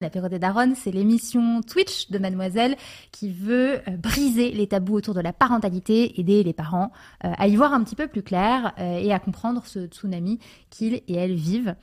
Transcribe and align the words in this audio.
L'apéro 0.00 0.28
des 0.28 0.38
Daronnes, 0.38 0.76
c'est 0.76 0.92
l'émission 0.92 1.60
Twitch 1.60 2.08
de 2.10 2.18
Mademoiselle 2.18 2.76
qui 3.10 3.32
veut 3.32 3.80
euh, 3.88 3.96
briser 3.96 4.52
les 4.52 4.68
tabous 4.68 4.94
autour 4.94 5.12
de 5.12 5.20
la 5.20 5.32
parentalité, 5.32 6.20
aider 6.20 6.44
les 6.44 6.52
parents 6.52 6.92
euh, 7.24 7.32
à 7.36 7.48
y 7.48 7.56
voir 7.56 7.72
un 7.72 7.82
petit 7.82 7.96
peu 7.96 8.06
plus 8.06 8.22
clair 8.22 8.74
euh, 8.78 9.00
et 9.00 9.12
à 9.12 9.18
comprendre 9.18 9.66
ce 9.66 9.86
tsunami 9.86 10.38
qu'ils 10.70 10.94
et 11.08 11.14
elles 11.14 11.34
vivent. 11.34 11.74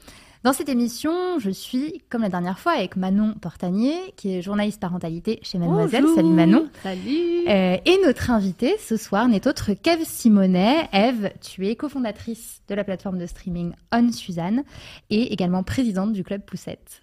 Dans 0.45 0.53
cette 0.53 0.69
émission, 0.69 1.39
je 1.39 1.49
suis, 1.49 2.03
comme 2.07 2.21
la 2.21 2.29
dernière 2.29 2.57
fois, 2.57 2.71
avec 2.71 2.95
Manon 2.95 3.33
Portanier, 3.33 3.95
qui 4.15 4.33
est 4.33 4.41
journaliste 4.41 4.79
parentalité 4.79 5.39
chez 5.41 5.57
Mademoiselle. 5.57 6.03
Bonjour. 6.03 6.15
Salut 6.15 6.29
Manon. 6.29 6.69
Salut. 6.83 7.49
Euh, 7.49 7.77
et 7.83 7.99
notre 8.05 8.31
invitée 8.31 8.77
ce 8.79 8.95
soir 8.95 9.27
n'est 9.27 9.45
autre 9.45 9.73
qu'Ève 9.73 10.05
Simonet. 10.05 10.87
Ève, 10.93 11.33
tu 11.41 11.67
es 11.67 11.75
cofondatrice 11.75 12.61
de 12.69 12.75
la 12.75 12.85
plateforme 12.85 13.17
de 13.17 13.25
streaming 13.25 13.73
On 13.91 14.09
Suzanne 14.13 14.63
et 15.09 15.33
également 15.33 15.63
présidente 15.63 16.13
du 16.13 16.23
club 16.23 16.43
Poussette. 16.45 17.01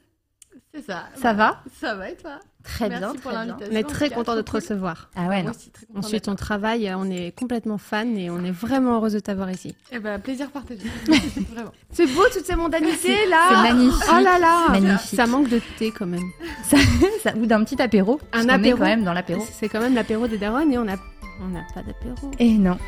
C'est 0.75 0.87
ça. 0.87 1.05
Ça 1.15 1.35
va 1.35 1.63
Ça 1.81 1.95
va 1.95 2.09
et 2.11 2.17
toi? 2.17 2.39
Très 2.65 2.89
Merci 2.89 3.03
bien, 3.05 3.13
pour 3.13 3.21
très 3.21 3.31
bien. 3.33 3.45
l'invitation. 3.45 3.75
On 3.75 3.77
est 3.77 3.89
très 3.89 4.11
content 4.11 4.37
de 4.37 4.41
te 4.41 4.51
cool. 4.51 4.61
recevoir. 4.61 5.11
Ah 5.17 5.27
ouais, 5.27 5.45
aussi, 5.49 5.71
très 5.71 5.85
content 5.85 5.99
Ensuite, 5.99 6.29
on 6.29 6.35
travaille, 6.37 6.91
on 6.97 7.11
est 7.11 7.37
complètement 7.37 7.77
fan 7.77 8.17
et 8.17 8.31
on 8.31 8.43
est 8.45 8.53
vraiment 8.53 8.95
heureuse 8.97 9.13
de 9.13 9.19
t'avoir 9.19 9.51
ici. 9.51 9.75
Eh 9.91 9.99
ben, 9.99 10.19
plaisir 10.19 10.51
partagé. 10.51 10.81
Vraiment. 11.53 11.73
C'est 11.93 12.07
beau 12.07 12.23
toute 12.33 12.45
cette 12.45 12.57
mondanité 12.57 13.27
là 13.29 13.49
C'est 13.51 13.73
magnifique. 13.75 14.03
Oh 14.09 14.21
là 14.23 14.39
là 14.39 14.69
Magnifique. 14.71 15.17
Ça 15.17 15.27
manque 15.27 15.49
de 15.49 15.61
thé 15.79 15.91
quand 15.91 16.07
même. 16.07 16.31
Ça, 16.65 16.79
ça- 17.23 17.37
ou 17.37 17.45
d'un 17.47 17.65
petit 17.65 17.81
apéro. 17.83 18.21
Un 18.33 18.43
qu'on 18.43 18.49
est 18.49 18.53
apéro. 18.53 18.79
quand 18.79 18.85
même 18.85 19.05
dans 19.05 19.13
l'apéro. 19.13 19.45
C'est 19.53 19.69
quand 19.69 19.81
même 19.81 19.95
l'apéro 19.95 20.27
des 20.29 20.39
darons 20.39 20.71
et 20.71 20.79
on 20.79 20.85
n'a 20.85 20.97
on 21.43 21.49
n'a 21.49 21.65
pas 21.75 21.83
d'apéro. 21.83 22.31
Et 22.39 22.57
non. 22.57 22.79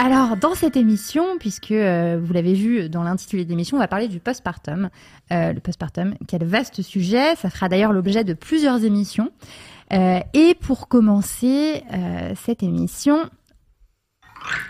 Alors, 0.00 0.36
dans 0.36 0.54
cette 0.54 0.76
émission, 0.76 1.24
puisque 1.40 1.72
euh, 1.72 2.20
vous 2.22 2.32
l'avez 2.32 2.54
vu 2.54 2.88
dans 2.88 3.02
l'intitulé 3.02 3.44
de 3.44 3.50
l'émission, 3.50 3.76
on 3.76 3.80
va 3.80 3.88
parler 3.88 4.06
du 4.06 4.20
postpartum. 4.20 4.90
Euh, 5.32 5.52
le 5.52 5.58
postpartum, 5.58 6.14
quel 6.28 6.44
vaste 6.44 6.82
sujet. 6.82 7.34
Ça 7.34 7.50
fera 7.50 7.68
d'ailleurs 7.68 7.92
l'objet 7.92 8.22
de 8.22 8.32
plusieurs 8.32 8.84
émissions. 8.84 9.32
Euh, 9.92 10.20
et 10.34 10.54
pour 10.54 10.86
commencer 10.86 11.82
euh, 11.92 12.32
cette 12.36 12.62
émission, 12.62 13.28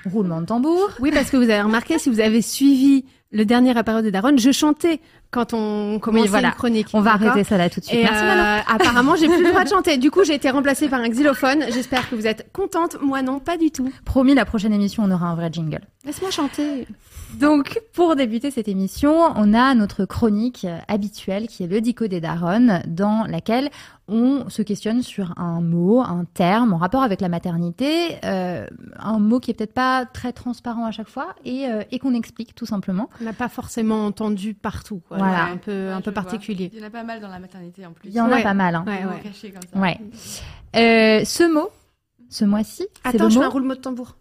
roulement 0.04 0.40
de 0.40 0.46
tambour. 0.46 0.90
Oui, 1.00 1.10
parce 1.12 1.30
que 1.30 1.36
vous 1.36 1.44
avez 1.44 1.62
remarqué, 1.62 1.98
si 1.98 2.10
vous 2.10 2.20
avez 2.20 2.42
suivi 2.42 3.04
le 3.30 3.44
dernier 3.44 3.76
apéro 3.76 4.00
des 4.00 4.10
darons, 4.10 4.36
je 4.36 4.50
chantais 4.52 5.00
quand 5.30 5.52
on 5.52 5.98
commençait 5.98 6.28
voilà. 6.28 6.48
une 6.48 6.54
chronique. 6.54 6.88
On 6.94 7.00
va 7.00 7.12
arrêter 7.12 7.44
ça 7.44 7.58
là 7.58 7.68
tout 7.68 7.80
de 7.80 7.84
suite. 7.84 7.98
Et 7.98 8.02
Merci 8.02 8.24
euh, 8.24 8.58
apparemment, 8.66 9.16
j'ai 9.16 9.28
plus 9.28 9.42
le 9.42 9.50
droit 9.50 9.64
de 9.64 9.68
chanter. 9.68 9.98
Du 9.98 10.10
coup, 10.10 10.24
j'ai 10.24 10.34
été 10.34 10.48
remplacée 10.50 10.88
par 10.88 11.00
un 11.00 11.08
xylophone. 11.08 11.64
J'espère 11.72 12.08
que 12.08 12.14
vous 12.14 12.26
êtes 12.26 12.50
contente. 12.52 12.96
Moi, 13.02 13.20
non, 13.22 13.38
pas 13.38 13.58
du 13.58 13.70
tout. 13.70 13.92
Promis, 14.04 14.34
la 14.34 14.46
prochaine 14.46 14.72
émission, 14.72 15.02
on 15.04 15.10
aura 15.10 15.26
un 15.26 15.34
vrai 15.34 15.50
jingle. 15.52 15.82
Laisse-moi 16.04 16.30
chanter. 16.30 16.86
Donc, 17.34 17.80
pour 17.92 18.16
débuter 18.16 18.50
cette 18.50 18.68
émission, 18.68 19.14
on 19.36 19.52
a 19.54 19.74
notre 19.74 20.04
chronique 20.06 20.66
habituelle 20.88 21.46
qui 21.46 21.62
est 21.62 21.66
le 21.66 21.80
Dico 21.80 22.06
des 22.06 22.20
Daronnes, 22.20 22.82
dans 22.86 23.24
laquelle 23.28 23.70
on 24.08 24.48
se 24.48 24.62
questionne 24.62 25.02
sur 25.02 25.34
un 25.38 25.60
mot, 25.60 26.00
un 26.00 26.24
terme 26.32 26.72
en 26.72 26.78
rapport 26.78 27.02
avec 27.02 27.20
la 27.20 27.28
maternité, 27.28 28.16
euh, 28.24 28.66
un 28.98 29.18
mot 29.18 29.38
qui 29.40 29.50
est 29.50 29.54
peut-être 29.54 29.74
pas 29.74 30.06
très 30.06 30.32
transparent 30.32 30.86
à 30.86 30.90
chaque 30.90 31.08
fois 31.08 31.34
et, 31.44 31.66
euh, 31.66 31.82
et 31.92 31.98
qu'on 31.98 32.14
explique 32.14 32.54
tout 32.54 32.64
simplement. 32.66 33.10
On 33.20 33.24
n'a 33.24 33.34
pas 33.34 33.48
forcément 33.50 34.06
entendu 34.06 34.54
partout. 34.54 35.02
quoi. 35.06 35.18
Voilà. 35.18 35.44
Un 35.44 35.56
peu, 35.58 35.70
Ouais, 35.88 35.92
un 35.92 36.00
peu 36.00 36.10
vois. 36.10 36.22
particulier. 36.22 36.70
Il 36.72 36.80
y 36.80 36.82
en 36.82 36.86
a 36.86 36.90
pas 36.90 37.04
mal 37.04 37.20
dans 37.20 37.28
la 37.28 37.38
maternité 37.38 37.84
en 37.84 37.92
plus. 37.92 38.08
Il 38.08 38.14
y 38.14 38.20
en 38.20 38.32
a 38.32 38.40
pas 38.40 38.54
mal. 38.54 38.74
Hein. 38.74 38.84
Cachés 39.22 39.50
comme 39.50 39.60
ça. 39.70 39.78
Ouais. 39.78 39.98
Euh, 40.76 41.24
ce 41.26 41.52
mot, 41.52 41.68
ce 42.30 42.44
mois-ci, 42.46 42.86
Attends, 43.04 43.24
le 43.24 43.30
je 43.30 43.34
mot. 43.36 43.40
fais 43.42 43.46
un 43.46 43.50
roulement 43.50 43.74
de 43.74 43.80
tambour. 43.80 44.16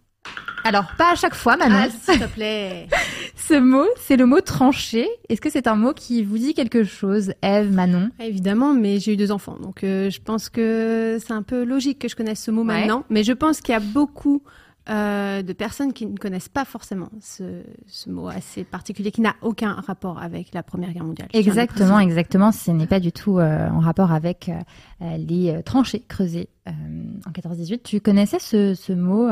Alors, 0.63 0.85
pas 0.97 1.11
à 1.13 1.15
chaque 1.15 1.35
fois, 1.35 1.55
Manon. 1.55 1.77
Ah, 1.79 1.87
s'il 1.89 2.19
te 2.19 2.25
plaît. 2.27 2.87
Ce 3.35 3.53
mot, 3.53 3.85
c'est 4.01 4.17
le 4.17 4.25
mot 4.25 4.41
tranché. 4.41 5.07
Est-ce 5.29 5.39
que 5.39 5.49
c'est 5.49 5.67
un 5.67 5.75
mot 5.75 5.93
qui 5.93 6.23
vous 6.23 6.37
dit 6.37 6.53
quelque 6.53 6.83
chose, 6.83 7.31
Eve, 7.41 7.71
Manon? 7.71 8.09
Évidemment, 8.19 8.73
mais 8.73 8.99
j'ai 8.99 9.13
eu 9.13 9.17
deux 9.17 9.31
enfants, 9.31 9.55
donc 9.61 9.83
euh, 9.85 10.09
je 10.09 10.19
pense 10.19 10.49
que 10.49 11.19
c'est 11.25 11.31
un 11.31 11.43
peu 11.43 11.63
logique 11.63 11.99
que 11.99 12.09
je 12.09 12.15
connaisse 12.17 12.43
ce 12.43 12.51
mot 12.51 12.63
Ouais. 12.65 12.79
maintenant. 12.79 13.05
Mais 13.09 13.23
je 13.23 13.31
pense 13.31 13.61
qu'il 13.61 13.71
y 13.71 13.75
a 13.77 13.79
beaucoup 13.79 14.41
euh, 14.89 15.41
de 15.41 15.53
personnes 15.53 15.93
qui 15.93 16.05
ne 16.05 16.17
connaissent 16.17 16.49
pas 16.49 16.65
forcément 16.65 17.09
ce, 17.21 17.63
ce 17.87 18.09
mot 18.09 18.27
assez 18.27 18.63
particulier, 18.63 19.11
qui 19.11 19.21
n'a 19.21 19.35
aucun 19.41 19.73
rapport 19.73 20.21
avec 20.21 20.53
la 20.53 20.63
Première 20.63 20.93
Guerre 20.93 21.03
mondiale. 21.03 21.29
Exactement, 21.33 21.99
exactement. 21.99 22.51
Ce 22.51 22.71
n'est 22.71 22.87
pas 22.87 22.99
du 22.99 23.11
tout 23.11 23.39
euh, 23.39 23.69
en 23.69 23.79
rapport 23.79 24.11
avec 24.11 24.49
euh, 24.49 25.17
les 25.17 25.61
tranchées 25.63 26.03
creusées 26.07 26.49
en 26.65 27.31
14-18. 27.31 27.81
Tu 27.83 28.01
connaissais 28.01 28.39
ce, 28.39 28.75
ce 28.75 28.93
mot, 28.93 29.29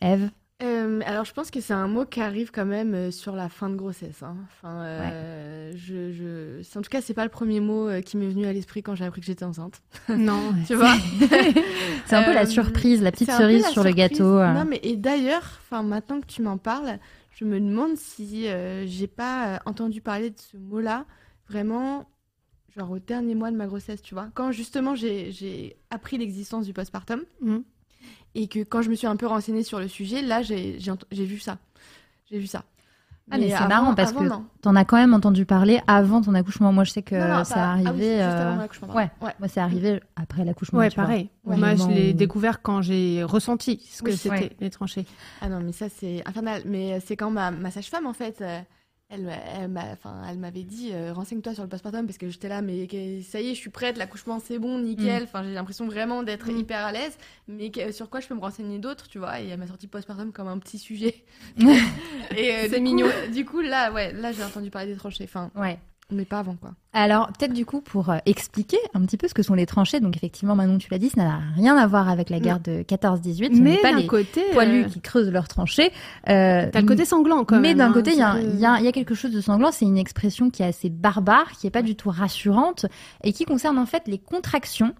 Eve? 0.00 0.30
Euh, 0.86 1.00
alors, 1.04 1.24
je 1.24 1.32
pense 1.32 1.50
que 1.50 1.60
c'est 1.60 1.72
un 1.74 1.88
mot 1.88 2.04
qui 2.04 2.20
arrive 2.20 2.50
quand 2.50 2.64
même 2.66 2.94
euh, 2.94 3.10
sur 3.10 3.34
la 3.36 3.48
fin 3.48 3.68
de 3.68 3.76
grossesse. 3.76 4.22
hein. 4.22 4.36
Enfin, 4.46 4.82
euh, 4.84 5.72
je, 5.76 6.12
je... 6.12 6.62
c'est- 6.62 6.78
En 6.78 6.82
tout 6.82 6.88
cas, 6.90 7.00
c'est 7.00 7.14
pas 7.14 7.24
le 7.24 7.30
premier 7.30 7.60
mot 7.60 7.88
qui 8.04 8.16
m'est 8.16 8.28
venu 8.28 8.46
à 8.46 8.52
l'esprit 8.52 8.82
quand 8.82 8.94
j'ai 8.94 9.04
appris 9.04 9.20
que 9.20 9.26
j'étais 9.26 9.44
enceinte. 9.44 9.82
Non. 10.08 10.52
Tu 10.66 10.74
vois? 10.74 10.94
C'est 12.06 12.14
un 12.16 12.22
peu 12.22 12.32
la 12.34 12.46
surprise, 12.46 13.02
la 13.02 13.10
petite 13.12 13.30
cerise 13.30 13.62
la 13.62 13.68
sur 13.70 13.82
le 13.84 13.90
gâteau. 13.92 14.38
Non, 14.54 14.64
mais 14.64 14.80
et 14.82 14.96
d'ailleurs, 14.96 15.42
enfin 15.62 15.82
maintenant 15.82 16.20
que 16.20 16.26
tu 16.26 16.42
m'en 16.42 16.56
parles, 16.58 16.98
je 17.32 17.44
me 17.44 17.58
demande 17.60 17.96
si 17.96 18.46
euh, 18.48 18.86
j'ai 18.86 19.06
pas 19.08 19.60
entendu 19.66 20.00
parler 20.00 20.30
de 20.30 20.38
ce 20.38 20.56
mot-là 20.56 21.04
vraiment, 21.48 22.08
genre 22.76 22.90
au 22.92 22.98
dernier 22.98 23.34
mois 23.34 23.50
de 23.50 23.56
ma 23.56 23.66
grossesse, 23.66 24.02
tu 24.02 24.14
vois? 24.14 24.28
Quand 24.34 24.52
justement 24.52 24.94
j'ai 24.94 25.76
appris 25.90 26.18
l'existence 26.18 26.66
du 26.66 26.72
postpartum 26.72 27.22
Mhm. 27.40 27.64
Et 28.42 28.48
que 28.48 28.60
quand 28.64 28.82
je 28.82 28.90
me 28.90 28.94
suis 28.94 29.06
un 29.06 29.16
peu 29.16 29.26
renseignée 29.26 29.62
sur 29.64 29.78
le 29.80 29.88
sujet, 29.88 30.22
là 30.22 30.42
j'ai 30.42 30.78
j'ai 30.78 30.90
ent- 30.90 30.98
j'ai 31.10 31.24
vu 31.24 31.38
ça, 31.38 31.58
j'ai 32.30 32.38
vu 32.38 32.46
ça. 32.46 32.62
Ah, 33.28 33.38
mais 33.38 33.50
c'est 33.50 33.66
marrant 33.66 33.92
parce 33.96 34.10
avant, 34.10 34.20
que 34.20 34.28
non. 34.28 34.44
T'en 34.62 34.76
as 34.76 34.84
quand 34.84 34.98
même 34.98 35.12
entendu 35.12 35.44
parler 35.46 35.80
avant 35.88 36.20
ton 36.22 36.32
accouchement. 36.34 36.72
Moi, 36.72 36.84
je 36.84 36.92
sais 36.92 37.02
que 37.02 37.16
Non, 37.16 37.38
non, 37.38 37.44
ça 37.44 37.70
arrivé. 37.72 37.88
ah 37.88 37.92
oui, 37.92 38.04
euh, 38.80 38.94
ouais. 38.94 39.10
ouais. 39.20 39.32
Moi, 39.40 39.48
c'est 39.48 39.58
arrivé 39.58 40.00
après 40.14 40.44
l'accouchement. 40.44 40.78
Ouais, 40.78 40.90
pareil. 40.90 41.28
Moi, 41.44 41.74
je 41.74 41.88
l'ai 41.88 42.10
où- 42.10 42.12
découvert 42.12 42.62
quand 42.62 42.82
j'ai 42.82 43.24
ressenti 43.24 43.82
ce 43.90 44.02
que 44.04 44.10
Oui, 44.10 44.16
c'était 44.16 44.30
ouais. 44.36 44.56
les 44.60 44.70
tranchées. 44.70 45.06
Ah 45.40 45.48
non, 45.48 45.58
mais 45.60 45.72
ça, 45.72 45.86
c'est 45.88 46.22
infernal. 46.24 46.62
Mais 46.66 46.92
euh, 46.94 46.98
c'est 47.04 47.16
quand 47.16 47.32
ma, 47.32 47.50
ma 47.50 47.72
sage-femme, 47.72 48.06
en 48.06 48.12
fait, 48.12 48.40
euh, 48.42 48.60
elle, 49.08 49.22
m'a- 49.22 49.32
elle, 49.34 49.68
m'a- 49.68 49.92
enfin, 49.92 50.22
elle 50.28 50.38
m'avait 50.38 50.64
dit 50.64 50.90
euh, 50.92 51.12
renseigne-toi 51.12 51.54
sur 51.54 51.62
le 51.62 51.68
postpartum 51.68 52.06
parce 52.06 52.18
que 52.18 52.28
j'étais 52.28 52.48
là, 52.48 52.60
mais 52.62 52.86
que- 52.88 53.20
ça 53.22 53.40
y 53.40 53.50
est, 53.50 53.54
je 53.54 53.60
suis 53.60 53.70
prête, 53.70 53.96
l'accouchement 53.98 54.40
c'est 54.40 54.58
bon, 54.58 54.78
nickel. 54.80 55.22
Enfin, 55.24 55.44
j'ai 55.44 55.54
l'impression 55.54 55.86
vraiment 55.86 56.22
d'être 56.24 56.50
Mm. 56.50 56.56
hyper 56.58 56.84
à 56.84 56.92
l'aise. 56.92 57.16
Mais 57.48 57.70
que- 57.70 57.92
sur 57.92 58.10
quoi 58.10 58.20
je 58.20 58.26
peux 58.26 58.34
me 58.34 58.40
renseigner 58.40 58.78
d'autres, 58.78 59.08
tu 59.08 59.18
vois? 59.18 59.40
Et 59.40 59.48
elle 59.48 59.58
m'a 59.58 59.66
sorti 59.68 59.86
postpartum 59.86 60.32
comme 60.32 60.48
un 60.48 60.58
petit 60.58 60.78
sujet. 60.78 61.24
Et 62.36 62.52
euh, 62.52 62.62
C'est 62.62 62.68
du 62.70 62.76
coup- 62.76 62.82
mignon. 62.82 63.06
du 63.32 63.44
coup, 63.44 63.60
là, 63.60 63.92
ouais, 63.92 64.12
là, 64.12 64.32
j'ai 64.32 64.42
entendu 64.42 64.70
parler 64.70 64.92
des 64.92 64.96
tranchées. 64.98 65.24
Enfin, 65.24 65.50
Ouais. 65.54 65.78
Mais 66.12 66.24
pas 66.24 66.38
avant, 66.38 66.54
quoi. 66.54 66.70
Alors, 66.92 67.26
peut-être 67.28 67.52
du 67.52 67.66
coup, 67.66 67.80
pour 67.80 68.10
euh, 68.10 68.16
expliquer 68.26 68.78
un 68.94 69.00
petit 69.04 69.16
peu 69.16 69.28
ce 69.28 69.34
que 69.34 69.42
sont 69.42 69.54
les 69.54 69.66
tranchées, 69.66 70.00
donc 70.00 70.16
effectivement, 70.16 70.54
Manon, 70.54 70.78
tu 70.78 70.88
l'as 70.90 70.98
dit, 70.98 71.10
ça 71.10 71.22
n'a 71.22 71.40
rien 71.56 71.76
à 71.76 71.86
voir 71.86 72.08
avec 72.08 72.30
la 72.30 72.38
guerre 72.40 72.60
de 72.60 72.82
14-18. 72.82 73.56
Ce 73.56 73.60
Mais 73.60 73.70
n'est 73.72 73.76
pas 73.78 73.90
d'un 73.92 73.98
les 73.98 74.06
côté, 74.06 74.42
poilus 74.52 74.84
euh, 74.84 74.88
qui 74.88 75.00
creusent 75.00 75.30
leurs 75.30 75.48
tranchées. 75.48 75.90
Euh, 76.28 76.68
t'as 76.72 76.80
le 76.80 76.86
côté 76.86 77.04
sanglant 77.04 77.44
quand 77.44 77.56
mais 77.60 77.68
même. 77.70 77.78
d'un 77.78 77.90
hein, 77.90 77.92
côté, 77.92 78.10
il 78.12 78.16
y, 78.16 78.20
y 78.20 78.22
a- 78.64 78.78
il 78.78 78.84
y 78.84 78.88
a 78.88 78.92
quelque 78.92 79.14
chose 79.14 79.32
de 79.32 79.40
sanglant. 79.40 79.72
C'est 79.72 79.84
une 79.84 79.98
expression 79.98 80.48
qui 80.48 80.62
est 80.62 80.66
assez 80.66 80.88
barbare, 80.88 81.50
qui 81.58 81.66
est 81.66 81.70
pas 81.70 81.82
du 81.82 81.96
tout 81.96 82.08
rassurante 82.10 82.86
et 83.24 83.32
qui 83.32 83.44
concerne 83.44 83.76
en 83.78 83.86
fait 83.86 84.04
les 84.06 84.18
contractions. 84.18 84.94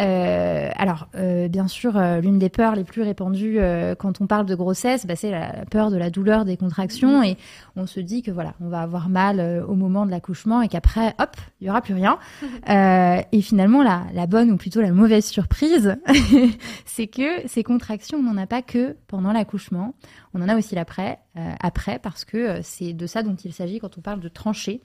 Euh, 0.00 0.70
alors, 0.76 1.08
euh, 1.14 1.48
bien 1.48 1.68
sûr, 1.68 1.96
euh, 1.96 2.20
l'une 2.20 2.38
des 2.38 2.48
peurs 2.48 2.74
les 2.74 2.84
plus 2.84 3.02
répandues 3.02 3.58
quand 3.98 4.20
on 4.20 4.26
parle 4.26 4.46
de 4.46 4.54
grossesse, 4.54 5.06
bah, 5.06 5.16
c'est 5.16 5.30
la, 5.30 5.52
la 5.52 5.64
peur 5.66 5.90
de 5.90 5.96
la 5.96 6.10
douleur 6.10 6.44
des 6.44 6.56
contractions. 6.56 7.22
Et 7.22 7.36
on 7.76 7.86
se 7.86 8.00
dit 8.00 8.22
que 8.22 8.30
voilà, 8.30 8.54
on 8.60 8.68
va 8.68 8.80
avoir 8.80 9.08
mal 9.08 9.64
au 9.68 9.74
moment 9.74 10.06
de 10.06 10.10
l'accouchement 10.10 10.62
et 10.62 10.68
qu'après, 10.68 11.14
hop, 11.18 11.36
il 11.60 11.66
y 11.66 11.70
aura 11.70 11.82
plus 11.82 11.94
rien. 11.94 12.18
Euh, 12.68 13.20
et 13.32 13.42
finalement, 13.42 13.82
la, 13.82 14.04
la 14.12 14.26
bonne 14.26 14.50
ou 14.50 14.56
plutôt 14.56 14.80
la 14.80 14.92
mauvaise 14.92 15.24
surprise, 15.24 15.96
c'est 16.86 17.06
que 17.06 17.46
ces 17.46 17.62
contractions, 17.62 18.18
on 18.18 18.22
n'en 18.22 18.36
a 18.36 18.46
pas 18.46 18.62
que 18.62 18.96
pendant 19.06 19.32
l'accouchement. 19.32 19.94
On 20.34 20.42
en 20.42 20.48
a 20.48 20.56
aussi 20.56 20.74
l'après, 20.74 21.18
après, 21.60 21.98
parce 21.98 22.24
que 22.24 22.60
c'est 22.62 22.92
de 22.92 23.06
ça 23.06 23.22
dont 23.22 23.34
il 23.34 23.52
s'agit 23.52 23.80
quand 23.80 23.98
on 23.98 24.00
parle 24.00 24.20
de 24.20 24.28
tranchée. 24.28 24.80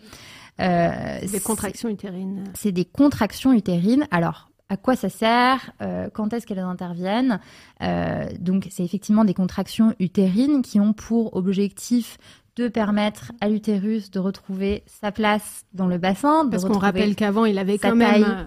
Euh, 0.62 1.20
des 1.30 1.40
contractions 1.42 1.90
utérines. 1.90 2.46
c'est 2.54 2.72
des 2.72 2.86
contractions 2.86 3.52
utérines. 3.52 4.08
Alors, 4.12 4.50
à 4.70 4.78
quoi 4.78 4.96
ça 4.96 5.10
sert, 5.10 5.72
euh, 5.82 6.10
quand 6.12 6.34
est-ce 6.34 6.48
qu'elles 6.48 6.60
interviennent. 6.60 7.40
Euh, 7.82 8.26
donc, 8.40 8.68
c'est 8.72 8.84
effectivement 8.84 9.24
des 9.24 9.34
contractions 9.34 9.94
utérines 10.00 10.62
qui 10.62 10.80
ont 10.80 10.94
pour 10.94 11.36
objectif 11.36 12.18
de 12.56 12.68
permettre 12.68 13.34
à 13.42 13.50
l'utérus 13.50 14.12
de 14.12 14.20
retrouver 14.20 14.84
sa 14.88 15.12
place 15.12 15.66
dans 15.74 15.88
le 15.88 15.98
bassin. 15.98 16.48
Parce 16.50 16.64
qu'on 16.64 16.80
rappelle 16.80 17.16
qu'avant, 17.16 17.46
il 17.46 17.60
avait 17.60 17.78
quand 17.78 17.96
même 17.96 18.24
euh, 18.24 18.44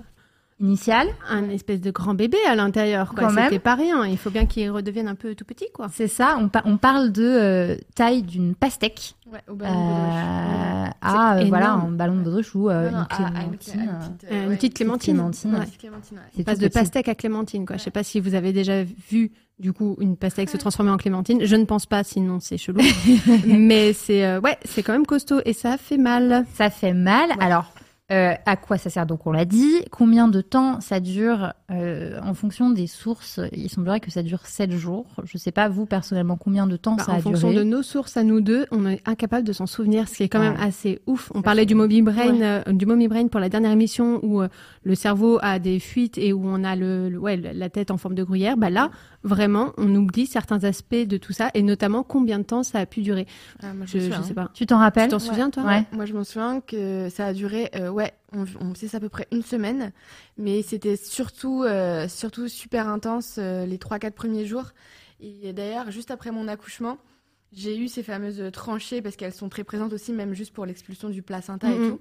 initiale. 0.60 1.08
un 1.28 1.48
espèce 1.50 1.80
de 1.80 1.90
grand 1.90 2.14
bébé 2.14 2.36
à 2.48 2.54
l'intérieur. 2.56 3.14
quoi. 3.14 3.28
Quand 3.28 3.32
même. 3.32 3.44
C'était 3.44 3.58
pas 3.58 3.74
rien. 3.74 4.06
Il 4.06 4.18
faut 4.18 4.30
bien 4.30 4.46
qu'il 4.46 4.70
redevienne 4.70 5.08
un 5.08 5.14
peu 5.14 5.34
tout 5.34 5.44
petit, 5.44 5.66
quoi. 5.72 5.88
C'est 5.92 6.08
ça, 6.08 6.36
on, 6.40 6.48
pa- 6.48 6.62
on 6.64 6.76
parle 6.76 7.12
de 7.12 7.22
euh, 7.24 7.76
taille 7.94 8.22
d'une 8.22 8.54
pastèque 8.54 9.14
Ouais, 9.32 9.40
au 9.46 9.54
ballon 9.54 9.74
de 9.74 9.92
euh, 9.92 10.90
à 11.02 11.36
euh, 11.36 11.40
C'est 11.42 11.48
voilà, 11.48 11.72
un 11.72 11.90
ballon 11.90 12.16
de 12.16 12.22
baudruche 12.22 12.54
ou 12.54 12.70
euh, 12.70 12.90
Non, 12.90 12.98
non, 12.98 13.04
une 13.18 13.24
à- 13.24 13.28
à 13.28 13.30
clémentine. 13.42 13.80
une 13.82 13.88
euh, 13.88 13.92
petite, 13.92 14.32
Euh, 14.32 14.42
une 14.44 14.48
ouais, 14.48 14.56
petite 14.56 14.74
clémentine. 14.74 15.14
clémentine, 15.14 15.54
Ouais. 15.54 15.60
petite 15.66 15.78
clémentine, 15.78 16.16
ouais. 16.16 16.22
c'est 16.34 16.44
Passe 16.44 16.54
tout 16.56 16.62
de 16.62 16.68
petit. 16.68 16.78
pastèque 16.78 17.08
à 17.08 17.14
clémentine, 17.14 17.66
quoi. 17.66 17.76
Je 17.76 17.82
sais 17.82 17.90
pas 17.90 18.02
si 18.02 18.20
vous 18.20 18.34
avez 18.34 18.52
déjà 18.54 18.82
vu, 18.84 19.30
du 19.58 19.72
coup, 19.74 19.96
une 20.00 20.16
pastèque 20.16 20.48
se 20.48 20.56
transformer 20.56 20.90
en 20.90 20.96
clémentine. 20.96 21.44
Je 21.44 21.56
ne 21.56 21.64
pense 21.66 21.84
pas, 21.84 22.04
sinon 22.04 22.38
c'est 22.40 22.56
chelou. 22.56 22.80
Mais 23.46 23.92
c'est, 23.92 24.24
euh, 24.24 24.40
ouais, 24.40 24.56
c'est 24.64 24.82
quand 24.82 24.92
même 24.92 25.04
costaud 25.06 25.40
et 25.44 25.52
ça 25.52 25.76
fait 25.76 25.98
mal. 25.98 26.46
Ça 26.54 26.70
fait 26.70 26.94
mal. 26.94 27.28
Alors, 27.38 27.70
euh, 28.10 28.32
à 28.46 28.56
quoi 28.56 28.78
ça 28.78 28.88
sert? 28.90 29.04
Donc, 29.04 29.26
on 29.26 29.32
l'a 29.32 29.44
dit. 29.44 29.84
Combien 29.90 30.28
de 30.28 30.40
temps 30.40 30.80
ça 30.80 30.98
dure 31.00 31.52
euh, 31.70 32.18
En 32.22 32.32
fonction 32.32 32.70
des 32.70 32.86
sources, 32.86 33.38
il 33.52 33.68
semblerait 33.68 34.00
que 34.00 34.10
ça 34.10 34.22
dure 34.22 34.46
7 34.46 34.72
jours. 34.72 35.04
Je 35.24 35.36
sais 35.36 35.52
pas, 35.52 35.68
vous, 35.68 35.84
personnellement, 35.84 36.36
combien 36.36 36.66
de 36.66 36.76
temps 36.76 36.94
Bah, 36.96 37.04
ça 37.04 37.12
en 37.12 37.16
a 37.16 37.20
fonction 37.20 37.50
duré? 37.50 37.64
de 37.64 37.68
nos 37.68 37.82
sources 37.82 38.16
à 38.16 38.22
nous 38.24 38.40
deux, 38.40 38.64
on 38.70 38.86
est 38.86 39.02
incapable 39.06 39.46
de 39.46 39.52
s'en 39.52 39.66
souvenir, 39.66 40.08
ce 40.08 40.14
qui 40.14 40.22
est 40.22 40.28
quand 40.28 40.40
même 40.40 40.56
assez 40.58 41.00
ouf. 41.06 41.30
On 41.34 41.38
Ça 41.40 41.42
parlait 41.42 41.66
du 41.66 41.74
Moby 41.74 42.00
Brain, 42.00 42.40
euh, 42.40 42.62
du 42.72 42.86
Moby 42.86 43.08
Brain 43.08 43.28
pour 43.28 43.40
la 43.40 43.50
dernière 43.50 43.72
émission 43.72 44.20
où 44.22 44.40
euh, 44.40 44.48
le 44.84 44.94
cerveau 44.94 45.38
a 45.42 45.58
des 45.58 45.78
fuites 45.78 46.16
et 46.16 46.32
où 46.32 46.42
on 46.46 46.64
a 46.64 46.76
le, 46.76 47.10
le- 47.10 47.18
ouais, 47.18 47.36
la 47.36 47.68
tête 47.68 47.90
en 47.90 47.98
forme 47.98 48.14
de 48.14 48.24
gruyère. 48.24 48.56
Bah 48.56 48.70
là, 48.70 48.90
vraiment, 49.24 49.72
on 49.76 49.94
oublie 49.94 50.26
certains 50.26 50.62
aspects 50.64 50.94
de 50.94 51.16
tout 51.16 51.32
ça 51.32 51.50
et 51.54 51.62
notamment 51.62 52.02
combien 52.02 52.38
de 52.38 52.44
temps 52.44 52.62
ça 52.62 52.78
a 52.78 52.86
pu 52.86 53.00
durer. 53.02 53.26
Ah, 53.62 53.74
moi, 53.74 53.86
Je, 53.86 53.96
me 53.98 54.02
je 54.02 54.06
souviens, 54.06 54.22
sais 54.22 54.30
hein. 54.32 54.34
pas. 54.34 54.50
Tu 54.54 54.66
t'en 54.66 54.76
Tu 54.76 54.80
rappelles 54.82 55.10
t'en 55.10 55.18
souviens, 55.18 55.50
toi 55.50 55.64
Ouais. 55.64 55.84
Moi, 55.92 56.06
je 56.06 56.14
m'en 56.14 56.24
souviens 56.24 56.60
que 56.60 57.08
ça 57.10 57.26
a 57.26 57.32
duré, 57.32 57.70
euh, 57.74 57.88
ouais, 57.90 58.12
on, 58.32 58.44
on 58.60 58.74
sait 58.74 58.88
ça 58.88 58.98
à 58.98 59.00
peu 59.00 59.08
près 59.08 59.26
une 59.32 59.42
semaine, 59.42 59.92
mais 60.36 60.62
c'était 60.62 60.96
surtout, 60.96 61.64
euh, 61.64 62.08
surtout 62.08 62.48
super 62.48 62.88
intense 62.88 63.36
euh, 63.38 63.66
les 63.66 63.78
3-4 63.78 64.12
premiers 64.12 64.46
jours. 64.46 64.66
Et 65.20 65.52
d'ailleurs, 65.52 65.90
juste 65.90 66.10
après 66.10 66.30
mon 66.30 66.46
accouchement, 66.46 66.98
j'ai 67.52 67.76
eu 67.78 67.88
ces 67.88 68.02
fameuses 68.02 68.42
tranchées 68.52 69.00
parce 69.02 69.16
qu'elles 69.16 69.32
sont 69.32 69.48
très 69.48 69.64
présentes 69.64 69.92
aussi, 69.92 70.12
même 70.12 70.34
juste 70.34 70.52
pour 70.52 70.66
l'expulsion 70.66 71.08
du 71.08 71.22
placenta 71.22 71.70
et 71.70 71.76
tout. 71.76 71.98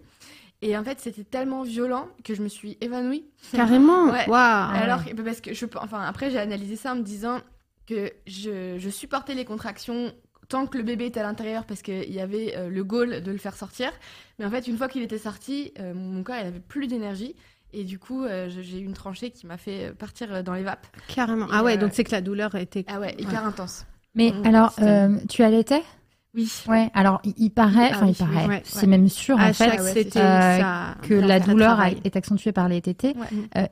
Et 0.61 0.75
en 0.75 0.83
fait, 0.83 0.99
c'était 0.99 1.23
tellement 1.23 1.63
violent 1.63 2.07
que 2.23 2.33
je 2.33 2.41
me 2.41 2.47
suis 2.47 2.77
évanouie. 2.81 3.25
Carrément? 3.51 4.05
Ouais. 4.11 4.27
Waouh. 4.27 4.75
Alors, 4.75 5.01
parce 5.23 5.41
que 5.41 5.53
je, 5.53 5.65
enfin, 5.75 6.01
après, 6.01 6.31
j'ai 6.31 6.39
analysé 6.39 6.75
ça 6.75 6.93
en 6.93 6.95
me 6.95 7.03
disant 7.03 7.39
que 7.85 8.11
je, 8.25 8.77
je 8.77 8.89
supportais 8.89 9.33
les 9.35 9.45
contractions 9.45 10.11
tant 10.49 10.65
que 10.65 10.77
le 10.77 10.83
bébé 10.83 11.07
était 11.07 11.19
à 11.19 11.23
l'intérieur 11.23 11.65
parce 11.65 11.81
qu'il 11.81 12.11
y 12.11 12.19
avait 12.21 12.55
euh, 12.55 12.69
le 12.69 12.83
goal 12.83 13.21
de 13.21 13.31
le 13.31 13.37
faire 13.37 13.55
sortir. 13.55 13.91
Mais 14.39 14.45
en 14.45 14.49
fait, 14.49 14.67
une 14.67 14.77
fois 14.77 14.87
qu'il 14.87 15.03
était 15.03 15.17
sorti, 15.17 15.73
euh, 15.79 15.93
mon 15.93 16.23
corps, 16.23 16.37
il 16.41 16.47
avait 16.47 16.59
plus 16.59 16.87
d'énergie. 16.87 17.35
Et 17.73 17.83
du 17.83 17.99
coup, 17.99 18.23
euh, 18.23 18.47
j'ai 18.49 18.79
eu 18.79 18.85
une 18.85 18.93
tranchée 18.93 19.29
qui 19.31 19.45
m'a 19.45 19.57
fait 19.57 19.93
partir 19.97 20.43
dans 20.43 20.53
les 20.53 20.63
vapes. 20.63 20.87
Carrément. 21.13 21.47
Et, 21.47 21.51
Ah 21.51 21.63
ouais, 21.63 21.75
euh, 21.75 21.77
donc 21.77 21.91
c'est 21.93 22.03
que 22.03 22.11
la 22.11 22.21
douleur 22.21 22.55
était. 22.55 22.85
Ah 22.87 22.99
ouais, 22.99 23.15
hyper 23.19 23.45
intense. 23.45 23.85
Mais 24.15 24.33
alors, 24.45 24.73
euh, 24.81 25.17
tu 25.29 25.43
allaitais? 25.43 25.83
Oui. 26.37 26.49
Ouais. 26.67 26.89
Alors, 26.93 27.19
il, 27.23 27.33
il 27.37 27.49
paraît, 27.49 27.89
Ah 27.91 27.95
enfin, 27.97 28.05
oui, 28.05 28.11
il 28.11 28.25
paraît, 28.25 28.47
ouais, 28.47 28.61
c'est 28.63 28.81
ouais. 28.81 28.87
même 28.87 29.09
sûr 29.09 29.39
à 29.39 29.49
en 29.49 29.53
fait 29.53 30.15
euh, 30.15 30.59
ça. 30.59 30.95
que 31.01 31.15
la 31.15 31.39
douleur 31.39 31.81
est 32.03 32.15
accentuée 32.15 32.51
par 32.51 32.69
les. 32.69 32.81
Ouais. 33.03 33.13
Euh, 33.57 33.65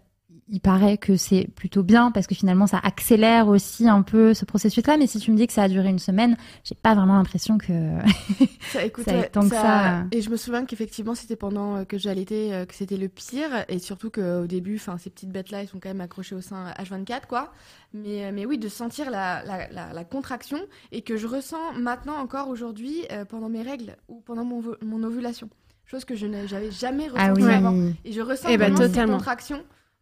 il 0.48 0.60
paraît 0.60 0.98
que 0.98 1.18
c'est 1.18 1.48
plutôt 1.56 1.82
bien 1.82 2.12
parce 2.12 2.28
que 2.28 2.36
finalement 2.36 2.68
ça 2.68 2.80
accélère 2.84 3.48
aussi 3.48 3.90
un 3.90 4.04
peu 4.04 4.34
ce 4.34 4.46
processus-là. 4.46 4.98
Mais 4.98 5.08
si 5.08 5.20
tu 5.20 5.32
me 5.32 5.38
dis 5.38 5.48
que 5.48 5.54
ça 5.54 5.64
a 5.64 5.68
duré 5.68 5.90
une 5.90 6.00
semaine, 6.00 6.38
j'ai 6.64 6.76
pas 6.76 6.94
vraiment 6.94 7.16
l'impression 7.16 7.58
que. 7.58 7.74
Ça, 8.72 8.84
écoute, 8.84 9.06
Ça 9.06 9.24
tant 9.24 9.42
que 9.42 9.56
ça, 9.56 10.00
euh. 10.00 10.04
Et 10.12 10.22
je 10.22 10.30
me 10.30 10.38
souviens 10.38 10.66
qu'effectivement, 10.66 11.14
c'était 11.14 11.36
pendant 11.36 11.78
euh, 11.78 11.84
que 11.84 11.98
j'allaitais 11.98 12.50
euh, 12.52 12.66
que 12.66 12.74
c'était 12.74 12.98
le 12.98 13.08
pire. 13.08 13.66
Et 13.70 13.80
surtout 13.80 14.10
qu'au 14.10 14.48
début, 14.48 14.76
enfin, 14.76 14.98
ces 14.98 15.10
petites 15.12 15.30
bêtes-là, 15.30 15.62
elles 15.62 15.68
sont 15.68 15.80
quand 15.80 15.90
même 15.90 16.02
accrochées 16.02 16.36
au 16.36 16.42
sein 16.42 16.72
H24, 16.80 17.28
quoi. 17.28 17.54
Mais, 17.94 18.26
euh, 18.26 18.32
mais 18.34 18.46
oui, 18.46 18.58
de 18.58 18.68
sentir 18.68 19.10
la, 19.10 19.44
la, 19.46 19.70
la, 19.70 19.94
la 19.94 20.04
contraction 20.04 20.60
et 20.92 21.02
que 21.02 21.16
je 21.16 21.28
ressens 21.28 21.74
maintenant 21.80 22.18
encore 22.18 22.50
aujourd'hui 22.50 23.06
euh, 23.12 23.24
pendant 23.24 23.50
mes 23.50 23.62
règles 23.62 23.96
ou 24.10 24.22
pendant 24.22 24.44
mon, 24.44 24.62
mon 24.82 25.04
ovulation. 25.04 25.50
Chose 25.86 26.04
que 26.04 26.16
je 26.16 26.26
n'avais 26.26 26.48
j'avais 26.48 26.72
jamais 26.72 27.08
ressentie 27.08 27.22
ah 27.24 27.34
oui. 27.34 27.54
avant. 27.54 27.76
Et 28.04 28.12
je 28.12 28.22
ressens 28.22 28.50
Eh 28.50 28.58
ben, 28.58 28.74
totalement. 28.74 29.20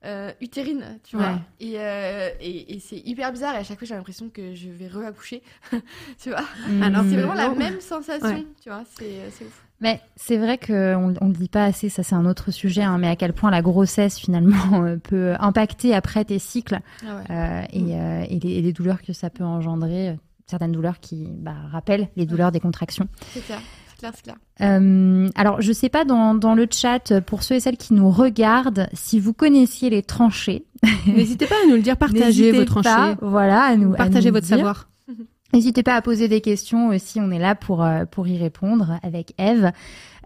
Euh, 0.06 0.32
utérines, 0.42 1.00
tu 1.04 1.16
Ouais. 1.18 1.24
vois. 1.24 1.40
Et, 1.60 1.74
euh, 1.78 2.30
et, 2.42 2.76
et 2.76 2.80
c'est 2.80 2.98
hyper 2.98 3.32
bizarre. 3.32 3.56
Et 3.56 3.60
à 3.60 3.64
chaque 3.64 3.80
fois, 3.80 3.88
j'ai 3.88 3.96
l'impression 3.96 4.30
que 4.30 4.54
je 4.54 4.70
vais 4.70 4.88
re-accoucher. 4.88 5.42
tu 6.22 6.30
vois 6.30 6.44
Alors, 6.82 7.04
Mm. 7.04 7.10
C'est 7.10 7.16
Mm. 7.16 7.20
vraiment 7.20 7.34
la 7.34 7.50
même 7.56 7.80
sensation, 7.82 8.28
Ouais. 8.28 8.46
tu 8.62 8.70
vois. 8.70 8.84
C'est 8.98 9.46
ouf. 9.46 9.66
Mais 9.82 10.00
c'est 10.16 10.38
vrai 10.38 10.58
qu'on 10.58 11.14
on 11.20 11.28
le 11.28 11.34
dit 11.34 11.50
pas 11.50 11.66
assez, 11.66 11.90
ça 11.90 12.04
c'est 12.04 12.16
un 12.16 12.26
autre 12.26 12.52
sujet, 12.52 12.84
hein, 12.84 12.98
mais 12.98 13.10
à 13.10 13.16
quel 13.18 13.34
point 13.34 13.52
la 13.52 13.62
grossesse 13.62 14.18
finalement 14.18 14.54
euh, 14.86 14.96
peut 14.98 15.34
impacter 15.40 15.94
après 15.94 16.24
tes 16.24 16.40
cycles 16.40 16.80
Ah 17.06 17.18
ouais. 17.18 17.68
et, 17.74 18.00
euh, 18.00 18.24
et 18.30 18.40
les, 18.40 18.52
et 18.54 18.62
les 18.62 18.72
douleurs 18.72 19.02
que 19.02 19.12
ça 19.12 19.30
peut 19.30 19.44
engendrer, 19.44 20.18
certaines 20.46 20.72
douleurs 20.72 21.00
qui 21.02 21.28
bah, 21.30 21.56
rappellent 21.72 22.08
les 22.16 22.26
douleurs 22.26 22.52
des 22.54 22.62
contractions. 22.62 23.08
C'est 23.34 23.42
c'est 23.42 23.54
clair, 24.04 24.14
c'est 24.16 24.24
clair. 24.24 24.36
Euh, 24.62 25.30
alors, 25.36 25.62
je 25.62 25.72
sais 25.74 25.90
pas 25.90 26.06
dans, 26.06 26.36
dans 26.36 26.54
le 26.56 26.68
chat, 26.72 27.20
pour 27.22 27.44
ceux 27.44 27.56
et 27.56 27.60
celles 27.60 27.78
qui 27.78 27.94
nous 27.94 28.10
regardent, 28.10 28.88
si 28.94 29.20
vous 29.20 29.34
connaissiez 29.34 29.90
les 29.90 30.02
tranchées. 30.04 30.66
N'hésitez 31.08 31.46
pas 31.48 31.56
à 31.64 31.68
nous 31.68 31.76
le 31.76 31.82
dire, 31.82 31.98
partagez 31.98 32.52
vos 32.52 32.66
tranchées. 32.66 32.90
pas, 32.90 33.16
Voilà, 33.22 33.62
à 33.64 33.76
nous, 33.76 33.94
à 33.94 33.98
Partagez 33.98 34.30
nous 34.30 34.36
votre 34.36 34.48
dire. 34.48 34.58
savoir. 34.58 34.90
N'hésitez 35.54 35.84
pas 35.84 35.94
à 35.96 36.02
poser 36.02 36.28
des 36.28 36.42
questions 36.42 36.88
aussi, 36.88 37.20
on 37.20 37.30
est 37.30 37.38
là 37.38 37.54
pour, 37.54 37.84
euh, 37.84 38.06
pour 38.06 38.28
y 38.28 38.38
répondre 38.40 38.98
avec 39.04 39.34
Eve. 39.38 39.72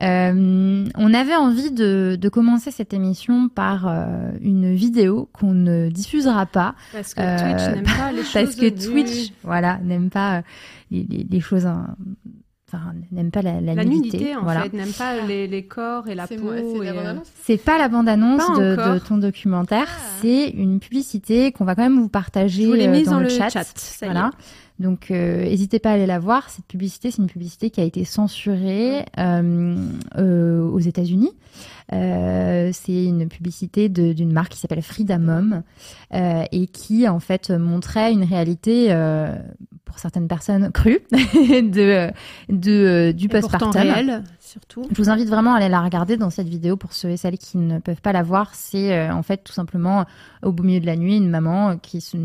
Euh, 0.01 0.85
on 0.95 1.13
avait 1.13 1.35
envie 1.35 1.71
de, 1.71 2.17
de 2.21 2.29
commencer 2.29 2.71
cette 2.71 2.93
émission 2.93 3.49
par 3.49 3.87
euh, 3.87 4.31
une 4.41 4.73
vidéo 4.73 5.29
qu'on 5.33 5.53
ne 5.53 5.89
diffusera 5.89 6.45
pas 6.45 6.75
Parce 6.93 7.13
que 7.13 7.21
Euh, 7.21 7.37
Twitch 7.37 7.75
n'aime 7.75 7.83
pas 7.97 8.11
les 8.13 8.17
choses. 8.23 8.33
parce 8.33 8.55
que 8.55 8.65
nues. 8.67 9.03
Twitch, 9.03 9.33
voilà, 9.43 9.79
n'aime 9.83 10.09
pas 10.09 10.37
euh, 10.37 10.41
les, 10.91 11.05
les- 11.09 11.27
les 11.29 11.39
choses, 11.41 11.65
hein, 11.65 11.95
enfin, 12.67 12.93
n'aime 13.11 13.31
pas 13.31 13.41
la, 13.41 13.61
la 13.61 13.75
La 13.75 13.85
nudité. 13.85 14.17
nudité, 14.17 14.35
en 14.35 14.43
voilà. 14.43 14.63
fait, 14.63 14.73
n'aime 14.73 14.91
pas 14.91 15.21
les, 15.21 15.47
les 15.47 15.63
corps 15.65 16.07
et 16.07 16.15
la 16.15 16.27
C'est 16.27 16.35
peau. 16.37 16.51
c'est 17.43 17.53
euh, 17.53 17.57
pas 17.63 17.77
la 17.77 17.87
bande-annonce 17.87 18.47
de, 18.57 18.75
de 18.93 18.99
ton 18.99 19.17
documentaire, 19.17 19.87
Ah. 19.89 20.01
c'est 20.21 20.49
une 20.49 20.79
publicité 20.79 21.51
qu'on 21.51 21.65
va 21.65 21.75
quand 21.75 21.83
même 21.83 21.99
vous 21.99 22.09
partager 22.09 22.63
Je 22.63 22.67
vous 22.67 22.73
euh, 22.75 22.91
mise 22.91 23.05
dans, 23.05 23.11
dans 23.13 23.17
le 23.19 23.23
le 23.25 23.29
chat. 23.29 23.49
chat, 23.49 23.63
ça 23.75 24.05
y 24.05 24.09
est. 24.09 24.11
voilà. 24.11 24.31
Donc, 24.79 25.09
euh, 25.09 25.43
n'hésitez 25.43 25.79
pas 25.79 25.91
à 25.91 25.93
aller 25.93 26.05
la 26.05 26.19
voir. 26.19 26.49
Cette 26.49 26.65
publicité, 26.65 27.09
c'est 27.11 27.21
une 27.21 27.29
publicité 27.29 27.69
qui 27.69 27.81
a 27.81 27.83
été 27.83 28.05
censurée 28.05 29.05
euh, 29.17 29.75
euh, 30.17 30.61
aux 30.61 30.79
États-Unis. 30.79 31.31
Euh, 31.93 32.69
c'est 32.73 33.05
une 33.05 33.29
publicité 33.29 33.87
d'une 33.89 34.31
marque 34.31 34.51
qui 34.51 34.59
s'appelle 34.59 34.81
Frida 34.81 35.17
Mom 35.17 35.63
euh, 36.13 36.43
et 36.51 36.67
qui 36.67 37.07
en 37.07 37.19
fait 37.19 37.49
montrait 37.49 38.11
une 38.11 38.25
réalité 38.25 38.87
euh, 38.89 39.33
pour 39.85 39.97
certaines 39.99 40.27
personnes 40.27 40.71
crue 40.71 40.99
de, 41.11 42.11
de 42.49 43.13
du 43.13 43.29
postpartum. 43.29 44.23
Surtout. 44.47 44.85
Je 44.91 44.95
vous 45.01 45.09
invite 45.09 45.27
vraiment 45.29 45.53
à 45.53 45.57
aller 45.57 45.69
la 45.69 45.81
regarder 45.81 46.17
dans 46.17 46.29
cette 46.29 46.47
vidéo 46.47 46.77
pour 46.77 46.93
ceux 46.93 47.09
et 47.09 47.17
celles 47.17 47.37
qui 47.37 47.57
ne 47.57 47.79
peuvent 47.79 48.01
pas 48.01 48.13
la 48.13 48.23
voir. 48.23 48.55
C'est 48.55 48.93
euh, 48.97 49.13
en 49.13 49.21
fait 49.23 49.43
tout 49.43 49.53
simplement 49.53 50.05
au 50.43 50.51
beau 50.51 50.63
milieu 50.63 50.79
de 50.79 50.85
la 50.85 50.95
nuit 50.95 51.17
une 51.17 51.29
maman 51.29 51.77
qui 51.77 52.01
se, 52.01 52.17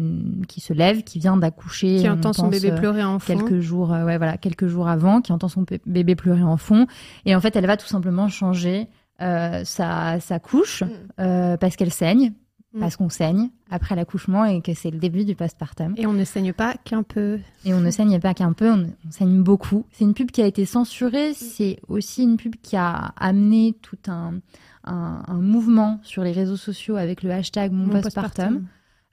qui 0.47 0.61
se 0.61 0.73
lève, 0.73 1.03
qui 1.03 1.19
vient 1.19 1.37
d'accoucher, 1.37 1.99
Qui 1.99 2.09
entend 2.09 2.33
son 2.33 2.49
bébé 2.49 2.71
euh, 2.71 2.77
pleurer 2.77 3.05
en 3.05 3.19
fond. 3.19 3.37
quelques 3.37 3.61
jours, 3.61 3.93
euh, 3.93 4.05
ouais 4.05 4.17
voilà, 4.19 4.37
quelques 4.39 4.67
jours 4.69 4.89
avant, 4.89 5.21
qui 5.21 5.33
entend 5.33 5.49
son 5.49 5.63
bé- 5.63 5.81
bébé 5.87 6.15
pleurer 6.15 6.43
en 6.43 6.57
fond, 6.57 6.87
et 7.27 7.35
en 7.37 7.41
fait 7.41 7.55
elle 7.57 7.67
va 7.67 7.77
tout 7.77 7.87
simplement 7.87 8.29
changer 8.29 8.89
euh, 9.21 9.63
sa, 9.65 10.19
sa 10.21 10.39
couche 10.39 10.83
Mm. 10.83 10.89
euh, 11.21 11.57
parce 11.57 11.77
qu'elle 11.77 11.93
saigne, 11.93 12.33
Mm. 12.75 12.81
parce 12.81 12.97
qu'on 12.97 13.11
saigne 13.11 13.51
après 13.71 13.95
l'accouchement 13.95 14.45
et 14.47 14.63
que 14.63 14.73
c'est 14.73 14.91
le 14.91 14.99
début 14.99 15.25
du 15.27 15.35
postpartum. 15.35 15.95
Et 15.99 16.07
on 16.07 16.13
ne 16.15 16.25
saigne 16.25 16.53
pas 16.55 16.75
qu'un 16.85 17.03
peu. 17.03 17.39
Et 17.67 17.75
on 17.75 17.81
ne 17.81 17.91
saigne 17.91 18.19
pas 18.19 18.33
qu'un 18.33 18.53
peu, 18.55 18.71
on, 18.71 18.87
on 19.07 19.11
saigne 19.11 19.43
beaucoup. 19.43 19.85
C'est 19.93 20.05
une 20.05 20.15
pub 20.15 20.31
qui 20.31 20.41
a 20.41 20.47
été 20.47 20.65
censurée, 20.65 21.35
c'est 21.35 21.79
aussi 21.89 22.23
une 22.23 22.37
pub 22.39 22.55
qui 22.63 22.77
a 22.77 23.13
amené 23.19 23.75
tout 23.83 23.99
un, 24.09 24.35
un, 24.85 25.23
un 25.27 25.35
mouvement 25.41 26.01
sur 26.03 26.23
les 26.25 26.33
réseaux 26.33 26.57
sociaux 26.57 26.97
avec 26.97 27.23
le 27.23 27.31
hashtag 27.31 27.73
mon, 27.73 27.87
Mon 27.87 28.01
postpartum. 28.01 28.67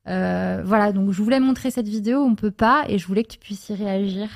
Euh, 0.07 0.61
voilà, 0.65 0.91
donc 0.93 1.11
je 1.11 1.21
voulais 1.21 1.39
montrer 1.39 1.69
cette 1.69 1.87
vidéo, 1.87 2.21
on 2.23 2.35
peut 2.35 2.51
pas, 2.51 2.85
et 2.87 2.97
je 2.97 3.05
voulais 3.05 3.23
que 3.23 3.33
tu 3.33 3.39
puisses 3.39 3.69
y 3.69 3.75
réagir. 3.75 4.29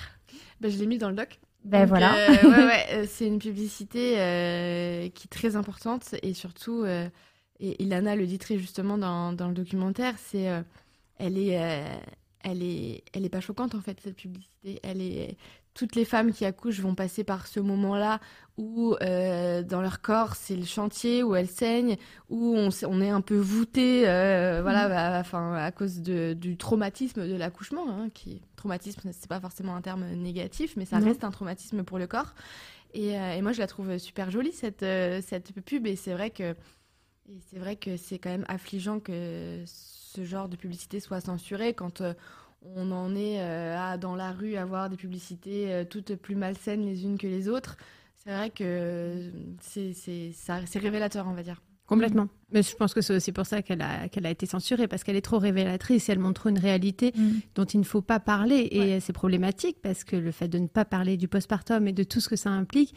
Ben, 0.62 0.70
je 0.70 0.77
l'ai 0.77 0.86
mis 0.86 0.98
dans 0.98 1.10
le 1.10 1.15
doc. 1.15 1.39
Ben 1.65 1.82
Donc, 1.82 1.89
voilà. 1.89 2.13
euh, 2.13 2.50
ouais, 2.50 2.58
ouais, 2.65 2.86
euh, 2.92 3.06
c'est 3.08 3.25
une 3.25 3.39
publicité 3.39 4.15
euh, 4.18 5.08
qui 5.15 5.27
est 5.27 5.32
très 5.32 5.56
importante 5.56 6.13
et 6.22 6.34
surtout, 6.34 6.84
euh, 6.84 7.08
et 7.65 7.82
Ilana 7.84 8.15
le 8.15 8.25
dit 8.27 8.38
très 8.39 8.58
justement 8.58 8.98
dans, 8.98 9.34
dans 9.34 9.48
le 9.48 9.53
documentaire, 9.53 10.15
c'est 10.17 10.50
euh, 10.50 10.62
elle 11.17 11.38
est, 11.38 11.58
euh, 11.60 11.96
elle 12.43 12.62
est, 12.62 13.03
elle 13.13 13.24
est 13.25 13.29
pas 13.29 13.39
choquante 13.41 13.74
en 13.75 13.82
fait 13.82 14.00
cette 14.01 14.15
publicité. 14.17 14.79
Elle 14.84 15.01
est, 15.01 15.38
toutes 15.74 15.96
les 15.96 16.05
femmes 16.05 16.32
qui 16.34 16.46
accouchent 16.46 16.82
vont 16.82 16.93
passer 16.93 17.24
par 17.24 17.48
ce 17.48 17.60
moment-là 17.60 18.20
où 18.58 18.96
euh, 19.01 19.63
dans 19.63 19.82
leur 19.82 20.01
corps 20.01 20.36
c'est 20.36 20.55
le 20.55 20.65
chantier 20.65 21.24
où 21.24 21.34
elles 21.36 21.48
saignent, 21.48 21.98
où 22.29 22.55
on, 22.55 22.70
on 22.88 23.01
est 23.01 23.10
un 23.10 23.22
peu 23.22 23.38
voûté, 23.38 24.08
euh, 24.08 24.60
voilà, 24.62 24.88
bah, 24.89 25.17
enfin 25.20 25.55
à 25.55 25.72
cause 25.72 26.01
de, 26.01 26.34
du 26.34 26.58
traumatisme 26.58 27.27
de 27.27 27.34
l'accouchement, 27.36 27.86
hein, 27.89 28.10
qui 28.13 28.41
traumatisme 28.55 29.10
c'est 29.13 29.27
pas 29.29 29.39
forcément 29.39 29.75
un 29.75 29.82
terme 29.82 30.05
négatif, 30.13 30.75
mais 30.77 30.86
ça 30.86 31.00
Non. 31.00 31.08
reste 31.08 31.24
un 31.24 31.32
traumatisme 31.32 31.84
pour 31.84 31.98
le 31.98 32.05
corps. 32.08 32.36
Et, 32.93 33.17
euh, 33.17 33.34
et 33.36 33.41
moi 33.41 33.53
je 33.53 33.60
la 33.60 33.65
trouve 33.67 33.98
super 33.98 34.29
jolie 34.29 34.51
cette 34.51 34.86
cette 35.25 35.53
pub 35.65 35.88
et 35.88 35.96
c'est 35.96 36.13
vrai 36.13 36.29
que 36.29 36.55
et 37.30 37.39
c'est 37.50 37.60
vrai 37.60 37.75
que 37.75 37.98
c'est 37.98 38.20
quand 38.20 38.30
même 38.30 38.46
affligeant 38.48 39.00
que 39.00 39.63
ce 39.65 40.24
genre 40.24 40.50
de 40.50 40.56
publicité 40.56 41.00
soit 41.00 41.22
censurée 41.22 41.74
quand 41.74 42.01
euh, 42.01 42.13
on 42.75 42.92
en 42.92 43.15
est 43.15 43.39
euh, 43.42 43.77
à, 43.77 43.98
dans 43.98 44.15
la 44.15 44.32
rue 44.32 44.56
à 44.56 44.65
voir 44.65 44.89
des 44.89 44.98
publicités 44.98 45.72
euh, 45.74 45.84
toutes 45.86 46.15
plus 46.15 46.36
malsaines 46.36 46.86
les 46.86 47.03
unes 47.03 47.18
que 47.18 47.27
les 47.27 47.48
autres. 47.50 47.77
C'est 48.24 48.32
vrai 48.34 48.50
que 48.51 49.32
c'est 49.62 50.80
révélateur, 50.80 51.27
on 51.27 51.34
va 51.34 51.44
dire. 51.44 51.62
Complètement. 51.86 52.30
Mais 52.51 52.63
je 52.63 52.74
pense 52.75 52.94
que 52.94 53.01
c'est 53.01 53.13
aussi 53.13 53.34
pour 53.34 53.46
ça 53.46 53.62
qu'elle 53.62 53.82
a, 53.82 54.08
qu'elle 54.08 54.25
a 54.25 54.30
été 54.30 54.46
censurée, 54.46 54.88
parce 54.88 55.03
qu'elle 55.03 55.18
est 55.18 55.22
trop 55.22 55.39
révélatrice. 55.39 56.08
Elle 56.08 56.20
montre 56.20 56.48
une 56.48 56.58
réalité 56.58 57.12
Mm. 57.15 57.32
dont 57.56 57.65
il 57.65 57.80
ne 57.82 57.84
faut 57.86 58.01
pas 58.01 58.22
parler. 58.22 58.70
Et 58.72 58.80
Ouais. 58.80 59.00
c'est 59.01 59.12
problématique, 59.12 59.77
parce 59.82 60.06
que 60.06 60.15
le 60.15 60.32
fait 60.32 60.48
de 60.48 60.58
ne 60.60 60.68
pas 60.68 60.86
parler 60.86 61.18
du 61.18 61.27
postpartum 61.27 61.86
et 61.88 61.92
de 61.92 62.03
tout 62.03 62.22
ce 62.22 62.30
que 62.30 62.38
ça 62.38 62.50
implique, 62.51 62.96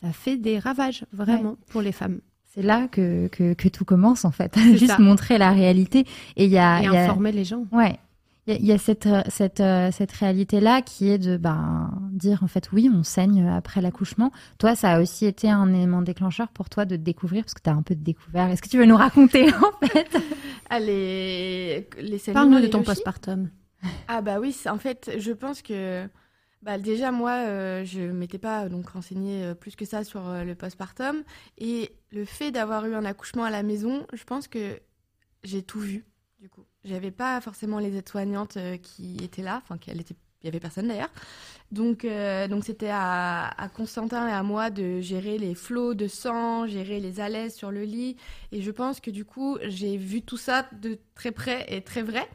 ça 0.00 0.12
fait 0.12 0.36
des 0.36 0.60
ravages, 0.60 1.04
vraiment, 1.10 1.56
pour 1.70 1.82
les 1.82 1.90
femmes. 1.92 2.20
C'est 2.58 2.66
là 2.66 2.88
que, 2.88 3.28
que, 3.28 3.54
que 3.54 3.68
tout 3.68 3.84
commence 3.84 4.24
en 4.24 4.32
fait. 4.32 4.56
Juste 4.72 4.88
ça. 4.88 4.98
montrer 4.98 5.38
la 5.38 5.50
réalité. 5.52 6.00
Et 6.36 6.46
il 6.46 6.50
y 6.50 6.58
a, 6.58 6.80
et 6.80 6.86
il 6.86 6.92
y 6.92 6.96
a- 6.96 7.04
informer 7.04 7.30
les 7.30 7.44
gens. 7.44 7.66
Ouais. 7.70 7.98
Il 8.48 8.54
y 8.54 8.56
a- 8.56 8.58
il 8.60 8.66
y 8.66 8.72
a 8.72 8.78
cette, 8.78 9.06
euh, 9.06 9.22
cette, 9.28 9.60
euh, 9.60 9.90
cette 9.92 10.10
réalité-là 10.10 10.82
qui 10.82 11.08
est 11.10 11.18
de 11.18 11.36
ben, 11.36 11.90
dire 12.10 12.42
en 12.42 12.48
fait 12.48 12.70
oui, 12.72 12.90
on 12.92 13.02
saigne 13.04 13.46
après 13.46 13.80
l'accouchement. 13.80 14.32
Toi, 14.58 14.74
ça 14.74 14.92
a 14.94 15.00
aussi 15.00 15.26
été 15.26 15.48
un 15.50 15.72
élément 15.72 16.02
déclencheur 16.02 16.48
pour 16.48 16.68
toi 16.70 16.84
de 16.84 16.96
te 16.96 17.00
découvrir, 17.02 17.44
parce 17.44 17.54
que 17.54 17.62
tu 17.62 17.68
as 17.70 17.74
un 17.74 17.82
peu 17.82 17.94
découvert. 17.94 18.48
Est-ce 18.48 18.62
que 18.62 18.68
tu 18.68 18.78
veux 18.78 18.86
nous 18.86 18.96
raconter 18.96 19.48
en 19.54 19.86
fait? 19.86 20.08
Ah, 20.70 20.80
les, 20.80 21.86
Parle-nous 22.32 22.60
de 22.60 22.66
ton 22.66 22.82
postpartum. 22.82 23.50
Ah 24.08 24.22
bah 24.22 24.38
oui, 24.40 24.56
en 24.68 24.78
fait, 24.78 25.12
je 25.18 25.30
pense 25.32 25.62
que 25.62 26.08
bah, 26.62 26.78
déjà 26.78 27.12
moi, 27.12 27.46
euh, 27.46 27.84
je 27.84 28.00
m'étais 28.00 28.38
pas 28.38 28.64
euh, 28.64 28.68
donc 28.68 28.88
renseignée 28.88 29.44
euh, 29.44 29.54
plus 29.54 29.76
que 29.76 29.84
ça 29.84 30.02
sur 30.02 30.22
le 30.44 30.54
postpartum 30.54 31.22
et 31.56 31.92
le 32.10 32.24
fait 32.24 32.50
d'avoir 32.50 32.84
eu 32.86 32.94
un 32.94 33.04
accouchement 33.04 33.44
à 33.44 33.50
la 33.50 33.62
maison, 33.62 34.06
je 34.12 34.24
pense 34.24 34.48
que 34.48 34.80
j'ai 35.44 35.62
tout 35.62 35.80
vu 35.80 36.04
du 36.40 36.48
coup. 36.48 36.64
J'avais 36.84 37.10
pas 37.10 37.40
forcément 37.40 37.78
les 37.78 37.96
aides-soignantes 37.96 38.58
qui 38.82 39.16
étaient 39.22 39.42
là, 39.42 39.60
enfin 39.62 39.76
qu'elle 39.76 40.00
était 40.00 40.16
il 40.42 40.46
y 40.46 40.48
avait 40.48 40.60
personne 40.60 40.88
d'ailleurs. 40.88 41.10
Donc 41.72 42.04
euh, 42.04 42.48
donc 42.48 42.64
c'était 42.64 42.90
à, 42.90 43.48
à 43.48 43.68
Constantin 43.68 44.28
et 44.28 44.32
à 44.32 44.42
moi 44.42 44.70
de 44.70 45.00
gérer 45.00 45.36
les 45.38 45.54
flots 45.54 45.94
de 45.94 46.06
sang, 46.06 46.66
gérer 46.66 47.00
les 47.00 47.20
alaises 47.20 47.54
sur 47.54 47.70
le 47.70 47.82
lit 47.84 48.16
et 48.52 48.62
je 48.62 48.70
pense 48.70 49.00
que 49.00 49.10
du 49.10 49.24
coup, 49.24 49.58
j'ai 49.64 49.96
vu 49.96 50.22
tout 50.22 50.36
ça 50.38 50.66
de 50.80 50.98
très 51.14 51.32
près 51.32 51.66
et 51.68 51.82
très 51.82 52.02
vrai 52.02 52.28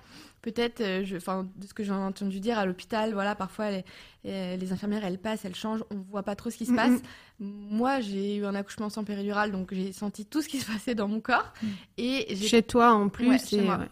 peut-être, 0.43 0.81
euh, 0.81 1.05
enfin, 1.15 1.48
de 1.55 1.65
ce 1.65 1.74
que 1.74 1.83
j'ai 1.86 1.93
entendu 1.93 2.41
dire 2.41 2.60
à 2.60 2.65
l'hôpital, 2.65 3.13
voilà, 3.13 3.33
parfois 3.33 3.72
les, 3.72 3.86
euh, 4.25 4.57
les 4.57 4.74
infirmières, 4.74 5.05
elles 5.05 5.17
passent, 5.17 5.45
elles 5.45 5.55
changent, 5.55 5.86
on 5.89 5.95
voit 6.12 6.24
pas 6.24 6.36
trop 6.36 6.50
ce 6.50 6.57
qui 6.57 6.65
se 6.65 6.74
passe. 6.74 7.00
Moi, 7.39 8.01
j'ai 8.01 8.36
eu 8.36 8.45
un 8.45 8.53
accouchement 8.53 8.89
sans 8.89 9.05
péridurale, 9.05 9.53
donc 9.53 9.74
j'ai 9.74 9.93
senti 9.93 10.25
tout 10.25 10.41
ce 10.41 10.50
qui 10.50 10.60
se 10.60 10.69
passait 10.69 10.95
dans 10.95 11.07
mon 11.07 11.22
corps. 11.22 11.53
Et 11.98 12.25
j'ai 12.36 12.48
Chez 12.50 12.62
toi, 12.62 12.91
en 12.91 13.07
plus. 13.07 13.29
Ouais, 13.29 13.39
chez 13.39 13.60
et- 13.60 13.62
moi. 13.62 13.77
ouais. 13.77 13.88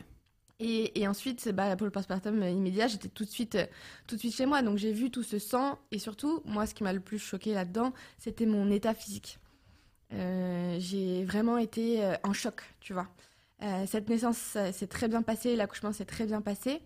Et, 0.63 1.01
et 1.01 1.08
ensuite, 1.08 1.50
bah, 1.50 1.75
pour 1.75 1.86
le 1.86 1.91
postpartum 1.91 2.41
euh, 2.44 2.50
immédiat, 2.50 2.88
j'étais 2.88 3.08
tout 3.08 3.25
de 3.25 3.30
suite, 3.30 3.56
euh, 3.56 3.65
tout 4.06 4.15
de 4.15 4.20
suite 4.20 4.36
chez 4.36 4.46
moi. 4.46 4.62
Donc 4.62 4.77
j'ai 4.77 4.94
vu 4.94 5.10
tout 5.10 5.24
ce 5.24 5.39
sang. 5.39 5.80
Et 5.91 5.98
surtout, 5.98 6.41
moi, 6.46 6.68
ce 6.68 6.75
qui 6.75 6.84
m'a 6.84 6.94
le 6.94 7.00
plus 7.00 7.18
choqué 7.18 7.53
là-dedans, 7.53 7.94
c'était 8.20 8.46
mon 8.46 8.70
état 8.70 8.94
physique. 8.94 9.39
Euh, 10.13 10.75
j'ai 10.80 11.25
vraiment 11.25 11.58
été 11.58 12.08
en 12.24 12.34
choc, 12.34 12.62
tu 12.80 12.94
vois. 12.94 13.08
Euh, 13.63 13.86
cette 13.88 14.10
naissance 14.10 14.38
s'est 14.38 14.88
très 14.88 15.08
bien 15.08 15.22
passée, 15.22 15.56
l'accouchement 15.56 15.94
s'est 15.94 16.06
très 16.06 16.25
bien 16.25 16.41
passé, 16.41 16.82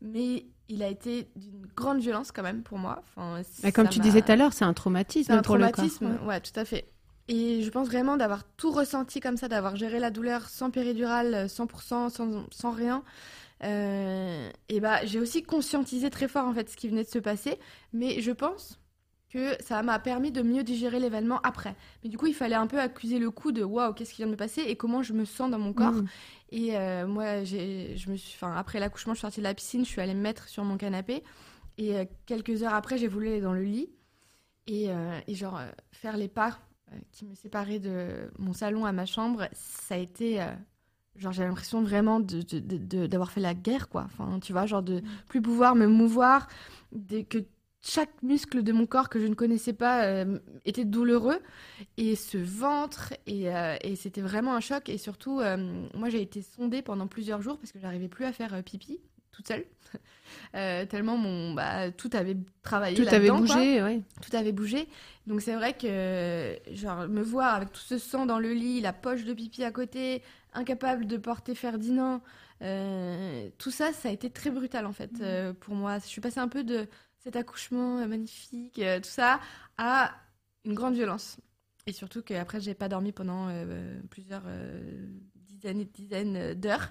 mais 0.00 0.46
il 0.68 0.82
a 0.82 0.88
été 0.88 1.28
d'une 1.36 1.66
grande 1.76 2.00
violence 2.00 2.32
quand 2.32 2.42
même 2.42 2.62
pour 2.62 2.78
moi. 2.78 3.02
Enfin, 3.08 3.42
Mais 3.62 3.72
comme 3.72 3.88
tu 3.88 3.98
disais 3.98 4.22
tout 4.22 4.32
à 4.32 4.36
l'heure, 4.36 4.52
c'est 4.52 4.64
un 4.64 4.72
traumatisme 4.72 5.32
c'est 5.32 5.38
un 5.38 5.42
pour 5.42 5.56
le 5.56 5.70
traumatisme, 5.70 6.06
corps. 6.06 6.22
Ouais. 6.22 6.34
ouais, 6.34 6.40
tout 6.40 6.58
à 6.58 6.64
fait. 6.64 6.88
Et 7.30 7.62
je 7.62 7.70
pense 7.70 7.86
vraiment 7.86 8.16
d'avoir 8.16 8.42
tout 8.56 8.72
ressenti 8.72 9.20
comme 9.20 9.36
ça, 9.36 9.46
d'avoir 9.46 9.76
géré 9.76 10.00
la 10.00 10.10
douleur 10.10 10.48
sans 10.48 10.70
péridurale, 10.70 11.34
euh, 11.34 11.46
100%, 11.46 12.10
sans, 12.10 12.44
sans 12.50 12.70
rien. 12.72 13.04
Euh, 13.62 14.50
et 14.68 14.80
bah, 14.80 15.06
j'ai 15.06 15.20
aussi 15.20 15.44
conscientisé 15.44 16.10
très 16.10 16.26
fort 16.26 16.46
en 16.46 16.52
fait 16.52 16.68
ce 16.68 16.76
qui 16.76 16.88
venait 16.88 17.04
de 17.04 17.08
se 17.08 17.20
passer, 17.20 17.58
mais 17.92 18.20
je 18.20 18.32
pense 18.32 18.80
que 19.28 19.54
ça 19.62 19.80
m'a 19.84 20.00
permis 20.00 20.32
de 20.32 20.42
mieux 20.42 20.64
digérer 20.64 20.98
l'événement 20.98 21.38
après. 21.44 21.76
Mais 22.02 22.10
du 22.10 22.18
coup, 22.18 22.26
il 22.26 22.34
fallait 22.34 22.56
un 22.56 22.66
peu 22.66 22.80
accuser 22.80 23.20
le 23.20 23.30
coup 23.30 23.52
de 23.52 23.62
waouh, 23.62 23.92
qu'est-ce 23.94 24.10
qui 24.10 24.16
vient 24.16 24.26
de 24.26 24.32
me 24.32 24.36
passer 24.36 24.62
et 24.62 24.74
comment 24.74 25.04
je 25.04 25.12
me 25.12 25.24
sens 25.24 25.52
dans 25.52 25.58
mon 25.60 25.72
corps. 25.72 25.92
Mhm. 25.92 26.08
Et 26.50 26.76
euh, 26.76 27.06
moi, 27.06 27.44
je 27.44 28.10
me 28.10 28.16
suis, 28.16 28.34
enfin, 28.34 28.56
après 28.56 28.80
l'accouchement, 28.80 29.14
je 29.14 29.18
suis 29.18 29.22
sortie 29.22 29.38
de 29.38 29.44
la 29.44 29.54
piscine, 29.54 29.84
je 29.84 29.90
suis 29.90 30.00
allée 30.00 30.14
me 30.14 30.20
mettre 30.20 30.48
sur 30.48 30.64
mon 30.64 30.76
canapé. 30.76 31.22
Et 31.78 31.96
euh, 31.96 32.06
quelques 32.26 32.64
heures 32.64 32.74
après, 32.74 32.98
j'ai 32.98 33.06
voulu 33.06 33.28
aller 33.28 33.40
dans 33.40 33.52
le 33.52 33.62
lit 33.62 33.88
et, 34.66 34.90
euh, 34.90 35.20
et 35.28 35.34
genre 35.34 35.58
euh, 35.58 35.70
faire 35.92 36.16
les 36.16 36.28
pas 36.28 36.48
euh, 36.48 36.69
qui 37.12 37.24
me 37.26 37.34
séparaient 37.34 37.78
de 37.78 38.30
mon 38.38 38.52
salon 38.52 38.84
à 38.84 38.92
ma 38.92 39.06
chambre. 39.06 39.48
Ça 39.52 39.94
a 39.94 39.98
été, 39.98 40.40
euh, 40.42 40.46
genre, 41.16 41.32
j'ai 41.32 41.44
l'impression 41.44 41.82
vraiment 41.82 42.20
de, 42.20 42.42
de- 42.42 42.58
de- 42.60 42.78
de- 42.78 43.06
d'avoir 43.06 43.30
fait 43.30 43.40
la 43.40 43.54
guerre, 43.54 43.88
quoi. 43.88 44.04
Enfin, 44.06 44.40
tu 44.40 44.52
vois, 44.52 44.66
genre 44.66 44.82
de 44.82 45.02
plus 45.28 45.42
pouvoir 45.42 45.74
me 45.76 45.86
mouvoir, 45.86 46.48
que 47.28 47.38
chaque 47.82 48.22
muscle 48.22 48.62
de 48.62 48.72
mon 48.72 48.86
corps 48.86 49.08
que 49.08 49.18
je 49.18 49.26
ne 49.26 49.34
connaissais 49.34 49.72
pas 49.72 50.04
euh, 50.04 50.38
était 50.66 50.84
douloureux 50.84 51.40
et 51.96 52.14
ce 52.14 52.36
ventre 52.36 53.14
et, 53.26 53.54
euh, 53.54 53.76
et 53.82 53.96
c'était 53.96 54.20
vraiment 54.20 54.54
un 54.54 54.60
choc 54.60 54.90
et 54.90 54.98
surtout 54.98 55.40
euh, 55.40 55.86
moi 55.94 56.10
j'ai 56.10 56.20
été 56.20 56.42
sondée 56.42 56.82
pendant 56.82 57.06
plusieurs 57.06 57.40
jours 57.40 57.58
parce 57.58 57.72
que 57.72 57.78
j'arrivais 57.78 58.08
plus 58.08 58.26
à 58.26 58.32
faire 58.32 58.52
euh, 58.52 58.60
pipi 58.62 59.00
toute 59.32 59.48
seule. 59.48 59.64
Euh, 60.54 60.84
tellement 60.86 61.16
mon 61.16 61.54
bah, 61.54 61.90
tout 61.92 62.10
avait 62.12 62.36
travaillé 62.62 62.96
Tout 62.96 63.14
avait 63.14 63.28
quoi. 63.28 63.38
bougé, 63.38 63.82
ouais. 63.82 64.02
tout 64.20 64.36
avait 64.36 64.52
bougé. 64.52 64.88
Donc 65.26 65.42
c'est 65.42 65.54
vrai 65.54 65.74
que 65.74 66.56
genre 66.72 67.08
me 67.08 67.22
voir 67.22 67.54
avec 67.54 67.72
tout 67.72 67.80
ce 67.80 67.98
sang 67.98 68.26
dans 68.26 68.38
le 68.38 68.52
lit 68.52 68.80
la 68.80 68.92
poche 68.92 69.24
de 69.24 69.32
pipi 69.32 69.62
à 69.62 69.70
côté 69.70 70.22
incapable 70.52 71.06
de 71.06 71.16
porter 71.16 71.54
Ferdinand 71.54 72.20
euh, 72.62 73.48
tout 73.58 73.70
ça 73.70 73.92
ça 73.92 74.08
a 74.08 74.12
été 74.12 74.28
très 74.28 74.50
brutal 74.50 74.86
en 74.86 74.92
fait 74.92 75.10
euh, 75.20 75.52
pour 75.52 75.74
moi. 75.74 75.98
Je 75.98 76.06
suis 76.06 76.20
passée 76.20 76.40
un 76.40 76.48
peu 76.48 76.64
de 76.64 76.88
cet 77.18 77.36
accouchement 77.36 78.06
magnifique 78.06 78.80
tout 79.02 79.08
ça 79.08 79.40
à 79.78 80.12
une 80.64 80.74
grande 80.74 80.94
violence. 80.94 81.38
Et 81.86 81.92
surtout 81.92 82.22
qu'après 82.22 82.60
j'ai 82.60 82.74
pas 82.74 82.88
dormi 82.88 83.12
pendant 83.12 83.48
plusieurs 84.10 84.42
dizaines 85.34 85.80
et 85.80 85.84
dizaines 85.84 86.54
d'heures 86.54 86.90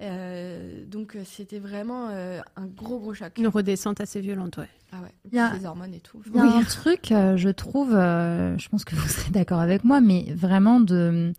Euh, 0.00 0.84
donc 0.86 1.16
euh, 1.16 1.22
c'était 1.24 1.58
vraiment 1.58 2.08
euh, 2.10 2.40
un 2.56 2.66
gros 2.66 2.98
gros 3.00 3.14
choc. 3.14 3.32
Une 3.36 3.48
redescente 3.48 4.00
assez 4.00 4.20
violente, 4.20 4.56
ouais. 4.58 4.68
ah 4.92 5.00
ouais. 5.02 5.12
Il 5.30 5.36
y 5.36 5.40
a- 5.40 5.52
les 5.54 5.66
hormones 5.66 5.92
et 5.94 6.00
tout. 6.00 6.22
Il 6.26 6.36
y 6.36 6.38
a 6.38 6.42
un 6.56 6.62
truc, 6.62 7.10
euh, 7.10 7.36
je 7.36 7.48
trouve, 7.48 7.94
euh, 7.94 8.56
je 8.58 8.68
pense 8.68 8.84
que 8.84 8.94
vous 8.94 9.08
serez 9.08 9.30
d'accord 9.32 9.60
avec 9.60 9.82
moi, 9.84 10.00
mais 10.00 10.26
vraiment 10.34 10.78
de, 10.80 11.32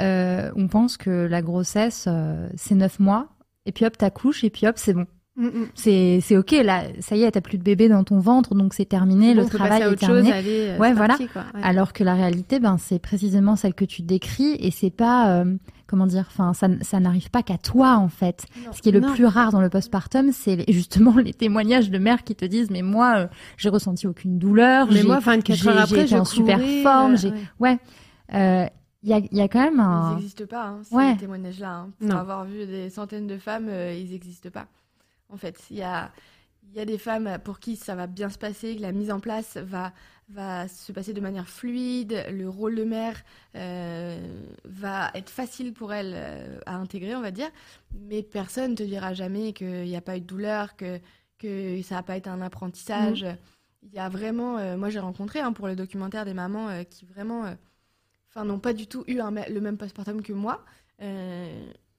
euh, 0.00 0.50
on 0.56 0.68
pense 0.68 0.96
que 0.96 1.10
la 1.26 1.42
grossesse 1.42 2.06
euh, 2.08 2.48
c'est 2.56 2.74
neuf 2.74 2.98
mois, 2.98 3.28
et 3.66 3.72
puis 3.72 3.84
hop 3.84 3.98
t'accouches, 3.98 4.42
et 4.42 4.48
puis 4.50 4.66
hop 4.66 4.78
c'est 4.78 4.94
bon, 4.94 5.06
c'est 5.74 6.20
c'est 6.22 6.36
ok 6.36 6.50
là, 6.64 6.82
ça 7.00 7.16
y 7.16 7.22
est 7.22 7.30
t'as 7.30 7.40
plus 7.40 7.58
de 7.58 7.62
bébé 7.62 7.88
dans 7.88 8.04
ton 8.04 8.18
ventre, 8.18 8.54
donc 8.54 8.74
c'est 8.74 8.84
terminé, 8.86 9.34
le 9.34 9.44
travail 9.46 9.82
est 9.82 9.84
chose, 9.90 9.98
terminé. 9.98 10.32
aller, 10.32 10.66
euh, 10.70 10.78
Ouais, 10.78 10.92
voilà. 10.92 11.08
parti, 11.16 11.28
quoi. 11.28 11.42
Ouais. 11.54 11.60
Alors 11.62 11.92
que 11.92 12.04
la 12.04 12.14
réalité, 12.14 12.58
ben 12.60 12.76
c'est 12.78 12.98
précisément 12.98 13.56
celle 13.56 13.74
que 13.74 13.84
tu 13.84 14.02
décris, 14.02 14.56
et 14.60 14.70
c'est 14.70 14.90
pas 14.90 15.30
euh, 15.40 15.56
comment 15.86 16.06
dire, 16.06 16.24
enfin 16.28 16.52
ça, 16.54 16.68
ça 16.82 17.00
n'arrive 17.00 17.30
pas 17.30 17.42
qu'à 17.42 17.58
toi 17.58 17.96
en 17.96 18.08
fait. 18.08 18.46
Non. 18.66 18.72
Ce 18.72 18.82
qui 18.82 18.88
est 18.88 18.92
le 18.92 19.00
Non. 19.00 19.12
plus 19.14 19.26
rare 19.26 19.52
dans 19.52 19.60
le 19.60 19.68
postpartum, 19.70 20.32
c'est 20.32 20.64
justement 20.72 21.16
les 21.16 21.32
témoignages 21.34 21.90
de 21.90 21.98
mères 21.98 22.24
qui 22.24 22.34
te 22.34 22.44
disent 22.44 22.70
mais 22.70 22.82
moi 22.82 23.14
euh, 23.18 23.26
j'ai 23.56 23.68
ressenti 23.68 24.06
aucune 24.06 24.38
douleur, 24.38 24.88
Mais 24.90 24.96
j'ai- 24.98 25.06
moi, 25.06 25.18
24 25.20 25.56
j'ai- 25.56 25.68
heures 25.68 25.86
j'ai 25.86 25.94
après, 25.94 26.06
je 26.06 26.16
en 26.16 26.24
super 26.24 26.58
forme, 26.82 27.14
euh, 27.14 27.16
j'ai- 27.16 27.32
ouais. 27.60 27.78
Il 29.04 29.10
y, 29.10 29.12
a, 29.12 29.18
il 29.18 29.38
y 29.38 29.40
a 29.40 29.46
quand 29.46 29.60
même 29.60 29.74
Ils 29.76 29.80
un. 29.80 30.14
n'existent 30.16 30.44
pas, 30.50 30.66
hein, 30.66 30.80
ces 30.82 30.92
Ouais. 30.94 31.14
témoignages-là. 31.16 31.70
hein. 31.72 31.90
Pour 32.00 32.08
Non. 32.08 32.16
avoir 32.16 32.44
vu 32.44 32.66
des 32.66 32.90
centaines 32.90 33.28
de 33.28 33.38
femmes, 33.38 33.68
euh, 33.68 33.94
ils 33.96 34.10
n'existent 34.10 34.50
pas. 34.50 34.66
En 35.28 35.36
fait, 35.36 35.62
il 35.70 35.76
y 35.76 35.82
a, 35.82 36.12
il 36.70 36.76
y 36.76 36.80
a 36.80 36.84
des 36.84 36.98
femmes 36.98 37.38
pour 37.44 37.60
qui 37.60 37.76
ça 37.76 37.94
va 37.94 38.06
bien 38.06 38.28
se 38.28 38.38
passer, 38.38 38.76
que 38.76 38.82
la 38.82 38.92
mise 38.92 39.10
en 39.10 39.20
place 39.20 39.56
va, 39.56 39.92
va 40.28 40.68
se 40.68 40.92
passer 40.92 41.12
de 41.12 41.20
manière 41.20 41.48
fluide, 41.48 42.26
le 42.30 42.48
rôle 42.48 42.74
de 42.76 42.84
mère 42.84 43.22
euh, 43.54 44.42
va 44.64 45.10
être 45.14 45.30
facile 45.30 45.72
pour 45.72 45.92
elles 45.92 46.12
euh, 46.14 46.60
à 46.66 46.76
intégrer, 46.76 47.16
on 47.16 47.20
va 47.22 47.30
dire. 47.30 47.50
Mais 47.92 48.22
personne 48.22 48.72
ne 48.72 48.76
te 48.76 48.82
dira 48.82 49.14
jamais 49.14 49.52
qu'il 49.52 49.84
n'y 49.84 49.96
a 49.96 50.00
pas 50.02 50.16
eu 50.16 50.20
de 50.20 50.26
douleur, 50.26 50.76
que, 50.76 51.00
que 51.38 51.80
ça 51.82 51.96
n'a 51.96 52.02
pas 52.02 52.16
été 52.16 52.28
un 52.28 52.42
apprentissage. 52.42 53.26
Il 53.82 53.92
y 53.92 53.98
a 53.98 54.08
vraiment, 54.08 54.58
euh, 54.58 54.76
moi 54.76 54.90
j'ai 54.90 54.98
rencontré 54.98 55.40
hein, 55.40 55.52
pour 55.52 55.68
le 55.68 55.76
documentaire 55.76 56.24
des 56.24 56.34
mamans 56.34 56.84
qui 56.84 57.06
vraiment, 57.06 57.44
enfin 58.28 58.44
n'ont 58.44 58.58
pas 58.58 58.74
du 58.74 58.86
tout 58.86 59.04
eu 59.06 59.20
un 59.20 59.30
le 59.30 59.60
même 59.60 59.78
postpartum 59.78 60.20
que 60.20 60.32
moi, 60.32 60.64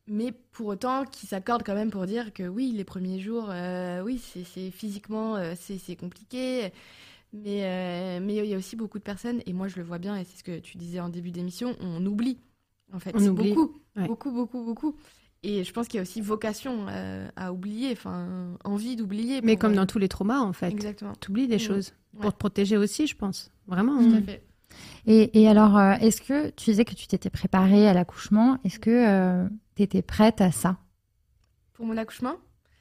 mais 0.10 0.34
pour 0.52 0.68
autant 0.68 1.06
qui 1.06 1.28
s'accordent 1.28 1.64
quand 1.64 1.76
même 1.76 1.92
pour 1.92 2.06
dire 2.06 2.34
que 2.34 2.44
oui, 2.48 2.74
les 2.76 2.84
premiers 2.84 3.20
jours, 3.20 3.48
euh, 3.50 4.02
oui, 4.04 4.20
c'est 4.20 4.72
physiquement, 4.72 5.36
euh, 5.36 5.54
c'est 5.58 5.96
compliqué. 5.96 6.72
Mais 7.32 7.64
euh, 7.66 8.20
mais 8.22 8.36
il 8.38 8.46
y 8.50 8.54
a 8.56 8.58
aussi 8.58 8.76
beaucoup 8.76 8.98
de 8.98 9.04
personnes, 9.04 9.42
et 9.46 9.54
moi 9.54 9.68
je 9.68 9.76
le 9.78 9.84
vois 9.84 10.00
bien, 10.00 10.16
et 10.16 10.24
c'est 10.24 10.38
ce 10.40 10.44
que 10.44 10.58
tu 10.60 10.78
disais 10.78 11.00
en 11.00 11.10
début 11.10 11.30
d'émission, 11.32 11.76
on 11.80 12.04
oublie, 12.08 12.40
en 12.92 13.00
fait. 13.00 13.12
On 13.16 13.24
oublie. 13.28 13.54
Beaucoup, 13.54 13.80
Ouais. 13.96 14.08
beaucoup, 14.08 14.32
beaucoup, 14.32 14.64
beaucoup. 14.64 14.96
Et 15.44 15.64
je 15.64 15.72
pense 15.72 15.88
qu'il 15.88 15.98
y 15.98 16.00
a 16.00 16.02
aussi 16.02 16.22
vocation 16.22 16.88
à 17.36 17.54
oublier, 17.54 17.92
enfin, 17.92 18.58
envie 18.64 18.96
d'oublier. 18.96 19.42
Mais 19.42 19.58
comme 19.58 19.74
dans 19.76 19.86
tous 19.86 20.00
les 20.00 20.10
traumas, 20.10 20.40
en 20.40 20.54
fait. 20.54 20.70
Exactement. 20.70 21.14
Tu 21.22 21.30
oublies 21.32 21.48
des 21.48 21.56
Mm. 21.58 21.60
choses. 21.60 21.94
Ouais. 22.16 22.22
Pour 22.22 22.34
te 22.34 22.38
protéger 22.38 22.76
aussi, 22.78 23.06
je 23.08 23.16
pense. 23.16 23.52
Vraiment. 23.68 23.98
Tout 24.00 24.16
hein. 24.16 24.18
à 24.18 24.22
fait. 24.22 24.44
Et, 25.06 25.42
et 25.42 25.48
alors, 25.48 25.78
euh, 25.78 25.94
est-ce 25.94 26.22
que 26.22 26.50
tu 26.52 26.72
disais 26.72 26.86
que 26.86 26.94
tu 26.94 27.08
t'étais 27.08 27.30
préparée 27.30 27.88
à 27.88 27.94
l'accouchement 27.94 28.58
Est-ce 28.64 28.80
que 28.80 29.48
tu 29.76 29.84
étais 29.84 30.02
prête 30.02 30.42
à 30.42 30.52
ça? 30.52 30.78
Pour 31.74 31.86
mon 31.86 31.98
accouchement? 31.98 32.36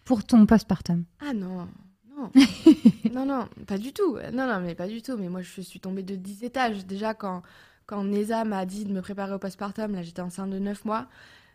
Pour 0.04 0.24
ton 0.24 0.46
postpartum 0.46 1.04
Ah 1.20 1.32
non, 1.32 1.68
non. 2.16 2.30
non, 3.12 3.26
non, 3.26 3.48
pas 3.66 3.78
du 3.78 3.92
tout. 3.92 4.18
Non, 4.32 4.46
non, 4.46 4.60
mais 4.60 4.74
pas 4.74 4.88
du 4.88 5.02
tout. 5.02 5.16
Mais 5.16 5.28
moi, 5.28 5.42
je 5.42 5.60
suis 5.60 5.80
tombée 5.80 6.02
de 6.02 6.16
10 6.16 6.44
étages. 6.44 6.84
Déjà, 6.86 7.14
quand, 7.14 7.42
quand 7.86 8.04
Neza 8.04 8.44
m'a 8.44 8.66
dit 8.66 8.84
de 8.84 8.92
me 8.92 9.02
préparer 9.02 9.32
au 9.34 9.38
postpartum, 9.38 9.94
là, 9.94 10.02
j'étais 10.02 10.22
enceinte 10.22 10.50
de 10.50 10.58
9 10.58 10.84
mois, 10.84 11.08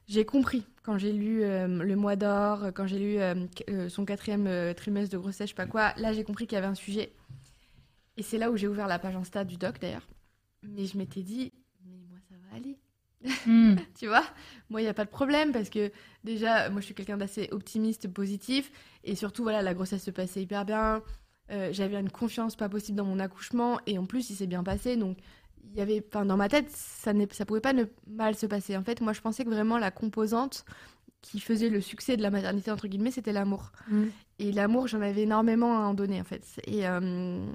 j'ai 0.08 0.26
compris. 0.26 0.66
Quand 0.84 0.98
j'ai 0.98 1.14
lu 1.14 1.44
euh, 1.44 1.68
Le 1.68 1.96
Mois 1.96 2.16
d'Or, 2.16 2.68
quand 2.74 2.88
j'ai 2.88 3.00
lu 3.00 3.20
euh, 3.20 3.36
euh, 3.70 3.90
son 3.90 4.06
quatrième 4.06 4.48
euh, 4.48 4.74
trimestre 4.74 5.14
de 5.14 5.18
grossesse, 5.18 5.50
je 5.50 5.54
sais 5.54 5.56
pas 5.56 5.66
quoi, 5.66 5.94
là, 5.98 6.12
j'ai 6.14 6.24
compris 6.24 6.46
qu'il 6.46 6.56
y 6.56 6.60
avait 6.60 6.68
un 6.68 6.76
sujet. 6.76 7.14
Et 8.18 8.24
c'est 8.24 8.38
là 8.38 8.52
où 8.52 8.58
j'ai 8.58 8.68
ouvert 8.68 8.88
la 8.88 9.00
page 9.00 9.16
Insta 9.16 9.44
du 9.44 9.58
doc, 9.58 9.80
d'ailleurs. 9.80 10.08
Mais 10.64 10.86
je 10.86 10.98
m'étais 10.98 11.22
dit, 11.24 11.52
mais 11.86 11.98
moi, 12.10 12.18
ça 12.30 12.36
va 12.50 12.58
aller. 12.58 12.78
Hmm. 13.46 13.76
tu 13.98 14.08
vois 14.08 14.24
Moi, 14.70 14.82
il 14.82 14.86
n'y 14.86 14.90
a 14.90 14.94
pas 14.94 15.06
de 15.06 15.10
problème 15.10 15.52
parce 15.52 15.70
que 15.70 15.92
déjà, 16.24 16.70
moi, 16.70 16.82
je 16.82 16.86
suis 16.86 16.96
quelqu'un 16.96 17.18
d'assez 17.18 17.50
optimiste, 17.52 18.08
positif. 18.08 18.72
Et 19.04 19.16
surtout, 19.16 19.44
voilà, 19.44 19.62
la 19.62 19.74
grossesse 19.74 20.04
se 20.04 20.12
passait 20.12 20.42
hyper 20.42 20.66
bien. 20.66 21.02
Euh, 21.52 21.70
J'avais 21.74 22.00
une 22.00 22.10
confiance 22.12 22.56
pas 22.56 22.70
possible 22.70 22.98
dans 22.98 23.06
mon 23.06 23.20
accouchement. 23.20 23.80
Et 23.86 23.98
en 23.98 24.06
plus, 24.06 24.30
il 24.30 24.36
s'est 24.36 24.48
bien 24.48 24.64
passé. 24.64 24.98
Donc, 24.98 25.18
il 25.64 25.78
y 25.78 25.82
avait, 25.82 26.04
enfin, 26.08 26.26
dans 26.26 26.38
ma 26.38 26.50
tête, 26.50 26.70
ça 26.72 27.14
ne 27.14 27.26
ça 27.32 27.46
pouvait 27.46 27.62
pas 27.62 27.74
ne 27.74 27.86
mal 28.08 28.36
se 28.36 28.46
passer. 28.46 28.76
En 28.78 28.84
fait, 28.84 29.02
moi, 29.02 29.14
je 29.14 29.22
pensais 29.22 29.44
que 29.46 29.50
vraiment 29.50 29.78
la 29.78 29.92
composante 29.92 30.66
qui 31.22 31.40
faisait 31.40 31.70
le 31.70 31.80
succès 31.82 32.18
de 32.18 32.22
la 32.22 32.30
maternité, 32.32 32.72
entre 32.72 32.88
guillemets, 32.88 33.12
c'était 33.12 33.32
l'amour. 33.34 33.72
Mm. 33.88 34.06
Et 34.40 34.52
l'amour, 34.52 34.88
j'en 34.88 35.02
avais 35.02 35.22
énormément 35.24 35.78
à 35.78 35.82
en 35.88 35.94
donner, 35.94 36.20
en 36.20 36.26
fait. 36.26 36.46
Et. 36.68 36.88
euh, 36.88 37.46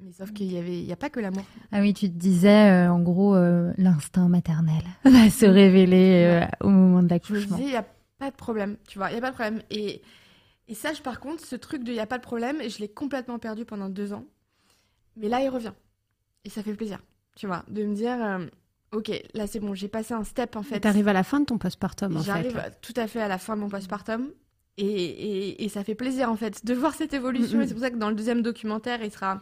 Mais 0.00 0.12
sauf 0.12 0.32
qu'il 0.32 0.50
y 0.52 0.58
avait, 0.58 0.78
il 0.80 0.84
y 0.84 0.92
a 0.92 0.96
pas 0.96 1.10
que 1.10 1.20
l'amour. 1.20 1.44
Ah 1.70 1.80
oui, 1.80 1.94
tu 1.94 2.08
te 2.10 2.16
disais, 2.16 2.70
euh, 2.70 2.90
en 2.92 3.00
gros, 3.00 3.34
euh, 3.36 3.72
l'instinct 3.78 4.28
maternel 4.28 4.82
va 5.04 5.30
se 5.30 5.46
révéler 5.46 6.24
euh, 6.26 6.66
au 6.66 6.70
moment 6.70 7.02
de 7.02 7.08
Je 7.08 7.32
me 7.32 7.38
l'accouchement. 7.38 7.56
disais, 7.56 7.68
il 7.68 7.72
n'y 7.72 7.76
a 7.76 7.86
pas 8.18 8.30
de 8.30 8.36
problème, 8.36 8.76
tu 8.88 8.98
vois, 8.98 9.10
il 9.10 9.12
n'y 9.12 9.18
a 9.18 9.20
pas 9.20 9.30
de 9.30 9.34
problème. 9.34 9.62
Et, 9.70 10.02
et 10.68 10.74
ça, 10.74 10.92
je- 10.92 11.02
par 11.02 11.20
contre, 11.20 11.44
ce 11.44 11.54
truc 11.56 11.84
de 11.84 11.90
il 11.90 11.94
n'y 11.94 12.00
a 12.00 12.06
pas 12.06 12.18
de 12.18 12.22
problème, 12.22 12.56
je 12.68 12.78
l'ai 12.78 12.88
complètement 12.88 13.38
perdu 13.38 13.64
pendant 13.64 13.88
deux 13.88 14.12
ans. 14.12 14.24
Mais 15.16 15.28
là, 15.28 15.40
il 15.42 15.48
revient. 15.48 15.72
Et 16.44 16.50
ça 16.50 16.62
fait 16.62 16.74
plaisir, 16.74 16.98
tu 17.36 17.46
vois, 17.46 17.64
de 17.68 17.84
me 17.84 17.94
dire, 17.94 18.16
euh, 18.20 18.46
ok, 18.92 19.10
là 19.34 19.46
c'est 19.46 19.60
bon, 19.60 19.74
j'ai 19.74 19.88
passé 19.88 20.14
un 20.14 20.24
step 20.24 20.56
en 20.56 20.62
fait. 20.62 20.80
T'arrives 20.80 21.06
à 21.08 21.12
la 21.12 21.22
fin 21.22 21.38
de 21.40 21.44
ton 21.44 21.58
postpartum, 21.58 22.16
en 22.16 22.20
fait. 22.20 22.26
J'arrive 22.26 22.60
tout 22.80 22.94
à 22.96 23.06
fait 23.06 23.20
à 23.20 23.28
la 23.28 23.38
fin 23.38 23.54
de 23.56 23.60
mon 23.60 23.68
postpartum. 23.68 24.30
Et, 24.78 24.86
et, 24.86 25.64
et 25.64 25.68
ça 25.68 25.84
fait 25.84 25.94
plaisir 25.94 26.30
en 26.30 26.36
fait 26.36 26.64
de 26.64 26.72
voir 26.74 26.94
cette 26.94 27.12
évolution. 27.12 27.58
Mm, 27.58 27.60
mm. 27.60 27.62
Et 27.64 27.66
c'est 27.68 27.74
pour 27.74 27.82
ça 27.82 27.90
que 27.90 27.96
dans 27.98 28.08
le 28.08 28.14
deuxième 28.16 28.40
documentaire, 28.40 29.02
il 29.04 29.10
sera, 29.12 29.40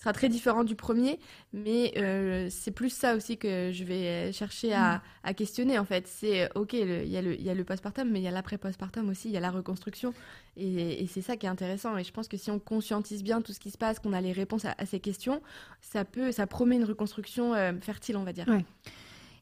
sera 0.00 0.12
très 0.12 0.28
différent 0.28 0.64
du 0.64 0.74
premier. 0.74 1.18
Mais 1.52 1.92
euh, 1.96 2.48
c'est 2.50 2.70
plus 2.70 2.90
ça 2.90 3.14
aussi 3.14 3.36
que 3.36 3.70
je 3.72 3.84
vais 3.84 4.32
chercher 4.32 4.72
à, 4.72 5.02
à 5.24 5.34
questionner 5.34 5.78
en 5.78 5.84
fait. 5.84 6.06
C'est 6.06 6.44
euh, 6.44 6.48
ok, 6.54 6.72
il 6.72 7.08
y 7.08 7.16
a 7.16 7.54
le, 7.54 7.64
postpartum, 7.64 8.10
mais 8.10 8.20
il 8.20 8.22
y 8.22 8.28
a 8.28 8.30
l'après-postpartum 8.30 9.08
aussi, 9.10 9.28
il 9.28 9.32
y 9.32 9.36
a 9.36 9.40
la 9.40 9.50
reconstruction. 9.50 10.14
Et, 10.56 11.02
et 11.02 11.06
c'est 11.06 11.22
ça 11.22 11.36
qui 11.36 11.46
est 11.46 11.50
intéressant. 11.50 11.96
Et 11.98 12.04
je 12.04 12.12
pense 12.12 12.28
que 12.28 12.36
si 12.36 12.50
on 12.50 12.58
conscientise 12.58 13.22
bien 13.22 13.42
tout 13.42 13.52
ce 13.52 13.60
qui 13.60 13.70
se 13.70 13.78
passe, 13.78 13.98
qu'on 13.98 14.12
a 14.12 14.20
les 14.20 14.32
réponses 14.32 14.64
à, 14.64 14.74
à 14.78 14.86
ces 14.86 15.00
questions, 15.00 15.42
ça 15.80 16.04
peut, 16.04 16.32
ça 16.32 16.46
promet 16.46 16.76
une 16.76 16.84
reconstruction 16.84 17.54
euh, 17.54 17.72
fertile, 17.80 18.16
on 18.16 18.24
va 18.24 18.32
dire. 18.32 18.46
Ouais. 18.48 18.64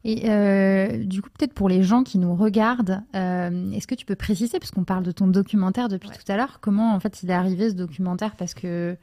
Et 0.05 0.31
euh, 0.31 1.05
du 1.05 1.23
coup, 1.23 1.29
peut-être 1.31 1.55
pour 1.55 1.69
les 1.69 1.83
gens 1.83 2.05
qui 2.05 2.19
nous 2.19 2.35
regardent, 2.35 3.03
euh, 3.17 3.71
est-ce 3.73 3.87
que 3.87 3.97
tu 3.97 4.07
peux 4.07 4.15
préciser, 4.15 4.59
parce 4.59 4.71
qu'on 4.71 4.85
parle 4.85 5.03
de 5.03 5.11
ton 5.12 5.27
documentaire 5.27 5.88
depuis 5.88 6.09
Ouais. 6.09 6.15
tout 6.17 6.33
à 6.33 6.37
l'heure, 6.37 6.61
comment 6.61 6.95
en 6.95 7.00
fait 7.00 7.23
il 7.23 7.31
est 7.31 7.35
arrivé 7.35 7.69
ce 7.71 7.75
documentaire? 7.75 8.37
Parce 8.37 8.55
que 8.55 8.97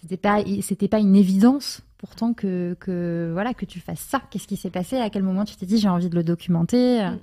c'était 0.00 0.16
pas, 0.16 0.42
c'était 0.62 0.88
pas 0.88 0.98
une 0.98 1.16
évidence 1.16 1.82
pourtant 1.98 2.32
que, 2.32 2.76
que 2.80 3.30
voilà 3.32 3.52
que 3.54 3.66
tu 3.66 3.80
fasses 3.80 4.00
ça. 4.00 4.22
Qu'est-ce 4.30 4.46
qui 4.46 4.56
s'est 4.56 4.70
passé? 4.70 4.96
À 4.96 5.10
quel 5.10 5.22
moment 5.22 5.44
tu 5.44 5.56
t'es 5.56 5.66
dit 5.66 5.78
j'ai 5.78 5.88
envie 5.88 6.08
de 6.08 6.14
le 6.14 6.24
documenter? 6.24 7.02
Mm. 7.02 7.18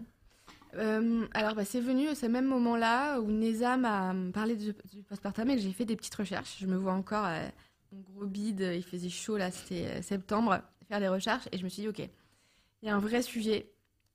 Euh, 0.75 1.25
alors, 1.33 1.55
bah, 1.55 1.65
c'est 1.65 1.79
venu 1.79 2.07
à 2.07 2.15
ce 2.15 2.25
même 2.27 2.45
moment-là 2.45 3.19
où 3.19 3.31
Neza 3.31 3.77
m'a 3.77 4.13
parlé 4.33 4.55
du, 4.55 4.73
du 4.93 5.01
postpartum 5.03 5.49
et 5.49 5.57
j'ai 5.57 5.71
fait 5.71 5.85
des 5.85 5.95
petites 5.95 6.13
recherches. 6.13 6.57
Je 6.59 6.67
me 6.67 6.75
vois 6.75 6.93
encore, 6.93 7.25
euh, 7.25 7.47
mon 7.91 8.01
gros 8.01 8.25
bide, 8.25 8.71
il 8.75 8.83
faisait 8.83 9.09
chaud 9.09 9.37
là, 9.37 9.49
c'était 9.49 9.87
euh, 9.87 10.01
septembre, 10.01 10.59
faire 10.87 10.99
des 10.99 11.07
recherches 11.07 11.47
et 11.51 11.57
je 11.57 11.63
me 11.63 11.69
suis 11.69 11.81
dit, 11.81 11.87
ok, 11.87 11.99
il 11.99 12.87
y 12.87 12.89
a 12.89 12.95
un 12.95 12.99
vrai 12.99 13.21
sujet. 13.21 13.71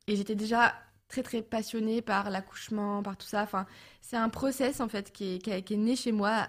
Et 0.06 0.14
j'étais 0.16 0.34
déjà 0.36 0.74
très 1.12 1.22
très 1.22 1.42
passionnée 1.42 2.00
par 2.00 2.30
l'accouchement, 2.30 3.02
par 3.02 3.16
tout 3.18 3.26
ça. 3.26 3.42
Enfin, 3.42 3.66
c'est 4.00 4.16
un 4.16 4.30
process 4.30 4.80
en 4.80 4.88
fait 4.88 5.12
qui 5.12 5.34
est, 5.34 5.38
qui 5.40 5.74
est- 5.74 5.76
né 5.76 5.94
chez 5.94 6.10
moi 6.12 6.48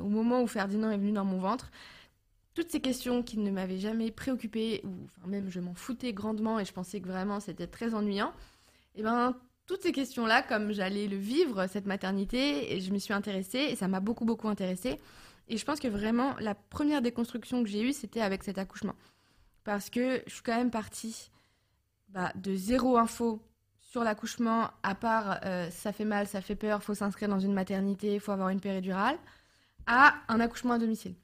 au 0.00 0.08
moment 0.08 0.40
où 0.42 0.46
Ferdinand 0.46 0.90
est 0.92 0.96
venu 0.98 1.12
dans 1.12 1.24
mon 1.24 1.38
ventre. 1.38 1.70
Toutes 2.54 2.70
ces 2.70 2.80
questions 2.80 3.22
qui 3.22 3.38
ne 3.38 3.50
m'avaient 3.50 3.78
jamais 3.78 4.10
préoccupée, 4.10 4.82
ou 4.84 4.90
enfin, 5.18 5.28
même 5.28 5.50
je 5.50 5.60
m'en 5.60 5.74
foutais 5.74 6.12
grandement 6.12 6.60
et 6.60 6.64
je 6.64 6.72
pensais 6.72 7.00
que 7.00 7.08
vraiment 7.08 7.40
c'était 7.40 7.66
très 7.66 7.94
ennuyant. 7.94 8.32
Et 8.96 9.02
ben 9.02 9.36
toutes 9.66 9.82
ces 9.82 9.92
questions-là, 9.92 10.42
comme 10.42 10.72
j'allais 10.72 11.08
le 11.08 11.16
vivre, 11.18 11.66
cette 11.68 11.86
maternité, 11.86 12.74
et 12.74 12.80
je 12.80 12.92
me 12.92 12.98
suis 12.98 13.14
intéressée, 13.14 13.58
et 13.70 13.76
ça 13.76 13.88
m'a 13.88 14.00
beaucoup, 14.00 14.24
beaucoup 14.24 14.48
intéressée. 14.48 14.98
Et 15.48 15.56
je 15.58 15.64
pense 15.64 15.80
que 15.80 15.88
vraiment, 15.88 16.34
la 16.40 16.54
première 16.54 17.02
déconstruction 17.02 17.62
que 17.62 17.68
j'ai 17.68 17.82
eue, 17.82 17.92
c'était 17.92 18.22
avec 18.22 18.44
cet 18.44 18.58
accouchement. 18.58 18.94
Parce 19.64 19.90
que 19.90 20.22
je 20.26 20.32
suis 20.34 20.42
quand 20.42 20.56
même 20.56 20.70
partie 20.70 21.30
bah, 22.10 22.32
de 22.36 22.54
zéro 22.56 22.96
info 22.98 23.42
l'accouchement, 24.04 24.70
à 24.82 24.94
part 24.94 25.40
euh, 25.44 25.70
ça 25.70 25.92
fait 25.92 26.04
mal, 26.04 26.26
ça 26.26 26.40
fait 26.40 26.56
peur, 26.56 26.82
faut 26.82 26.94
s'inscrire 26.94 27.28
dans 27.28 27.40
une 27.40 27.52
maternité, 27.54 28.18
faut 28.18 28.32
avoir 28.32 28.48
une 28.50 28.60
péridurale, 28.60 29.16
à 29.86 30.14
un 30.28 30.40
accouchement 30.40 30.74
à 30.74 30.78
domicile. 30.78 31.14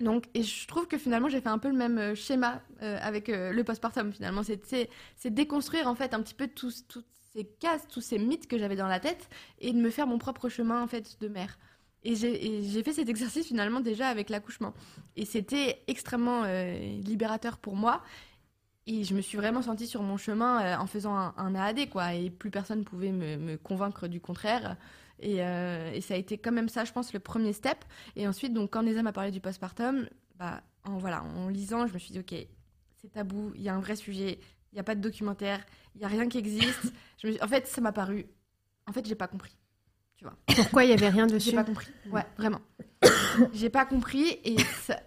Donc, 0.00 0.24
et 0.34 0.42
je 0.42 0.66
trouve 0.66 0.86
que 0.86 0.98
finalement, 0.98 1.28
j'ai 1.28 1.40
fait 1.40 1.48
un 1.48 1.58
peu 1.58 1.68
le 1.68 1.76
même 1.76 1.98
euh, 1.98 2.14
schéma 2.14 2.60
euh, 2.82 2.98
avec 3.00 3.28
euh, 3.28 3.52
le 3.52 3.64
postpartum, 3.64 4.12
finalement. 4.12 4.42
C'est- 4.42 4.90
déconstruire, 5.30 5.86
en 5.88 5.94
fait, 5.94 6.12
un 6.12 6.20
petit 6.22 6.34
peu 6.34 6.48
tous, 6.48 6.86
toutes 6.86 7.06
ces 7.32 7.44
cases, 7.44 7.86
tous 7.88 8.02
ces 8.02 8.18
mythes 8.18 8.46
que 8.46 8.58
j'avais 8.58 8.76
dans 8.76 8.88
la 8.88 9.00
tête 9.00 9.28
et 9.58 9.72
de 9.72 9.78
me 9.78 9.90
faire 9.90 10.06
mon 10.06 10.18
propre 10.18 10.48
chemin, 10.48 10.82
en 10.82 10.86
fait, 10.86 11.18
de 11.20 11.28
mère. 11.28 11.58
Et 12.04 12.14
j'ai 12.14 12.82
fait 12.84 12.92
cet 12.92 13.08
exercice, 13.08 13.46
finalement, 13.46 13.80
déjà 13.80 14.08
avec 14.08 14.30
l'accouchement. 14.30 14.74
Et 15.16 15.24
c'était 15.24 15.82
extrêmement 15.88 16.44
libérateur 17.02 17.58
pour 17.58 17.74
moi. 17.74 18.02
Et 18.88 19.02
je 19.04 19.14
me 19.14 19.20
suis 19.20 19.36
vraiment 19.36 19.62
sentie 19.62 19.86
sur 19.86 20.02
mon 20.02 20.16
chemin 20.16 20.62
euh, 20.64 20.76
en 20.76 20.86
faisant 20.86 21.16
un, 21.16 21.34
un 21.36 21.54
AAD, 21.56 21.88
quoi. 21.90 22.14
Et 22.14 22.30
plus 22.30 22.50
personne 22.50 22.84
pouvait 22.84 23.10
me, 23.12 23.36
me 23.36 23.56
convaincre 23.56 24.06
du 24.06 24.20
contraire. 24.20 24.76
Et, 25.18 25.42
euh, 25.42 25.90
et 25.92 26.00
ça 26.00 26.14
a 26.14 26.16
été 26.16 26.38
quand 26.38 26.52
même 26.52 26.68
ça, 26.68 26.84
je 26.84 26.92
pense, 26.92 27.12
le 27.12 27.18
premier 27.18 27.52
step. 27.52 27.84
Et 28.14 28.28
ensuite, 28.28 28.52
donc, 28.52 28.70
quand 28.70 28.82
Neza 28.84 29.02
m'a 29.02 29.12
parlé 29.12 29.30
du 29.32 29.40
postpartum, 29.40 30.08
bah, 30.36 30.62
en, 30.84 30.98
voilà, 30.98 31.24
en 31.24 31.48
lisant, 31.48 31.86
je 31.88 31.94
me 31.94 31.98
suis 31.98 32.12
dit, 32.12 32.20
OK, 32.20 32.34
c'est 32.96 33.12
tabou, 33.12 33.50
il 33.56 33.62
y 33.62 33.68
a 33.68 33.74
un 33.74 33.80
vrai 33.80 33.96
sujet, 33.96 34.38
il 34.72 34.74
n'y 34.74 34.80
a 34.80 34.84
pas 34.84 34.94
de 34.94 35.00
documentaire, 35.00 35.64
il 35.94 35.98
n'y 35.98 36.04
a 36.04 36.08
rien 36.08 36.28
qui 36.28 36.38
existe. 36.38 36.92
je 37.20 37.26
me 37.26 37.32
suis- 37.32 37.42
En 37.42 37.48
fait, 37.48 37.66
ça 37.66 37.80
m'a 37.80 37.92
paru. 37.92 38.26
En 38.86 38.92
fait, 38.92 39.04
j'ai 39.06 39.14
pas 39.16 39.26
compris. 39.26 39.56
Pourquoi 40.54 40.84
il 40.84 40.90
y 40.90 40.92
avait 40.92 41.08
rien 41.08 41.26
J'ai 41.26 41.34
dessus? 41.34 41.52
pas 41.54 41.64
compris. 41.64 41.88
Ouais, 42.10 42.24
vraiment. 42.38 42.60
j'ai 43.52 43.68
pas 43.68 43.84
compris 43.84 44.38
et 44.44 44.56
ça. 44.82 45.00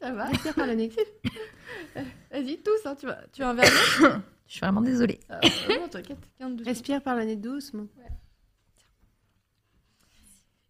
Ça 0.00 0.12
va 0.12 0.26
Respire 0.26 0.54
par 0.54 0.66
le 0.66 0.74
nez. 0.74 0.90
Vas-y, 2.30 2.58
tous, 2.58 2.86
hein, 2.86 2.94
tu 2.94 3.06
vas, 3.06 3.18
tu 3.32 3.42
vas 3.42 3.50
un 3.50 3.54
verre 3.54 3.68
Je 4.46 4.52
suis 4.52 4.60
vraiment 4.60 4.80
désolée. 4.80 5.20
Euh, 5.30 5.40
non, 5.68 5.88
t'inquiète. 5.88 6.18
Respire 6.64 7.02
par 7.02 7.16
le 7.16 7.24
nez 7.24 7.36
doucement. 7.36 7.86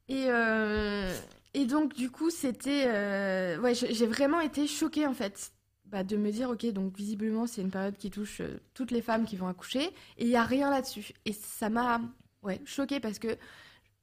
Et, 0.09 0.27
euh, 0.29 1.15
et 1.55 1.67
donc, 1.67 1.95
du 1.95 2.11
coup, 2.11 2.31
c'était. 2.31 2.87
euh, 2.89 3.59
ouais, 3.61 3.75
j'ai 3.75 4.07
vraiment 4.07 4.41
été 4.41 4.67
choquée, 4.67 5.07
en 5.07 5.15
fait, 5.15 5.53
bah, 5.85 6.03
de 6.03 6.17
me 6.17 6.33
dire, 6.33 6.51
ok, 6.51 6.67
donc 6.73 6.97
visiblement, 6.97 7.47
c'est 7.47 7.61
une 7.61 7.71
période 7.71 7.97
qui 7.97 8.11
touche 8.11 8.43
toutes 8.75 8.91
les 8.91 9.03
femmes 9.03 9.27
qui 9.27 9.37
vont 9.37 9.47
accoucher, 9.49 9.85
et 10.17 10.25
il 10.25 10.29
n'y 10.29 10.37
a 10.37 10.43
rien 10.45 10.71
là-dessus. 10.71 11.13
Et 11.25 11.33
ça 11.33 11.69
m'a 11.69 12.01
ouais, 12.43 12.61
choquée 12.65 13.01
parce 13.01 13.19
que. 13.19 13.37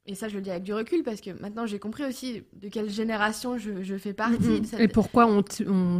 Et 0.08 0.14
ça, 0.14 0.28
je 0.28 0.36
le 0.36 0.40
dis 0.40 0.50
avec 0.50 0.62
du 0.62 0.72
recul 0.72 1.02
parce 1.02 1.20
que 1.20 1.30
maintenant, 1.42 1.66
j'ai 1.66 1.80
compris 1.80 2.04
aussi 2.04 2.44
de 2.52 2.68
quelle 2.68 2.88
génération 2.88 3.58
je, 3.58 3.82
je 3.82 3.96
fais 3.98 4.12
partie. 4.14 4.64
Cette- 4.64 4.78
Et 4.78 4.86
pourquoi 4.88 5.26
on, 5.26 5.42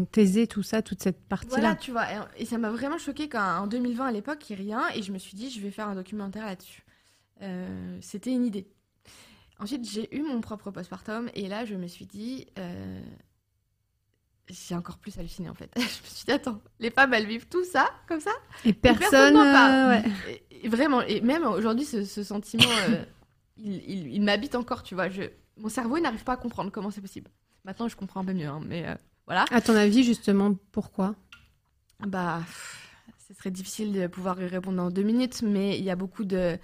taisait 0.05 0.47
tout 0.47 0.63
ça, 0.63 0.81
toute 0.81 1.03
cette 1.03 1.19
Voilà, 1.49 1.75
partie-là 1.75 1.77
tu 1.77 1.91
vois. 1.91 2.05
Et, 2.39 2.43
et 2.43 2.45
ça 2.47 2.57
m'a 2.57 2.71
vraiment 2.71 2.99
choquée 2.99 3.29
qu'en 3.29 3.67
2020, 3.67 4.07
à 4.07 4.13
l'époque, 4.13 4.49
il 4.49 4.57
n'y 4.57 4.63
ait 4.63 4.65
rien. 4.77 4.83
Et 4.95 5.03
je 5.03 5.11
me 5.13 5.19
suis 5.19 5.35
dit, 5.37 5.51
je 5.51 5.61
vais 5.61 5.73
faire 5.73 5.89
un 5.89 5.97
documentaire 5.97 6.47
là-dessus. 6.47 6.85
Euh, 7.43 7.99
C'était 8.01 8.31
une 8.31 8.47
idée. 8.47 8.69
Ensuite, 9.59 9.89
j'ai 9.91 10.15
eu 10.17 10.23
mon 10.23 10.41
propre 10.41 10.71
postpartum. 10.71 11.29
Et 11.35 11.49
là, 11.49 11.65
je 11.65 11.75
me 11.75 11.89
suis 11.89 12.07
dit, 12.07 12.47
euh, 12.59 13.01
j'ai 14.49 14.75
encore 14.77 14.99
plus 14.99 15.19
halluciné 15.19 15.49
en 15.49 15.55
fait. 15.55 15.71
je 15.77 15.81
me 15.83 15.87
suis 15.89 16.25
dit, 16.27 16.33
attends, 16.33 16.61
les 16.79 16.91
femmes, 16.91 17.13
elles 17.15 17.27
vivent 17.27 17.49
tout 17.49 17.65
ça, 17.65 17.91
comme 18.07 18.21
ça? 18.21 18.31
Et 18.65 18.73
personne. 18.73 19.37
euh, 19.37 19.89
ouais. 19.89 20.05
Et- 20.31 20.67
et 20.67 20.69
vraiment, 20.69 21.03
et 21.03 21.21
même 21.21 21.45
aujourd'hui, 21.45 21.85
ce, 21.85 22.05
ce 22.05 22.23
sentiment, 22.23 22.65
il, 23.57 23.75
il- 23.89 24.15
il 24.15 24.23
m'habite 24.23 24.55
encore, 24.55 24.83
tu 24.83 24.95
vois. 24.95 25.09
Je, 25.09 25.23
mon 25.57 25.69
cerveau, 25.69 25.97
il 25.97 26.03
n'arrive 26.03 26.25
pas 26.25 26.35
à 26.35 26.37
comprendre 26.37 26.71
comment 26.71 26.91
c'est 26.91 27.01
possible. 27.01 27.31
Maintenant, 27.65 27.89
je 27.89 27.97
comprends 27.97 28.21
un 28.21 28.25
peu 28.25 28.33
mieux, 28.33 28.47
hein, 28.47 28.61
mais 28.65 28.87
euh, 28.89 28.95
voilà. 29.27 29.45
À 29.51 29.61
ton 29.61 29.75
avis, 29.75 30.05
justement, 30.05 30.55
pourquoi? 30.73 31.17
Bah, 32.07 32.43
ce 33.27 33.35
serait 33.35 33.51
difficile 33.51 33.93
de 33.93 34.07
pouvoir 34.07 34.41
y 34.41 34.47
répondre 34.47 34.83
en 34.83 34.91
deux 34.91 35.03
minutes, 35.03 35.43
mais 35.43 35.79
il 35.79 35.85
y 35.85 35.91
a 35.91 35.97
beaucoup 35.97 36.25
de, 36.25 36.59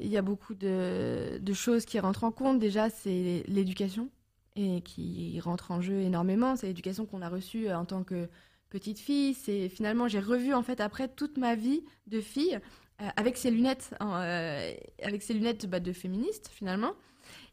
il 0.00 0.08
y 0.08 0.16
a 0.16 0.22
beaucoup 0.22 0.54
de, 0.54 1.38
de 1.40 1.52
choses 1.52 1.84
qui 1.84 1.98
rentrent 1.98 2.24
en 2.24 2.32
compte. 2.32 2.58
Déjà, 2.58 2.88
c'est 2.90 3.44
l'éducation 3.48 4.08
et 4.54 4.80
qui 4.82 5.38
rentre 5.40 5.70
en 5.72 5.80
jeu 5.82 6.00
énormément. 6.00 6.56
C'est 6.56 6.68
l'éducation 6.68 7.04
qu'on 7.06 7.22
a 7.22 7.28
reçue 7.28 7.68
euh, 7.68 7.78
en 7.78 7.84
tant 7.84 8.04
que 8.04 8.28
petite 8.70 8.98
fille. 8.98 9.34
C'est 9.34 9.68
finalement, 9.68 10.08
j'ai 10.08 10.20
revu 10.20 10.54
en 10.54 10.62
fait 10.62 10.80
après 10.80 11.08
toute 11.08 11.36
ma 11.38 11.54
vie 11.54 11.82
de 12.06 12.20
fille 12.20 12.58
euh, 13.02 13.08
avec 13.16 13.36
ces 13.36 13.50
lunettes, 13.50 13.90
hein, 14.00 14.20
euh, 14.22 14.72
avec 15.02 15.22
ces 15.22 15.34
lunettes 15.34 15.66
bah, 15.66 15.80
de 15.80 15.92
féministe 15.92 16.50
finalement. 16.52 16.92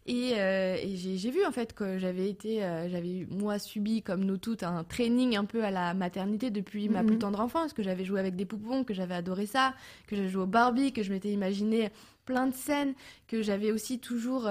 Et, 0.06 0.34
euh, 0.38 0.76
et 0.82 0.98
j'ai 0.98 1.32
vu 1.32 1.46
en 1.46 1.52
fait 1.52 1.74
que 1.74 1.98
j'avais 1.98 2.30
été, 2.30 2.60
j'avais 2.90 3.26
moi 3.30 3.58
subi 3.58 4.02
comme 4.02 4.26
nous 4.26 4.38
toutes 4.38 4.64
un 4.64 4.84
training 4.84 5.38
un 5.38 5.46
peu 5.46 5.64
à 5.64 5.72
la 5.72 5.94
maternité 5.94 6.52
depuis 6.52 6.90
ma 6.90 7.02
Mhm. 7.02 7.08
plus 7.08 7.18
tendre 7.20 7.40
enfance, 7.40 7.72
que 7.74 7.84
j'avais 7.84 8.04
joué 8.04 8.20
avec 8.20 8.36
des 8.36 8.46
poupons, 8.46 8.84
que 8.84 8.94
j'avais 8.94 9.16
adoré 9.16 9.46
ça, 9.46 9.74
que 10.08 10.16
j'avais 10.18 10.28
joué 10.28 10.44
au 10.44 10.48
Barbie, 10.48 10.92
que 10.92 11.04
je 11.04 11.12
m'étais 11.14 11.32
imaginé 11.32 11.90
plein 12.26 12.48
de 12.48 12.54
scènes, 12.54 12.94
que 13.28 13.42
j'avais 13.42 13.72
aussi 13.72 14.00
toujours 14.00 14.50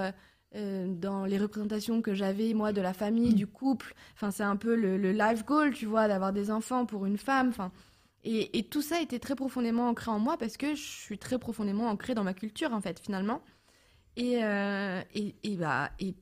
dans 0.55 1.25
les 1.25 1.39
représentations 1.39 2.03
que 2.03 2.15
j'avais 2.15 2.53
moi 2.55 2.73
de 2.73 2.81
la 2.83 2.93
famille, 2.95 3.35
du 3.35 3.47
couple. 3.47 3.95
Enfin 4.15 4.31
c'est 4.31 4.43
un 4.43 4.57
peu 4.57 4.75
le, 4.75 4.97
le 4.99 5.13
life 5.13 5.45
goal, 5.45 5.73
tu 5.75 5.87
vois, 5.87 6.09
d'avoir 6.09 6.33
des 6.33 6.51
enfants 6.51 6.85
pour 6.87 7.07
une 7.07 7.19
femme. 7.19 7.49
Enfin 7.51 7.73
et, 8.25 8.63
tout 8.65 8.83
ça 8.83 9.01
était 9.01 9.19
très 9.19 9.35
profondément 9.37 9.89
ancré 9.89 10.11
en 10.11 10.19
moi 10.19 10.37
parce 10.39 10.57
que 10.57 10.75
je 10.75 10.83
suis 10.83 11.19
très 11.19 11.39
profondément 11.39 11.89
ancrée 11.89 12.15
dans 12.15 12.25
ma 12.25 12.35
culture 12.35 12.73
en 12.73 12.81
fait 12.81 13.01
finalement. 13.01 13.43
Et, 14.17 14.45
euh, 14.45 15.03
et, 15.15 15.57
bah, 15.57 15.91
et, 16.01 16.15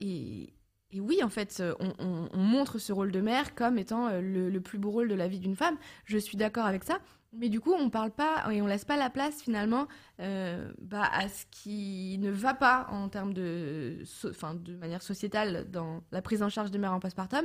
et, 0.00 1.00
oui, 1.00 1.22
en 1.22 1.28
fait, 1.30 1.62
on, 1.80 1.92
on- 1.98 2.28
on 2.32 2.38
montre 2.38 2.78
ce 2.78 2.92
rôle 2.92 3.12
de 3.12 3.20
mère 3.20 3.54
comme 3.54 3.78
étant 3.78 4.08
euh, 4.08 4.20
le 4.22 4.60
plus 4.60 4.78
beau 4.78 4.90
rôle 4.90 5.08
de 5.08 5.14
la 5.14 5.28
vie 5.28 5.38
d'une 5.40 5.56
femme. 5.56 5.76
Je 6.04 6.18
suis 6.18 6.36
d'accord 6.36 6.66
avec 6.66 6.84
ça. 6.84 7.00
Mais 7.32 7.50
du 7.50 7.60
coup, 7.60 7.74
on 7.74 7.90
parle 7.90 8.10
pas 8.10 8.50
et 8.50 8.62
on 8.62 8.66
laisse 8.66 8.86
pas 8.86 8.96
la 8.96 9.10
place 9.10 9.42
finalement 9.42 9.86
euh, 10.18 10.72
bah, 10.80 11.02
à 11.12 11.28
ce 11.28 11.44
qui 11.50 12.16
ne 12.20 12.30
va 12.30 12.54
pas 12.54 12.86
en 12.90 13.10
termes 13.10 13.34
de, 13.34 13.98
so- 14.06 14.30
de 14.54 14.76
manière 14.76 15.02
sociétale 15.02 15.70
dans 15.70 16.02
la 16.10 16.22
prise 16.22 16.42
en 16.42 16.48
charge 16.48 16.70
de 16.70 16.78
mère 16.78 16.92
en 16.94 17.00
postpartum 17.00 17.44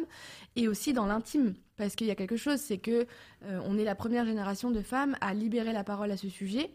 et 0.55 0.69
aussi 0.69 0.93
dans 0.93 1.05
l'intime. 1.05 1.55
Parce 1.75 1.95
qu'il 1.95 2.07
y 2.07 2.11
a 2.11 2.15
quelque 2.15 2.37
chose, 2.37 2.59
c'est 2.61 2.77
que 2.77 3.05
euh, 3.43 3.59
on 3.65 3.77
est 3.77 3.83
la 3.83 3.95
première 3.95 4.25
génération 4.25 4.71
de 4.71 4.81
femmes 4.81 5.17
à 5.19 5.33
libérer 5.33 5.73
la 5.73 5.83
parole 5.83 6.11
à 6.11 6.17
ce 6.17 6.29
sujet. 6.29 6.71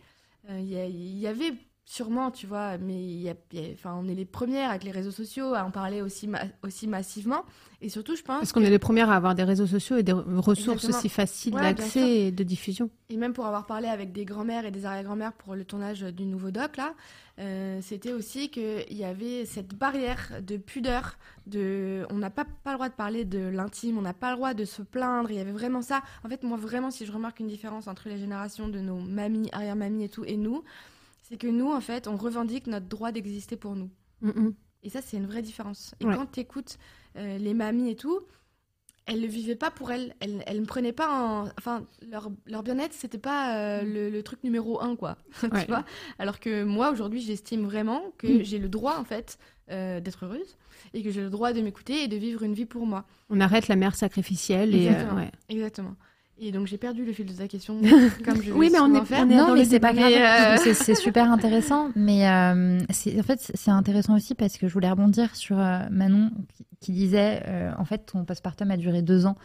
Euh, 0.51 0.59
il 0.61 1.19
y 1.19 1.27
avait 1.27 1.53
sûrement, 1.91 2.31
tu 2.31 2.47
vois, 2.47 2.77
mais 2.77 3.03
il 3.03 3.23
y 3.23 3.31
a- 3.31 3.35
il 3.53 3.61
y 3.61 3.67
a- 3.67 3.73
enfin, 3.73 3.99
on 3.99 4.07
est 4.09 4.15
les 4.15 4.27
premières 4.27 4.69
avec 4.69 4.85
les 4.85 4.91
réseaux 4.91 5.11
sociaux 5.11 5.55
à 5.55 5.65
en 5.65 5.71
parler 5.71 6.03
aussi, 6.03 6.29
ma- 6.29 6.43
aussi 6.63 6.87
massivement. 6.87 7.45
Et 7.81 7.89
surtout, 7.89 8.15
je 8.15 8.21
pense. 8.23 8.41
Parce 8.41 8.53
qu'on 8.53 8.61
est 8.63 8.69
les 8.69 8.79
premières 8.79 9.09
à 9.09 9.17
avoir 9.17 9.35
des 9.35 9.43
réseaux 9.45 9.67
sociaux 9.67 9.97
et 9.97 10.03
des 10.03 10.13
ressources 10.13 10.59
Exactement. 10.85 10.99
aussi 10.99 11.09
faciles 11.09 11.55
Ouais, 11.55 11.63
d'accès 11.63 12.27
et 12.27 12.31
de 12.31 12.45
diffusion. 12.45 12.91
Et 13.09 13.17
même 13.17 13.33
pour 13.33 13.47
avoir 13.47 13.65
parlé 13.65 13.89
avec 13.89 14.13
des 14.13 14.27
grands-mères 14.27 14.67
et 14.67 14.71
des 14.71 14.85
arrière-grands-mères 14.85 15.33
pour 15.33 15.55
le 15.55 15.65
tournage 15.65 16.01
du 16.03 16.27
nouveau 16.27 16.51
doc, 16.51 16.77
là, 16.77 16.93
euh, 17.39 17.79
c'était 17.81 18.13
aussi 18.13 18.51
qu'il 18.51 18.85
y 18.93 19.05
avait 19.05 19.47
cette 19.47 19.75
barrière 19.75 20.43
de 20.47 20.59
pudeur, 20.59 21.17
de... 21.47 22.05
on 22.11 22.17
n'a 22.17 22.29
pas, 22.31 22.45
pas 22.65 22.73
le 22.73 22.77
droit 22.77 22.89
de 22.91 22.95
parler 22.95 23.25
de 23.25 23.39
l'intime, 23.39 23.97
on 23.97 24.03
n'a 24.03 24.13
pas 24.13 24.31
le 24.33 24.37
droit 24.37 24.53
de 24.53 24.67
se 24.67 24.83
plaindre, 24.83 25.31
il 25.31 25.39
y 25.39 25.41
avait 25.41 25.53
vraiment 25.53 25.81
ça. 25.81 26.03
En 26.23 26.29
fait, 26.29 26.43
moi, 26.43 26.59
vraiment, 26.59 26.91
si 26.91 27.07
je 27.07 27.13
remarque 27.13 27.41
une 27.41 27.49
différence 27.49 27.89
entre 27.89 28.11
les 28.11 28.19
générations 28.19 28.69
de 28.69 28.81
nos 28.81 28.97
mamies, 28.99 29.49
arrière-mamies 29.53 30.05
et 30.05 30.09
tout, 30.11 30.25
et 30.27 30.37
nous, 30.37 30.63
c'est 31.29 31.37
que 31.37 31.47
nous, 31.47 31.71
en 31.71 31.81
fait, 31.81 32.09
on 32.09 32.17
revendique 32.17 32.67
notre 32.67 32.87
droit 32.87 33.13
d'exister 33.13 33.57
pour 33.57 33.77
nous. 33.77 33.91
Mm, 34.23 34.29
mm. 34.31 34.55
Et 34.85 34.91
ça, 34.91 35.01
c'est 35.03 35.17
une 35.17 35.27
vraie 35.27 35.43
différence. 35.43 35.95
Et 36.01 36.07
Ouais. 36.07 36.15
quand 36.17 36.31
tu 36.33 36.41
écoutes 36.41 36.79
les 37.17 37.53
mamies 37.55 37.91
et 37.91 37.97
tout, 37.97 38.21
elles 39.07 39.21
ne 39.21 39.27
vivaient 39.27 39.57
pas 39.57 39.71
pour 39.71 39.91
elles. 39.91 40.15
Elles, 40.21 40.43
elles 40.47 40.61
ne 40.61 40.67
prenaient 40.67 40.93
pas 40.93 41.09
en... 41.11 41.49
Enfin, 41.59 41.85
leur, 42.09 42.31
leur 42.47 42.63
bien-être, 42.63 42.93
c'était 42.93 43.19
pas 43.19 43.57
euh, 43.57 43.83
le, 43.83 44.09
le 44.11 44.23
truc 44.23 44.45
numéro 44.45 44.81
un, 44.81 44.95
quoi. 44.97 45.17
Ouais. 45.43 45.63
tu 45.65 45.67
vois? 45.69 45.85
Alors 46.19 46.39
que 46.41 46.63
moi, 46.63 46.93
aujourd'hui, 46.93 47.21
j'estime 47.21 47.65
vraiment 47.65 48.13
que 48.19 48.27
Mm. 48.29 48.43
j'ai 48.45 48.59
le 48.59 48.69
droit, 48.69 48.97
en 48.99 49.05
fait, 49.05 49.39
euh, 49.71 49.99
d'être 50.01 50.27
heureuse 50.27 50.57
et 50.95 51.03
que 51.03 51.11
j'ai 51.11 51.23
le 51.23 51.31
droit 51.31 51.53
de 51.53 51.61
m'écouter 51.61 52.05
et 52.05 52.09
de 52.09 52.17
vivre 52.17 52.43
une 52.45 52.55
vie 52.55 52.67
pour 52.67 52.87
moi. 52.87 53.05
On 53.31 53.41
arrête 53.41 53.67
la 53.69 53.77
mère 53.77 53.97
sacrificielle 53.97 54.75
et 54.75 54.87
euh, 54.87 54.91
Exactement. 54.93 55.21
ouais. 55.21 55.33
Exactement. 55.49 55.95
Et 56.41 56.53
donc, 56.53 56.67
j'ai 56.69 56.79
perdu 56.79 57.05
le 57.05 57.13
fil 57.13 57.27
de 57.27 57.33
ta 57.33 57.49
question, 57.49 57.81
comme 58.25 58.41
je 58.43 58.53
Oui, 58.53 58.71
mais 58.73 58.79
on 58.79 58.95
est- 58.95 59.05
faire. 59.05 59.25
on 59.27 59.31
est- 59.31 59.35
non, 59.37 59.55
mais 59.55 59.65
c'est 59.65 59.81
pas 59.81 59.93
grave. 59.93 60.13
Euh, 60.13 60.57
C'est- 60.73 60.95
super 60.95 61.31
intéressant, 61.33 61.91
mais 61.97 62.29
euh, 62.29 62.79
c'est- 62.91 63.19
en 63.19 63.23
fait 63.25 63.51
c'est 63.55 63.71
intéressant 63.71 64.15
aussi 64.17 64.35
parce 64.35 64.57
que 64.57 64.69
je 64.69 64.73
voulais 64.73 64.89
rebondir 64.91 65.35
sur 65.35 65.59
euh, 65.59 65.81
Manon 65.91 66.31
qui, 66.55 66.65
qui 66.81 66.93
disait 66.93 67.43
euh, 67.49 67.73
en 67.79 67.85
fait 67.85 68.07
ton 68.07 68.25
postpartum 68.25 68.71
a 68.71 68.77
duré 68.77 69.03
deux 69.03 69.27
ans 69.27 69.37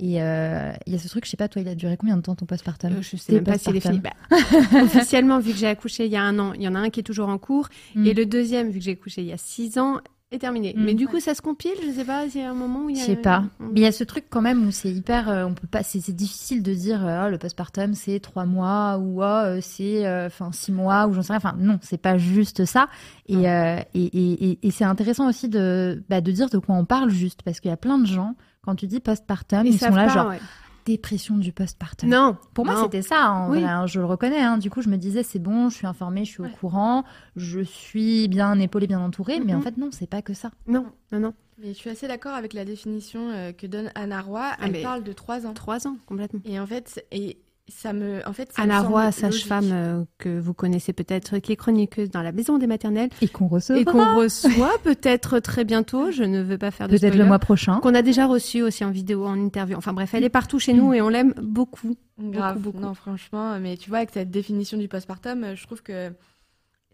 et 0.00 0.20
euh, 0.22 0.72
il 0.86 0.92
y 0.92 0.96
a 0.96 0.98
ce 0.98 1.08
truc, 1.08 1.24
je 1.24 1.30
sais 1.30 1.36
pas 1.36 1.48
toi, 1.48 1.62
il 1.62 1.68
a 1.68 1.74
duré 1.74 1.96
combien 1.96 2.16
de 2.16 2.22
temps 2.22 2.34
ton 2.34 2.46
postpartum? 2.46 2.92
Euh, 2.92 3.00
je 3.02 3.16
sais 3.16 3.32
même 3.34 3.44
pas 3.44 3.56
s'il 3.58 3.76
est 3.76 3.80
fini. 3.80 4.00
Bah, 4.00 4.10
officiellement, 4.82 5.38
vu 5.38 5.52
que 5.52 5.56
j'ai 5.58 5.68
accouché 5.68 6.06
il 6.06 6.12
y 6.12 6.16
a 6.16 6.22
un 6.22 6.38
an, 6.38 6.52
il 6.52 6.62
y 6.62 6.68
en 6.68 6.74
a 6.74 6.78
un 6.80 6.90
qui 6.90 7.00
est 7.00 7.04
toujours 7.04 7.28
en 7.28 7.38
cours. 7.38 7.68
Mm. 7.94 8.06
Et 8.06 8.12
le 8.14 8.26
deuxième, 8.26 8.70
vu 8.70 8.80
que 8.80 8.84
j'ai 8.84 8.92
accouché 8.92 9.22
il 9.22 9.28
y 9.28 9.32
a 9.32 9.36
six 9.38 9.78
ans, 9.78 10.00
est 10.34 10.38
terminé. 10.38 10.74
Mm. 10.76 10.84
Mais 10.84 10.94
du 10.94 11.06
coup, 11.08 11.20
ça 11.20 11.34
se 11.34 11.40
compile, 11.42 11.72
je 11.86 11.90
sais 11.92 12.04
pas, 12.04 12.28
s'il 12.28 12.40
y 12.40 12.44
a 12.44 12.50
un 12.50 12.54
moment 12.54 12.84
où 12.84 12.90
il 12.90 12.96
y 12.96 12.98
Je 12.98 13.02
a... 13.02 13.06
sais 13.06 13.16
pas. 13.16 13.44
Mais 13.60 13.80
il 13.80 13.82
y 13.82 13.86
a 13.86 13.92
ce 13.92 14.04
truc 14.04 14.24
quand 14.28 14.42
même 14.42 14.66
où 14.66 14.70
c'est 14.70 14.90
hyper, 14.90 15.28
euh, 15.28 15.44
on 15.44 15.54
peut 15.54 15.66
pas, 15.66 15.82
c'est 15.82 16.00
c'est 16.00 16.12
difficile 16.12 16.62
de 16.62 16.74
dire 16.74 17.04
euh, 17.06 17.24
Ah, 17.26 17.30
le 17.30 17.38
postpartum 17.38 17.94
c'est 17.94 18.20
trois 18.20 18.44
mois 18.44 18.98
ou 18.98 19.22
ah, 19.22 19.44
euh, 19.46 19.58
c'est 19.62 20.06
euh, 20.06 20.26
enfin 20.26 20.50
six 20.52 20.72
mois 20.72 21.06
ou 21.06 21.12
j'en 21.14 21.22
sais 21.22 21.32
rien. 21.32 21.38
Enfin 21.38 21.54
non, 21.58 21.78
c'est 21.82 21.98
pas 22.00 22.18
juste 22.18 22.64
ça. 22.64 22.88
Et, 23.28 23.48
euh, 23.48 23.78
et, 23.94 24.04
et, 24.04 24.50
et- 24.50 24.58
et 24.62 24.70
c'est 24.70 24.84
intéressant 24.84 25.28
aussi 25.28 25.48
de 25.48 26.02
bah, 26.08 26.20
de 26.20 26.30
dire 26.32 26.50
de 26.50 26.58
quoi 26.58 26.74
on 26.74 26.84
parle 26.84 27.10
juste 27.10 27.42
parce 27.42 27.60
qu'il 27.60 27.70
y 27.70 27.74
a 27.74 27.76
plein 27.78 27.98
de 27.98 28.06
gens 28.06 28.34
quand 28.62 28.74
tu 28.74 28.86
dis 28.86 29.00
postpartum, 29.00 29.66
ils, 29.66 29.78
sont 29.78 29.90
là 29.90 30.06
pas, 30.06 30.14
genre 30.14 30.28
ouais. 30.28 30.40
Dépression 30.84 31.36
du 31.36 31.52
postpartum. 31.52 32.08
Non, 32.08 32.36
Pour 32.54 32.64
moi, 32.66 32.82
c'était 32.82 33.02
ça, 33.02 33.30
en 33.30 33.50
Oui. 33.50 33.60
vrai, 33.60 33.68
hein, 33.70 33.86
je 33.86 34.00
le 34.00 34.06
reconnais. 34.06 34.40
hein. 34.40 34.58
Du 34.58 34.70
coup, 34.70 34.82
je 34.82 34.88
me 34.88 34.96
disais, 34.96 35.22
c'est 35.22 35.38
bon, 35.38 35.68
je 35.70 35.76
suis 35.76 35.86
informée, 35.86 36.24
je 36.24 36.30
suis 36.30 36.42
Ouais. 36.42 36.50
au 36.52 36.56
courant, 36.56 37.04
je 37.36 37.60
suis 37.60 38.28
bien 38.28 38.58
épaulée, 38.58 38.86
bien 38.86 39.00
entourée. 39.00 39.40
Mais 39.40 39.54
en 39.54 39.58
Mhm. 39.58 39.62
fait, 39.62 39.76
non, 39.78 39.88
c'est 39.92 40.08
pas 40.08 40.22
que 40.22 40.34
ça. 40.34 40.50
Non, 40.66 40.86
non, 41.12 41.20
non. 41.20 41.34
Mais 41.58 41.68
je 41.68 41.74
suis 41.74 41.88
assez 41.90 42.08
d'accord 42.08 42.34
avec 42.34 42.52
la 42.52 42.64
définition 42.64 43.30
euh, 43.30 43.52
que 43.52 43.66
donne 43.68 43.90
Anna 43.94 44.20
Roy. 44.20 44.40
Ah, 44.44 44.56
Elle 44.62 44.82
parle 44.82 45.04
de 45.04 45.12
trois 45.12 45.46
ans. 45.46 45.54
Trois 45.54 45.86
ans, 45.86 45.96
complètement. 46.06 46.40
Et 46.44 46.58
en 46.58 46.66
fait, 46.66 47.04
et 47.12 47.38
ça 47.68 47.92
me, 47.94 48.20
en 48.28 48.32
fait, 48.34 48.52
ça 48.52 48.60
me 48.60 48.70
Anna 48.70 48.82
Roy, 48.82 49.10
sage-femme 49.10 49.70
euh, 49.72 50.04
que 50.18 50.38
vous 50.38 50.52
connaissez 50.52 50.92
peut-être, 50.92 51.38
qui 51.38 51.52
est 51.52 51.56
chroniqueuse 51.56 52.10
dans 52.10 52.20
la 52.22 52.30
maison 52.32 52.58
des 52.58 52.66
maternelles 52.66 53.08
Et 53.22 53.28
qu'on 53.28 53.48
recevra 53.48 53.80
et 53.80 53.84
qu'on 53.86 54.16
reçoit 54.16 54.72
peut-être 54.82 55.38
très 55.38 55.64
bientôt. 55.64 56.10
Je 56.10 56.24
ne 56.24 56.42
veux 56.42 56.58
pas 56.58 56.70
faire 56.70 56.88
de 56.88 56.96
peut-être 56.98 57.16
le 57.16 57.24
mois 57.24 57.38
prochain. 57.38 57.80
Qu'on 57.80 57.94
a 57.94 58.02
déjà 58.02 58.26
reçu 58.26 58.60
aussi 58.62 58.84
en 58.84 58.90
vidéo, 58.90 59.24
en 59.24 59.38
interview. 59.38 59.76
Enfin 59.78 59.94
bref, 59.94 60.12
elle 60.12 60.24
est 60.24 60.28
partout 60.28 60.58
chez 60.58 60.74
nous 60.74 60.92
et 60.92 61.00
on 61.00 61.08
l'aime 61.08 61.32
beaucoup. 61.40 61.96
Grave. 62.18 62.58
beaucoup. 62.58 62.78
Non, 62.80 62.92
franchement, 62.94 63.58
mais 63.58 63.76
tu 63.76 63.88
vois, 63.88 63.98
avec 63.98 64.10
cette 64.12 64.30
définition 64.30 64.76
du 64.78 64.86
postpartum, 64.88 65.42
euh, 65.44 65.56
je 65.56 65.64
trouve 65.66 65.82
que 65.82 66.12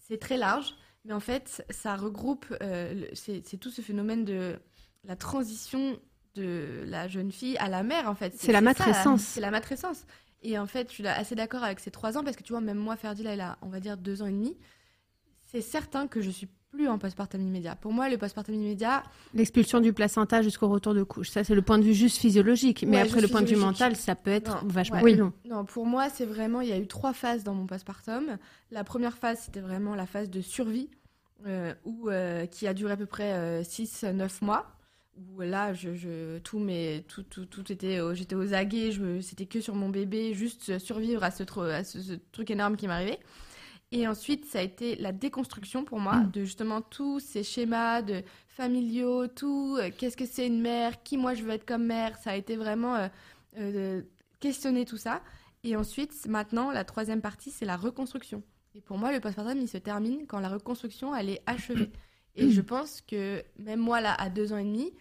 c'est 0.09 0.19
très 0.19 0.37
large, 0.37 0.75
mais 1.05 1.13
en 1.13 1.21
fait, 1.21 1.65
ça 1.71 1.97
regroupe, 1.97 2.47
euh, 2.63 2.95
le- 2.95 3.09
c'est 3.15 3.57
tout 3.59 3.71
ce 3.71 3.81
phénomène 3.83 4.25
de 4.25 4.55
la 5.05 5.17
transition 5.17 5.97
de 6.37 6.85
la 6.87 7.09
jeune 7.09 7.33
fille 7.33 7.57
à 7.59 7.69
la 7.69 7.83
mère, 7.83 8.09
en 8.09 8.15
fait. 8.15 8.35
C'est 8.37 8.53
la 8.53 8.59
ça, 8.61 8.63
matrescence. 8.65 9.21
C'est 9.23 9.41
la 9.41 9.51
matrescence. 9.51 10.05
Et 10.43 10.59
en 10.59 10.67
fait, 10.67 10.89
je 10.89 10.95
suis 10.95 11.03
là 11.03 11.17
assez 11.19 11.35
d'accord 11.35 11.63
avec 11.65 11.81
ces 11.81 11.91
trois 11.91 12.17
ans, 12.17 12.25
parce 12.25 12.37
que 12.37 12.43
tu 12.43 12.53
vois, 12.53 12.61
même 12.61 12.79
moi, 12.79 12.97
Ferdi, 12.97 13.23
là, 13.23 13.33
elle 13.35 13.41
a, 13.43 13.59
on 13.63 13.69
va 13.69 13.81
dire, 13.81 13.97
deux 13.97 14.23
ans 14.23 14.27
et 14.27 14.33
demi. 14.33 14.57
C'est 15.53 15.61
certain 15.61 16.07
que 16.07 16.21
je 16.21 16.31
suis 16.31 16.49
plus 16.71 16.89
en 16.89 16.99
postpartum 16.99 17.41
immédiat. 17.43 17.75
Pour 17.75 17.93
moi, 17.93 18.09
le 18.09 18.17
postpartum 18.17 18.55
immédiat, 18.55 19.03
L'expulsion 19.35 19.81
du 19.81 19.93
placenta 19.93 20.41
jusqu'au 20.41 20.69
retour 20.69 20.95
de 20.95 21.03
couche, 21.03 21.29
ça 21.31 21.43
c'est 21.43 21.57
le 21.57 21.63
point 21.63 21.79
de 21.79 21.83
vue 21.83 21.95
juste 21.95 22.19
physiologique. 22.19 22.85
Mais 22.87 22.99
Ouais, 22.99 23.09
après 23.09 23.21
le 23.21 23.27
point 23.27 23.43
de 23.43 23.47
vue 23.49 23.57
mental, 23.57 23.97
ça 23.97 24.15
peut 24.15 24.31
être 24.31 24.63
Non, 24.63 24.69
vachement 24.69 24.97
ouais. 25.03 25.13
plus 25.13 25.17
long. 25.21 25.33
Non, 25.45 25.65
pour 25.65 25.85
moi, 25.85 26.09
c'est 26.09 26.25
vraiment, 26.25 26.61
il 26.61 26.69
y 26.69 26.73
a 26.73 26.79
eu 26.79 26.87
trois 26.87 27.13
phases 27.13 27.43
dans 27.43 27.55
mon 27.55 27.67
postpartum. 27.67 28.39
La 28.71 28.85
première 28.85 29.19
phase, 29.19 29.41
c'était 29.41 29.61
vraiment 29.61 29.97
la 29.97 30.07
phase 30.07 30.31
de 30.31 30.41
survie, 30.41 30.89
euh, 31.47 31.75
où, 31.85 32.09
euh, 32.09 32.47
qui 32.47 32.69
a 32.69 32.73
duré 32.75 32.93
à 32.93 32.97
peu 32.97 33.07
près 33.07 33.63
6-9 33.65 34.41
mois. 34.45 34.71
Où 35.17 35.41
là, 35.43 35.75
je, 35.75 35.95
je- 35.95 36.39
tout, 36.39 36.59
mes, 36.59 37.05
tout, 37.09 37.23
tout, 37.25 37.45
tout 37.45 37.71
était, 37.73 37.99
j'étais 38.15 38.35
aux 38.37 38.55
aguets, 38.55 38.91
je 38.93 39.21
c'était 39.21 39.47
que 39.47 39.61
sur 39.61 39.75
mon 39.75 39.89
bébé, 39.91 40.33
juste 40.35 40.79
survivre 40.79 41.23
à 41.25 41.31
ce, 41.31 41.43
tro- 41.43 41.63
à 41.63 41.85
ce, 41.85 42.01
ce 42.01 42.13
truc 42.33 42.51
énorme 42.51 42.77
qui 42.77 42.87
m'arrivait. 42.87 43.19
Et 43.93 44.07
ensuite, 44.07 44.47
ça 44.47 44.61
a 44.61 44.63
été 44.63 44.95
la 44.97 45.11
déconstruction 45.13 45.85
pour 45.85 45.99
moi 45.99 46.17
Mm. 46.19 46.31
de 46.31 46.45
justement 46.45 46.81
tous 46.81 47.19
ces 47.21 47.43
schémas 47.43 48.03
de 48.03 48.23
familiaux, 48.49 49.27
tout, 49.27 49.77
euh, 49.81 49.91
qu'est-ce 49.97 50.17
que 50.17 50.27
c'est 50.27 50.47
une 50.47 50.61
mère, 50.61 51.03
qui 51.03 51.17
moi 51.19 51.35
je 51.35 51.43
veux 51.43 51.51
être 51.51 51.67
comme 51.67 51.85
mère. 51.87 52.17
Ça 52.19 52.31
a 52.31 52.37
été 52.37 52.57
vraiment 52.57 52.95
euh, 52.95 53.09
euh, 53.59 54.03
questionner 54.39 54.85
tout 54.85 54.97
ça. 54.97 55.23
Et 55.65 55.77
ensuite, 55.77 56.27
maintenant, 56.29 56.71
la 56.71 56.85
troisième 56.85 57.21
partie, 57.21 57.51
c'est 57.51 57.67
la 57.67 57.77
reconstruction. 57.77 58.43
Et 58.77 58.81
pour 58.81 58.97
moi, 58.97 59.13
le 59.13 59.21
postpartum, 59.21 59.59
il 59.59 59.69
se 59.69 59.77
termine 59.79 60.27
quand 60.29 60.39
la 60.41 60.49
reconstruction, 60.49 61.15
elle 61.15 61.29
est 61.31 61.43
achevée. 61.47 61.91
Et 62.37 62.51
je 62.51 62.61
pense 62.61 63.01
que 63.03 63.43
même 63.59 63.81
moi, 63.81 64.01
là, 64.01 64.15
à 64.15 64.31
deux 64.31 64.53
ans 64.53 64.59
et 64.59 64.65
demi, 64.65 64.93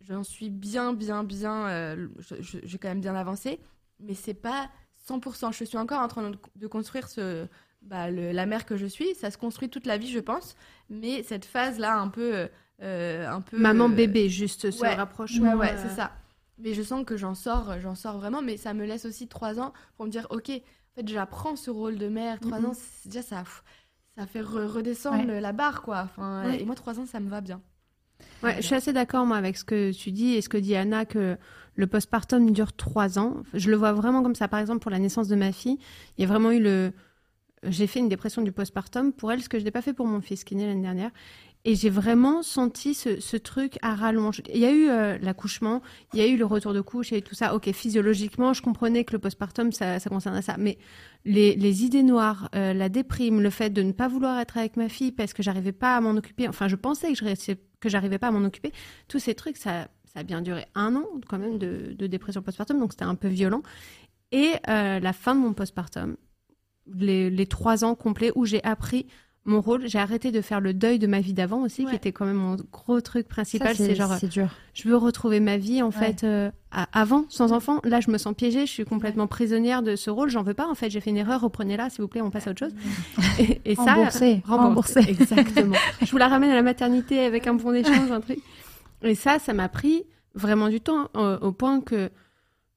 j'en 0.00 0.24
suis 0.24 0.50
bien, 0.50 0.92
bien, 0.92 1.24
bien. 1.24 1.68
euh, 1.68 2.08
J'ai 2.40 2.78
quand 2.78 2.88
même 2.88 3.00
bien 3.00 3.14
avancé, 3.14 3.60
mais 4.00 4.14
c'est 4.14 4.34
pas 4.34 4.70
100%. 5.06 5.52
Je 5.52 5.64
suis 5.64 5.78
encore 5.78 6.00
en 6.00 6.08
train 6.08 6.30
de, 6.30 6.38
de 6.56 6.66
construire 6.66 7.08
ce, 7.08 7.46
bah, 7.82 8.10
le- 8.10 8.32
la 8.32 8.46
mère 8.46 8.66
que 8.66 8.76
je 8.76 8.86
suis. 8.86 9.14
Ça 9.14 9.30
se 9.30 9.38
construit 9.38 9.68
toute 9.68 9.86
la 9.86 9.98
vie, 9.98 10.10
je 10.10 10.20
pense. 10.20 10.56
Mais 10.90 11.22
cette 11.22 11.44
phase-là, 11.44 11.96
un 11.98 12.08
peu. 12.08 12.48
euh, 12.82 13.28
un 13.28 13.40
peu 13.40 13.56
Maman 13.56 13.88
euh, 13.88 13.94
bébé, 13.94 14.28
juste 14.28 14.70
ce 14.70 14.80
ouais, 14.80 14.94
rapprochement. 14.94 15.54
Ouais, 15.54 15.54
ouais, 15.54 15.76
c'est 15.76 15.88
ça. 15.88 16.12
Mais 16.58 16.72
je 16.74 16.82
sens 16.82 17.04
que 17.04 17.16
j'en 17.16 17.34
sors, 17.34 17.78
j'en 17.80 17.94
sors 17.94 18.18
vraiment. 18.18 18.42
Mais 18.42 18.56
ça 18.56 18.74
me 18.74 18.84
laisse 18.84 19.04
aussi 19.04 19.28
trois 19.28 19.60
ans 19.60 19.72
pour 19.96 20.06
me 20.06 20.10
dire, 20.10 20.26
ok, 20.30 20.50
en 20.50 20.60
fait, 21.00 21.08
j'apprends 21.08 21.56
ce 21.56 21.70
rôle 21.70 21.98
de 21.98 22.08
mère. 22.08 22.40
Trois 22.40 22.60
Mhm. 22.60 22.66
ans, 22.66 22.72
déjà 23.04 23.22
ça. 23.22 23.38
pff, 23.42 23.62
Ça 24.16 24.26
fait 24.26 24.40
re- 24.42 24.66
redescendre 24.66 25.30
la 25.32 25.52
barre, 25.52 25.82
quoi. 25.82 26.02
Enfin, 26.04 26.46
Ouais. 26.46 26.60
Et 26.60 26.64
moi, 26.64 26.74
trois 26.74 26.98
ans, 26.98 27.06
ça 27.06 27.20
me 27.20 27.28
va 27.28 27.40
bien. 27.40 27.60
Ouais, 28.42 28.56
je 28.56 28.62
suis 28.62 28.74
assez 28.74 28.92
d'accord 28.94 29.26
moi 29.26 29.36
avec 29.36 29.56
ce 29.58 29.64
que 29.64 29.92
tu 29.92 30.10
dis 30.10 30.34
et 30.34 30.40
ce 30.40 30.48
que 30.48 30.56
dit 30.56 30.74
Anna 30.74 31.04
que 31.04 31.36
le 31.74 31.86
postpartum 31.86 32.50
dure 32.50 32.72
trois 32.74 33.18
ans. 33.18 33.42
Je 33.52 33.70
le 33.70 33.76
vois 33.76 33.92
vraiment 33.92 34.22
comme 34.22 34.34
ça. 34.34 34.48
Par 34.48 34.58
exemple, 34.60 34.80
pour 34.80 34.90
la 34.90 34.98
naissance 34.98 35.28
de 35.28 35.36
ma 35.36 35.52
fille, 35.52 35.78
il 36.16 36.22
y 36.22 36.24
a 36.24 36.28
vraiment 36.28 36.50
eu 36.50 36.60
le. 36.60 36.92
J'ai 37.62 37.86
fait 37.86 37.98
une 37.98 38.08
dépression 38.08 38.42
du 38.42 38.52
postpartum 38.52 39.12
pour 39.12 39.32
elle, 39.32 39.42
ce 39.42 39.48
que 39.48 39.58
je 39.58 39.64
n'ai 39.64 39.70
pas 39.70 39.82
fait 39.82 39.92
pour 39.92 40.06
mon 40.06 40.20
fils 40.20 40.44
qui 40.44 40.54
est 40.54 40.56
né 40.56 40.66
l'année 40.66 40.82
dernière. 40.82 41.10
Et 41.68 41.74
j'ai 41.74 41.90
vraiment 41.90 42.44
senti 42.44 42.94
ce, 42.94 43.36
truc 43.36 43.76
à 43.82 43.96
rallonge. 43.96 44.40
Il 44.54 44.60
y 44.60 44.64
a 44.64 44.70
eu 44.70 44.88
euh, 44.88 45.18
l'accouchement, 45.20 45.82
il 46.14 46.20
y 46.20 46.22
a 46.22 46.28
eu 46.28 46.36
le 46.36 46.44
retour 46.44 46.72
de 46.72 46.80
couche, 46.80 47.10
il 47.10 47.14
y 47.14 47.16
a 47.16 47.18
eu 47.18 47.22
tout 47.22 47.34
ça. 47.34 47.56
Ok, 47.56 47.68
physiologiquement, 47.72 48.52
je 48.52 48.62
comprenais 48.62 49.02
que 49.02 49.12
le 49.12 49.18
postpartum, 49.18 49.72
ça, 49.72 49.98
concernait 50.08 50.42
ça. 50.42 50.54
Mais 50.58 50.78
les, 51.24 51.84
idées 51.84 52.04
noires, 52.04 52.48
euh, 52.54 52.72
la 52.72 52.88
déprime, 52.88 53.40
le 53.40 53.50
fait 53.50 53.70
de 53.70 53.82
ne 53.82 53.90
pas 53.90 54.06
vouloir 54.06 54.38
être 54.38 54.56
avec 54.56 54.76
ma 54.76 54.88
fille 54.88 55.10
parce 55.10 55.32
que 55.32 55.42
j'arrivais 55.42 55.72
pas 55.72 55.96
à 55.96 56.00
m'en 56.00 56.12
occuper, 56.12 56.46
enfin, 56.46 56.68
je 56.68 56.76
pensais 56.76 57.12
que 57.12 57.18
je 57.18 57.54
que 57.80 57.88
j'arrivais 57.88 58.18
pas 58.18 58.28
à 58.28 58.30
m'en 58.30 58.46
occuper, 58.46 58.70
tous 59.08 59.18
ces 59.18 59.34
trucs, 59.34 59.56
ça, 59.56 59.88
a 60.14 60.22
bien 60.22 60.42
duré 60.42 60.66
un 60.76 60.94
an 60.94 61.04
quand 61.28 61.38
même 61.38 61.58
de, 61.58 62.06
dépression 62.06 62.42
postpartum, 62.42 62.78
donc 62.78 62.92
c'était 62.92 63.04
un 63.04 63.16
peu 63.16 63.28
violent. 63.28 63.62
Et 64.30 64.52
euh, 64.68 65.00
la 65.00 65.12
fin 65.12 65.34
de 65.34 65.40
mon 65.40 65.52
postpartum, 65.52 66.16
les 66.94 67.46
trois 67.46 67.84
ans 67.84 67.96
complets 67.96 68.30
où 68.36 68.44
j'ai 68.44 68.62
appris 68.62 69.08
mon 69.46 69.60
rôle, 69.60 69.86
j'ai 69.88 69.98
arrêté 69.98 70.32
de 70.32 70.40
faire 70.40 70.60
le 70.60 70.74
deuil 70.74 70.98
de 70.98 71.06
ma 71.06 71.20
vie 71.20 71.32
d'avant 71.32 71.62
aussi, 71.62 71.84
Ouais. 71.84 71.90
qui 71.90 71.96
était 71.96 72.12
quand 72.12 72.26
même 72.26 72.36
mon 72.36 72.56
gros 72.72 73.00
truc 73.00 73.28
principal. 73.28 73.74
C'est 73.76 73.94
genre, 73.94 74.14
dur. 74.22 74.48
je 74.74 74.88
veux 74.88 74.96
retrouver 74.96 75.40
ma 75.40 75.56
vie 75.56 75.82
en 75.82 75.90
fait 75.90 76.24
euh, 76.24 76.50
avant, 76.92 77.24
sans 77.28 77.52
enfant. 77.52 77.80
Là, 77.84 78.00
je 78.00 78.10
me 78.10 78.18
sens 78.18 78.34
piégée, 78.34 78.66
je 78.66 78.72
suis 78.72 78.84
complètement 78.84 79.26
prisonnière 79.26 79.82
de 79.82 79.96
ce 79.96 80.10
rôle. 80.10 80.28
J'en 80.28 80.42
veux 80.42 80.52
pas 80.54 80.66
en 80.68 80.74
fait. 80.74 80.90
J'ai 80.90 81.00
fait 81.00 81.10
une 81.10 81.16
erreur, 81.16 81.40
reprenez-la, 81.40 81.88
s'il 81.90 82.02
vous 82.02 82.08
plaît, 82.08 82.20
on 82.20 82.30
passe 82.30 82.46
à 82.48 82.50
autre 82.50 82.58
chose. 82.66 82.74
Et, 83.38 83.60
et 83.64 83.74
ça, 83.76 83.94
remboursé. 83.94 84.42
remboursé. 84.46 85.00
Exactement. 85.08 85.76
je 86.02 86.10
vous 86.10 86.18
la 86.18 86.28
ramène 86.28 86.50
à 86.50 86.54
la 86.56 86.62
maternité 86.62 87.20
avec 87.24 87.46
un 87.46 87.54
bon 87.54 87.72
d'échange, 87.72 88.10
un 88.10 88.20
truc. 88.20 88.38
Et 89.02 89.14
ça, 89.14 89.38
ça 89.38 89.52
m'a 89.54 89.68
pris 89.68 90.04
vraiment 90.34 90.68
du 90.68 90.80
temps, 90.80 91.08
euh, 91.16 91.38
au 91.40 91.52
point 91.52 91.80
que 91.80 92.10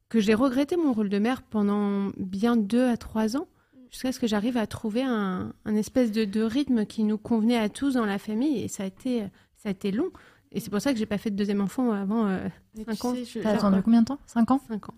que 0.10 0.20
j'ai 0.20 0.34
regretté 0.34 0.76
mon 0.76 0.92
rôle 0.92 1.10
de 1.10 1.20
mère 1.20 1.44
pendant 1.44 2.10
bien 2.18 2.56
deux 2.58 2.88
à 2.88 2.98
trois 2.98 3.38
ans, 3.38 3.48
jusqu'à 3.90 4.12
ce 4.12 4.20
que 4.20 4.28
j'arrive 4.28 4.58
à 4.58 4.68
trouver 4.68 5.04
un, 5.04 5.54
un 5.66 5.76
espèce 5.76 6.12
de, 6.12 6.26
de 6.26 6.42
rythme 6.42 6.86
qui 6.86 7.04
nous 7.04 7.18
convenait 7.18 7.58
à 7.58 7.70
tous 7.70 7.94
dans 7.96 8.06
la 8.06 8.20
famille. 8.20 8.64
Et 8.64 8.68
ça 8.68 8.84
a 8.84 8.86
été, 8.86 9.22
ça 9.56 9.70
a 9.70 9.72
été 9.72 9.92
long. 9.92 10.10
Et 10.52 10.60
c'est 10.60 10.70
pour 10.70 10.82
ça 10.82 10.92
que 10.94 11.00
j'ai 11.00 11.06
pas 11.06 11.18
fait 11.18 11.30
de 11.32 11.36
deuxième 11.36 11.62
enfant 11.62 11.92
avant 11.92 12.26
euh, 12.28 12.48
Mais 12.76 12.84
Cinq 12.86 12.96
tu 13.00 13.08
ans. 13.08 13.14
sais, 13.16 13.26
je- 13.26 13.40
T'as 13.40 13.52
attendu 13.52 13.82
combien 13.84 14.02
de 14.02 14.08
temps? 14.08 14.20
5 14.26 14.50
ans? 14.52 14.60
Cinq 14.68 14.90
ans. 14.90 14.96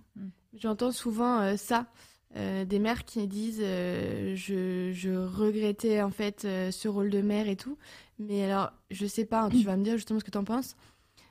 J'entends 0.53 0.91
souvent 0.91 1.39
euh, 1.41 1.57
ça, 1.57 1.87
euh, 2.35 2.63
des 2.65 2.79
mères 2.79 3.03
qui 3.05 3.25
disent 3.27 3.59
euh, 3.61 4.33
je, 4.35 4.91
je 4.93 5.09
regrettais 5.11 6.01
en 6.01 6.09
fait 6.11 6.45
euh, 6.45 6.71
ce 6.71 6.87
rôle 6.87 7.09
de 7.09 7.21
mère 7.21 7.47
et 7.49 7.55
tout. 7.57 7.77
Mais 8.19 8.43
alors, 8.43 8.71
je 8.91 9.05
sais 9.05 9.25
pas, 9.25 9.43
hein, 9.43 9.49
tu 9.49 9.63
vas 9.63 9.75
me 9.77 9.83
dire 9.83 9.95
justement 9.95 10.19
ce 10.19 10.25
que 10.25 10.31
t'en 10.31 10.43
penses. 10.43 10.75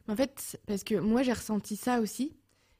Mais 0.06 0.14
en 0.14 0.16
fait, 0.16 0.58
parce 0.66 0.84
que 0.84 0.94
moi 0.96 1.22
j'ai 1.22 1.32
ressenti 1.32 1.76
ça 1.76 2.00
aussi, 2.00 2.34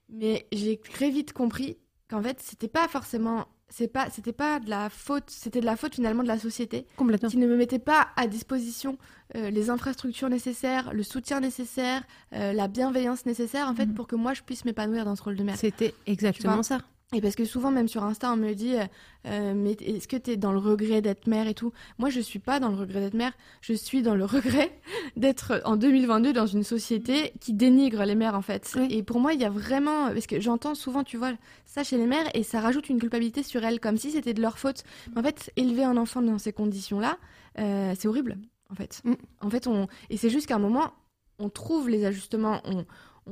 mais 0.08 0.46
j'ai 0.52 0.78
très 0.78 1.10
vite 1.10 1.32
compris 1.32 1.76
qu'en 2.08 2.22
fait 2.22 2.40
c'était 2.40 2.68
pas 2.68 2.88
forcément, 2.88 3.46
c'est 3.70 3.88
pas, 3.88 4.08
c'était 4.10 4.32
pas 4.32 4.60
de 4.60 4.68
la 4.68 4.90
faute, 4.90 5.24
c'était 5.28 5.60
de 5.60 5.66
la 5.66 5.76
faute 5.76 5.94
finalement 5.94 6.22
de 6.22 6.28
la 6.28 6.38
société 6.38 6.86
Complètement. 6.96 7.28
qui 7.28 7.36
ne 7.38 7.46
me 7.46 7.56
mettait 7.56 7.78
pas 7.78 8.08
à 8.16 8.26
disposition 8.26 8.98
euh, 9.36 9.50
les 9.50 9.70
infrastructures 9.70 10.28
nécessaires, 10.28 10.92
le 10.92 11.02
soutien 11.02 11.40
nécessaire, 11.40 12.02
euh, 12.34 12.52
la 12.52 12.68
bienveillance 12.68 13.26
nécessaire 13.26 13.68
en 13.68 13.74
fait 13.74 13.86
Mhm. 13.86 13.94
pour 13.94 14.06
que 14.08 14.16
moi 14.16 14.34
je 14.34 14.42
puisse 14.42 14.64
m'épanouir 14.64 15.04
dans 15.04 15.14
ce 15.16 15.22
rôle 15.22 15.36
de 15.36 15.44
mère. 15.44 15.56
C'était 15.56 15.94
exactement 16.06 16.62
ça. 16.62 16.80
Et 17.12 17.20
parce 17.20 17.34
que 17.34 17.44
souvent, 17.44 17.72
même 17.72 17.88
sur 17.88 18.04
Insta, 18.04 18.32
on 18.32 18.36
me 18.36 18.52
dit 18.54 18.76
euh, 18.76 18.84
euh, 19.26 19.52
Mais 19.54 19.72
est-ce 19.72 20.06
que 20.06 20.16
tu 20.16 20.30
es 20.30 20.36
dans 20.36 20.52
le 20.52 20.58
regret 20.58 21.02
d'être 21.02 21.26
mère 21.26 21.48
et 21.48 21.54
tout? 21.54 21.72
Moi, 21.98 22.08
je 22.08 22.20
suis 22.20 22.38
pas 22.38 22.60
dans 22.60 22.68
le 22.68 22.76
regret 22.76 23.00
d'être 23.00 23.14
mère. 23.14 23.32
Je 23.62 23.72
suis 23.72 24.02
dans 24.02 24.14
le 24.14 24.24
regret 24.26 24.78
d'être 25.16 25.60
en 25.64 25.76
2022 25.76 26.32
dans 26.32 26.46
une 26.46 26.62
société 26.62 27.32
qui 27.40 27.52
dénigre 27.52 28.04
les 28.04 28.14
mères, 28.14 28.36
en 28.36 28.42
fait. 28.42 28.70
Oui. 28.76 28.86
Et 28.90 29.02
pour 29.02 29.18
moi, 29.18 29.34
il 29.34 29.40
y 29.40 29.44
a 29.44 29.50
vraiment. 29.50 30.06
Parce 30.08 30.28
que 30.28 30.38
j'entends 30.40 30.76
souvent, 30.76 31.02
tu 31.02 31.16
vois, 31.16 31.32
ça 31.66 31.82
chez 31.82 31.96
les 31.96 32.06
mères 32.06 32.30
et 32.32 32.44
ça 32.44 32.60
rajoute 32.60 32.88
une 32.88 33.00
culpabilité 33.00 33.42
sur 33.42 33.64
elles, 33.64 33.80
comme 33.80 33.96
si 33.96 34.12
c'était 34.12 34.34
de 34.34 34.40
leur 34.40 34.58
faute. 34.58 34.84
Mais 35.12 35.18
en 35.18 35.24
fait, 35.24 35.52
élever 35.56 35.82
un 35.82 35.96
enfant 35.96 36.22
dans 36.22 36.38
ces 36.38 36.52
conditions-là, 36.52 37.18
euh, 37.58 37.92
c'est 37.98 38.06
horrible, 38.06 38.38
en 38.70 38.76
fait. 38.76 39.00
Mm. 39.02 39.14
En 39.40 39.50
fait, 39.50 39.66
on. 39.66 39.88
Et 40.10 40.16
c'est 40.16 40.30
juste 40.30 40.46
qu'à 40.46 40.54
un 40.54 40.60
moment, 40.60 40.92
on 41.40 41.48
trouve 41.48 41.88
les 41.88 42.04
ajustements. 42.04 42.60
On 42.64 42.84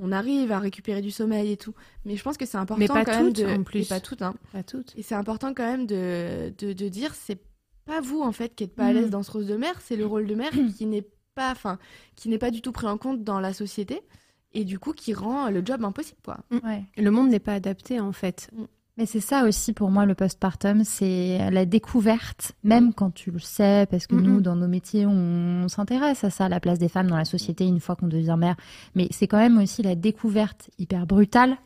on 0.02 0.12
arrive 0.12 0.52
à 0.52 0.58
récupérer 0.58 1.00
du 1.02 1.10
sommeil 1.10 1.52
et 1.52 1.56
tout. 1.56 1.74
Mais 2.04 2.16
je 2.16 2.22
pense 2.22 2.36
que 2.36 2.46
c'est 2.46 2.56
important 2.58 2.78
Mais 2.80 2.88
pas 2.88 3.04
quand 3.04 3.12
même 3.22 3.32
toutes, 3.32 3.44
de... 3.44 3.46
en 3.46 3.62
plus. 3.62 3.80
Et 3.80 3.84
pas 3.84 4.00
toutes, 4.00 4.22
hein. 4.22 4.34
Pas 4.52 4.62
toutes. 4.62 4.94
Et 4.96 5.02
c'est 5.02 5.14
important 5.14 5.54
quand 5.54 5.66
même 5.66 5.86
de, 5.86 6.52
de, 6.58 6.72
de 6.72 6.88
dire, 6.88 7.14
c'est 7.14 7.40
pas 7.84 8.00
vous 8.00 8.20
en 8.20 8.32
fait 8.32 8.54
qui 8.54 8.64
êtes 8.64 8.74
pas 8.74 8.84
à 8.86 8.92
Mhm. 8.92 9.00
l'aise 9.00 9.10
dans 9.10 9.22
ce 9.22 9.30
rôle 9.30 9.46
de 9.46 9.56
mère, 9.56 9.80
c'est 9.80 9.96
le 9.96 10.04
rôle 10.06 10.26
de 10.26 10.34
mère 10.34 10.50
qui 10.76 10.86
n'est 10.86 11.06
pas, 11.34 11.50
enfin, 11.52 11.78
qui 12.16 12.28
n'est 12.28 12.38
pas 12.38 12.50
du 12.50 12.60
tout 12.62 12.72
pris 12.72 12.86
en 12.86 12.98
compte 12.98 13.24
dans 13.24 13.40
la 13.40 13.52
société 13.52 14.00
et 14.52 14.64
du 14.64 14.78
coup 14.78 14.92
qui 14.92 15.14
rend 15.14 15.50
le 15.50 15.62
job 15.64 15.84
impossible 15.84 16.20
quoi. 16.24 16.38
Ouais. 16.64 16.82
Le 16.96 17.10
monde 17.10 17.28
n'est 17.30 17.38
pas 17.38 17.54
adapté 17.54 18.00
en 18.00 18.12
fait. 18.12 18.50
Mais 18.98 19.06
c'est 19.06 19.20
ça 19.20 19.44
aussi 19.44 19.72
pour 19.72 19.90
moi 19.90 20.04
le 20.06 20.14
postpartum, 20.16 20.82
c'est 20.84 21.50
la 21.52 21.64
découverte, 21.64 22.52
même 22.64 22.92
quand 22.92 23.12
tu 23.14 23.30
le 23.30 23.38
sais, 23.38 23.86
parce 23.90 24.06
que 24.08 24.16
nous, 24.16 24.40
dans 24.40 24.56
nos 24.56 24.66
métiers, 24.68 25.06
on, 25.06 25.68
s'intéresse 25.68 26.24
à 26.24 26.30
ça, 26.30 26.48
la 26.48 26.58
place 26.58 26.78
des 26.80 26.88
femmes 26.88 27.06
dans 27.06 27.16
la 27.16 27.24
société 27.24 27.64
une 27.64 27.78
fois 27.78 27.94
qu'on 27.94 28.08
devient 28.08 28.34
mère. 28.36 28.56
Mais 28.96 29.06
c'est 29.12 29.28
quand 29.28 29.38
même 29.38 29.56
aussi 29.58 29.82
la 29.82 29.94
découverte 29.94 30.68
hyper 30.78 31.06
brutale 31.06 31.56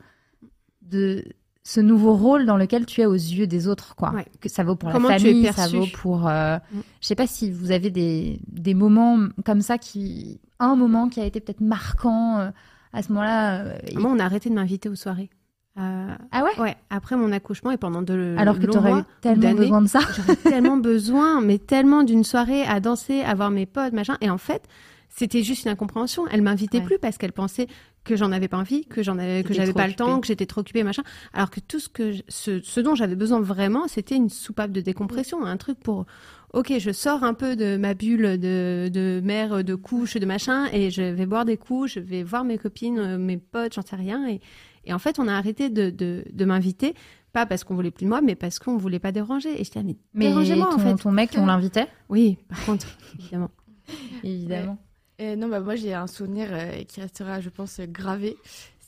de 0.82 1.24
ce 1.64 1.80
nouveau 1.80 2.14
rôle 2.16 2.44
dans 2.44 2.56
lequel 2.56 2.84
tu 2.86 3.00
es 3.00 3.06
aux 3.06 3.14
yeux 3.14 3.46
des 3.46 3.66
autres, 3.68 3.94
quoi. 3.94 4.12
Ouais. 4.12 4.26
Que 4.40 4.48
ça 4.48 4.62
vaut 4.64 4.74
pour 4.76 4.90
Comment 4.92 5.08
la 5.08 5.18
famille, 5.18 5.50
ça 5.52 5.68
vaut 5.68 5.86
pour. 5.94 6.28
euh, 6.28 6.58
Mm. 6.72 6.80
Je 7.00 7.06
sais 7.06 7.14
pas 7.14 7.26
si 7.26 7.50
vous 7.50 7.70
avez 7.70 7.90
des, 7.90 8.40
des 8.48 8.74
moments 8.74 9.18
comme 9.46 9.62
ça 9.62 9.78
qui, 9.78 10.40
un 10.58 10.74
moment 10.76 11.08
qui 11.08 11.20
a 11.20 11.24
été 11.24 11.40
peut-être 11.40 11.60
marquant 11.62 12.40
euh, 12.40 12.50
à 12.92 13.02
ce 13.02 13.08
moment-là. 13.12 13.60
euh, 13.64 13.78
et- 13.86 13.96
Moi, 13.96 14.10
on 14.10 14.18
a 14.18 14.24
arrêté 14.24 14.50
de 14.50 14.54
m'inviter 14.54 14.88
aux 14.88 14.96
soirées. 14.96 15.30
Euh, 15.78 16.14
Ah 16.30 16.44
ouais. 16.44 16.60
ouais, 16.62 16.76
après 16.90 17.16
mon 17.16 17.32
accouchement 17.32 17.70
et 17.70 17.78
pendant 17.78 18.02
de 18.02 18.34
Alors 18.38 18.58
que 18.58 18.66
longs 18.66 18.72
tu 18.72 18.78
aurais 18.78 18.90
eu 18.90 18.94
mois 18.94 19.00
ou 19.02 19.20
tellement 19.22 19.54
besoin 19.54 19.82
de 19.82 19.86
ça. 19.88 20.00
J'aurais 20.14 20.36
tellement 20.36 20.76
besoin, 20.92 21.40
mais 21.40 21.58
tellement 21.58 22.02
d'une 22.02 22.24
soirée 22.24 22.62
à 22.64 22.78
danser, 22.80 23.22
à 23.22 23.34
voir 23.34 23.50
mes 23.50 23.64
potes, 23.64 23.94
machin. 23.94 24.18
Et 24.20 24.28
en 24.28 24.36
fait, 24.36 24.64
c'était 25.08 25.42
juste 25.42 25.64
une 25.64 25.70
incompréhension. 25.70 26.24
Elle 26.30 26.42
m'invitait 26.42 26.78
Ouais. 26.78 26.84
plus 26.84 26.98
parce 26.98 27.16
qu'elle 27.16 27.32
pensait 27.32 27.68
que 28.04 28.16
j'en 28.16 28.32
avais 28.32 28.48
pas 28.48 28.58
envie, 28.58 28.84
que 28.84 29.02
j'en 29.02 29.16
avais, 29.16 29.44
que 29.44 29.54
j'avais 29.54 29.72
pas 29.72 29.86
le 29.86 29.94
temps, 29.94 30.20
que 30.20 30.26
j'étais 30.26 30.44
trop 30.44 30.60
occupée, 30.60 30.82
machin. 30.82 31.04
Alors 31.32 31.50
que 31.50 31.60
tout 31.60 31.78
ce 31.80 31.88
que, 31.88 32.12
je- 32.12 32.22
ce, 32.28 32.60
ce 32.60 32.80
dont 32.80 32.94
j'avais 32.94 33.14
besoin 33.16 33.40
vraiment, 33.40 33.88
c'était 33.88 34.16
une 34.16 34.28
soupape 34.28 34.72
de 34.72 34.80
décompression, 34.82 35.42
un 35.44 35.56
truc 35.56 35.78
pour, 35.78 36.04
ok, 36.52 36.72
je 36.78 36.90
sors 36.90 37.22
un 37.24 37.32
peu 37.32 37.54
de 37.56 37.76
ma 37.78 37.94
bulle 37.94 38.38
de, 38.40 38.90
de 38.92 39.20
mère, 39.24 39.62
de 39.64 39.74
couche, 39.76 40.16
de 40.16 40.26
machin, 40.26 40.66
et 40.72 40.90
je 40.90 41.02
vais 41.02 41.26
boire 41.26 41.44
des 41.44 41.56
coups, 41.56 41.92
je 41.92 42.00
vais 42.00 42.24
voir 42.24 42.42
mes 42.44 42.58
copines, 42.58 42.98
euh, 42.98 43.18
mes 43.18 43.38
potes, 43.38 43.74
j'en 43.74 43.82
sais 43.82 43.96
rien. 43.96 44.28
Et, 44.28 44.40
et 44.84 44.92
en 44.92 44.98
fait, 44.98 45.18
on 45.18 45.28
a 45.28 45.34
arrté 45.34 45.70
de, 45.70 45.90
de, 45.90 46.24
de 46.30 46.44
m'inviter. 46.44 46.94
Pas 47.32 47.46
parce 47.46 47.64
qu'on 47.64 47.74
voulait 47.74 47.90
plus 47.90 48.04
de 48.04 48.10
moi, 48.10 48.20
mais 48.20 48.34
parce 48.34 48.58
qu'on 48.58 48.76
voulait 48.76 48.98
pas 48.98 49.10
déranger. 49.10 49.58
Et 49.58 49.64
je 49.64 49.70
disais, 49.70 49.82
mais, 49.82 49.96
Mais 50.12 50.28
dérangez-moi 50.28 50.74
en 50.74 50.78
fait. 50.78 50.94
ton 50.96 51.10
mec, 51.12 51.30
on 51.38 51.46
l'invitait 51.46 51.86
Oui, 52.10 52.36
par 52.48 52.64
contre, 52.66 52.86
évidemment. 53.18 53.50
Évidemment. 54.22 54.78
Et 55.18 55.34
non, 55.36 55.48
bah, 55.48 55.60
moi 55.60 55.74
j'ai 55.76 55.92
un 55.94 56.06
souvenir 56.06 56.48
euh, 56.50 56.82
qui 56.84 57.00
restera, 57.00 57.40
je 57.40 57.48
pense, 57.48 57.80
euh, 57.80 57.86
gravé. 57.86 58.36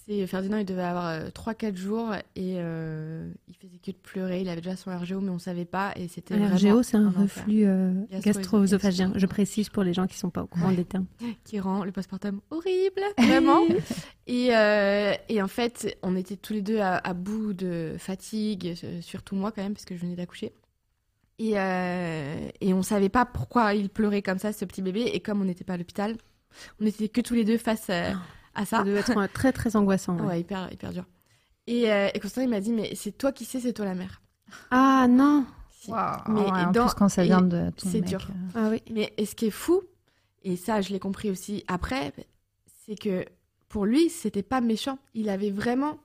C'est 0.06 0.26
Ferdinand, 0.26 0.58
il 0.58 0.66
devait 0.66 0.82
avoir 0.82 1.28
3-4 1.30 1.76
jours 1.76 2.12
et 2.36 2.56
euh, 2.58 3.26
il 3.48 3.54
faisait 3.54 3.78
que 3.78 3.90
de 3.90 3.96
pleurer. 3.96 4.42
Il 4.42 4.50
avait 4.50 4.60
déjà 4.60 4.76
son 4.76 4.90
RGO, 4.94 5.20
mais 5.20 5.30
on 5.30 5.38
savait 5.38 5.64
pas. 5.64 5.92
Et 5.96 6.08
c'était 6.08 6.34
Un 6.34 6.54
RGO, 6.54 6.82
c'est 6.82 6.98
un 6.98 7.08
reflux 7.10 7.64
euh, 7.64 7.90
Gastro- 8.10 8.20
gastro-œsophagien. 8.20 9.06
gastro- 9.06 9.18
Je 9.20 9.26
précise 9.26 9.70
pour 9.70 9.82
les 9.82 9.94
gens 9.94 10.06
qui 10.06 10.18
sont 10.18 10.28
pas 10.28 10.42
au 10.42 10.46
courant 10.46 10.72
des 10.72 10.84
termes. 10.84 11.06
qui 11.44 11.58
rend 11.58 11.84
le 11.84 11.90
postpartum 11.92 12.40
horrible, 12.50 13.00
vraiment. 13.16 13.62
et, 14.26 14.54
euh, 14.54 15.14
et 15.30 15.40
en 15.40 15.48
fait, 15.48 15.96
on 16.02 16.16
était 16.16 16.36
tous 16.36 16.52
les 16.52 16.60
deux 16.62 16.80
à, 16.80 16.96
à 16.96 17.14
bout 17.14 17.54
de 17.54 17.94
fatigue, 17.96 18.76
euh, 18.84 19.00
surtout 19.00 19.36
moi 19.36 19.52
quand 19.52 19.62
même, 19.62 19.72
parce 19.72 19.86
que 19.86 19.96
je 19.96 20.02
venais 20.02 20.16
d'accoucher. 20.16 20.52
Et, 21.38 21.52
euh, 21.58 22.48
et 22.60 22.74
on 22.74 22.82
savait 22.82 23.08
pas 23.08 23.24
pourquoi 23.24 23.72
il 23.72 23.88
pleurait 23.88 24.20
comme 24.22 24.38
ça, 24.38 24.52
ce 24.52 24.66
petit 24.66 24.82
bébé. 24.82 25.10
Et 25.14 25.20
comme 25.20 25.40
on 25.40 25.44
n'était 25.46 25.64
pas 25.64 25.72
à 25.74 25.76
l'hôpital, 25.78 26.16
on 26.78 26.84
était 26.84 27.08
que 27.08 27.22
tous 27.22 27.32
les 27.34 27.44
deux 27.44 27.56
face 27.58 27.86
euh, 27.88 28.12
à 28.54 28.64
Ça 28.64 28.78
ça. 28.78 28.82
devait 28.84 29.00
être 29.00 29.26
très 29.32 29.52
très 29.52 29.76
angoissant. 29.76 30.16
ouais. 30.18 30.26
Ouais, 30.26 30.40
hyper, 30.40 30.72
hyper 30.72 30.92
dur. 30.92 31.04
Et, 31.66 31.90
euh, 31.90 32.08
et 32.12 32.20
Constant, 32.20 32.42
il 32.42 32.48
m'a 32.48 32.60
dit, 32.60 32.72
mais 32.72 32.94
c'est 32.94 33.12
toi 33.16 33.32
qui 33.32 33.44
sais, 33.44 33.60
c'est 33.60 33.72
toi 33.72 33.84
la 33.86 33.94
mère. 33.94 34.20
Ah 34.70 35.06
non 35.08 35.44
Si. 35.70 35.90
Mais 35.90 35.96
Mais 36.28 36.40
en 36.40 36.70
dans- 36.72 36.86
plus, 36.86 36.94
quand 36.94 37.08
ça 37.08 37.24
et 37.24 37.26
vient 37.28 37.42
de 37.42 37.70
ton 37.76 37.88
c'est 37.90 38.00
dur. 38.00 38.28
euh, 38.30 38.50
Ah 38.54 38.68
oui. 38.70 38.82
Mais 38.90 39.12
et 39.16 39.26
ce 39.26 39.34
qui 39.34 39.46
est 39.46 39.50
fou, 39.50 39.82
et 40.42 40.56
ça 40.56 40.80
je 40.80 40.90
l'ai 40.92 40.98
compris 40.98 41.30
aussi 41.30 41.64
après, 41.68 42.12
c'est 42.86 42.96
que 42.98 43.24
pour 43.68 43.84
lui, 43.86 44.08
c'était 44.08 44.42
pas 44.42 44.60
méchant. 44.60 44.98
Il 45.14 45.28
avait 45.28 45.50
vraiment, 45.50 45.98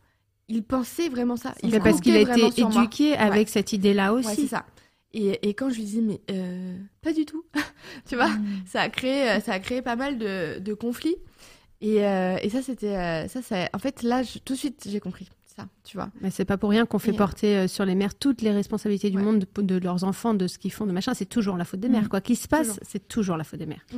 il 0.48 0.64
pensait 0.64 1.08
vraiment 1.10 1.36
ça. 1.38 1.54
Il 1.64 1.70
Mais 1.72 1.80
parce 1.80 2.02
qu'il 2.02 2.16
a 2.16 2.22
été 2.22 2.62
éduqué 2.62 3.16
avec 3.16 3.48
cette 3.50 3.72
idée-là 3.74 4.14
Ouais, 4.14 4.24
c'est 4.24 4.32
aussi. 4.32 4.48
ça. 4.48 4.66
Et, 5.14 5.48
et 5.50 5.54
quand 5.54 5.70
je 5.70 5.76
lui 5.76 5.86
dis 5.86 6.02
mais 6.02 6.22
euh, 6.30 6.78
pas 7.02 7.14
du 7.14 7.26
tout, 7.26 7.44
tu 8.08 8.16
vois, 8.16 8.30
Mm. 8.30 8.46
ça 8.66 8.82
a 8.82 8.90
créé, 8.90 9.40
ça 9.42 9.54
a 9.54 9.60
créé 9.60 9.82
pas 9.82 9.96
mal 9.96 10.18
de, 10.18 10.60
de 10.60 10.74
conflits. 10.74 11.16
Et, 11.82 12.06
euh, 12.06 12.38
et 12.42 12.50
ça 12.50 12.62
c'était, 12.62 12.96
euh, 12.98 13.28
ça, 13.28 13.42
ça, 13.42 13.70
en 13.74 13.80
fait 13.80 14.04
là, 14.04 14.22
je- 14.24 14.39
tout 14.39 14.54
de 14.54 14.58
suite 14.58 14.88
j'ai 14.89 15.00
compris 15.00 15.30
ça, 15.56 15.65
tu 15.84 15.98
vois. 15.98 16.10
Mais 16.22 16.30
c'est 16.30 16.46
pas 16.46 16.58
pour 16.58 16.70
rien 16.70 16.86
qu'on 16.86 17.00
fait 17.00 17.12
Et, 17.12 17.15
euh, 17.15 17.18
porter 17.18 17.58
euh, 17.58 17.68
sur 17.68 17.86
les 17.86 17.96
mères 17.96 18.15
toutes 18.15 18.42
les 18.42 18.52
responsabilités 18.52 19.10
du 19.10 19.18
Ouais. 19.18 19.24
monde 19.24 19.39
de, 19.56 19.62
de 19.62 19.78
leurs 19.78 20.04
enfants, 20.04 20.34
de 20.34 20.48
ce 20.48 20.58
qu'ils 20.58 20.72
font, 20.74 20.86
de 20.86 20.92
machin. 20.92 21.13
C'est 21.13 21.26
toujours 21.30 21.56
la 21.58 21.65
faute 21.65 21.80
des 21.80 21.89
mères. 21.89 22.10
Quoi 22.10 22.22
qu'il 22.22 22.38
se 22.38 22.48
passe, 22.48 22.80
c'est 22.84 23.08
toujours 23.08 23.38
la 23.38 23.44
faute 23.44 23.60
des 23.60 23.65
mères. 23.65 23.86
Mm. 23.94 23.98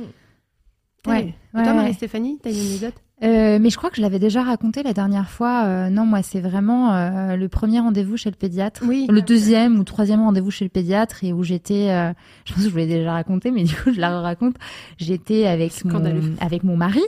Ouais, 1.10 1.34
toi, 1.52 1.62
ouais. 1.62 1.74
Marie-Stéphanie, 1.74 2.38
t'as 2.40 2.50
une 2.52 2.58
anecdote? 2.60 2.94
Euh, 3.24 3.58
mais 3.60 3.70
je 3.70 3.76
crois 3.76 3.90
que 3.90 3.96
je 3.96 4.02
l'avais 4.02 4.18
déjà 4.20 4.42
raconté 4.42 4.82
la 4.84 4.92
dernière 4.92 5.28
fois. 5.30 5.64
Euh, 5.64 5.90
non, 5.90 6.04
moi, 6.06 6.22
c'est 6.22 6.40
vraiment 6.40 6.92
euh, 6.94 7.36
le 7.36 7.48
premier 7.48 7.80
rendez-vous 7.80 8.16
chez 8.16 8.30
le 8.30 8.36
pédiatre. 8.36 8.82
Oui. 8.86 9.06
Le 9.08 9.20
deuxième 9.22 9.78
ou 9.80 9.84
troisième 9.84 10.20
rendez-vous 10.20 10.50
chez 10.52 10.64
le 10.64 10.68
pédiatre 10.70 11.22
et 11.24 11.32
où 11.32 11.42
j'étais, 11.42 11.90
euh, 11.90 12.12
je 12.44 12.52
pense 12.52 12.62
que 12.62 12.68
je 12.68 12.72
vous 12.72 12.78
l'ai 12.78 12.86
déjà 12.86 13.12
raconté, 13.12 13.50
mais 13.50 13.64
du 13.64 13.74
coup 13.74 13.92
je 13.92 14.00
la 14.00 14.20
raconte. 14.20 14.54
J'étais 14.98 15.46
avec 15.46 15.72
mon, 15.84 15.90
Scandaleux. 15.90 16.34
avec 16.40 16.62
mon 16.64 16.76
mari 16.76 17.02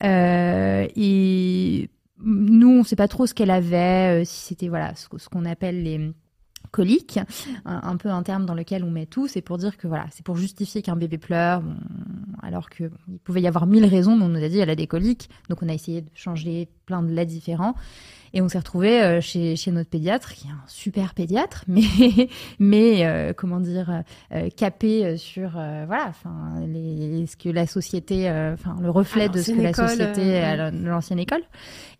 et 0.00 1.90
nous 2.20 2.80
on 2.80 2.84
sait 2.84 2.96
pas 2.96 3.08
trop 3.08 3.26
ce 3.26 3.34
qu'elle 3.34 3.50
avait, 3.50 4.22
euh, 4.22 4.24
si 4.24 4.46
c'était 4.48 4.68
voilà 4.68 4.94
ce, 4.94 5.08
qu'on 5.08 5.44
appelle 5.44 5.82
les 5.82 6.12
coliques, 6.70 7.18
un, 7.64 7.96
peu 7.96 8.10
un 8.10 8.22
terme 8.22 8.44
dans 8.44 8.54
lequel 8.54 8.84
on 8.84 8.90
met 8.90 9.06
tout, 9.06 9.26
c'est 9.26 9.40
pour 9.40 9.56
dire 9.56 9.78
que 9.78 9.86
voilà, 9.86 10.06
c'est 10.10 10.24
pour 10.24 10.36
justifier 10.36 10.82
qu'un 10.82 10.96
bébé 10.96 11.16
pleure, 11.16 11.62
alors 12.42 12.68
que 12.68 12.90
pouvait 13.24 13.40
y 13.40 13.46
avoir 13.46 13.66
mille 13.66 13.86
raisons, 13.86 14.16
mais 14.16 14.24
on 14.24 14.28
nous 14.28 14.44
a 14.44 14.48
dit 14.48 14.58
elle 14.58 14.68
a 14.68 14.74
des 14.74 14.86
coliques, 14.86 15.30
donc 15.48 15.62
on 15.62 15.68
a 15.68 15.72
essayé 15.72 16.02
de 16.02 16.10
changer 16.14 16.68
plein 16.84 17.02
de 17.02 17.10
laits 17.10 17.28
différents. 17.28 17.74
Et 18.34 18.42
on 18.42 18.48
s'est 18.48 18.58
retrouvé 18.58 19.02
euh, 19.02 19.20
chez, 19.20 19.56
chez 19.56 19.70
notre 19.70 19.90
pédiatre, 19.90 20.34
qui 20.34 20.46
est 20.46 20.50
un 20.50 20.62
super 20.66 21.14
pédiatre, 21.14 21.64
mais, 21.68 22.28
mais 22.58 23.06
euh, 23.06 23.32
comment 23.36 23.60
dire, 23.60 24.02
euh, 24.32 24.48
capé 24.56 25.04
euh, 25.04 25.16
sur 25.16 25.56
euh, 25.56 25.84
voilà, 25.86 26.06
enfin, 26.08 26.54
ce 26.64 27.36
que 27.36 27.48
la 27.48 27.66
société, 27.66 28.28
euh, 28.28 28.54
enfin, 28.54 28.76
le 28.80 28.90
reflet 28.90 29.24
À 29.24 29.28
de 29.28 29.40
ce 29.40 29.52
que 29.52 29.60
la 29.60 29.72
société, 29.72 30.36
euh, 30.36 30.68
à 30.68 30.70
l'ancienne 30.70 31.18
école. 31.18 31.42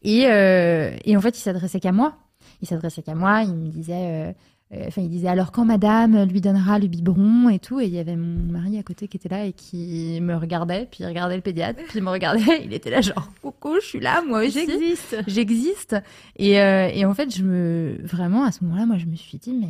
Et, 0.03 0.27
euh, 0.27 0.97
et 1.05 1.17
en 1.17 1.21
fait, 1.21 1.37
il 1.39 1.43
s'adressait 1.43 1.81
qu'à 1.81 1.93
moi. 1.93 2.17
Il 2.61 2.69
s'adressait 2.69 3.03
qu'à 3.03 3.15
moi. 3.15 3.43
Il 3.43 3.55
me 3.55 3.69
disait, 3.69 4.35
enfin, 4.75 5.03
il 5.03 5.09
disait 5.09 5.29
alors 5.29 5.51
quand 5.53 5.65
Madame 5.65 6.25
lui 6.25 6.41
donnera 6.41 6.79
le 6.79 6.87
biberon 6.89 7.49
et 7.49 7.59
tout. 7.59 7.81
Et 7.81 7.87
il 7.87 7.95
y 7.95 7.99
avait 7.99 8.17
mon 8.17 8.53
mari 8.53 8.79
à 8.79 8.83
côté 8.83 9.09
qui 9.09 9.17
était 9.17 9.29
là 9.29 9.45
et 9.47 9.53
qui 9.53 10.19
me 10.21 10.35
regardait, 10.37 10.87
puis 10.91 10.99
il 11.05 11.07
regardait 11.07 11.37
le 11.37 11.43
pédiatre, 11.43 11.81
puis 11.89 11.99
il 11.99 12.03
me 12.05 12.11
regardait. 12.11 12.63
Il 12.65 12.73
était 12.75 12.91
là 12.91 13.01
genre, 13.01 13.31
coucou, 13.43 13.77
je 13.81 13.87
suis 13.87 14.01
là, 14.01 14.23
moi 14.27 14.41
aussi 14.41 14.67
J'existe. 14.67 15.17
j'existe. 15.27 15.97
Et, 16.37 16.61
euh, 16.61 16.89
et 16.93 17.05
en 17.05 17.15
fait, 17.15 17.35
je 17.35 17.43
me 17.43 17.99
vraiment 18.05 18.45
à 18.45 18.53
ce 18.53 18.63
moment-là, 18.65 18.87
moi, 18.87 18.99
je 18.99 19.07
me 19.07 19.17
suis 19.17 19.39
dit, 19.39 19.53
mais 19.55 19.69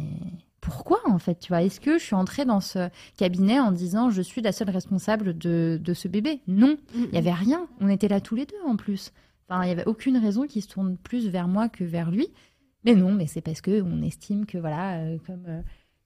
pourquoi 0.60 0.98
en 1.06 1.18
fait, 1.18 1.38
tu 1.38 1.48
vois? 1.48 1.62
Est-ce 1.62 1.80
que 1.80 1.98
je 1.98 2.02
suis 2.04 2.14
entrée 2.16 2.44
dans 2.44 2.60
ce 2.60 2.88
cabinet 3.16 3.60
en 3.60 3.70
disant, 3.72 4.10
je 4.10 4.20
suis 4.22 4.42
la 4.42 4.52
seule 4.52 4.70
responsable 4.70 5.36
de, 5.38 5.80
de 5.82 5.94
ce 5.94 6.08
bébé? 6.08 6.40
Non, 6.48 6.76
il 6.94 7.14
y 7.14 7.18
avait 7.18 7.32
rien. 7.32 7.66
On 7.80 7.88
était 7.88 8.08
là 8.08 8.20
tous 8.20 8.34
les 8.34 8.46
deux 8.46 8.56
en 8.66 8.76
plus. 8.76 9.12
Enfin, 9.48 9.62
il 9.64 9.68
y 9.68 9.72
avait 9.72 9.86
aucune 9.86 10.16
raison 10.18 10.46
qu'il 10.46 10.60
se 10.62 10.68
tourne 10.68 10.96
plus 10.98 11.28
vers 11.28 11.48
moi 11.48 11.68
que 11.68 11.84
vers 11.84 12.10
lui. 12.10 12.28
Mais 12.84 12.94
non, 12.94 13.12
mais 13.12 13.26
c'est 13.26 13.40
parce 13.40 13.60
que 13.60 13.82
on 13.82 14.02
estime 14.02 14.46
que 14.46 14.58
voilà, 14.58 14.98
euh, 14.98 15.18
comme 15.26 15.44
euh, 15.48 15.60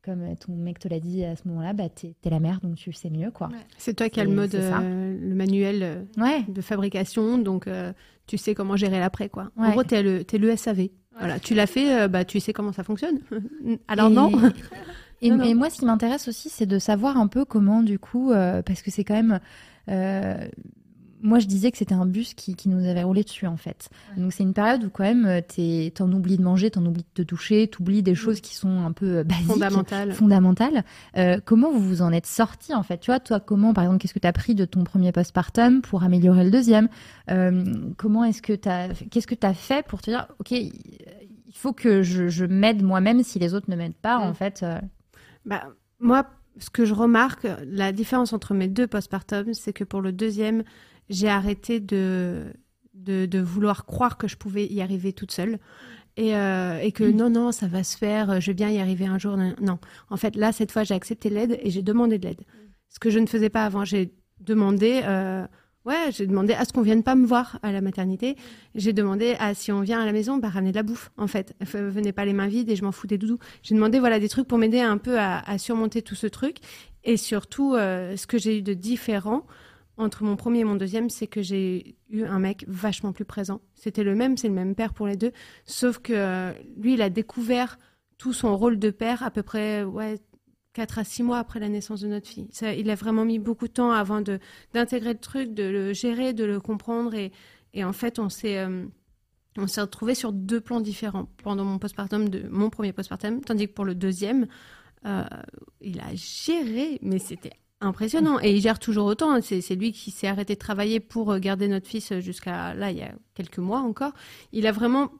comme 0.05 0.37
ton 0.37 0.53
mec 0.57 0.79
te 0.81 0.89
l'a 0.89 0.99
dit 1.01 1.25
à 1.25 1.37
ce 1.37 1.47
moment-là, 1.49 1.73
bah 1.75 1.89
t'es 1.89 2.15
t'es 2.23 2.31
la 2.31 2.41
mère, 2.41 2.61
donc 2.61 2.75
tu 2.77 2.93
sais 2.93 3.11
mieux, 3.11 3.31
quoi. 3.31 3.49
Ouais. 3.49 3.55
C'est 3.79 3.95
toi 3.95 4.09
qui 4.09 4.21
as 4.21 4.25
le 4.25 4.31
mode, 4.35 4.55
euh, 4.55 5.17
le 5.21 5.35
manuel 5.35 6.07
Ouais. 6.17 6.43
de 6.49 6.61
fabrication, 6.61 7.39
donc 7.39 7.69
tu 8.27 8.37
sais 8.39 8.55
comment 8.55 8.75
gérer 8.77 8.99
l'après, 8.99 9.29
quoi. 9.29 9.51
En 9.57 9.71
gros, 9.71 9.85
t'es 9.85 10.03
le, 10.03 10.25
t'es 10.25 10.39
le 10.39 10.57
SAV. 10.57 10.89
Voilà, 11.19 11.39
tu 11.39 11.55
l'as 11.55 11.67
fait, 11.67 12.09
bah 12.09 12.25
tu 12.25 12.41
sais 12.41 12.53
comment 12.53 12.73
ça 12.73 12.83
fonctionne. 12.85 13.21
Alors 13.89 14.11
Et- 14.11 14.15
non. 14.15 14.33
Et, 15.25 15.31
Non, 15.31 15.37
non. 15.37 15.45
et 15.45 15.55
moi, 15.55 15.71
ce 15.71 15.79
qui 15.79 15.85
m'intéresse 15.85 16.27
aussi, 16.27 16.49
c'est 16.49 16.67
de 16.67 16.81
savoir 16.81 17.17
un 17.17 17.29
peu 17.29 17.45
comment, 17.45 17.85
du 17.85 18.01
coup, 18.01 18.31
parce 18.67 18.83
que 18.83 18.91
c'est 18.91 19.05
quand 19.05 19.15
même. 19.15 19.39
Moi, 21.23 21.39
je 21.39 21.47
disais 21.47 21.71
que 21.71 21.79
c'était 21.79 21.95
un 21.95 22.05
bus 22.05 22.35
qui, 22.35 22.55
qui 22.57 22.69
nous 22.69 22.85
avait 22.87 23.03
roulé 23.05 23.23
dessus, 23.23 23.47
en 23.47 23.57
fait. 23.57 23.89
Donc, 24.17 24.33
c'est 24.33 24.43
une 24.43 24.53
période 24.53 24.85
où, 24.85 24.91
quand 24.91 25.05
même, 25.05 25.25
euh, 25.27 25.91
t'en 25.95 26.11
oublies 26.13 26.37
de 26.37 26.43
manger, 26.43 26.71
t'en 26.71 26.85
oublies 26.85 27.05
de 27.15 27.23
te 27.23 27.27
toucher, 27.27 27.69
t'oublies 27.69 28.03
des 28.03 28.15
choses 28.15 28.41
qui 28.41 28.55
sont 28.57 28.85
un 28.85 28.93
peu 28.93 29.19
euh, 29.19 29.25
basiques. 29.25 29.47
Fondamental. 29.47 30.13
fondamentales. 30.13 30.85
Euh, 31.17 31.39
comment 31.45 31.71
vous 31.71 31.81
vous 31.81 32.03
en 32.03 32.13
êtes 32.13 32.27
sorti, 32.27 32.75
en 32.75 32.83
fait? 32.83 32.99
Tu 32.99 33.11
vois, 33.11 33.21
toi, 33.21 33.41
comment, 33.41 33.73
par 33.73 33.85
exemple, 33.85 34.01
qu'est-ce 34.03 34.15
que 34.15 34.19
tu 34.19 34.27
as 34.27 34.33
pris 34.33 34.55
de 34.55 34.65
ton 34.65 34.85
premier 34.85 35.13
postpartum 35.13 35.81
pour 35.81 36.03
améliorer 36.03 36.45
le 36.45 36.51
deuxième? 36.51 36.89
Euh, 37.31 37.65
Comment 37.97 38.25
est-ce 38.25 38.43
que 38.43 38.53
tu 38.53 38.69
as. 38.69 38.89
Qu'est-ce 39.11 39.27
que 39.27 39.35
tu 39.35 39.47
as 39.47 39.55
fait 39.55 39.87
pour 39.87 40.03
te 40.03 40.11
dire, 40.11 40.27
OK, 40.41 40.51
il 40.51 40.73
faut 41.55 41.73
que 41.73 42.03
je, 42.03 42.29
je 42.29 42.45
m'aide 42.45 42.83
moi-même 42.83 43.23
si 43.23 43.39
les 43.39 43.55
autres 43.55 43.71
ne 43.71 43.77
m'aident 43.77 43.95
pas, 43.95 44.19
Mm. 44.19 44.23
en 44.23 44.35
fait 44.35 44.63
euh, 44.63 44.79
Bah, 45.47 45.65
moi, 46.01 46.27
ce 46.59 46.71
que 46.71 46.85
je 46.85 46.95
remarque, 46.95 47.47
la 47.67 47.93
différence 47.93 48.33
entre 48.33 48.55
mes 48.55 48.69
deux 48.69 48.87
postpartum, 48.87 49.55
c'est 49.55 49.73
que 49.73 49.85
pour 49.85 50.01
le 50.03 50.13
deuxième, 50.13 50.65
j'ai 51.11 51.29
arrêté 51.29 51.81
de, 51.81 52.45
de, 52.95 53.27
de 53.27 53.39
vouloir 53.41 53.85
croire 53.87 54.17
que 54.19 54.29
je 54.29 54.37
pouvais 54.37 54.67
y 54.67 54.81
arriver 54.81 55.13
toute 55.13 55.33
seule. 55.33 55.59
Et, 56.19 56.37
euh, 56.37 56.79
et 56.79 56.93
que 56.93 57.05
Mm. 57.05 57.17
non, 57.17 57.31
non, 57.31 57.53
ça 57.53 57.67
va 57.69 57.83
se 57.85 57.97
faire, 57.97 58.39
je 58.41 58.49
vais 58.51 58.55
bien 58.55 58.69
y 58.71 58.79
arriver 58.79 59.07
un 59.07 59.19
jour. 59.19 59.37
Non, 59.37 59.79
en 60.11 60.17
fait, 60.19 60.37
là, 60.37 60.53
cette 60.53 60.71
fois, 60.71 60.85
j'ai 60.85 60.95
accepté 60.95 61.31
l'aide 61.31 61.59
et 61.63 61.71
j'ai 61.71 61.81
demandé 61.83 62.19
de 62.19 62.27
l'aide. 62.29 62.43
Ce 62.91 62.99
que 62.99 63.09
je 63.09 63.19
ne 63.19 63.27
faisais 63.27 63.49
pas 63.49 63.65
avant, 63.65 63.87
j'ai 63.87 64.13
demandé, 64.39 65.01
euh, 65.05 65.47
ouais, 65.87 66.11
j'ai 66.11 66.27
demandé 66.27 66.53
à 66.53 66.67
ce 66.67 66.73
qu'on 66.75 66.83
vienne 66.83 67.03
pas 67.03 67.15
me 67.15 67.25
voir 67.27 67.59
à 67.63 67.73
la 67.73 67.81
maternité. 67.81 68.37
J'ai 68.75 68.93
demandé 68.93 69.37
à 69.39 69.55
si 69.55 69.73
on 69.73 69.81
vient 69.81 70.03
à 70.03 70.05
la 70.05 70.13
maison, 70.13 70.37
bah, 70.37 70.51
ramener 70.51 70.73
de 70.73 70.77
la 70.77 70.83
bouffe, 70.83 71.11
en 71.17 71.27
fait. 71.29 71.55
Venez 71.63 72.13
pas 72.13 72.27
les 72.27 72.35
mains 72.35 72.49
vides 72.49 72.69
et 72.69 72.77
je 72.77 72.85
m'en 72.85 72.93
fous 72.93 73.07
des 73.07 73.17
doudous. 73.17 73.39
J'ai 73.63 73.75
demandé, 73.75 73.99
voilà, 73.99 74.21
des 74.21 74.29
trucs 74.29 74.47
pour 74.47 74.59
m'aider 74.59 74.81
un 74.81 74.99
peu 74.99 75.19
à, 75.19 75.39
à 75.39 75.57
surmonter 75.57 76.03
tout 76.03 76.15
ce 76.15 76.27
truc. 76.27 76.59
Et 77.05 77.17
surtout, 77.17 77.75
euh, 77.75 78.19
ce 78.19 78.27
que 78.27 78.37
j'ai 78.37 78.59
eu 78.59 78.63
de 78.63 78.75
différent 78.75 79.47
entre 79.97 80.25
mon 80.25 80.37
premier 80.37 80.61
et 80.61 80.65
mon 80.65 80.77
deuxième, 80.77 81.11
c'est 81.11 81.27
que 81.27 81.43
j'ai 81.43 81.97
eu 82.09 82.25
un 82.25 82.39
mec 82.39 82.65
vachement 82.67 83.13
plus 83.13 83.25
présent. 83.25 83.61
C'était 83.75 84.05
le 84.05 84.15
même, 84.15 84.37
c'est 84.37 84.49
le 84.49 84.55
même 84.55 84.75
père 84.75 84.95
pour 84.95 85.07
les 85.07 85.17
deux. 85.17 85.33
Sauf 85.67 85.99
que 85.99 86.13
euh, 86.15 86.53
lui, 86.77 86.95
il 86.95 87.03
a 87.03 87.11
découvert 87.11 87.79
tout 88.19 88.33
son 88.33 88.57
rôle 88.57 88.79
de 88.79 88.91
père 88.91 89.23
à 89.23 89.31
peu 89.31 89.43
près, 89.43 89.85
ouais, 89.85 90.19
4 90.73 90.99
à 90.99 91.05
6 91.05 91.23
mois 91.23 91.39
après 91.39 91.61
la 91.61 91.69
naissance 91.69 92.01
de 92.01 92.09
notre 92.09 92.29
fille. 92.29 92.49
Ça, 92.53 92.73
il 92.73 92.89
a 92.91 92.95
vraiment 92.95 93.25
mis 93.25 93.39
beaucoup 93.39 93.69
de 93.69 93.73
temps 93.73 93.93
avant 93.93 94.21
de 94.21 94.39
d'intégrer 94.73 95.13
le 95.13 95.19
truc, 95.19 95.55
de 95.55 95.65
le 95.65 95.93
gérer, 95.93 96.33
de 96.33 96.45
le 96.45 96.61
comprendre. 96.61 97.15
Et, 97.15 97.85
en 97.85 97.93
fait, 97.93 98.19
on 98.19 98.29
s'est 98.29 98.59
euh, 98.59 98.87
on 99.59 99.67
s'est 99.67 99.83
retrouvés 99.83 100.15
sur 100.15 100.33
deux 100.33 100.61
plans 100.61 100.81
différents 100.81 101.29
pendant 101.43 101.65
mon 101.65 101.79
postpartum, 101.79 102.29
de 102.29 102.49
mon 102.49 102.71
premier 102.71 102.93
postpartum, 102.93 103.43
tandis 103.43 103.69
que 103.69 103.73
pour 103.75 103.85
le 103.85 103.95
deuxième, 103.95 104.47
euh, 105.05 105.25
il 105.81 106.01
a 106.01 106.15
géré, 106.15 106.99
mais 107.03 107.19
c'était 107.19 107.53
impressionnant. 107.83 108.39
Et 108.41 108.55
il 108.55 108.61
gère 108.61 108.79
toujours 108.79 109.07
autant. 109.07 109.41
C'est 109.43 109.61
c'est 109.61 109.75
lui 109.75 109.93
qui 109.93 110.11
s'est 110.11 110.27
arrêté 110.29 110.55
de 110.55 110.59
travailler 110.59 111.01
pour 111.01 111.31
euh, 111.33 111.39
garder 111.39 111.69
notre 111.69 111.87
fils 111.89 112.13
jusqu'à 112.21 112.75
là, 112.75 112.91
il 112.91 112.99
y 112.99 113.03
a 113.03 113.13
quelques 113.35 113.59
mois 113.59 113.81
encore. 113.81 114.13
Il 114.53 114.67
a 114.67 114.73
vraiment 114.73 115.11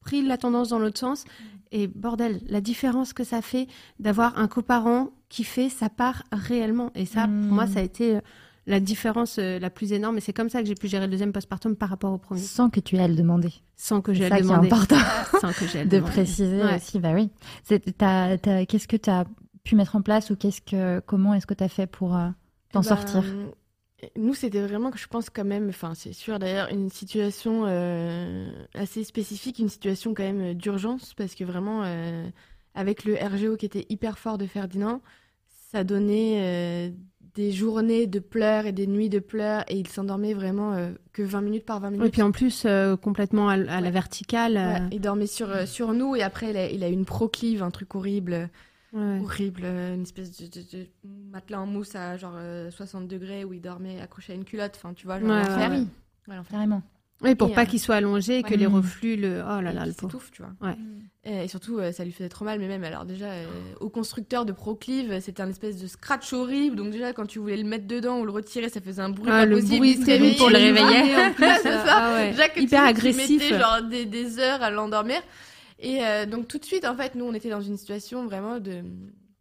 pris 0.00 0.22
la 0.22 0.38
tendance 0.38 0.68
dans 0.70 0.78
l'autre 0.78 0.98
sens. 0.98 1.24
Et 1.72 1.86
bordel, 1.86 2.40
la 2.48 2.60
différence 2.60 3.12
que 3.12 3.22
ça 3.22 3.42
fait 3.42 3.68
d'avoir 4.00 4.36
un 4.38 4.48
coparent 4.48 5.10
qui 5.28 5.44
fait 5.44 5.68
sa 5.68 5.88
part 5.88 6.24
réellement. 6.32 6.90
Et 6.96 7.06
ça, 7.06 7.22
pour 7.26 7.52
moi, 7.52 7.66
ça 7.68 7.78
a 7.78 7.82
été 7.82 8.16
euh, 8.16 8.20
la 8.66 8.80
différence 8.80 9.36
euh, 9.38 9.60
la 9.60 9.70
plus 9.70 9.92
énorme. 9.92 10.18
Et 10.18 10.20
c'est 10.20 10.32
comme 10.32 10.48
ça 10.48 10.62
que 10.62 10.66
j'ai 10.66 10.74
pu 10.74 10.88
gérer 10.88 11.04
le 11.06 11.12
deuxième 11.12 11.32
postpartum 11.32 11.76
par 11.76 11.88
rapport 11.90 12.12
au 12.12 12.18
premier. 12.18 12.40
sans 12.40 12.70
que 12.70 12.80
tu 12.80 12.96
aies 12.96 13.00
à 13.02 13.06
le 13.08 13.14
demander. 13.14 13.52
Sans 13.76 14.00
que 14.00 14.12
j'ai 14.12 14.26
C'est 14.26 14.32
à 14.32 14.36
le 14.38 14.42
demander. 14.42 14.66
important 14.66 14.96
Sans 15.40 15.52
que 15.52 15.64
j'ai 15.68 15.78
à 15.80 15.84
le 15.84 15.90
de 15.90 15.96
demander. 15.96 16.12
préciser 16.12 16.60
Ouais. 16.60 16.74
aussi. 16.76 16.98
Bah 16.98 17.12
oui. 17.14 17.30
C'est- 17.62 17.84
Qu'est-ce 18.66 18.88
que 18.88 18.96
tu 18.96 19.10
as 19.10 19.24
pu 19.64 19.76
mettre 19.76 19.96
en 19.96 20.02
place 20.02 20.30
ou 20.30 20.36
qu'est-ce 20.36 20.60
que, 20.60 21.00
comment 21.00 21.34
est-ce 21.34 21.46
que 21.46 21.54
tu 21.54 21.64
as 21.64 21.68
fait 21.68 21.86
pour 21.86 22.16
euh, 22.16 22.28
t'en 22.72 22.80
Bah, 22.80 22.88
sortir? 22.88 23.24
Nous, 24.16 24.32
c'était 24.34 24.62
vraiment, 24.62 24.90
je 24.94 25.06
pense 25.08 25.28
quand 25.28 25.44
même, 25.44 25.68
enfin 25.68 25.92
c'est 25.94 26.14
sûr 26.14 26.38
d'ailleurs, 26.38 26.68
une 26.70 26.88
situation 26.88 27.64
euh, 27.66 28.50
assez 28.74 29.04
spécifique, 29.04 29.58
une 29.58 29.68
situation 29.68 30.14
quand 30.14 30.22
même 30.22 30.54
d'urgence, 30.54 31.12
parce 31.14 31.34
que 31.34 31.44
vraiment, 31.44 31.82
euh, 31.84 32.26
avec 32.74 33.04
le 33.04 33.14
RGO 33.14 33.56
qui 33.56 33.66
était 33.66 33.84
hyper 33.90 34.18
fort 34.18 34.38
de 34.38 34.46
Ferdinand, 34.46 35.02
ça 35.70 35.84
donnait 35.84 36.38
euh, 36.40 36.90
des 37.34 37.52
journées 37.52 38.06
de 38.06 38.20
pleurs 38.20 38.64
et 38.64 38.72
des 38.72 38.86
nuits 38.86 39.10
de 39.10 39.18
pleurs, 39.18 39.64
et 39.68 39.76
il 39.76 39.86
s'endormait 39.86 40.32
vraiment 40.32 40.72
euh, 40.72 40.92
que 41.12 41.22
20 41.22 41.42
minutes 41.42 41.66
par 41.66 41.80
20 41.80 41.90
minutes. 41.90 42.06
Et 42.06 42.10
puis 42.10 42.22
en 42.22 42.32
plus, 42.32 42.64
euh, 42.64 42.96
complètement 42.96 43.50
à, 43.50 43.58
la 43.58 43.90
verticale. 43.90 44.56
euh, 44.56 44.72
Ouais, 44.72 44.88
il 44.92 45.00
dormait 45.02 45.26
sur, 45.26 45.68
sur 45.68 45.92
nous, 45.92 46.16
et 46.16 46.22
après, 46.22 46.50
il 46.50 46.56
a, 46.56 46.70
il 46.70 46.82
a 46.84 46.88
eu 46.88 46.92
une 46.92 47.04
proclive, 47.04 47.62
un 47.62 47.70
truc 47.70 47.94
horrible. 47.94 48.48
Ouais. 48.92 49.20
horrible, 49.22 49.62
euh, 49.64 49.94
une 49.94 50.02
espèce 50.02 50.36
de, 50.36 50.46
de- 50.46 50.66
de 50.78 50.86
matelas 51.30 51.60
en 51.60 51.66
mousse 51.66 51.94
à 51.94 52.16
genre 52.16 52.34
euh, 52.36 52.70
60 52.70 53.08
degrés 53.08 53.44
où 53.44 53.52
il 53.52 53.60
dormait 53.60 54.00
accroché 54.00 54.32
à 54.32 54.36
une 54.36 54.44
culotte, 54.44 54.74
enfin 54.76 54.94
tu 54.94 55.06
vois, 55.06 55.18
genre 55.20 55.28
Ouais, 55.28 55.38
l'enfer. 55.38 55.70
ouais, 55.70 55.76
ouais. 55.78 55.84
Ouais, 56.28 56.36
l'enfer. 56.36 56.50
Carrément. 56.52 56.82
Oui, 57.22 57.34
pour 57.34 57.50
Et, 57.50 57.52
pas 57.52 57.62
euh, 57.62 57.64
qu'il 57.66 57.78
soit 57.78 57.96
allongé 57.96 58.38
et 58.38 58.42
que 58.42 58.54
les 58.54 58.64
reflux 58.64 59.14
le. 59.16 59.42
Oh 59.44 59.60
là 59.60 59.72
là, 59.74 59.84
le 59.84 59.92
pauvre. 59.92 60.22
tu 60.32 60.40
vois. 60.40 60.52
Ouais. 60.66 60.74
Et, 61.22 61.44
et 61.44 61.48
surtout, 61.48 61.78
euh, 61.78 61.92
ça 61.92 62.02
lui 62.02 62.12
faisait 62.12 62.30
trop 62.30 62.46
mal, 62.46 62.58
mais 62.58 62.66
même, 62.66 62.82
alors 62.82 63.04
déjà, 63.04 63.26
euh, 63.26 63.44
au 63.80 63.90
constructeur 63.90 64.46
de 64.46 64.52
Proclive, 64.52 65.20
c'était 65.20 65.42
un 65.42 65.50
espèce 65.50 65.76
de 65.76 65.86
scratch 65.86 66.32
horrible, 66.32 66.76
donc 66.76 66.90
déjà, 66.92 67.12
quand 67.12 67.26
tu 67.26 67.38
voulais 67.38 67.58
le 67.58 67.64
mettre 67.68 67.86
dedans 67.86 68.20
ou 68.20 68.24
le 68.24 68.30
retirer, 68.30 68.70
ça 68.70 68.80
faisait 68.80 69.02
un 69.02 69.10
bruit 69.10 69.28
Ah, 69.30 69.40
pas 69.40 69.44
le 69.44 69.56
possible, 69.56 69.80
bruit 69.80 70.34
pour 70.38 70.48
le 70.48 70.58
il 70.60 70.72
réveiller, 70.72 71.16
en 71.16 71.32
plus, 71.34 71.44
euh, 71.44 71.54
ça. 71.62 71.84
Ah 71.88 72.14
ouais. 72.14 72.30
Déjà 72.30 72.48
que 72.48 72.54
tu- 72.54 72.62
Hyper 72.62 72.82
tu 72.84 72.88
agressif. 72.88 73.42
mettais, 73.42 73.58
genre 73.58 73.82
des, 73.82 74.06
des 74.06 74.38
heures 74.38 74.62
à 74.62 74.70
l'endormir. 74.70 75.20
Et 75.80 76.04
euh, 76.04 76.26
donc 76.26 76.46
tout 76.46 76.58
de 76.58 76.64
suite, 76.64 76.84
en 76.84 76.94
fait, 76.94 77.14
nous, 77.14 77.24
on 77.24 77.32
était 77.32 77.50
dans 77.50 77.60
une 77.62 77.76
situation 77.76 78.24
vraiment 78.26 78.60
de 78.60 78.82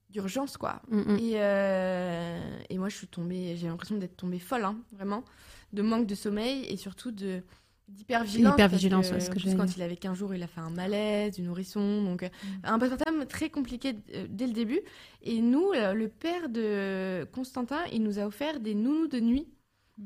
d'urgence, 0.09 0.57
quoi. 0.57 0.81
Mm, 0.89 0.97
mm. 1.01 1.17
Et, 1.19 1.33
euh, 1.35 2.39
et 2.69 2.77
moi, 2.79 2.89
je 2.89 2.95
suis 2.95 3.07
tombée, 3.07 3.55
j'ai 3.57 3.67
l'impression 3.67 3.95
d'être 3.97 4.17
tombée 4.17 4.39
folle, 4.39 4.65
hein, 4.65 4.75
vraiment, 4.91 5.23
de 5.71 5.83
manque 5.83 6.07
de 6.07 6.15
sommeil 6.15 6.65
et 6.65 6.77
surtout 6.77 7.11
de 7.11 7.43
d'hypervigilance. 7.87 8.53
Hypervigilance, 8.53 9.11
ouais, 9.11 9.19
ce 9.19 9.29
que 9.29 9.39
j'allais 9.39 9.55
quand 9.55 9.65
dire. 9.65 9.73
il 9.77 9.81
avait 9.83 9.97
15 9.97 10.17
jours, 10.17 10.33
il 10.33 10.41
a 10.43 10.47
fait 10.47 10.61
un 10.61 10.69
malaise, 10.69 11.35
du 11.35 11.41
nourrisson, 11.41 12.03
donc 12.03 12.23
euh, 12.23 12.29
un 12.63 12.77
postpartum 12.79 13.25
très 13.25 13.49
compliqué 13.49 13.95
dès 14.29 14.47
le 14.47 14.53
début. 14.53 14.79
Et 15.23 15.41
nous, 15.41 15.71
le 15.73 16.07
père 16.07 16.49
de 16.49 17.27
Constantin, 17.31 17.79
il 17.91 18.03
nous 18.03 18.19
a 18.19 18.25
offert 18.25 18.59
des 18.59 18.75
nounous 18.75 19.07
de 19.07 19.19
nuit. 19.19 19.47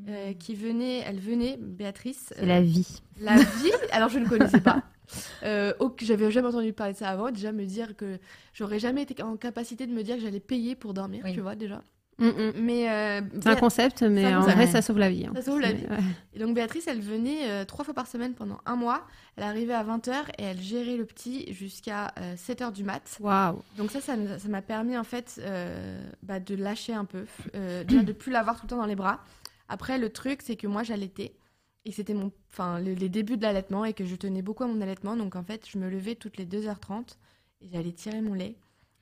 euh, 0.08 0.34
qui 0.34 0.56
venaient, 0.56 1.00
elle 1.06 1.20
venait, 1.20 1.58
Béatrice, 1.58 2.34
la 2.42 2.62
vie. 2.62 3.02
la 3.20 3.36
vie, 3.36 3.72
alors 3.92 4.10
je 4.10 4.20
ne 4.20 4.28
connaissais 4.28 4.60
pas. 4.62 4.82
Euh, 5.44 5.74
j'avais 6.02 6.32
jamais 6.32 6.48
entendu 6.48 6.74
parler 6.74 6.94
de 6.94 6.98
ça 6.98 7.10
avant. 7.10 7.32
Déjà 7.32 7.52
me 7.52 7.66
dire 7.66 7.96
que 7.96 8.20
j'aurais 8.54 8.80
jamais 8.80 9.04
été 9.04 9.22
en 9.24 9.36
capacité 9.38 9.86
de 9.88 9.94
me 9.94 10.04
dire 10.04 10.16
que 10.16 10.22
j'allais 10.22 10.40
payer 10.40 10.76
pour 10.76 10.94
dormir, 10.94 11.22
Oui. 11.26 11.34
tu 11.34 11.42
vois 11.42 11.56
déjà. 11.56 11.82
Mm, 12.20 12.28
mm. 12.28 12.52
Mais 12.58 12.92
euh, 12.92 13.22
C'est 13.42 13.50
un 13.50 13.56
concept, 13.56 14.04
mais 14.04 14.26
un 14.26 14.40
en 14.40 14.44
vrai, 14.44 14.68
ça 14.68 14.82
sauve 14.84 15.00
la 15.00 15.10
vie. 15.10 15.26
hein. 15.26 15.32
Ça 15.36 15.42
sauve 15.42 15.60
la 15.60 15.72
vie. 15.72 15.84
ouais. 15.90 15.98
et 16.36 16.40
donc 16.40 16.54
Béatrice, 16.54 16.88
elle 16.88 17.02
venait 17.02 17.50
euh, 17.50 17.66
trois 17.66 17.84
fois 17.84 17.96
par 17.96 18.06
semaine 18.08 18.34
pendant 18.36 18.60
un 18.68 18.76
mois. 18.76 19.02
Elle 19.36 19.44
arrivait 19.44 19.74
à 19.74 19.84
20h 19.84 20.14
et 20.38 20.44
elle 20.44 20.62
gérait 20.62 20.96
le 20.96 21.06
petit 21.06 21.52
jusqu'à 21.52 22.14
7h 22.36 22.72
du 22.72 22.84
mat. 22.84 23.18
Waouh. 23.20 23.62
Donc 23.78 23.90
ça, 23.90 24.00
ça 24.00 24.16
m'a 24.48 24.62
permis 24.62 24.96
en 24.96 25.04
fait 25.04 25.40
euh, 25.44 26.00
bah, 26.22 26.40
de 26.40 26.54
lâcher 26.54 26.94
un 26.94 27.06
peu, 27.06 27.26
euh, 27.56 27.84
déjà 27.84 28.04
de 28.04 28.14
plus 28.14 28.32
l'avoir 28.32 28.58
tout 28.58 28.66
le 28.68 28.70
temps 28.70 28.78
dans 28.78 28.86
les 28.86 28.96
bras. 28.96 29.20
Après, 29.68 29.98
le 29.98 30.10
truc, 30.10 30.42
c'est 30.44 30.56
que 30.56 30.68
moi, 30.68 30.84
j'allaitais. 30.84 31.34
Et 31.86 31.92
c'était 31.92 32.14
mon, 32.14 32.32
enfin, 32.52 32.80
le- 32.80 32.94
les 32.94 33.10
débuts 33.10 33.38
de 33.38 33.42
l'allaitement 33.44 33.84
et 33.86 33.94
que 33.94 34.06
je 34.06 34.16
tenais 34.16 34.42
beaucoup 34.42 34.64
à 34.64 34.68
mon 34.68 34.80
allaitement. 34.82 35.18
Donc 35.18 35.36
en 35.36 35.44
fait, 35.44 35.68
je 35.70 35.78
me 35.78 35.90
levais 35.90 36.16
toutes 36.16 36.38
les 36.38 36.46
2h30 36.46 37.18
et 37.62 37.68
j'allais 37.72 37.92
tirer 37.92 38.22
mon 38.22 38.34
lait. 38.34 38.56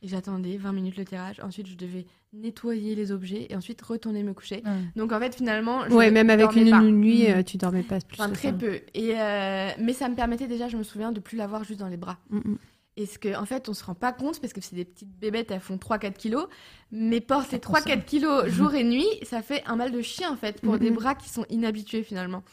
Et 0.03 0.07
j'attendais 0.07 0.57
20 0.57 0.71
minutes 0.73 0.97
le 0.97 1.05
tirage. 1.05 1.39
Ensuite, 1.41 1.67
je 1.67 1.75
devais 1.75 2.07
nettoyer 2.33 2.95
les 2.95 3.11
objets 3.11 3.45
et 3.51 3.55
ensuite 3.55 3.79
retourner 3.83 4.23
me 4.23 4.33
coucher. 4.33 4.63
Donc 4.95 5.11
en 5.11 5.19
fait, 5.19 5.35
finalement, 5.35 5.87
je 5.87 5.93
Ouais, 5.93 6.09
même 6.09 6.31
avec 6.31 6.55
une 6.55 6.71
pas. 6.71 6.81
nuit, 6.81 7.27
Mm. 7.29 7.33
euh, 7.33 7.43
tu 7.43 7.57
dormais 7.57 7.83
pas 7.83 7.99
plus. 7.99 8.19
Enfin, 8.19 8.31
très 8.31 8.47
ça. 8.49 8.53
peu. 8.53 8.79
Et 8.95 9.13
euh, 9.19 9.69
mais 9.79 9.93
ça 9.93 10.09
me 10.09 10.15
permettait 10.15 10.47
déjà, 10.47 10.67
je 10.69 10.77
me 10.77 10.81
souviens, 10.83 11.11
de 11.11 11.19
plus 11.19 11.37
l'avoir 11.37 11.63
juste 11.63 11.79
dans 11.79 11.87
les 11.87 11.97
bras. 11.97 12.17
Mm, 12.31 12.37
mm. 12.37 12.57
Et 12.97 13.05
ce 13.05 13.19
que, 13.19 13.37
en 13.39 13.45
fait, 13.45 13.69
on 13.69 13.73
se 13.73 13.83
rend 13.83 13.93
pas 13.93 14.11
compte 14.11 14.41
parce 14.41 14.53
que 14.53 14.59
c'est 14.59 14.75
des 14.75 14.85
petites 14.85 15.15
bébêtes, 15.19 15.51
elles 15.51 15.59
font 15.61 15.77
3-4 15.77 16.17
kilos. 16.17 16.47
Mais 16.91 17.21
porter 17.21 17.57
3-4 17.59 18.03
kilos 18.05 18.47
jour 18.47 18.73
et 18.73 18.83
nuit, 18.83 19.05
ça 19.21 19.43
fait 19.43 19.61
un 19.67 19.75
mal 19.75 19.91
de 19.91 20.01
chien, 20.01 20.31
en 20.31 20.35
fait, 20.35 20.61
pour 20.61 20.73
Mhm. 20.73 20.79
des 20.79 20.91
bras 20.91 21.13
qui 21.15 21.29
sont 21.29 21.45
inhabitués 21.49 22.01
finalement. 22.03 22.43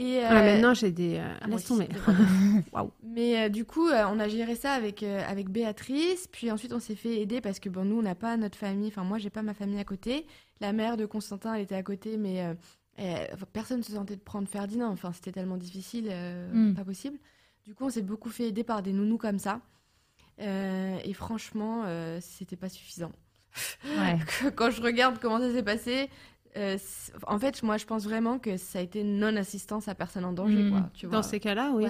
Et, 0.00 0.18
euh, 0.24 0.28
Ah, 0.28 0.42
maintenant, 0.42 0.72
j'ai 0.74 0.90
des. 0.92 1.16
euh, 1.18 1.34
ah, 1.42 1.46
laisse 1.48 1.64
tomber. 1.64 1.88
Mais 3.02 3.44
euh, 3.44 3.48
du 3.48 3.64
coup, 3.64 3.88
on 3.90 4.18
a 4.18 4.28
géré 4.28 4.54
ça 4.54 4.72
avec, 4.72 5.02
avec 5.02 5.48
Béatrice. 5.50 6.26
Puis 6.28 6.50
ensuite, 6.50 6.72
on 6.72 6.80
s'est 6.80 6.94
fait 6.94 7.20
aider 7.20 7.40
parce 7.40 7.60
que 7.60 7.68
bon, 7.68 7.84
nous, 7.84 7.98
on 7.98 8.02
n'a 8.02 8.14
pas 8.14 8.36
notre 8.36 8.56
famille. 8.58 8.88
Enfin, 8.88 9.04
moi, 9.04 9.18
j'ai 9.18 9.30
pas 9.30 9.42
ma 9.42 9.54
famille 9.54 9.78
à 9.78 9.84
côté. 9.84 10.26
La 10.60 10.72
mère 10.72 10.96
de 10.96 11.06
Constantin, 11.06 11.54
elle 11.54 11.62
était 11.62 11.74
à 11.74 11.82
côté, 11.82 12.16
mais 12.16 12.44
personne 13.52 13.78
ne 13.78 13.82
se 13.82 13.92
sentait 13.92 14.16
de 14.16 14.20
prendre 14.22 14.48
Ferdinand. 14.48 14.88
Enfin, 14.90 15.12
c'était 15.12 15.32
tellement 15.32 15.56
difficile, 15.56 16.08
euh, 16.10 16.50
Mm. 16.52 16.74
pas 16.74 16.84
possible. 16.84 17.18
Du 17.66 17.74
coup, 17.74 17.84
on 17.84 17.90
s'est 17.90 18.02
beaucoup 18.02 18.30
fait 18.30 18.48
aider 18.48 18.64
par 18.64 18.82
des 18.82 18.92
nounous 18.92 19.18
comme 19.18 19.38
ça. 19.38 19.60
Euh, 20.40 20.96
et 21.04 21.12
franchement, 21.12 21.82
euh, 21.84 22.18
c'était 22.22 22.56
pas 22.56 22.68
suffisant. 22.70 23.12
Ouais. 23.84 24.16
Quand 24.56 24.70
je 24.70 24.80
regarde 24.80 25.18
comment 25.20 25.38
ça 25.38 25.52
s'est 25.52 25.62
passé, 25.62 26.08
euh, 26.56 26.78
en 27.26 27.38
fait, 27.38 27.62
moi, 27.62 27.76
je 27.76 27.86
pense 27.86 28.04
vraiment 28.04 28.38
que 28.38 28.56
ça 28.56 28.78
a 28.78 28.82
été 28.82 29.04
non-assistance 29.04 29.88
à 29.88 29.94
personne 29.94 30.24
en 30.24 30.32
danger. 30.32 30.62
Mm. 30.64 30.70
Quoi, 30.70 30.90
tu 30.94 31.06
vois. 31.06 31.16
Dans 31.16 31.22
ces 31.22 31.40
cas-là, 31.40 31.70
oui. 31.74 31.86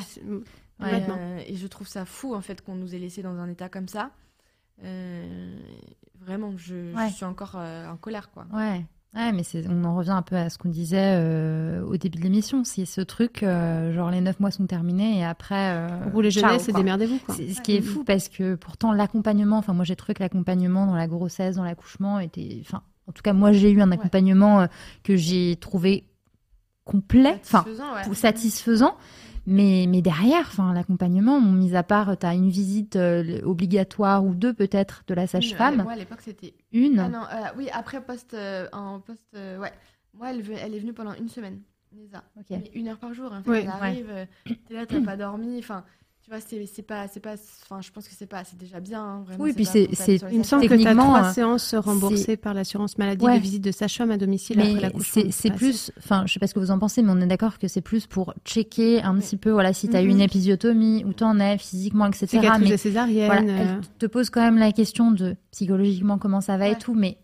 Ouais. 0.80 1.04
euh, 1.08 1.42
et 1.46 1.56
je 1.56 1.66
trouve 1.66 1.86
ça 1.86 2.04
fou 2.06 2.34
en 2.34 2.40
fait 2.40 2.62
qu'on 2.62 2.74
nous 2.74 2.94
ait 2.94 2.98
laissés 2.98 3.22
dans 3.22 3.38
un 3.38 3.48
état 3.48 3.68
comme 3.68 3.88
ça. 3.88 4.10
Euh, 4.82 5.58
vraiment, 6.20 6.54
je, 6.56 6.94
suis 7.14 7.24
encore 7.26 7.52
euh, 7.56 7.86
en 7.88 7.96
colère 7.96 8.30
quoi. 8.30 8.46
Ouais. 8.52 8.84
Ouais, 9.14 9.32
mais 9.32 9.42
on 9.68 9.84
en 9.84 9.96
revient 9.96 10.10
un 10.10 10.22
peu 10.22 10.36
à 10.36 10.48
ce 10.50 10.56
qu'on 10.56 10.68
disait 10.68 11.16
euh, 11.16 11.84
au 11.84 11.96
début 11.96 12.18
de 12.18 12.22
l'émission. 12.22 12.62
C'est 12.62 12.84
ce 12.84 13.00
truc, 13.00 13.42
euh, 13.42 13.92
genre 13.92 14.08
les 14.10 14.20
neuf 14.20 14.38
mois 14.38 14.52
sont 14.52 14.66
terminés 14.66 15.18
et 15.18 15.24
après. 15.24 15.74
euh, 15.74 15.88
Roulez 16.12 16.30
jeunesse 16.30 16.68
et 16.68 16.72
démerdez-vous, 16.72 17.18
quoi. 17.18 17.34
C'est 17.34 17.48
ce 17.52 17.60
qui 17.60 17.74
est 17.74 17.80
fou 17.82 18.04
parce 18.04 18.28
que 18.28 18.54
pourtant 18.54 18.92
l'accompagnement, 18.92 19.58
enfin 19.58 19.72
moi 19.72 19.84
j'ai 19.84 19.96
trouvé 19.96 20.14
que 20.14 20.22
l'accompagnement 20.22 20.86
dans 20.86 20.94
la 20.94 21.08
grossesse, 21.08 21.56
dans 21.56 21.64
l'accouchement 21.64 22.20
était, 22.20 22.58
enfin 22.60 22.82
en 23.10 23.12
tout 23.12 23.22
cas 23.22 23.32
moi 23.34 23.52
j'ai 23.52 23.70
eu 23.70 23.82
un 23.82 23.90
accompagnement 23.92 24.62
euh, 24.62 24.66
que 25.04 25.16
j'ai 25.16 25.56
trouvé 25.56 26.04
complet, 26.84 27.38
enfin 27.42 27.64
Satisfaisant, 28.14 28.86
ouais. 28.86 28.94
Mais, 29.46 29.86
mais 29.88 30.02
derrière, 30.02 30.42
enfin, 30.46 30.72
l'accompagnement, 30.74 31.40
mis 31.40 31.74
à 31.74 31.82
part, 31.82 32.16
tu 32.18 32.26
as 32.26 32.34
une 32.34 32.50
visite 32.50 32.96
euh, 32.96 33.40
obligatoire 33.42 34.24
ou 34.24 34.34
deux 34.34 34.52
peut-être 34.52 35.02
de 35.08 35.14
la 35.14 35.26
sage-femme. 35.26 35.80
euh, 35.80 35.84
Moi 35.84 35.92
à 35.92 35.96
l'époque 35.96 36.20
c'était. 36.20 36.54
Une. 36.72 36.98
Ah 36.98 37.08
non, 37.08 37.22
euh, 37.22 37.46
oui 37.56 37.68
après 37.72 38.00
poste 38.02 38.34
euh, 38.34 38.68
en 38.72 39.00
poste 39.00 39.26
euh, 39.34 39.58
ouais. 39.58 39.72
Moi 40.14 40.30
elle, 40.30 40.42
elle 40.62 40.74
est 40.74 40.78
venue 40.78 40.92
pendant 40.92 41.14
une 41.14 41.28
semaine. 41.28 41.60
Nesa. 41.92 42.22
Ok. 42.38 42.46
Mais 42.50 42.70
une 42.74 42.88
heure 42.88 42.98
par 42.98 43.14
jour. 43.14 43.32
En 43.32 43.42
fait, 43.42 43.50
Ouais. 43.50 43.62
elle 43.62 43.68
arrive, 43.68 44.10
euh, 44.10 44.24
t'es 44.68 44.74
là, 44.74 44.86
t'as 44.86 45.00
pas 45.00 45.16
dormi. 45.16 45.58
Enfin, 45.58 45.84
tu 46.38 46.56
vois, 46.56 46.66
c'est 46.72 46.82
pas, 46.82 47.08
c'est 47.08 47.20
pas. 47.20 47.34
Enfin, 47.64 47.80
je 47.80 47.90
pense 47.90 48.06
que 48.06 48.14
c'est 48.16 48.26
pas, 48.26 48.44
c'est 48.44 48.56
déjà 48.58 48.78
bien. 48.78 49.02
hein, 49.02 49.22
vraiment, 49.26 49.44
Oui, 49.44 49.52
puis 49.52 49.64
c'est- 49.64 49.88
les 50.06 50.20
Il 50.32 50.38
me 50.38 50.44
semble 50.44 50.68
que 50.68 50.74
tu 50.74 50.86
as 50.86 50.94
trois 50.94 51.24
euh, 51.28 51.32
séances 51.32 51.74
remboursées 51.74 52.36
par 52.36 52.54
l'assurance 52.54 52.98
maladie 52.98 53.24
Ouais. 53.24 53.36
de 53.38 53.42
visite 53.42 53.64
de 53.64 53.72
sage-femme 53.72 54.10
à 54.12 54.16
domicile 54.16 54.60
après 54.60 54.80
l'accouchement. 54.80 55.22
c'est 55.30 55.50
plus, 55.52 55.90
enfin, 55.98 56.24
je 56.26 56.32
sais 56.32 56.38
pas 56.40 56.46
ce 56.46 56.54
que 56.54 56.60
vous 56.60 56.70
en 56.70 56.78
pensez, 56.78 57.02
mais 57.02 57.10
on 57.12 57.20
est 57.20 57.26
d'accord 57.26 57.58
que 57.58 57.66
c'est 57.68 57.80
plus 57.80 58.06
pour 58.06 58.34
checker 58.44 59.02
un 59.02 59.14
Oui. 59.16 59.20
petit 59.20 59.36
peu, 59.36 59.50
voilà, 59.50 59.72
si 59.72 59.88
tu 59.88 59.96
as 59.96 60.02
eu 60.02 60.08
une 60.08 60.20
épisiotomie, 60.20 61.04
où 61.04 61.12
t'en 61.12 61.38
es 61.40 61.58
physiquement, 61.58 62.06
etc. 62.06 62.26
cicatrice 62.28 62.64
Mais 62.64 62.70
de 62.70 62.76
césarienne. 62.76 63.26
voilà, 63.26 63.42
euh, 63.52 63.76
elle 63.80 63.80
te 63.98 64.06
pose 64.06 64.30
quand 64.30 64.42
même 64.42 64.58
la 64.58 64.70
question 64.72 65.10
de 65.10 65.36
psychologiquement 65.50 66.18
comment 66.18 66.40
ça 66.40 66.56
va 66.56 66.68
et 66.68 66.72
Ouais. 66.72 66.78
tout, 66.78 66.94
mais 66.94 67.18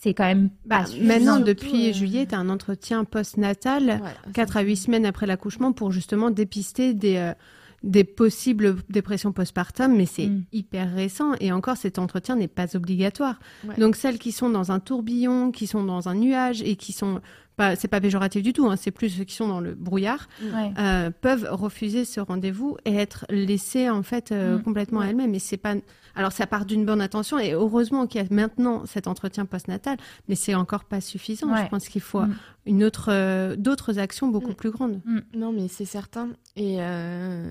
c'est 0.00 0.14
quand 0.14 0.24
même 0.24 0.50
bah, 0.64 0.84
maintenant, 1.02 1.38
depuis 1.38 1.90
euh, 1.90 1.92
juillet, 1.92 2.26
tu 2.26 2.34
as 2.34 2.38
un 2.38 2.48
entretien 2.48 3.04
post-natal, 3.04 4.00
Ouais, 4.02 4.32
4 4.32 4.56
à 4.56 4.62
8 4.62 4.76
semaines 4.76 5.06
après 5.06 5.26
l'accouchement, 5.26 5.72
pour 5.72 5.92
justement 5.92 6.30
dépister 6.30 6.92
des, 6.94 7.16
euh, 7.16 7.34
des 7.82 8.04
possibles 8.04 8.76
dépressions 8.88 9.32
postpartum, 9.32 9.96
mais 9.96 10.06
c'est 10.06 10.26
Mm. 10.28 10.44
hyper 10.52 10.94
récent. 10.94 11.32
Et 11.40 11.50
encore, 11.52 11.76
cet 11.76 11.98
entretien 11.98 12.36
n'est 12.36 12.48
pas 12.48 12.76
obligatoire. 12.76 13.40
Ouais. 13.66 13.74
Donc, 13.76 13.96
celles 13.96 14.18
qui 14.18 14.30
sont 14.32 14.50
dans 14.50 14.70
un 14.70 14.78
tourbillon, 14.80 15.50
qui 15.50 15.66
sont 15.66 15.84
dans 15.84 16.08
un 16.08 16.14
nuage 16.14 16.62
et 16.62 16.76
qui 16.76 16.92
sont. 16.92 17.20
Pas, 17.56 17.76
c'est 17.76 17.88
pas 17.88 18.00
péjoratif 18.00 18.42
du 18.42 18.52
tout, 18.54 18.66
hein, 18.66 18.76
c'est 18.76 18.90
plus 18.90 19.10
ceux 19.10 19.24
qui 19.24 19.34
sont 19.34 19.46
dans 19.46 19.60
le 19.60 19.74
brouillard, 19.74 20.26
Ouais. 20.42 20.72
euh, 20.78 21.10
peuvent 21.10 21.46
refuser 21.50 22.06
ce 22.06 22.18
rendez-vous 22.18 22.78
et 22.86 22.94
être 22.94 23.26
laissées 23.28 23.90
en 23.90 24.02
fait 24.02 24.32
euh, 24.32 24.56
Mm. 24.58 24.62
complètement 24.62 25.00
à 25.00 25.06
elles-mêmes. 25.08 25.34
Et 25.34 25.38
c'est 25.38 25.58
pas. 25.58 25.74
Alors 26.14 26.32
ça 26.32 26.46
part 26.46 26.64
d'une 26.64 26.84
bonne 26.86 27.00
intention 27.02 27.38
et 27.38 27.52
heureusement 27.52 28.06
qu'il 28.06 28.22
y 28.22 28.24
a 28.24 28.28
maintenant 28.34 28.84
cet 28.86 29.06
entretien 29.06 29.44
postnatal, 29.44 29.98
mais 30.28 30.34
c'est 30.34 30.54
encore 30.54 30.84
pas 30.84 31.00
suffisant. 31.02 31.52
Ouais. 31.52 31.64
Je 31.64 31.68
pense 31.68 31.88
qu'il 31.88 32.00
faut 32.00 32.22
Mm. 32.22 32.34
une 32.66 32.84
autre, 32.84 33.06
euh, 33.10 33.54
d'autres 33.56 33.98
actions 33.98 34.28
beaucoup 34.28 34.52
Mm. 34.52 34.54
plus 34.54 34.70
grandes. 34.70 35.00
Non, 35.34 35.52
mais 35.52 35.68
c'est 35.68 35.84
certain. 35.84 36.30
Et, 36.56 36.76
euh, 36.80 37.50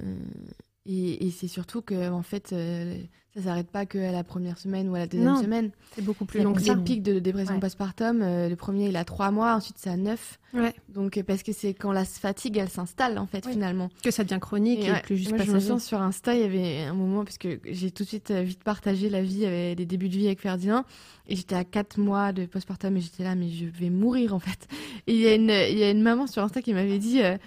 et, 0.86 1.28
et 1.28 1.32
c'est 1.32 1.48
surtout 1.48 1.82
que, 1.82 2.10
en 2.10 2.24
fait, 2.24 2.52
euh, 2.54 2.96
ça 3.36 3.44
s'arrête 3.44 3.70
pas 3.70 3.86
qu'à 3.86 4.12
la 4.12 4.24
première 4.24 4.58
semaine 4.58 4.90
ou 4.90 4.96
à 4.96 5.00
la 5.00 5.08
deuxième 5.08 5.32
Non, 5.34 5.42
semaine. 5.42 5.70
C'est 5.96 6.02
beaucoup 6.04 6.26
plus 6.26 6.40
C'est 6.40 6.44
long 6.44 6.58
ça. 6.58 6.76
pics 6.76 7.04
de 7.04 7.20
dépression 7.20 7.54
Ouais. 7.54 7.60
postpartum, 7.62 8.22
euh, 8.22 8.50
le 8.50 8.56
premier, 8.56 8.90
il 8.90 8.96
a 8.98 9.06
trois 9.06 9.30
mois, 9.32 9.54
ensuite, 9.56 9.78
c'est 9.78 9.92
à 9.92 9.96
neuf. 9.96 10.40
Ouais. 10.54 10.74
Donc, 10.90 11.18
euh, 11.18 11.24
parce 11.24 11.44
que 11.44 11.54
c'est 11.54 11.74
quand 11.76 11.92
la 11.92 12.04
fatigue, 12.04 12.58
elle 12.58 12.68
s'installe, 12.68 13.20
en 13.20 13.28
fait, 13.28 13.48
finalement. 13.48 13.90
Que 14.04 14.10
ça 14.12 14.24
devient 14.24 14.40
chronique 14.42 14.84
et, 14.84 14.92
ouais, 14.92 15.02
plus 15.04 15.18
juste 15.18 15.30
moi, 15.30 15.38
je 15.38 15.44
me 15.44 15.54
passager. 15.54 15.68
sens 15.68 15.86
sur 15.86 16.02
Insta, 16.02 16.34
il 16.36 16.42
y 16.42 16.44
avait 16.44 16.82
un 16.82 16.94
moment, 16.94 17.24
parce 17.24 17.38
que 17.38 17.60
j'ai 17.64 17.92
tout 17.92 18.04
de 18.04 18.08
suite 18.10 18.32
euh, 18.32 18.42
vite 18.42 18.64
partagé 18.64 19.10
la 19.10 19.22
vie, 19.22 19.46
euh, 19.46 19.76
les 19.76 19.86
débuts 19.86 20.10
de 20.10 20.18
vie 20.18 20.26
avec 20.26 20.42
Ferdinand. 20.42 20.84
Et 21.28 21.36
j'étais 21.36 21.56
à 21.56 21.64
4 21.64 22.00
mois 22.00 22.34
de 22.34 22.46
postpartum 22.48 22.98
et 22.98 23.02
j'étais 23.02 23.24
là, 23.24 23.36
mais 23.36 23.50
je 23.50 23.66
vais 23.66 23.90
mourir 23.92 24.34
en 24.34 24.40
fait. 24.40 24.68
Et 25.08 25.14
il 25.14 25.20
y, 25.22 25.28
a 25.28 25.36
une- 25.36 25.50
il 25.72 25.78
y 25.78 25.84
a 25.84 25.92
une 25.92 26.02
maman 26.02 26.26
sur 26.28 26.44
Insta 26.44 26.62
qui 26.62 26.74
m'avait 26.74 26.98
dit, 27.00 27.22
euh, 27.22 27.38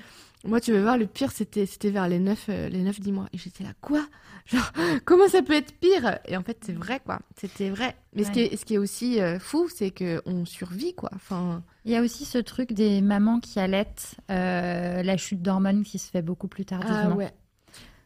moi 0.45 0.61
tu 0.61 0.73
veux 0.73 0.83
voir, 0.83 0.99
le 0.99 1.07
pire 1.07 1.33
c'était 1.33 1.67
c'était 1.67 1.91
vers 1.91 2.09
les 2.09 2.19
9, 2.19 2.47
euh, 2.49 2.69
les 2.69 2.83
9 2.83 3.01
10 3.01 3.13
mois. 3.13 3.27
Et 3.33 3.39
j'étais 3.39 3.65
là, 3.65 3.71
quoi? 3.81 4.05
Genre, 4.47 4.71
comment 5.05 5.29
ça 5.29 5.43
peut 5.43 5.55
être 5.55 5.73
pire? 5.79 6.19
Et 6.27 6.37
en 6.37 6.43
fait, 6.43 6.59
c'est 6.65 6.73
vrai 6.73 7.01
quoi, 7.05 7.21
c'était 7.37 7.71
vrai. 7.71 7.97
Mais 8.15 8.25
ce, 8.25 8.31
qui 8.31 8.41
est, 8.41 8.57
ce 8.57 8.65
qui 8.65 8.75
est 8.75 8.79
aussi 8.79 9.21
euh, 9.21 9.39
fou, 9.39 9.69
c'est 9.75 9.91
qu'on 9.91 10.45
survit 10.45 10.95
quoi. 10.95 11.11
Enfin, 11.15 11.63
Il 11.85 11.93
y 11.93 11.97
a 11.97 12.03
aussi 12.03 12.25
ce 12.25 12.39
truc 12.39 12.73
des 12.73 13.01
mamans 13.01 13.41
qui 13.41 13.59
allaitent, 13.59 14.17
euh, 14.31 15.03
la 15.03 15.17
chute 15.17 15.43
d'hormones 15.43 15.83
qui 15.83 15.99
se 15.99 16.11
fait 16.11 16.23
beaucoup 16.23 16.49
plus 16.49 16.65
tardivement. 16.65 17.11
ah 17.13 17.17
ouais. 17.17 17.33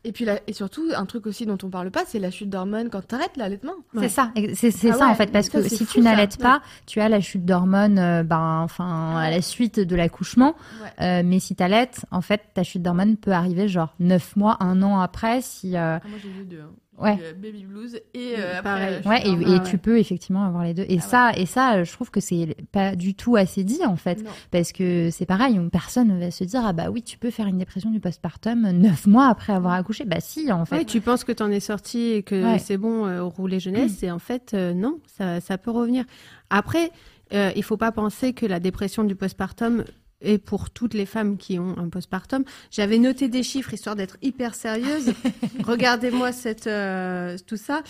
Et 0.09 0.12
puis 0.12 0.24
là, 0.24 0.38
et 0.46 0.54
surtout, 0.54 0.88
un 0.96 1.04
truc 1.04 1.26
aussi 1.26 1.44
dont 1.44 1.59
on 1.62 1.68
parle 1.68 1.90
pas, 1.90 2.00
c'est 2.06 2.18
la 2.18 2.30
chute 2.30 2.48
d'hormones 2.48 2.88
quand 2.88 3.06
t'arrêtes 3.06 3.36
l'allaitement. 3.36 3.74
C'est 3.98 4.09
ça, 4.09 4.32
c'est 4.54 4.68
Ah 4.88 4.92
ça 4.94 5.04
ouais, 5.04 5.11
en 5.11 5.14
fait, 5.14 5.30
parce 5.30 5.48
ça, 5.50 5.61
que 5.61 5.68
si 5.68 5.84
fou, 5.84 5.98
tu 5.98 6.00
n'allaites 6.00 6.38
pas, 6.38 6.62
tu 6.86 7.00
as 7.02 7.11
la 7.11 7.20
chute 7.20 7.44
d'hormones, 7.44 7.98
euh, 7.98 8.22
ben, 8.22 8.61
enfin, 8.64 9.12
Ah 9.16 9.18
à 9.20 9.30
la 9.30 9.42
suite 9.42 9.78
de 9.80 9.94
l'accouchement. 9.96 10.54
Ouais. 10.82 11.04
Euh, 11.04 11.22
mais 11.26 11.40
si 11.40 11.54
tu 11.54 11.62
allaites, 11.62 12.06
en 12.11 12.22
fait, 12.22 12.40
ta 12.54 12.62
chute 12.62 12.80
d'hormones 12.82 13.18
peut 13.18 13.32
arriver 13.32 13.68
genre 13.68 13.92
9 14.00 14.36
mois, 14.36 14.56
un 14.61 14.80
an 14.82 14.98
après, 14.98 15.42
si. 15.42 15.76
euh, 15.76 15.98
Ah, 16.02 16.09
moi 16.09 16.18
j'ai 16.22 16.30
eu 16.30 16.44
deux. 16.46 16.61
hein. 16.62 16.70
Ouais. 17.01 17.16
euh, 17.22 17.32
baby 17.32 17.64
blues 17.64 17.94
et 17.96 18.01
Oui, 18.14 18.34
euh, 18.38 18.62
pareil. 18.62 18.96
après. 18.96 19.09
Ouais, 19.09 19.22
et, 19.26 19.51
et 19.53 19.57
en- 19.57 19.62
tu 19.62 19.78
peux 19.78 19.99
effectivement 19.99 20.44
avoir 20.44 20.64
les 20.64 20.74
deux. 20.74 20.84
Et 20.88 20.99
Ah 20.99 21.03
ça, 21.03 21.32
et 21.36 21.46
ça, 21.46 21.84
je 21.84 21.92
trouve 21.92 22.11
que 22.11 22.20
c'est 22.20 22.57
pas 22.72 22.96
du 22.96 23.14
tout 23.14 23.36
assez 23.36 23.62
dit 23.64 23.84
en 23.86 23.96
fait, 23.96 24.22
Non. 24.24 24.30
parce 24.51 24.72
que 24.72 25.11
c'est 25.11 25.26
pareil, 25.26 25.59
on- 25.59 25.68
personne 25.68 26.18
va 26.18 26.30
se 26.30 26.44
dire 26.44 26.62
ah 26.64 26.72
bah 26.72 26.90
oui, 26.90 27.03
tu 27.03 27.18
peux 27.18 27.30
faire 27.30 27.46
une 27.46 27.59
dépression 27.59 27.90
du 27.90 28.01
postpartum 28.01 28.70
neuf 28.72 29.07
mois 29.07 29.28
après 29.28 29.53
avoir 29.53 29.74
accouché. 29.74 30.05
Bah 30.05 30.16
si, 30.20 30.51
en 30.51 30.64
fait. 30.64 30.76
Ouais, 30.78 30.84
tu 30.84 31.01
penses 31.01 31.24
que 31.24 31.32
t'en 31.32 31.51
es 31.51 31.61
sorti 31.61 32.11
et 32.11 32.22
que 32.22 32.42
Ouais. 32.53 32.59
c'est 32.59 32.78
bon 32.78 33.07
euh, 33.07 33.20
au 33.22 33.28
rouler 33.28 33.61
jeunesse, 33.61 34.03
et 34.03 34.11
en 34.11 34.18
fait, 34.18 34.53
euh, 34.55 34.74
non, 34.74 34.99
ça, 35.16 35.40
ça 35.40 35.57
peut 35.59 35.70
revenir. 35.70 36.05
Après, 36.51 36.90
euh, 37.32 37.51
il 37.57 37.62
faut 37.62 37.76
pas 37.76 37.92
penser 37.92 38.32
que 38.32 38.46
la 38.46 38.59
dépression 38.59 39.05
du 39.05 39.14
postpartum 39.14 39.84
est 40.20 40.38
pour 40.38 40.70
toutes 40.70 40.94
les 40.94 41.06
femmes 41.06 41.36
qui 41.36 41.58
ont 41.58 41.76
un 41.78 41.88
postpartum. 41.88 42.44
J'avais 42.70 42.98
noté 42.98 43.28
des 43.28 43.42
chiffres 43.42 43.72
histoire 43.74 43.96
d'être 43.96 44.16
hyper 44.22 44.54
sérieuse. 44.54 45.12
Regardez-moi 45.64 46.32
cette 46.32 46.66
euh, 46.66 47.36
tout 47.46 47.56
ça. 47.56 47.82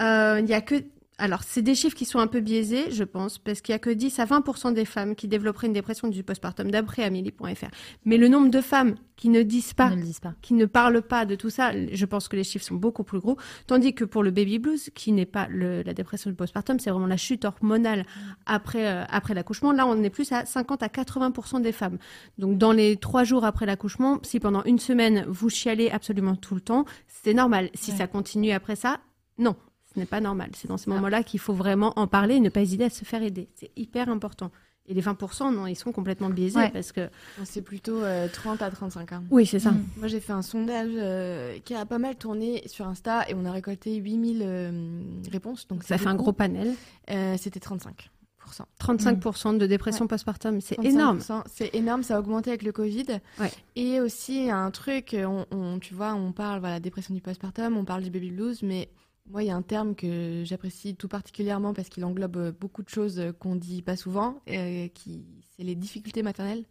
Euh, 0.00 0.40
Il 0.42 0.48
y 0.48 0.54
a 0.54 0.60
que 0.60 0.82
alors, 1.18 1.42
c'est 1.44 1.62
des 1.62 1.74
chiffres 1.74 1.96
qui 1.96 2.04
sont 2.04 2.18
un 2.18 2.26
peu 2.26 2.40
biaisés, 2.40 2.90
je 2.90 3.02
pense, 3.02 3.38
parce 3.38 3.62
qu'il 3.62 3.72
y 3.72 3.76
a 3.76 3.78
que 3.78 3.88
10 3.88 4.18
à 4.18 4.26
20% 4.26 4.72
des 4.74 4.84
femmes 4.84 5.14
qui 5.14 5.28
développeraient 5.28 5.66
une 5.66 5.72
dépression 5.72 6.08
du 6.08 6.22
postpartum, 6.22 6.70
d'après 6.70 7.04
Amélie.fr. 7.04 7.68
Mais 8.04 8.18
le 8.18 8.28
nombre 8.28 8.50
de 8.50 8.60
femmes 8.60 8.96
qui 9.16 9.30
ne 9.30 9.42
disent 9.42 9.72
pas 9.72 9.88
ne 9.88 9.96
le 9.96 10.02
disent 10.02 10.20
pas. 10.20 10.34
qui 10.42 10.52
ne 10.52 10.66
parlent 10.66 11.00
pas 11.00 11.24
de 11.24 11.34
tout 11.34 11.48
ça, 11.48 11.72
je 11.90 12.04
pense 12.04 12.28
que 12.28 12.36
les 12.36 12.44
chiffres 12.44 12.66
sont 12.66 12.74
beaucoup 12.74 13.02
plus 13.02 13.18
gros. 13.18 13.38
Tandis 13.66 13.94
que 13.94 14.04
pour 14.04 14.22
le 14.22 14.30
baby 14.30 14.58
blues, 14.58 14.90
qui 14.94 15.12
n'est 15.12 15.24
pas 15.24 15.46
le- 15.48 15.82
la 15.82 15.94
dépression 15.94 16.28
du 16.28 16.36
postpartum, 16.36 16.78
c'est 16.78 16.90
vraiment 16.90 17.06
la 17.06 17.16
chute 17.16 17.46
hormonale 17.46 18.04
après, 18.44 18.86
euh, 18.86 19.04
après 19.08 19.32
l'accouchement. 19.32 19.72
Là, 19.72 19.86
on 19.86 20.02
est 20.02 20.10
plus 20.10 20.30
à 20.32 20.44
50 20.44 20.82
à 20.82 20.88
80% 20.90 21.60
des 21.60 21.72
femmes. 21.72 21.96
Donc, 22.36 22.58
dans 22.58 22.72
les 22.72 22.98
trois 22.98 23.24
jours 23.24 23.46
après 23.46 23.64
l'accouchement, 23.64 24.18
si 24.22 24.38
pendant 24.38 24.62
une 24.64 24.78
semaine, 24.78 25.24
vous 25.28 25.48
chialez 25.48 25.88
absolument 25.90 26.36
tout 26.36 26.54
le 26.54 26.60
temps, 26.60 26.84
c'est 27.08 27.32
normal. 27.32 27.70
Si 27.72 27.92
Ouais. 27.92 27.96
ça 27.96 28.06
continue 28.06 28.52
après 28.52 28.76
ça, 28.76 28.98
non. 29.38 29.56
Ce 29.96 30.00
n'est 30.00 30.06
pas 30.06 30.20
normal. 30.20 30.50
C'est 30.54 30.68
dans 30.68 30.76
ces 30.76 30.90
Ah. 30.90 30.94
moments-là 30.94 31.22
qu'il 31.22 31.40
faut 31.40 31.54
vraiment 31.54 31.94
en 31.96 32.06
parler 32.06 32.34
et 32.34 32.40
ne 32.40 32.50
pas 32.50 32.60
hésiter 32.60 32.84
à 32.84 32.90
se 32.90 33.02
faire 33.06 33.22
aider. 33.22 33.48
C'est 33.54 33.70
hyper 33.76 34.10
important. 34.10 34.50
Et 34.88 34.92
les 34.94 35.00
20%, 35.00 35.50
non, 35.52 35.66
ils 35.66 35.74
sont 35.74 35.90
complètement 35.90 36.28
biaisés 36.28 36.58
Ouais. 36.58 36.70
parce 36.70 36.92
que... 36.92 37.08
C'est 37.44 37.62
plutôt 37.62 38.02
euh, 38.02 38.28
30 38.30 38.60
à 38.60 38.70
35 38.70 39.12
ans. 39.12 39.24
Oui, 39.30 39.46
c'est 39.46 39.58
ça. 39.58 39.72
Mm. 39.72 39.84
Moi, 39.96 40.06
j'ai 40.08 40.20
fait 40.20 40.34
un 40.34 40.42
sondage 40.42 40.90
euh, 40.94 41.58
qui 41.64 41.74
a 41.74 41.86
pas 41.86 41.98
mal 41.98 42.14
tourné 42.16 42.62
sur 42.66 42.86
Insta 42.86 43.28
et 43.28 43.34
on 43.34 43.44
a 43.46 43.52
récolté 43.52 43.96
8000 43.96 44.42
euh, 44.44 45.00
réponses. 45.32 45.66
Donc, 45.66 45.82
Ça 45.82 45.96
fait 45.98 46.06
un 46.08 46.14
gros 46.14 46.32
panel. 46.34 46.74
Euh, 47.10 47.36
C'était 47.38 47.58
35%. 47.58 47.90
35% 48.80 49.58
de 49.58 49.66
dépression 49.66 50.06
postpartum, 50.06 50.60
c'est 50.60 50.76
35%, 50.78 50.84
énorme. 50.88 51.18
C'est 51.46 51.74
énorme, 51.74 52.02
ça 52.04 52.16
a 52.16 52.20
augmenté 52.20 52.50
avec 52.50 52.62
le 52.62 52.70
Covid. 52.70 53.06
Ouais. 53.40 53.50
Et 53.74 54.00
aussi, 54.00 54.50
un 54.50 54.70
truc, 54.70 55.16
on, 55.18 55.46
on- 55.50 55.78
tu 55.80 55.94
vois, 55.94 56.14
on 56.14 56.30
parle, 56.30 56.60
voilà, 56.60 56.78
dépression 56.78 57.12
du 57.14 57.20
postpartum, 57.20 57.76
on 57.76 57.84
parle 57.84 58.04
du 58.04 58.10
baby 58.10 58.30
blues, 58.30 58.62
mais 58.62 58.88
moi, 59.28 59.42
il 59.42 59.46
y 59.46 59.50
a 59.50 59.56
un 59.56 59.62
terme 59.62 59.94
que 59.94 60.42
j'apprécie 60.44 60.94
tout 60.94 61.08
particulièrement 61.08 61.74
parce 61.74 61.88
qu'il 61.88 62.04
englobe 62.04 62.36
euh, 62.36 62.52
beaucoup 62.52 62.82
de 62.82 62.88
choses 62.88 63.18
euh, 63.18 63.32
qu'on 63.32 63.56
dit 63.56 63.82
pas 63.82 63.96
souvent, 63.96 64.40
euh, 64.48 64.88
qui, 64.88 65.24
c'est 65.56 65.64
les 65.64 65.74
difficultés 65.74 66.22
maternelles. 66.22 66.64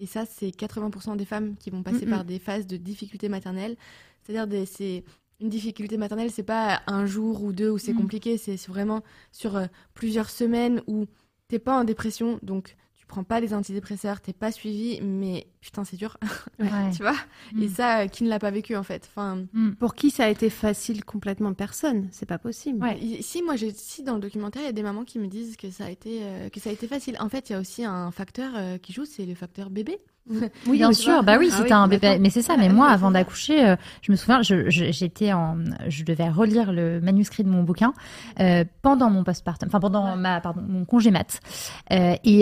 Et 0.00 0.06
ça, 0.06 0.26
c'est 0.26 0.48
80% 0.50 1.16
des 1.16 1.24
femmes 1.24 1.56
qui 1.56 1.70
vont 1.70 1.82
passer 1.84 2.04
par 2.06 2.24
des 2.24 2.38
phases 2.40 2.66
de 2.66 2.76
difficultés 2.76 3.28
maternelles. 3.28 3.76
C'est-à-dire, 4.22 4.66
c'est 4.66 5.04
une 5.40 5.48
difficulté 5.48 5.96
maternelle, 5.96 6.30
c'est 6.32 6.42
pas 6.42 6.82
un 6.88 7.06
jour 7.06 7.42
ou 7.44 7.52
deux 7.52 7.70
où 7.70 7.78
c'est 7.78 7.92
Mhm. 7.92 7.98
compliqué, 8.00 8.36
c'est 8.38 8.56
c'est 8.56 8.68
vraiment 8.70 9.02
sur 9.30 9.56
euh, 9.56 9.66
plusieurs 9.94 10.30
semaines 10.30 10.82
où 10.88 11.06
t'es 11.48 11.58
pas 11.60 11.78
en 11.78 11.84
dépression, 11.84 12.38
donc 12.42 12.76
tu 13.04 13.08
prends 13.08 13.24
pas 13.24 13.40
des 13.42 13.52
antidépresseurs, 13.52 14.20
t'es 14.22 14.32
pas 14.32 14.50
suivi, 14.50 14.98
mais 15.02 15.46
putain, 15.60 15.84
c'est 15.84 15.96
dur, 15.96 16.16
Ouais. 16.58 16.90
tu 16.96 17.02
vois? 17.02 17.14
Et 17.60 17.66
Mm. 17.66 17.68
ça, 17.68 17.98
euh, 18.00 18.06
qui 18.06 18.24
ne 18.24 18.30
l'a 18.30 18.38
pas 18.38 18.50
vécu 18.50 18.74
en 18.76 18.82
fait. 18.82 19.08
Enfin, 19.10 19.44
Mm. 19.52 19.72
Pour 19.72 19.94
qui 19.94 20.10
ça 20.10 20.24
a 20.24 20.28
été 20.28 20.48
facile 20.48 21.04
complètement 21.04 21.52
personne, 21.54 22.08
c'est 22.12 22.26
pas 22.26 22.38
possible. 22.38 22.82
Ouais. 22.82 22.98
si 23.20 23.42
moi, 23.42 23.56
j'ai, 23.56 23.72
si 23.72 24.02
dans 24.02 24.14
le 24.14 24.20
documentaire, 24.20 24.62
il 24.62 24.66
y 24.66 24.68
a 24.68 24.72
des 24.72 24.82
mamans 24.82 25.04
qui 25.04 25.18
me 25.18 25.26
disent 25.26 25.56
que 25.56 25.70
ça 25.70 25.84
a 25.86 25.90
été, 25.90 26.20
euh, 26.22 26.48
que 26.48 26.60
ça 26.60 26.70
a 26.70 26.72
été 26.72 26.86
facile. 26.86 27.16
En 27.20 27.28
fait, 27.28 27.50
il 27.50 27.52
y 27.52 27.56
a 27.56 27.60
aussi 27.60 27.84
un 27.84 28.10
facteur 28.10 28.52
euh, 28.56 28.78
qui 28.78 28.92
joue, 28.92 29.04
c'est 29.04 29.26
le 29.26 29.34
facteur 29.34 29.68
bébé. 29.70 29.98
Oui, 30.66 30.78
bien 30.78 30.92
sûr, 30.92 31.22
bah 31.22 31.36
oui, 31.38 31.50
Ah 31.52 31.60
oui, 31.62 31.72
un 31.72 31.88
bébé. 31.88 32.18
Mais 32.18 32.30
c'est 32.30 32.42
ça, 32.42 32.56
mais 32.56 32.68
moi, 32.68 32.88
avant 32.88 33.10
d'accoucher, 33.10 33.66
euh, 33.68 33.76
je 34.02 34.10
me 34.10 34.16
souviens, 34.16 34.40
j'étais 34.42 35.32
en, 35.32 35.58
je 35.88 36.02
devais 36.04 36.28
relire 36.30 36.72
le 36.72 37.00
manuscrit 37.00 37.44
de 37.44 37.48
mon 37.50 37.62
bouquin 37.62 37.92
euh, 38.40 38.64
pendant 38.82 39.10
mon 39.10 39.22
postpartum, 39.24 39.68
enfin 39.68 39.80
pendant 39.80 40.16
ma, 40.16 40.40
pardon, 40.40 40.62
mon 40.66 40.84
congé 40.84 41.10
mat. 41.10 41.40
Euh, 41.92 42.14
et, 42.24 42.40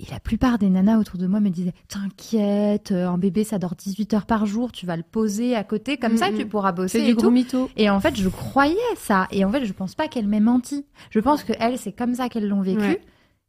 et 0.00 0.06
la 0.12 0.20
plupart 0.20 0.58
des 0.58 0.70
nanas 0.70 0.96
autour 0.98 1.18
de 1.18 1.26
moi 1.26 1.40
me 1.40 1.50
disaient 1.50 1.72
T'inquiète, 1.88 2.92
un 2.92 3.18
bébé 3.18 3.44
ça 3.44 3.58
dort 3.58 3.74
18 3.74 4.14
heures 4.14 4.26
par 4.26 4.46
jour, 4.46 4.70
tu 4.72 4.86
vas 4.86 4.96
le 4.96 5.02
poser 5.02 5.56
à 5.56 5.64
côté, 5.64 5.96
comme 5.98 6.16
ça 6.16 6.30
Mhm. 6.30 6.38
tu 6.38 6.46
pourras 6.46 6.72
bosser 6.72 7.00
C'est 7.00 7.04
du 7.06 7.14
gros 7.14 7.30
mytho. 7.30 7.68
Et 7.76 7.90
en 7.90 8.00
fait, 8.00 8.16
je 8.16 8.28
croyais 8.28 8.76
ça. 8.96 9.26
Et 9.32 9.44
en 9.44 9.50
fait, 9.50 9.64
je 9.64 9.72
pense 9.72 9.94
pas 9.94 10.08
qu'elle 10.08 10.26
m'ait 10.28 10.40
menti. 10.40 10.86
Je 11.10 11.20
pense 11.20 11.42
que 11.44 11.52
c'est 11.76 11.92
comme 11.92 12.14
ça 12.14 12.28
qu'elles 12.28 12.48
l'ont 12.48 12.62
vécu. 12.62 12.80
Ouais. 12.80 13.00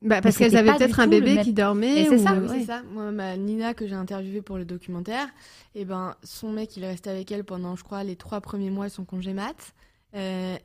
Bah, 0.01 0.21
parce 0.21 0.37
qu'elles 0.37 0.55
avaient 0.55 0.73
peut-être 0.75 0.99
un 1.01 1.07
bébé 1.07 1.35
même- 1.35 1.43
qui 1.43 1.51
dormait. 1.51 2.05
C'est 2.05 2.15
ou- 2.15 2.23
ça, 2.23 2.33
Oui, 2.33 2.47
ouais. 2.47 2.59
c'est 2.59 2.65
ça. 2.65 2.83
Moi, 2.83 3.11
ma 3.11 3.35
Nina 3.35 3.73
que 3.73 3.85
j'ai 3.85 3.95
interviewée 3.95 4.41
pour 4.41 4.57
le 4.57 4.63
documentaire, 4.65 5.27
et 5.75 5.83
ben, 5.83 6.15
son 6.23 6.51
mec, 6.51 6.77
il 6.77 6.83
est 6.83 6.87
resté 6.89 7.09
avec 7.09 7.29
elle 7.31 7.43
pendant, 7.43 7.75
je 7.75 7.83
crois, 7.83 8.03
les 8.03 8.15
trois 8.15 8.39
premiers 8.39 8.69
mois 8.69 8.87
de 8.87 8.91
son 8.93 9.03
congé 9.03 9.33
mat. 9.33 9.73
Euh, 10.15 10.55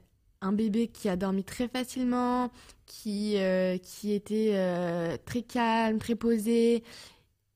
un 0.40 0.52
bébé 0.52 0.86
qui 0.88 1.08
a 1.08 1.16
dormi 1.16 1.42
très 1.42 1.68
facilement, 1.68 2.50
qui, 2.86 3.36
euh, 3.38 3.76
qui 3.78 4.12
était 4.12 4.52
euh, 4.54 5.16
très 5.24 5.42
calme, 5.42 5.98
très 5.98 6.14
posé. 6.14 6.84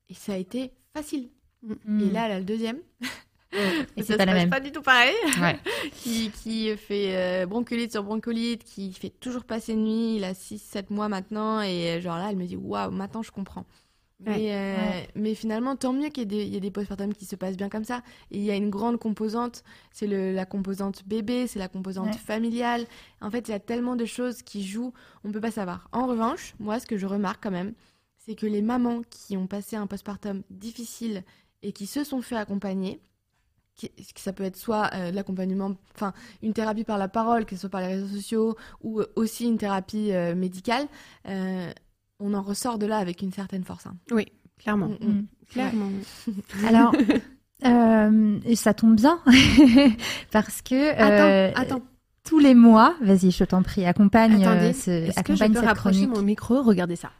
Et 0.09 0.13
ça 0.13 0.33
a 0.33 0.37
été 0.37 0.71
facile. 0.93 1.29
Mm. 1.63 2.01
Et 2.01 2.09
là, 2.11 2.25
elle 2.25 2.31
a 2.33 2.39
le 2.39 2.45
deuxième. 2.45 2.79
Et 3.97 4.03
c'est 4.03 4.17
pas 4.17 4.25
la 4.25 4.33
même. 4.33 4.49
pas 4.49 4.59
du 4.59 4.71
tout 4.71 4.81
pareil. 4.81 5.15
Ouais. 5.41 5.59
qui, 5.93 6.29
qui 6.31 6.75
fait 6.77 7.15
euh, 7.15 7.45
bronchiolite 7.45 7.91
sur 7.91 8.03
bronchiolite, 8.03 8.63
qui 8.63 8.93
fait 8.93 9.09
toujours 9.09 9.43
passer 9.43 9.73
de 9.73 9.79
nuit. 9.79 10.15
Il 10.17 10.23
a 10.23 10.33
6-7 10.33 10.85
mois 10.91 11.09
maintenant. 11.09 11.61
Et 11.61 11.97
euh, 11.97 12.01
genre 12.01 12.17
là, 12.17 12.27
elle 12.29 12.37
me 12.37 12.45
dit 12.45 12.55
Waouh, 12.55 12.91
maintenant 12.91 13.21
je 13.23 13.31
comprends. 13.31 13.65
Mais, 14.21 14.53
euh, 14.53 14.75
Ouais. 14.75 15.07
mais 15.15 15.33
finalement, 15.33 15.77
tant 15.77 15.93
mieux 15.93 16.09
qu'il 16.09 16.29
y 16.33 16.57
ait 16.57 16.59
des, 16.59 16.71
postpartums 16.71 17.13
qui 17.13 17.23
se 17.25 17.37
passent 17.37 17.55
bien 17.55 17.69
comme 17.69 17.85
ça. 17.85 18.03
Et 18.31 18.37
il 18.37 18.43
y 18.43 18.51
a 18.51 18.55
une 18.55 18.69
grande 18.69 18.99
composante, 18.99 19.63
c'est 19.93 20.07
la 20.07 20.45
composante 20.45 21.03
bébé, 21.07 21.47
c'est 21.47 21.57
la 21.59 21.69
composante 21.69 22.07
Ouais. 22.07 22.17
familiale. 22.17 22.85
En 23.21 23.31
fait, 23.31 23.47
il 23.47 23.51
y 23.51 23.53
a 23.53 23.59
tellement 23.61 23.95
de 23.95 24.03
choses 24.03 24.41
qui 24.41 24.67
jouent, 24.67 24.91
on 25.23 25.31
peut 25.31 25.39
pas 25.39 25.51
savoir. 25.51 25.87
En 25.93 26.05
revanche, 26.05 26.53
moi, 26.59 26.81
ce 26.81 26.85
que 26.85 26.97
je 26.97 27.05
remarque 27.05 27.41
quand 27.41 27.51
même, 27.51 27.73
c'est 28.17 28.35
que 28.35 28.45
les 28.45 28.61
mamans 28.61 29.03
qui 29.09 29.37
ont 29.37 29.47
passé 29.47 29.77
un 29.77 29.87
postpartum 29.87 30.43
difficile 30.49 31.23
et 31.63 31.71
qui 31.71 31.87
se 31.87 32.03
sont 32.03 32.21
fait 32.21 32.35
accompagner, 32.35 32.99
ça 34.15 34.33
peut 34.33 34.43
être 34.43 34.57
soit 34.57 34.89
euh, 34.93 35.11
l'accompagnement, 35.11 35.75
enfin 35.95 36.13
une 36.43 36.53
thérapie 36.53 36.83
par 36.83 36.97
la 36.97 37.07
parole, 37.07 37.45
que 37.45 37.55
ce 37.55 37.61
soit 37.61 37.69
par 37.69 37.81
les 37.81 37.87
réseaux 37.87 38.07
sociaux, 38.15 38.55
ou 38.81 38.99
euh, 39.01 39.07
aussi 39.15 39.45
une 39.47 39.57
thérapie 39.57 40.11
euh, 40.11 40.35
médicale, 40.35 40.85
euh, 41.27 41.71
on 42.19 42.33
en 42.33 42.41
ressort 42.41 42.77
de 42.77 42.85
là 42.85 42.97
avec 42.97 43.21
une 43.21 43.31
certaine 43.31 43.63
force. 43.63 43.85
hein. 43.87 43.95
Oui, 44.11 44.27
clairement. 44.57 44.87
Mm, 44.89 44.97
mm. 45.05 45.09
Mm. 45.11 45.25
Clairement. 45.51 45.89
Alors, 46.67 46.93
et 48.45 48.55
ça 48.55 48.73
tombe 48.73 48.95
bien 48.95 49.19
parce 50.31 50.61
que 50.61 50.91
Attends, 50.91 51.61
attends. 51.61 51.81
tous 52.23 52.39
les 52.39 52.53
mois, 52.55 52.95
vas-y, 53.01 53.31
je 53.31 53.43
t'en 53.43 53.63
prie, 53.63 53.85
accompagne, 53.85 54.43
Attendez, 54.45 54.73
ce- 54.73 54.91
est-ce 54.91 55.21
que 55.23 55.35
je 55.35 55.43
peux 55.45 55.59
rapprocher 55.59 55.75
chronique. 56.01 56.09
mon 56.15 56.21
micro? 56.21 56.61
Regardez 56.63 56.95
ça. 56.95 57.11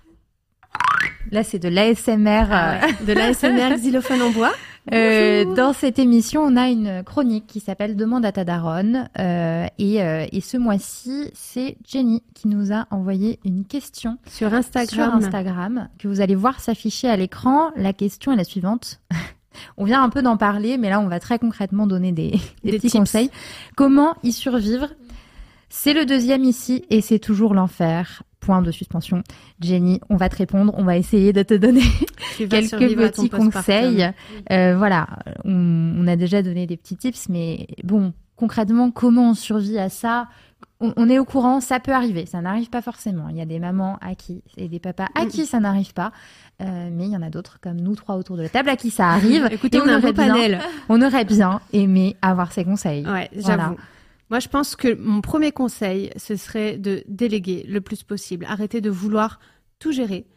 Là, 1.32 1.44
c'est 1.44 1.60
de 1.60 1.70
l'ASMR. 1.70 2.48
Ah 2.52 2.80
ouais. 2.82 3.06
De 3.06 3.14
l'ASMR 3.14 3.76
xylophone 3.78 4.22
en 4.22 4.32
bois. 4.32 4.52
Euh, 4.94 5.56
dans 5.56 5.74
cette 5.74 6.00
émission, 6.00 6.42
on 6.42 6.56
a 6.56 6.70
une 6.70 7.04
chronique 7.04 7.46
qui 7.48 7.60
s'appelle 7.60 7.96
Demande 7.96 8.26
à 8.26 8.32
ta 8.32 8.44
daronne. 8.44 9.10
Euh, 9.20 9.66
et, 9.78 10.02
euh, 10.02 10.26
et 10.32 10.42
ce 10.42 10.58
mois-ci, 10.58 11.30
c'est 11.34 11.78
Jenny 11.88 12.24
qui 12.34 12.48
nous 12.48 12.72
a 12.74 12.88
envoyé 12.92 13.40
une 13.46 13.66
question 13.66 14.18
Sur 14.28 14.54
Instagram. 14.54 15.10
sur 15.12 15.16
Instagram 15.28 15.90
que 16.00 16.08
vous 16.08 16.22
allez 16.22 16.36
voir 16.36 16.60
s'afficher 16.60 17.08
à 17.10 17.16
l'écran. 17.18 17.72
La 17.76 17.94
question 17.94 18.32
est 18.32 18.36
la 18.38 18.44
suivante. 18.44 19.00
on 19.78 19.86
vient 19.86 20.02
un 20.04 20.10
peu 20.10 20.22
d'en 20.22 20.38
parler, 20.38 20.78
mais 20.78 20.90
là, 20.90 21.00
on 21.00 21.08
va 21.08 21.20
très 21.20 21.40
concrètement 21.40 21.86
donner 21.88 22.12
des, 22.12 22.32
des 22.64 22.72
Des 22.72 22.78
petits 22.78 22.88
tips. 22.90 23.00
conseils. 23.00 23.32
Comment 23.76 24.16
y 24.24 24.32
survivre? 24.32 24.88
C'est 25.70 25.94
le 25.94 26.06
deuxième 26.06 26.44
ici 26.44 26.84
et 26.90 27.02
c'est 27.02 27.20
toujours 27.20 27.54
l'enfer. 27.54 28.24
Point 28.40 28.62
de 28.62 28.72
suspension. 28.72 29.22
Jenny, 29.60 30.00
on 30.10 30.16
va 30.16 30.30
te 30.30 30.38
répondre. 30.38 30.74
On 30.78 30.84
va 30.84 30.96
essayer 30.98 31.34
de 31.34 31.44
te 31.44 31.54
donner 31.54 31.82
quelques 32.38 32.70
petits 33.12 33.30
conseils. 33.30 34.10
Euh, 34.52 34.76
voilà, 34.78 35.08
on, 35.44 35.94
on 35.98 36.08
a 36.08 36.16
déjà 36.16 36.42
donné 36.42 36.66
des 36.66 36.78
petits 36.78 36.96
tips, 36.98 37.28
mais 37.30 37.68
bon, 37.84 38.14
concrètement, 38.38 38.92
comment 38.92 39.32
on 39.32 39.34
survit 39.34 39.78
à 39.78 39.90
ça? 39.90 40.28
On, 40.82 40.94
on 40.96 41.10
est 41.10 41.20
au 41.20 41.26
courant, 41.26 41.60
ça 41.60 41.82
peut 41.82 41.92
arriver, 41.92 42.26
ça 42.26 42.40
n'arrive 42.42 42.70
pas 42.70 42.82
forcément. 42.82 43.28
Il 43.30 43.36
y 43.36 43.42
a 43.42 43.46
des 43.46 43.60
mamans 43.60 43.98
à 44.02 44.16
qui 44.16 44.42
et 44.56 44.70
des 44.70 44.80
papas 44.80 45.08
à 45.16 45.26
qui 45.26 45.46
ça 45.46 45.60
n'arrive 45.60 45.94
pas, 45.94 46.12
Euh, 46.62 46.90
mais 46.92 47.06
il 47.06 47.12
y 47.12 47.18
en 47.18 47.22
a 47.22 47.30
d'autres 47.30 47.58
comme 47.62 47.80
nous 47.80 47.96
trois 47.96 48.16
autour 48.16 48.36
de 48.38 48.42
la 48.44 48.50
table 48.50 48.70
à 48.70 48.76
qui 48.78 48.90
ça 48.90 49.10
arrive. 49.12 49.48
Écoutez, 49.52 49.78
Et 49.78 49.82
on 49.82 49.88
a 49.88 49.94
un 49.94 49.98
aurait 50.00 50.14
beau 50.14 50.22
bien- 50.24 50.34
panel. 50.34 50.60
on 50.88 51.02
aurait 51.02 51.26
bien 51.26 51.60
aimé 51.74 52.16
avoir 52.22 52.52
ces 52.54 52.64
conseils. 52.66 53.06
Ouais, 53.06 53.30
Voilà. 53.36 53.76
Moi, 54.30 54.40
je 54.40 54.48
pense 54.48 54.76
que 54.76 54.94
mon 54.96 55.22
premier 55.22 55.52
conseil, 55.52 56.12
ce 56.16 56.36
serait 56.36 56.78
de 56.78 57.04
déléguer 57.08 57.66
le 57.68 57.82
plus 57.82 58.04
possible. 58.04 58.46
Arrêter 58.48 58.80
de 58.80 58.90
vouloir 58.90 59.40
tout 59.80 59.92
gérer. 59.92 60.28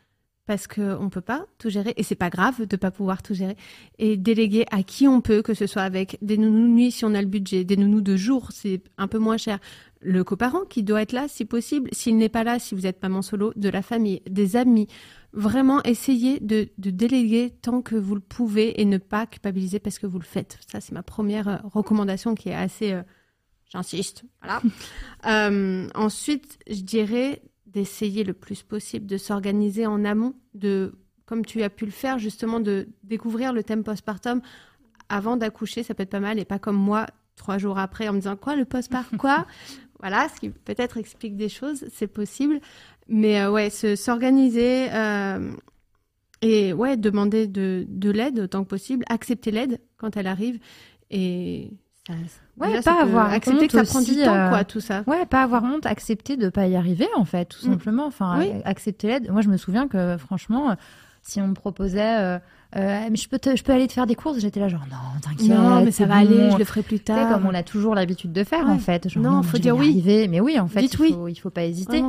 parce 0.45 0.66
qu'on 0.66 1.05
ne 1.05 1.09
peut 1.09 1.20
pas 1.20 1.47
tout 1.59 1.70
gérer 1.70 1.95
et 1.97 2.03
c'est 2.03 2.16
pas 2.16 2.28
grave 2.28 2.66
de 2.66 2.74
ne 2.74 2.76
pas 2.76 2.90
pouvoir 2.90 3.22
tout 3.22 3.32
gérer 3.32 3.57
et 3.99 4.16
déléguer 4.16 4.66
à 4.72 4.82
qui 4.82 5.07
on 5.07 5.20
peut, 5.20 5.40
que 5.40 5.55
ce 5.55 5.68
soit 5.68 5.82
avec 5.82 6.18
des 6.20 6.36
nounous 6.36 6.66
de 6.66 6.72
nuit 6.72 6.90
si 6.90 7.05
on 7.05 7.14
a 7.14 7.22
le 7.22 7.28
budget, 7.28 7.62
des 7.64 7.76
nounous 7.76 8.01
de 8.01 8.16
jour, 8.16 8.51
c'est 8.51 8.82
un 8.99 9.07
peu 9.07 9.18
moins 9.18 9.36
cher, 9.36 9.61
le 10.01 10.24
coparent 10.24 10.64
qui 10.68 10.82
doit 10.82 11.01
être 11.01 11.12
là 11.12 11.26
si 11.28 11.45
possible, 11.45 11.88
s'il 11.93 12.16
n'est 12.16 12.28
pas 12.28 12.43
là, 12.43 12.59
si 12.59 12.74
vous 12.74 12.86
êtes 12.86 13.01
maman 13.03 13.22
solo, 13.22 13.53
de 13.55 13.68
la 13.68 13.82
famille, 13.82 14.20
des 14.28 14.57
amis. 14.57 14.88
Vraiment 15.32 15.80
essayez 15.84 16.40
de, 16.40 16.68
déléguer 16.76 17.55
tant 17.62 17.80
que 17.80 17.95
vous 17.95 18.16
le 18.16 18.20
pouvez 18.20 18.80
et 18.80 18.84
ne 18.84 18.99
pas 18.99 19.26
culpabiliser 19.26 19.78
parce 19.78 20.01
que 20.01 20.07
vous 20.09 20.18
le 20.18 20.24
faites. 20.24 20.59
Ça, 20.70 20.80
c'est 20.80 20.93
ma 20.93 21.05
première 21.05 21.49
euh, 21.49 21.57
recommandation 21.72 22.34
qui 22.34 22.49
est 22.49 22.55
assez... 22.55 22.93
Euh, 22.93 23.03
j'insiste. 23.73 24.25
Voilà. 24.43 24.61
Euh, 25.25 25.89
ensuite, 25.95 26.59
je 26.68 26.81
dirais 26.81 27.43
d'essayer 27.66 28.25
le 28.25 28.33
plus 28.33 28.64
possible 28.64 29.07
de 29.07 29.16
s'organiser 29.16 29.87
en 29.87 30.05
amont, 30.05 30.35
de, 30.53 30.97
comme 31.27 31.45
tu 31.45 31.62
as 31.62 31.70
pu 31.70 31.85
le 31.85 31.93
faire, 31.93 32.18
justement, 32.18 32.59
de 32.59 32.89
découvrir 33.05 33.53
le 33.53 33.62
thème 33.62 33.85
postpartum 33.85 34.43
avant 35.09 35.37
d'accoucher, 35.37 35.85
ça 35.85 35.95
peut 35.95 36.03
être 36.03 36.11
pas 36.11 36.18
mal, 36.18 36.41
et 36.41 36.45
pas 36.45 36.59
comme 36.59 36.75
moi, 36.75 37.07
trois 37.37 37.57
jours 37.59 37.79
après, 37.79 38.09
en 38.09 38.14
me 38.14 38.18
disant 38.18 38.35
quoi, 38.35 38.57
le 38.57 38.64
postpartum, 38.64 39.16
quoi? 39.18 39.47
Voilà, 40.01 40.29
ce 40.29 40.41
qui 40.41 40.51
peut-être 40.51 40.97
explique 40.97 41.37
des 41.37 41.49
choses, 41.49 41.85
c'est 41.93 42.09
possible. 42.09 42.61
Mais 43.07 43.43
euh, 43.43 43.53
ouais, 43.53 43.70
s'organiser 43.70 44.89
euh, 44.93 45.53
et 46.41 46.73
ouais, 46.73 46.97
demander 46.97 47.47
de, 47.47 47.87
de 47.89 48.11
l'aide 48.11 48.41
autant 48.41 48.64
que 48.64 48.68
possible, 48.68 49.05
accepter 49.09 49.53
l'aide 49.53 49.81
quand 49.99 50.16
elle 50.16 50.27
arrive 50.27 50.59
et 51.11 51.70
ouais, 52.09 52.81
pas 52.83 53.03
avoir 53.03 53.33
accepter 53.33 53.69
que 53.69 53.73
ça 53.73 53.85
prend 53.85 54.01
du 54.01 54.17
temps, 54.17 54.49
quoi, 54.49 54.61
euh, 54.61 54.65
tout 54.67 54.81
ça. 54.81 55.05
Ouais, 55.07 55.25
pas 55.27 55.43
avoir 55.43 55.63
honte, 55.63 55.87
accepter 55.87 56.37
de 56.37 56.49
pas 56.49 56.67
y 56.67 56.77
arriver, 56.77 57.09
en 57.17 57.25
fait, 57.25 57.47
tout 57.47 57.67
mm. 57.67 57.71
simplement. 57.71 58.07
Enfin, 58.07 58.45
accepter 58.65 59.09
l'aide. 59.09 59.31
Moi, 59.31 59.43
je 59.43 59.49
me 59.49 59.57
souviens 59.57 59.89
que, 59.89 60.17
franchement, 60.17 60.77
si 61.23 61.41
on 61.41 61.49
me 61.49 61.55
proposait, 61.55 62.21
euh, 62.21 62.39
euh, 62.77 63.09
je 63.15 63.29
peux, 63.29 63.39
je 63.55 63.63
peux 63.63 63.73
aller 63.73 63.87
te 63.87 63.93
faire 63.93 64.07
des 64.07 64.17
courses, 64.17 64.39
j'étais 64.41 64.59
là 64.59 64.69
genre 64.69 64.87
non, 64.91 65.21
t'inquiète, 65.21 65.49
non, 65.49 65.85
mais 65.85 65.93
ça 65.93 66.07
va 66.07 66.17
aller, 66.17 66.51
je 66.51 66.57
le 66.57 66.65
ferai 66.65 66.83
plus 66.83 67.01
tard. 67.01 67.33
comme 67.33 67.47
on 67.47 67.55
a 67.55 67.63
toujours 67.63 67.95
l'habitude 67.95 68.33
de 68.33 68.45
faire, 68.45 68.69
en 68.69 68.79
fait. 68.79 69.09
Genre, 69.09 69.23
non, 69.23 69.43
faut 69.43 69.59
dire 69.59 69.77
oui. 69.77 69.91
Arriver. 69.91 70.29
Mais 70.29 70.41
oui, 70.41 70.59
en 70.59 70.69
fait, 70.69 70.83
il 70.83 70.97
faut, 70.97 71.29
il 71.29 71.37
faut 71.37 71.51
pas 71.51 71.65
hésiter. 71.65 72.03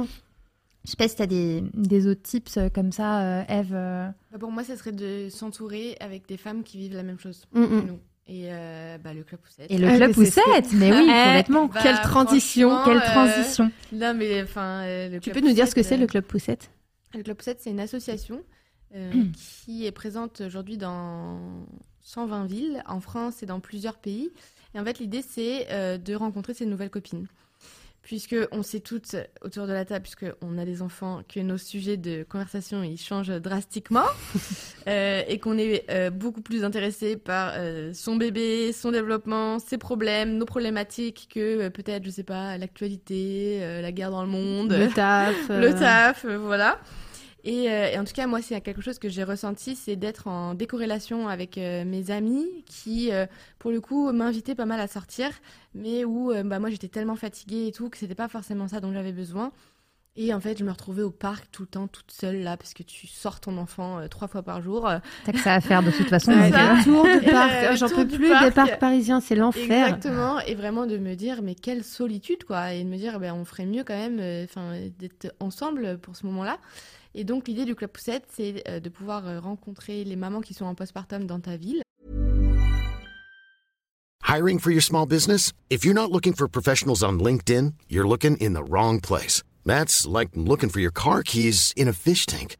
Je 0.85 0.91
sais 0.91 0.97
pas 0.97 1.07
si 1.07 1.15
tu 1.15 1.21
as 1.21 1.27
des, 1.27 1.63
des, 1.73 2.07
autres 2.07 2.23
tips 2.23 2.59
comme 2.75 2.91
ça, 2.91 3.45
Eve. 3.47 3.71
Bah, 3.71 4.37
pour 4.37 4.51
moi, 4.51 4.65
ça 4.65 4.75
serait 4.75 4.91
de 4.91 5.29
s'entourer 5.29 5.95
avec 6.01 6.27
des 6.27 6.35
femmes 6.35 6.63
qui 6.63 6.77
vivent 6.77 6.95
la 6.95 7.03
même 7.03 7.19
chose 7.19 7.45
mm, 7.53 7.65
que 7.65 7.87
nous. 7.87 7.99
Et 8.27 8.45
euh, 8.47 8.97
bah, 8.97 9.13
le 9.13 9.23
club 9.23 9.41
poussette. 9.41 9.69
Et 9.69 9.77
le 9.77 9.87
club 9.97 10.11
ah, 10.11 10.13
poussette, 10.13 10.73
mais 10.73 10.91
oui, 10.93 11.07
complètement. 11.07 11.65
Bah, 11.65 11.79
quelle 11.83 11.99
transition, 12.01 12.83
quelle 12.85 12.97
euh, 12.97 13.01
transition. 13.01 13.71
Non, 13.91 14.13
mais 14.13 14.41
enfin, 14.41 14.83
euh, 14.83 15.19
tu 15.19 15.31
peux 15.31 15.41
nous 15.41 15.53
dire 15.53 15.67
ce 15.67 15.75
que 15.75 15.83
c'est 15.83 15.97
le 15.97 16.07
club 16.07 16.23
poussette? 16.23 16.71
Le 17.13 17.21
club 17.23 17.35
poussette, 17.37 17.59
c'est 17.59 17.71
une 17.71 17.79
association 17.79 18.43
qui 19.65 19.87
est 19.87 19.91
présente 19.91 20.41
aujourd'hui 20.41 20.77
dans 20.77 21.39
120 22.01 22.45
villes 22.45 22.83
en 22.85 22.99
France 22.99 23.41
et 23.41 23.47
dans 23.47 23.59
plusieurs 23.59 23.97
pays. 23.97 24.31
Et 24.75 24.79
en 24.79 24.85
fait, 24.85 24.99
l'idée, 24.99 25.23
c'est 25.23 25.67
de 25.97 26.15
rencontrer 26.15 26.53
ces 26.53 26.67
nouvelles 26.67 26.91
copines 26.91 27.27
puisque 28.03 28.35
on 28.51 28.61
sait 28.63 28.81
toutes 28.81 29.15
autour 29.41 29.65
de 29.65 29.71
la 29.71 29.85
table, 29.85 30.03
puisque 30.03 30.25
on 30.41 30.57
a 30.57 30.65
des 30.65 30.81
enfants, 30.81 31.21
que 31.33 31.39
nos 31.39 31.57
sujets 31.57 31.97
de 31.97 32.23
conversation 32.27 32.83
ils 32.83 32.99
changent 32.99 33.29
drastiquement 33.41 34.05
euh, 34.87 35.23
et 35.27 35.39
qu'on 35.39 35.57
est 35.57 35.85
euh, 35.89 36.09
beaucoup 36.09 36.41
plus 36.41 36.65
intéressé 36.65 37.15
par 37.15 37.53
euh, 37.55 37.91
son 37.93 38.17
bébé, 38.17 38.73
son 38.73 38.91
développement, 38.91 39.57
ses 39.57 39.77
problèmes, 39.77 40.37
nos 40.37 40.45
problématiques 40.45 41.29
que 41.33 41.69
peut-être, 41.69 42.03
je 42.03 42.09
sais 42.09 42.23
pas, 42.23 42.57
l'actualité, 42.57 43.81
la 43.81 43.91
guerre 43.93 44.11
dans 44.11 44.23
le 44.23 44.29
monde, 44.29 44.73
le 44.73 44.89
taf, 44.89 45.35
le 45.49 45.73
taf, 45.73 46.25
voilà. 46.25 46.79
Euh, 47.45 47.91
et, 47.91 47.99
en 47.99 48.03
tout 48.03 48.13
cas, 48.13 48.27
moi, 48.27 48.41
c'est 48.41 48.59
quelque 48.61 48.81
chose 48.81 48.99
que 48.99 49.09
j'ai 49.09 49.23
ressenti, 49.23 49.75
c'est 49.75 49.95
d'être 49.95 50.27
en 50.27 50.53
décorrélation 50.53 51.27
avec 51.27 51.57
euh, 51.57 51.83
mes 51.83 52.11
amis 52.11 52.47
qui, 52.65 53.11
euh, 53.11 53.25
pour 53.59 53.71
le 53.71 53.81
coup, 53.81 54.11
m'invitaient 54.11 54.55
pas 54.55 54.65
mal 54.65 54.79
à 54.79 54.87
sortir, 54.87 55.29
mais 55.75 56.05
où 56.05 56.31
bah, 56.45 56.59
moi, 56.59 56.69
j'étais 56.69 56.87
tellement 56.87 57.15
fatiguée 57.15 57.67
et 57.67 57.71
tout 57.71 57.89
que 57.89 57.97
c'était 57.97 58.15
pas 58.15 58.27
forcément 58.27 58.67
ça 58.67 58.79
dont 58.79 58.93
j'avais 58.93 59.11
besoin. 59.11 59.51
Et 60.15 60.31
en 60.31 60.39
fait, 60.39 60.59
je 60.59 60.63
me 60.63 60.69
retrouvais 60.69 61.01
au 61.01 61.09
parc 61.09 61.49
tout 61.51 61.63
le 61.63 61.67
temps, 61.67 61.87
toute 61.87 62.11
seule 62.11 62.43
là, 62.43 62.55
parce 62.55 62.75
que 62.75 62.83
tu 62.83 63.07
sors 63.07 63.39
ton 63.39 63.57
enfant 63.57 63.99
trois 64.09 64.27
fois 64.27 64.43
par 64.43 64.61
jour. 64.61 64.87
T'as 65.25 65.31
que 65.31 65.39
ça 65.39 65.55
à 65.55 65.59
faire 65.59 65.81
de 65.81 65.89
toute 65.89 66.07
façon. 66.07 66.31
tour 66.83 67.03
de 67.03 67.31
parc, 67.31 67.75
j'en 67.77 67.89
peux 67.89 68.07
plus 68.07 68.29
des 68.29 68.51
parcs 68.51 68.77
parisiens, 68.77 69.21
c'est 69.21 69.33
l'enfer. 69.33 69.87
Exactement, 69.87 70.39
et 70.41 70.53
vraiment 70.53 70.85
de 70.85 70.99
me 70.99 71.15
dire, 71.15 71.41
mais 71.41 71.55
quelle 71.55 71.83
solitude 71.83 72.43
quoi, 72.43 72.73
et 72.73 72.83
de 72.83 72.89
me 72.89 72.97
dire, 72.97 73.19
ben, 73.19 73.33
on 73.33 73.43
ferait 73.43 73.65
mieux 73.65 73.83
quand 73.83 73.97
même, 73.97 74.21
enfin, 74.43 74.73
d'être 74.99 75.33
ensemble 75.39 75.97
pour 75.97 76.15
ce 76.15 76.27
moment-là. 76.27 76.59
Et 77.15 77.23
donc 77.23 77.47
l'idée 77.47 77.65
du 77.65 77.75
Club 77.75 77.91
Poussette, 77.91 78.25
c'est 78.31 78.63
euh, 78.67 78.79
de 78.79 78.89
pouvoir 78.89 79.27
euh, 79.27 79.39
rencontrer 79.39 80.03
les 80.03 80.15
mamans 80.15 80.41
qui 80.41 80.53
sont 80.53 80.65
en 80.65 80.75
postpartum 80.75 81.25
dans 81.25 81.39
ta 81.39 81.57
ville. 81.57 81.81
Hiring 84.27 84.57
for 84.57 84.71
your 84.71 84.81
small 84.81 85.05
business? 85.05 85.53
If 85.69 85.85
you're 85.85 85.93
not 85.93 86.11
looking 86.11 86.33
for 86.33 86.47
professionals 86.47 87.03
on 87.03 87.19
LinkedIn, 87.19 87.73
you're 87.87 88.07
looking 88.07 88.35
in 88.37 88.53
the 88.53 88.63
wrong 88.63 88.99
place. 88.99 89.43
That's 89.63 90.07
like 90.07 90.29
looking 90.33 90.69
for 90.69 90.79
your 90.79 90.91
car 90.91 91.21
keys 91.21 91.71
in 91.75 91.87
a 91.87 91.93
fish 91.93 92.25
tank. 92.25 92.57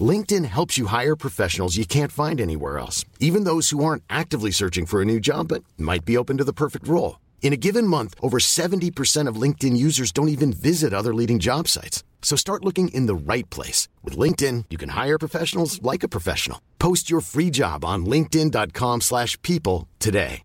LinkedIn 0.00 0.44
helps 0.46 0.76
you 0.76 0.86
hire 0.86 1.14
professionals 1.14 1.76
you 1.76 1.86
can't 1.86 2.10
find 2.10 2.40
anywhere 2.40 2.78
else, 2.78 3.04
even 3.20 3.44
those 3.44 3.70
who 3.70 3.84
aren't 3.84 4.02
actively 4.10 4.50
searching 4.50 4.86
for 4.86 5.00
a 5.00 5.04
new 5.04 5.20
job 5.20 5.46
but 5.48 5.62
might 5.78 6.04
be 6.04 6.16
open 6.16 6.38
to 6.38 6.44
the 6.44 6.52
perfect 6.52 6.88
role. 6.88 7.20
In 7.40 7.52
a 7.52 7.56
given 7.56 7.86
month, 7.86 8.14
over 8.20 8.38
70% 8.38 9.28
of 9.28 9.36
LinkedIn 9.36 9.76
users 9.76 10.10
don't 10.10 10.28
even 10.28 10.52
visit 10.52 10.92
other 10.92 11.14
leading 11.14 11.38
job 11.38 11.68
sites. 11.68 12.02
So 12.24 12.36
start 12.36 12.64
looking 12.64 12.88
in 12.88 13.06
the 13.06 13.14
right 13.14 13.48
place. 13.50 13.86
With 14.02 14.18
LinkedIn, 14.18 14.64
you 14.70 14.78
can 14.78 14.88
hire 14.88 15.18
professionals 15.18 15.80
like 15.82 16.02
a 16.02 16.08
professional. 16.08 16.58
Post 16.80 17.10
your 17.10 17.20
free 17.20 17.50
job 17.50 17.84
on 17.84 18.06
linkedin.com 18.06 19.02
slash 19.02 19.40
people 19.42 19.86
today. 20.00 20.42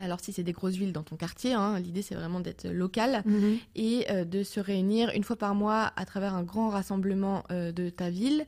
Alors 0.00 0.20
si 0.20 0.32
c'est 0.32 0.44
des 0.44 0.52
grosses 0.52 0.76
villes 0.76 0.92
dans 0.92 1.02
ton 1.02 1.16
quartier, 1.16 1.54
hein, 1.54 1.80
l'idée 1.80 2.02
c'est 2.02 2.14
vraiment 2.14 2.38
d'être 2.38 2.68
local 2.68 3.22
mm 3.24 3.40
-hmm. 3.40 3.58
et 3.74 4.06
euh, 4.10 4.24
de 4.24 4.44
se 4.44 4.60
réunir 4.60 5.10
une 5.12 5.24
fois 5.24 5.34
par 5.36 5.56
mois 5.56 5.92
à 5.96 6.04
travers 6.04 6.34
un 6.34 6.44
grand 6.44 6.70
rassemblement 6.70 7.42
euh, 7.50 7.72
de 7.72 7.90
ta 7.90 8.08
ville 8.08 8.46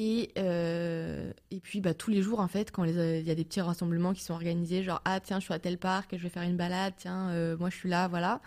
et, 0.00 0.30
euh, 0.38 1.32
et 1.50 1.58
puis 1.58 1.80
bah, 1.80 1.92
tous 1.92 2.12
les 2.12 2.22
jours, 2.22 2.38
en 2.38 2.46
fait, 2.46 2.70
quand 2.70 2.84
il 2.84 2.94
y 2.94 3.30
a 3.32 3.34
des 3.34 3.44
petits 3.44 3.60
rassemblements 3.60 4.12
qui 4.12 4.22
sont 4.22 4.32
organisés, 4.32 4.84
genre 4.84 5.02
Ah, 5.04 5.18
tiens, 5.18 5.40
je 5.40 5.46
suis 5.46 5.52
à 5.54 5.58
tel 5.58 5.76
parc, 5.76 6.16
je 6.16 6.22
vais 6.22 6.28
faire 6.28 6.44
une 6.44 6.56
balade, 6.56 6.94
tiens, 6.96 7.30
euh, 7.30 7.56
moi 7.58 7.68
je 7.68 7.74
suis 7.74 7.88
là, 7.88 8.06
voilà. 8.06 8.40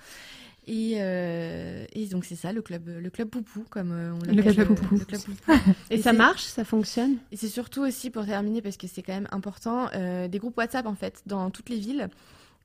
Et, 0.65 0.93
euh, 0.99 1.85
et 1.91 2.05
donc 2.05 2.23
c'est 2.23 2.37
ça, 2.37 2.53
le 2.53 2.61
club, 2.61 2.87
le 2.87 3.09
club 3.09 3.27
Poupou, 3.27 3.65
comme 3.69 3.91
on 3.91 4.19
l'appelle. 4.25 4.45
Le 4.45 4.53
club 4.53 4.67
Poupou. 4.69 4.95
Le 4.95 5.03
club 5.03 5.21
poupou. 5.21 5.51
et, 5.89 5.95
et 5.95 6.01
ça 6.01 6.13
marche, 6.13 6.43
ça 6.43 6.63
fonctionne? 6.63 7.17
Et 7.33 7.35
c'est 7.35 7.49
surtout 7.49 7.81
aussi, 7.81 8.11
pour 8.11 8.25
terminer, 8.25 8.61
parce 8.61 8.77
que 8.77 8.87
c'est 8.87 9.01
quand 9.01 9.13
même 9.13 9.27
important, 9.31 9.89
des 10.29 10.39
groupes 10.39 10.55
WhatsApp, 10.55 10.85
en 10.85 10.95
fait, 10.95 11.21
dans 11.25 11.51
toutes 11.51 11.67
les 11.67 11.79
villes 11.79 12.09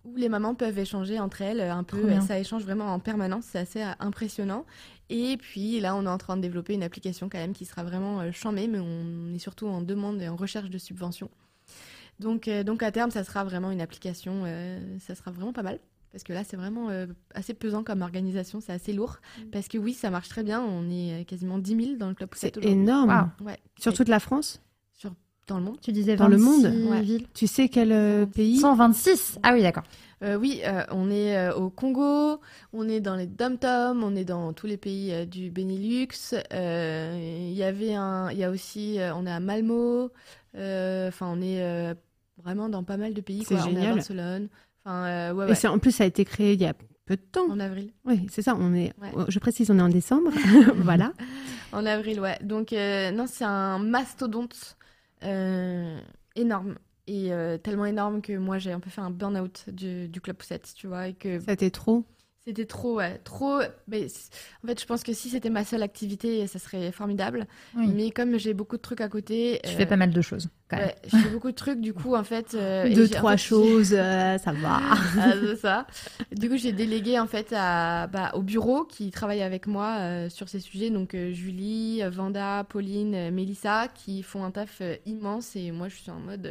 où 0.06 0.16
les 0.16 0.28
mamans 0.28 0.54
peuvent 0.54 0.78
échanger 0.78 1.18
entre 1.18 1.42
elles 1.42 1.60
un 1.60 1.82
peu. 1.82 2.08
Ça 2.20 2.38
échange 2.38 2.62
vraiment 2.62 2.86
en 2.86 2.98
permanence, 2.98 3.44
c'est 3.50 3.58
assez 3.58 3.82
impressionnant. 3.98 4.64
Et 5.08 5.36
puis 5.36 5.80
là, 5.80 5.94
on 5.94 6.04
est 6.04 6.08
en 6.08 6.18
train 6.18 6.36
de 6.36 6.42
développer 6.42 6.74
une 6.74 6.82
application 6.82 7.28
quand 7.28 7.38
même 7.38 7.52
qui 7.52 7.64
sera 7.64 7.84
vraiment 7.84 8.20
euh, 8.20 8.32
chamée, 8.32 8.66
mais 8.66 8.80
on 8.80 9.34
est 9.34 9.38
surtout 9.38 9.66
en 9.68 9.80
demande 9.80 10.20
et 10.20 10.28
en 10.28 10.36
recherche 10.36 10.68
de 10.68 10.78
subventions. 10.78 11.30
Donc, 12.18 12.48
euh, 12.48 12.64
donc 12.64 12.82
à 12.82 12.90
terme, 12.90 13.10
ça 13.10 13.22
sera 13.22 13.44
vraiment 13.44 13.70
une 13.70 13.80
application, 13.80 14.42
euh, 14.46 14.98
ça 14.98 15.14
sera 15.14 15.30
vraiment 15.30 15.52
pas 15.52 15.62
mal. 15.62 15.78
Parce 16.10 16.24
que 16.24 16.32
là, 16.32 16.44
c'est 16.44 16.56
vraiment 16.56 16.88
assez 17.34 17.52
pesant 17.52 17.84
comme 17.84 18.00
organisation, 18.00 18.62
c'est 18.62 18.72
assez 18.72 18.94
lourd. 18.94 19.18
Mm. 19.38 19.50
Parce 19.50 19.68
que 19.68 19.76
oui, 19.76 19.92
ça 19.92 20.08
marche 20.08 20.30
très 20.30 20.42
bien, 20.42 20.62
on 20.62 20.88
est 20.88 21.26
quasiment 21.26 21.58
10 21.58 21.84
000 21.84 21.96
dans 21.98 22.08
le 22.08 22.14
club 22.14 22.30
C'est 22.32 22.56
énorme. 22.64 23.30
Sur 23.78 23.92
toute 23.92 24.08
la 24.08 24.18
France? 24.18 24.62
Dans 25.46 25.58
le 25.58 25.64
monde. 25.64 25.78
Tu 25.80 25.92
disais 25.92 26.16
dans 26.16 26.28
le 26.28 26.38
monde 26.38 26.66
villes. 26.66 27.26
Tu 27.34 27.46
sais 27.46 27.68
quel 27.68 28.26
pays 28.28 28.58
126. 28.58 29.38
Ah 29.42 29.52
oui, 29.52 29.62
d'accord. 29.62 29.84
Euh, 30.22 30.36
oui, 30.36 30.62
euh, 30.64 30.82
on 30.90 31.10
est 31.10 31.36
euh, 31.36 31.54
au 31.54 31.68
Congo, 31.68 32.40
on 32.72 32.88
est 32.88 33.00
dans 33.00 33.16
les 33.16 33.26
dom-tom, 33.26 34.02
on 34.02 34.16
est 34.16 34.24
dans 34.24 34.54
tous 34.54 34.66
les 34.66 34.78
pays 34.78 35.26
du 35.26 35.50
Benelux. 35.50 36.34
Il 36.52 37.52
y 37.52 37.62
avait 37.62 37.94
un, 37.94 38.30
il 38.30 38.38
y 38.38 38.44
a 38.44 38.50
aussi, 38.50 38.98
on 39.14 39.26
est 39.26 39.30
à 39.30 39.40
Malmo. 39.40 40.10
Enfin, 40.54 41.26
on 41.28 41.42
est 41.42 41.94
vraiment 42.42 42.68
dans 42.68 42.82
pas 42.82 42.96
mal 42.96 43.12
de 43.12 43.20
pays. 43.20 43.44
C'est 43.46 43.58
génial. 43.58 43.74
On 43.74 43.76
est 43.76 43.86
à 43.86 43.94
Barcelone. 43.94 44.48
Enfin, 44.84 45.32
ouais, 45.34 45.44
ouais. 45.44 45.54
Et 45.62 45.66
en 45.66 45.78
plus, 45.78 45.92
ça 45.92 46.04
a 46.04 46.06
été 46.06 46.24
créé 46.24 46.54
il 46.54 46.60
y 46.62 46.66
a 46.66 46.74
peu 47.04 47.16
de 47.16 47.22
temps. 47.22 47.50
En 47.50 47.60
avril. 47.60 47.92
Oui, 48.06 48.26
c'est 48.30 48.42
ça. 48.42 48.56
On 48.58 48.74
est, 48.74 48.94
je 49.28 49.38
précise, 49.38 49.70
on 49.70 49.78
est 49.78 49.82
en 49.82 49.90
décembre. 49.90 50.30
voilà. 50.76 51.12
En 51.72 51.84
avril, 51.84 52.20
ouais. 52.20 52.38
Donc 52.42 52.72
non, 52.72 53.26
c'est 53.28 53.44
un 53.44 53.78
mastodonte 53.78 54.78
énorme 56.36 56.76
et 57.06 57.32
euh, 57.32 57.56
tellement 57.58 57.86
énorme 57.86 58.20
que 58.20 58.36
moi 58.36 58.58
j'ai 58.58 58.72
un 58.72 58.80
peu 58.80 58.90
fait 58.90 59.00
un 59.00 59.10
burn-out 59.10 59.64
du, 59.68 60.08
du 60.08 60.20
club 60.20 60.36
poussette, 60.36 60.72
tu 60.74 60.86
vois, 60.86 61.08
et 61.08 61.14
que 61.14 61.38
ça 61.40 61.56
t'est 61.56 61.70
trop. 61.70 62.04
C'était 62.46 62.64
trop, 62.64 62.98
ouais, 62.98 63.18
trop. 63.24 63.58
Mais 63.88 64.06
en 64.62 64.68
fait, 64.68 64.80
je 64.80 64.86
pense 64.86 65.02
que 65.02 65.12
si 65.12 65.30
c'était 65.30 65.50
ma 65.50 65.64
seule 65.64 65.82
activité, 65.82 66.46
ça 66.46 66.60
serait 66.60 66.92
formidable. 66.92 67.46
Oui. 67.76 67.88
Mais 67.88 68.10
comme 68.12 68.38
j'ai 68.38 68.54
beaucoup 68.54 68.76
de 68.76 68.82
trucs 68.82 69.00
à 69.00 69.08
côté, 69.08 69.58
Tu 69.64 69.70
euh, 69.70 69.76
fais 69.76 69.86
pas 69.86 69.96
mal 69.96 70.10
de 70.12 70.20
choses. 70.20 70.48
Quand 70.68 70.76
même. 70.76 70.86
ouais, 70.86 70.94
je 71.12 71.16
fais 71.16 71.28
beaucoup 71.30 71.50
de 71.50 71.56
trucs. 71.56 71.80
Du 71.80 71.92
coup, 71.92 72.14
en 72.14 72.22
fait, 72.22 72.54
euh, 72.54 72.88
Deux, 72.94 73.06
en 73.06 73.10
trois 73.10 73.32
fait, 73.32 73.38
choses, 73.38 73.92
euh, 73.98 74.38
ça 74.38 74.52
va. 74.52 74.80
Ah, 75.18 75.32
ça. 75.60 75.86
Du 76.30 76.48
coup, 76.48 76.56
j'ai 76.56 76.70
délégué 76.70 77.18
en 77.18 77.26
fait 77.26 77.52
à, 77.52 78.06
bah, 78.06 78.30
au 78.34 78.42
bureau 78.42 78.84
qui 78.84 79.10
travaille 79.10 79.42
avec 79.42 79.66
moi 79.66 79.96
euh, 79.98 80.28
sur 80.28 80.48
ces 80.48 80.60
sujets. 80.60 80.90
Donc 80.90 81.16
Julie, 81.32 82.02
Vanda, 82.08 82.64
Pauline, 82.68 83.30
Mélissa, 83.32 83.88
qui 83.88 84.22
font 84.22 84.44
un 84.44 84.52
taf 84.52 84.82
immense. 85.04 85.56
Et 85.56 85.72
moi, 85.72 85.88
je 85.88 85.96
suis 85.96 86.10
en 86.12 86.20
mode, 86.20 86.48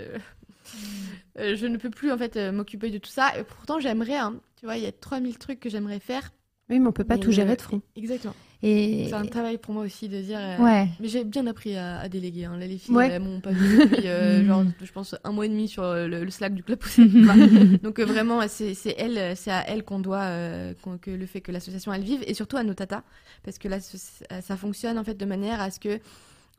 je 1.38 1.66
ne 1.68 1.78
peux 1.78 1.90
plus 1.90 2.12
en 2.12 2.18
fait 2.18 2.36
m'occuper 2.52 2.90
de 2.92 2.98
tout 2.98 3.10
ça. 3.10 3.38
Et 3.40 3.44
pourtant, 3.46 3.80
j'aimerais. 3.80 4.18
hein. 4.18 4.36
Tu 4.66 4.68
vois, 4.68 4.78
il 4.78 4.84
y 4.84 4.88
a 4.88 4.92
3000 4.92 5.38
trucs 5.38 5.60
que 5.60 5.70
j'aimerais 5.70 6.00
faire. 6.00 6.32
Oui, 6.72 6.80
mais 6.80 6.88
on 6.88 6.92
peut 6.92 7.04
pas 7.04 7.20
tout 7.20 7.32
gérer 7.32 7.56
de 7.56 7.62
front. 7.62 7.84
Exactement. 7.96 8.34
Et 8.64 9.06
C'est 9.10 9.14
un 9.14 9.28
travail 9.28 9.60
pour 9.60 9.76
moi 9.76 9.84
aussi 9.84 10.10
de 10.10 10.20
dire. 10.20 10.40
euh, 10.42 10.58
ouais. 10.58 10.88
Mais 11.00 11.08
j'ai 11.08 11.24
bien 11.24 11.46
appris 11.46 11.78
à, 11.78 12.00
à 12.00 12.10
déléguer. 12.10 12.46
Hein. 12.46 12.58
Là, 12.58 12.66
les 12.66 12.80
filles, 12.80 12.96
Ouais. 12.96 13.10
elles 13.12 13.22
m'ont 13.22 13.40
pas 13.42 13.52
vu 13.52 13.78
depuis, 13.78 14.08
euh, 14.08 14.42
Mm. 14.42 14.48
genre, 14.48 14.64
je 14.82 14.92
pense, 14.92 15.14
un 15.24 15.32
mois 15.32 15.46
et 15.46 15.50
demi 15.50 15.68
sur 15.68 15.84
euh, 15.84 16.08
le, 16.08 16.24
le 16.24 16.32
Slack 16.32 16.56
du 16.56 16.64
Club. 16.64 16.80
Donc 17.84 18.00
euh, 18.00 18.06
vraiment, 18.06 18.42
c'est 18.48 18.74
c'est 18.74 18.96
elle, 18.98 19.38
c'est 19.38 19.52
à 19.52 19.62
elle 19.70 19.84
qu'on 19.84 20.00
doit 20.00 20.26
que 21.00 21.12
le 21.12 21.26
fait 21.28 21.42
que 21.42 21.52
l'association 21.52 21.94
elle 21.94 22.02
vive 22.02 22.24
et 22.26 22.34
surtout 22.34 22.58
à 22.58 22.64
nos 22.64 22.74
tatas 22.74 23.04
parce 23.44 23.60
que 23.60 23.68
là 23.68 23.78
ça 23.80 24.58
fonctionne 24.58 24.98
en 24.98 25.04
fait 25.04 25.14
de 25.16 25.26
manière 25.26 25.62
à 25.62 25.70
ce 25.70 25.80
que 25.80 26.00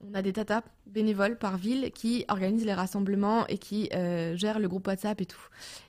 on 0.09 0.15
a 0.15 0.23
des 0.23 0.33
tatas 0.33 0.63
bénévoles 0.87 1.37
par 1.39 1.57
ville 1.57 1.91
qui 1.93 2.25
organisent 2.29 2.67
les 2.67 2.75
rassemblements 2.75 3.47
et 3.49 3.59
qui 3.59 3.89
gèrent 4.35 4.61
le 4.61 4.69
groupe 4.69 4.87
WhatsApp 4.87 5.21
et 5.21 5.27
tout. 5.27 5.41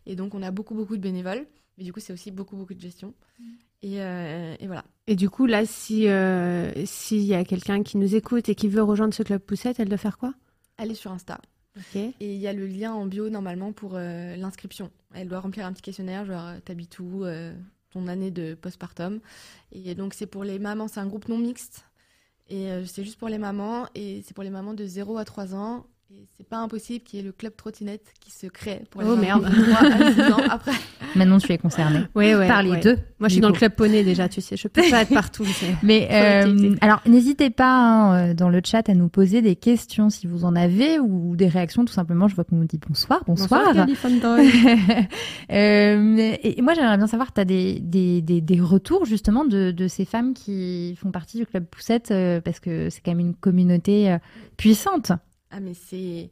Et 0.08 0.16
donc 0.16 0.34
on 0.34 0.42
a 0.42 0.50
beaucoup 0.50 0.74
beaucoup 0.74 0.98
de 0.98 1.02
bénévoles, 1.02 1.46
mais 1.78 1.84
du 1.84 1.94
coup 1.94 2.00
c'est 2.00 2.14
aussi 2.14 2.32
beaucoup 2.32 2.56
beaucoup 2.56 2.74
de 2.74 2.82
gestion. 2.82 3.14
Et, 3.84 4.02
euh, 4.02 4.56
et 4.60 4.68
voilà. 4.68 4.84
Et 5.06 5.16
du 5.16 5.30
coup, 5.30 5.46
là, 5.46 5.66
si 5.66 6.08
euh, 6.08 6.72
s'il 6.86 7.24
y 7.24 7.34
a 7.34 7.44
quelqu'un 7.44 7.84
qui 7.84 7.98
nous 7.98 8.16
écoute 8.16 8.50
et 8.50 8.56
qui 8.56 8.68
veut 8.68 8.82
rejoindre 8.82 9.14
ce 9.14 9.24
club 9.24 9.42
poussette, 9.42 9.80
elle 9.80 9.90
doit 9.90 9.98
faire 9.98 10.18
quoi? 10.18 10.34
Allez 10.78 10.96
sur 10.96 11.12
Insta. 11.12 11.40
Ok. 11.78 11.96
Et 11.96 12.16
il 12.20 12.40
y 12.40 12.48
a 12.48 12.54
le 12.54 12.66
lien 12.66 12.94
en 12.94 13.06
bio 13.06 13.30
normalement 13.30 13.72
pour 13.72 13.92
euh, 13.96 14.36
l'inscription. 14.36 14.92
Elle 15.14 15.28
doit 15.28 15.40
remplir 15.40 15.66
un 15.66 15.74
petit 15.74 15.84
questionnaire, 15.84 16.26
genre 16.26 16.60
t'habites 16.66 17.00
où, 17.00 17.24
ton 17.92 18.08
année 18.08 18.32
de 18.32 18.56
postpartum. 18.56 19.20
Et 19.72 19.96
donc 19.96 20.14
c'est 20.14 20.26
pour 20.26 20.44
les 20.44 20.60
mamans, 20.60 20.88
c'est 20.88 21.00
un 21.00 21.08
groupe 21.08 21.28
non 21.28 21.38
mixte. 21.38 21.86
Et 22.50 22.70
c'est 22.86 23.04
juste 23.04 23.18
pour 23.18 23.30
les 23.30 23.38
mamans, 23.38 23.88
et 23.94 24.22
c'est 24.26 24.34
pour 24.34 24.44
les 24.44 24.50
mamans 24.50 24.74
de 24.74 24.86
0 24.86 25.18
à 25.18 25.26
3 25.26 25.54
ans. 25.54 25.86
Et 26.10 26.26
c'est 26.38 26.48
pas 26.48 26.58
impossible 26.60 27.04
qu'il 27.04 27.20
y 27.20 27.22
ait 27.22 27.26
le 27.26 27.34
club 27.34 27.54
trottinette 27.58 28.14
qui 28.22 28.32
se 28.32 28.48
crée 28.48 28.82
pour 28.92 29.02
les 29.02 29.10
Oh, 29.10 29.18
merde. 29.18 29.44
de 29.44 29.72
3 29.72 29.84
à 29.84 30.14
6 30.14 30.34
ans 30.34 30.38
après. 30.50 30.72
Maintenant, 31.16 31.38
tu 31.38 31.52
es 31.52 31.58
concerné 31.58 32.00
Ouais, 32.16 32.34
ouais. 32.34 32.48
par 32.48 32.64
les 32.64 32.72
ouais. 32.72 32.80
deux. 32.80 32.96
Moi, 33.20 33.28
je 33.28 33.34
suis 33.34 33.42
dans 33.42 33.50
coup. 33.50 33.56
le 33.56 33.58
club 33.60 33.76
poney 33.76 34.06
déjà, 34.06 34.30
tu 34.30 34.40
sais. 34.40 34.56
Je 34.56 34.70
peux 34.70 34.82
pas 34.90 35.02
être 35.02 35.14
partout. 35.14 35.46
Mais 35.84 36.08
euh, 36.10 36.76
alors, 36.80 37.02
n'hésitez 37.06 37.50
pas 37.50 37.74
hein, 37.74 38.30
euh, 38.30 38.34
dans 38.34 38.48
le 38.48 38.62
chat 38.64 38.88
à 38.88 38.94
nous 38.94 39.10
poser 39.10 39.42
des 39.42 39.58
questions 39.58 40.10
si 40.10 40.28
vous 40.28 40.46
en 40.46 40.56
avez 40.56 40.98
ou 40.98 41.36
des 41.36 41.50
réactions. 41.50 41.84
Tout 41.84 41.94
simplement, 41.94 42.30
je 42.30 42.36
vois 42.36 42.46
qu'on 42.46 42.56
nous 42.56 42.66
dit 42.66 42.80
bonsoir, 42.88 43.24
bonsoir. 43.28 43.74
Califandoy. 43.74 44.50
Euh, 45.52 46.36
et 46.44 46.62
moi, 46.62 46.74
j'aimerais 46.74 46.98
bien 46.98 47.08
savoir, 47.08 47.34
tu 47.34 47.40
as 47.42 47.46
des, 47.46 47.80
des, 47.80 48.22
des, 48.22 48.42
des 48.42 48.60
retours 48.60 49.06
justement 49.06 49.46
de, 49.46 49.72
de 49.72 49.88
ces 49.88 50.06
femmes 50.06 50.34
qui 50.34 50.96
font 51.02 51.12
partie 51.12 51.38
du 51.38 51.46
club 51.46 51.66
Poussette 51.66 52.12
euh, 52.12 52.42
parce 52.42 52.60
que 52.60 52.90
c'est 52.90 53.02
quand 53.02 53.12
même 53.12 53.20
une 53.20 53.36
communauté 53.36 54.12
euh, 54.12 54.18
puissante. 54.58 55.12
Ah 55.52 55.60
mais 55.60 55.74
c'est 55.74 56.30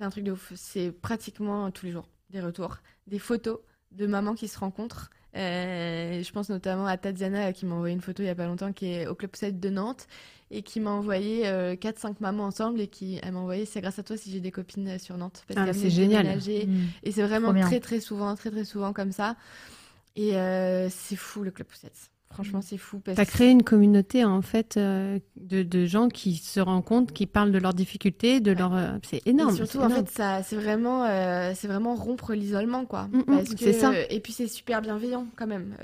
un 0.00 0.10
truc 0.10 0.24
de 0.24 0.32
ouf. 0.32 0.52
C'est 0.56 0.90
pratiquement 0.92 1.70
tous 1.70 1.86
les 1.86 1.92
jours 1.92 2.08
des 2.30 2.40
retours, 2.40 2.76
des 3.06 3.18
photos 3.18 3.58
de 3.92 4.06
mamans 4.06 4.34
qui 4.34 4.48
se 4.48 4.58
rencontrent. 4.58 5.10
Euh, 5.36 6.22
je 6.22 6.32
pense 6.32 6.48
notamment 6.48 6.86
à 6.86 6.96
Tatiana 6.96 7.48
euh, 7.48 7.52
qui 7.52 7.66
m'a 7.66 7.74
envoyé 7.74 7.94
une 7.94 8.00
photo 8.00 8.22
il 8.22 8.26
y 8.26 8.30
a 8.30 8.34
pas 8.34 8.46
longtemps 8.46 8.72
qui 8.72 8.86
est 8.86 9.06
au 9.06 9.14
club 9.14 9.36
7 9.36 9.60
de 9.60 9.68
Nantes 9.68 10.06
et 10.50 10.62
qui 10.62 10.80
m'a 10.80 10.90
envoyé 10.90 11.44
4-5 11.44 12.16
mamans 12.20 12.44
ensemble 12.44 12.80
et 12.80 12.88
qui 12.88 13.18
elle 13.22 13.32
m'a 13.32 13.40
envoyé 13.40 13.66
c'est 13.66 13.82
grâce 13.82 13.98
à 13.98 14.02
toi 14.02 14.16
si 14.16 14.30
j'ai 14.30 14.40
des 14.40 14.50
copines 14.50 14.88
euh, 14.88 14.98
sur 14.98 15.18
Nantes 15.18 15.44
parce 15.46 15.60
Ah, 15.68 15.72
c'est 15.74 15.90
génial. 15.90 16.22
déménager. 16.22 16.66
Mm. 16.66 16.86
et 17.02 17.12
c'est 17.12 17.22
vraiment 17.22 17.52
très 17.60 17.78
très 17.80 18.00
souvent 18.00 18.34
très 18.36 18.50
très 18.50 18.64
souvent 18.64 18.94
comme 18.94 19.12
ça 19.12 19.36
et 20.16 20.34
euh, 20.36 20.88
c'est 20.90 21.16
fou 21.16 21.42
le 21.42 21.50
club 21.50 21.68
Poussette. 21.68 22.10
Franchement 22.30 22.60
c'est 22.60 22.76
fou 22.76 23.00
parce 23.00 23.16
T'as 23.16 23.24
créé 23.24 23.50
une 23.50 23.62
communauté 23.62 24.24
en 24.24 24.42
fait 24.42 24.76
euh, 24.76 25.18
de, 25.36 25.62
de 25.62 25.86
gens 25.86 26.08
qui 26.08 26.36
se 26.36 26.60
rencontrent, 26.60 27.12
qui 27.12 27.26
parlent 27.26 27.50
de 27.52 27.58
leurs 27.58 27.74
difficultés, 27.74 28.40
de 28.40 28.52
leur. 28.52 28.74
euh, 28.74 28.98
c'est 29.02 29.26
énorme. 29.26 29.54
Et 29.54 29.56
surtout, 29.56 29.72
c'est 29.72 29.78
en 29.78 29.88
énorme. 29.88 30.06
fait, 30.06 30.12
ça, 30.12 30.42
c'est 30.42 30.56
vraiment, 30.56 31.04
euh, 31.04 31.52
c'est 31.54 31.66
vraiment 31.68 31.94
rompre 31.94 32.34
l'isolement, 32.34 32.84
quoi. 32.84 33.08
Mm, 33.12 33.18
mm, 33.26 33.44
c'est 33.58 33.72
ça. 33.72 33.92
Et 34.10 34.20
puis, 34.20 34.32
c'est 34.32 34.46
super 34.46 34.82
bienveillant, 34.82 35.26
quand 35.36 35.46
même. 35.46 35.74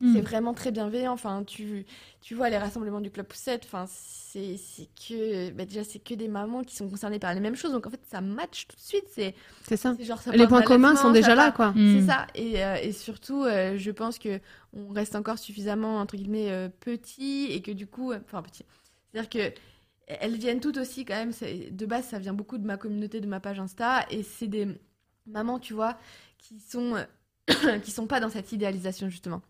C'est 0.00 0.20
vraiment 0.20 0.54
très 0.54 0.70
bienveillant. 0.70 1.12
Enfin, 1.12 1.42
tu, 1.44 1.84
tu 2.20 2.34
vois 2.36 2.50
les 2.50 2.56
rassemblements 2.56 3.00
du 3.00 3.10
club 3.10 3.26
Poussette. 3.26 3.64
Enfin, 3.64 3.86
c'est, 3.88 4.56
que, 4.94 5.50
bah, 5.50 5.64
déjà, 5.64 5.82
c'est 5.82 5.98
que 5.98 6.14
des 6.14 6.28
mamans 6.28 6.62
qui 6.62 6.76
sont 6.76 6.88
concernées 6.88 7.18
par 7.18 7.34
les 7.34 7.40
mêmes 7.40 7.56
choses. 7.56 7.72
Donc, 7.72 7.86
en 7.86 7.90
fait, 7.90 8.00
ça 8.08 8.20
match 8.20 8.68
tout 8.68 8.76
de 8.76 8.80
suite. 8.80 9.06
C'est, 9.12 9.34
C'est 9.64 9.76
ça. 9.76 9.94
c'est 9.98 10.04
genre, 10.04 10.20
ça 10.22 10.30
Les 10.30 10.46
points 10.46 10.62
communs 10.62 10.94
sont 10.94 11.10
déjà 11.10 11.34
là, 11.34 11.50
quoi. 11.50 11.74
C'est 11.74 12.06
ça. 12.06 12.26
Et, 12.36 12.64
euh, 12.64 12.76
et 12.76 12.92
surtout, 12.92 13.42
euh, 13.42 13.76
je 13.76 13.90
pense 13.90 14.18
que 14.18 14.40
on 14.72 14.88
reste 14.90 15.16
encore 15.16 15.38
suffisamment 15.38 15.98
entre 15.98 16.16
guillemets 16.16 16.50
euh, 16.50 16.68
petit 16.68 17.46
et 17.50 17.62
que 17.62 17.70
du 17.70 17.86
coup, 17.86 18.12
euh, 18.12 18.18
enfin 18.24 18.42
petit. 18.42 18.64
C'est-à-dire 19.10 19.30
que 19.30 19.60
elles 20.06 20.36
viennent 20.36 20.60
toutes 20.60 20.76
aussi 20.78 21.04
quand 21.04 21.14
même. 21.14 21.32
De 21.70 21.86
base, 21.86 22.06
ça 22.06 22.18
vient 22.18 22.34
beaucoup 22.34 22.58
de 22.58 22.66
ma 22.66 22.76
communauté, 22.76 23.20
de 23.20 23.26
ma 23.26 23.40
page 23.40 23.58
Insta, 23.60 24.06
et 24.10 24.22
c'est 24.22 24.46
des 24.46 24.68
mamans, 25.26 25.58
tu 25.58 25.74
vois, 25.74 25.98
qui 26.38 26.60
sont 26.60 26.94
qui 27.82 27.90
sont 27.90 28.06
pas 28.06 28.20
dans 28.20 28.30
cette 28.30 28.52
idéalisation 28.52 29.08
justement. 29.08 29.42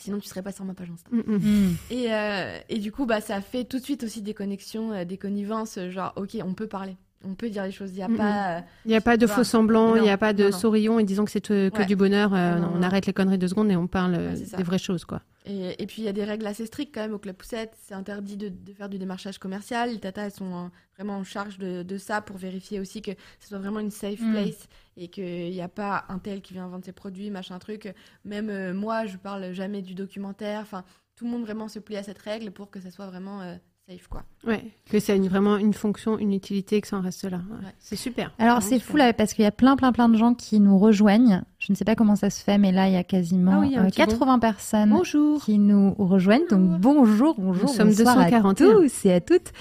Sinon, 0.00 0.18
tu 0.18 0.28
serais 0.28 0.42
pas 0.42 0.52
sur 0.52 0.64
ma 0.64 0.74
page 0.74 0.88
Insta. 0.90 1.08
Mm, 1.12 1.18
mm. 1.26 1.36
Mm. 1.36 1.76
Et, 1.90 2.12
euh, 2.12 2.58
et 2.68 2.78
du 2.78 2.90
coup, 2.90 3.06
bah, 3.06 3.20
ça 3.20 3.40
fait 3.40 3.64
tout 3.64 3.78
de 3.78 3.84
suite 3.84 4.02
aussi 4.02 4.22
des 4.22 4.34
connexions, 4.34 4.92
euh, 4.92 5.04
des 5.04 5.18
connivences, 5.18 5.76
euh, 5.78 5.90
genre, 5.90 6.12
ok, 6.16 6.38
on 6.44 6.54
peut 6.54 6.66
parler, 6.68 6.96
on 7.24 7.34
peut 7.34 7.50
dire 7.50 7.64
les 7.64 7.70
choses. 7.72 7.90
Il 7.92 7.98
y 7.98 8.02
a 8.02 8.08
pas. 8.08 8.62
Il 8.86 8.88
n'y 8.88 8.96
a 8.96 9.00
pas 9.00 9.16
de 9.16 9.26
faux 9.26 9.44
semblants, 9.44 9.96
il 9.96 10.02
n'y 10.02 10.10
a 10.10 10.16
pas 10.18 10.32
de 10.32 10.44
non, 10.44 10.50
non. 10.50 10.56
sourillons 10.58 10.98
et 10.98 11.04
disons 11.04 11.24
que 11.24 11.30
c'est 11.30 11.40
que 11.46 11.70
Ouais. 11.76 11.86
du 11.86 11.96
bonheur. 11.96 12.32
euh, 12.34 12.54
Non, 12.56 12.60
non, 12.62 12.72
on 12.74 12.78
non. 12.78 12.82
arrête 12.82 13.06
les 13.06 13.12
conneries 13.12 13.38
deux 13.38 13.48
secondes 13.48 13.70
et 13.70 13.76
on 13.76 13.86
parle 13.86 14.14
Ouais, 14.16 14.34
des 14.56 14.62
vraies 14.62 14.78
choses, 14.78 15.04
quoi. 15.04 15.20
Et, 15.46 15.82
et 15.82 15.86
puis 15.86 16.02
il 16.02 16.04
y 16.04 16.08
a 16.08 16.12
des 16.12 16.24
règles 16.24 16.46
assez 16.46 16.66
strictes 16.66 16.94
quand 16.94 17.00
même 17.00 17.14
au 17.14 17.18
Club 17.18 17.36
Poussette. 17.36 17.74
C'est 17.80 17.94
interdit 17.94 18.36
de, 18.36 18.48
de 18.50 18.72
faire 18.74 18.88
du 18.90 18.98
démarchage 18.98 19.38
commercial. 19.38 19.90
Les 19.92 19.98
tatas, 20.00 20.24
elles 20.26 20.32
sont 20.32 20.52
en- 20.52 20.70
vraiment 20.96 21.16
en 21.16 21.24
charge 21.24 21.56
de, 21.58 21.82
de 21.82 21.96
ça 21.98 22.20
pour 22.20 22.36
vérifier 22.36 22.78
aussi 22.78 23.00
que 23.00 23.12
ce 23.40 23.48
soit 23.48 23.58
vraiment 23.58 23.80
une 23.80 23.90
safe 23.90 24.20
Mm. 24.20 24.32
place 24.32 24.68
et 24.98 25.08
qu'il 25.08 25.50
n'y 25.50 25.62
a 25.62 25.68
pas 25.68 26.04
un 26.08 26.18
tel 26.18 26.42
qui 26.42 26.52
vient 26.52 26.68
vendre 26.68 26.84
ses 26.84 26.92
produits, 26.92 27.30
machin 27.30 27.58
truc. 27.58 27.92
Même 28.24 28.50
euh, 28.50 28.74
moi, 28.74 29.06
je 29.06 29.16
parle 29.16 29.52
jamais 29.52 29.80
du 29.80 29.94
documentaire. 29.94 30.60
Enfin, 30.60 30.84
tout 31.16 31.24
le 31.24 31.30
monde 31.30 31.42
vraiment 31.42 31.68
se 31.68 31.78
plie 31.78 31.96
à 31.96 32.02
cette 32.02 32.18
règle 32.18 32.50
pour 32.50 32.70
que 32.70 32.80
ça 32.80 32.90
soit 32.90 33.06
vraiment 33.06 33.40
euh, 33.40 33.56
safe, 33.90 34.06
quoi. 34.08 34.22
Ouais, 34.46 34.62
que 34.90 35.00
c'est 35.00 35.16
une- 35.16 35.28
vraiment 35.28 35.56
une 35.56 35.72
fonction, 35.74 36.18
une 36.18 36.32
utilité, 36.32 36.80
que 36.80 36.86
ça 36.86 36.96
en 36.96 37.00
reste 37.00 37.24
là. 37.24 37.38
Ouais. 37.50 37.66
Ouais. 37.66 37.72
C'est 37.78 37.96
super. 37.96 38.32
Alors 38.38 38.62
c'est 38.62 38.78
fou 38.78 38.96
là 38.96 39.12
parce 39.12 39.34
qu'il 39.34 39.42
y 39.42 39.46
a 39.46 39.50
plein 39.52 39.76
plein 39.76 39.92
plein 39.92 40.08
de 40.08 40.16
gens 40.16 40.34
qui 40.34 40.60
nous 40.60 40.78
rejoignent. 40.78 41.42
Je 41.58 41.72
ne 41.72 41.76
sais 41.76 41.84
pas 41.84 41.94
comment 41.96 42.16
ça 42.16 42.30
se 42.30 42.42
fait, 42.42 42.56
mais 42.58 42.72
là 42.72 42.88
il 42.88 42.94
y 42.94 42.96
a 42.96 43.04
quasiment 43.04 43.52
Ah 43.56 43.60
oui, 43.60 43.76
un 43.76 43.86
euh, 43.86 43.90
80 43.90 44.38
personnes 44.38 44.90
Bonjour. 44.90 45.42
qui 45.42 45.58
nous 45.58 45.94
rejoignent. 45.98 46.46
Donc 46.50 46.80
bonjour, 46.80 47.34
bonjour, 47.38 47.68
Nous 47.68 47.74
sommes 47.74 47.88
bonsoir 47.88 48.16
241. 48.16 48.50
à 48.50 48.54
tous 48.54 49.04
et 49.06 49.12
à 49.12 49.20
toutes. 49.20 49.52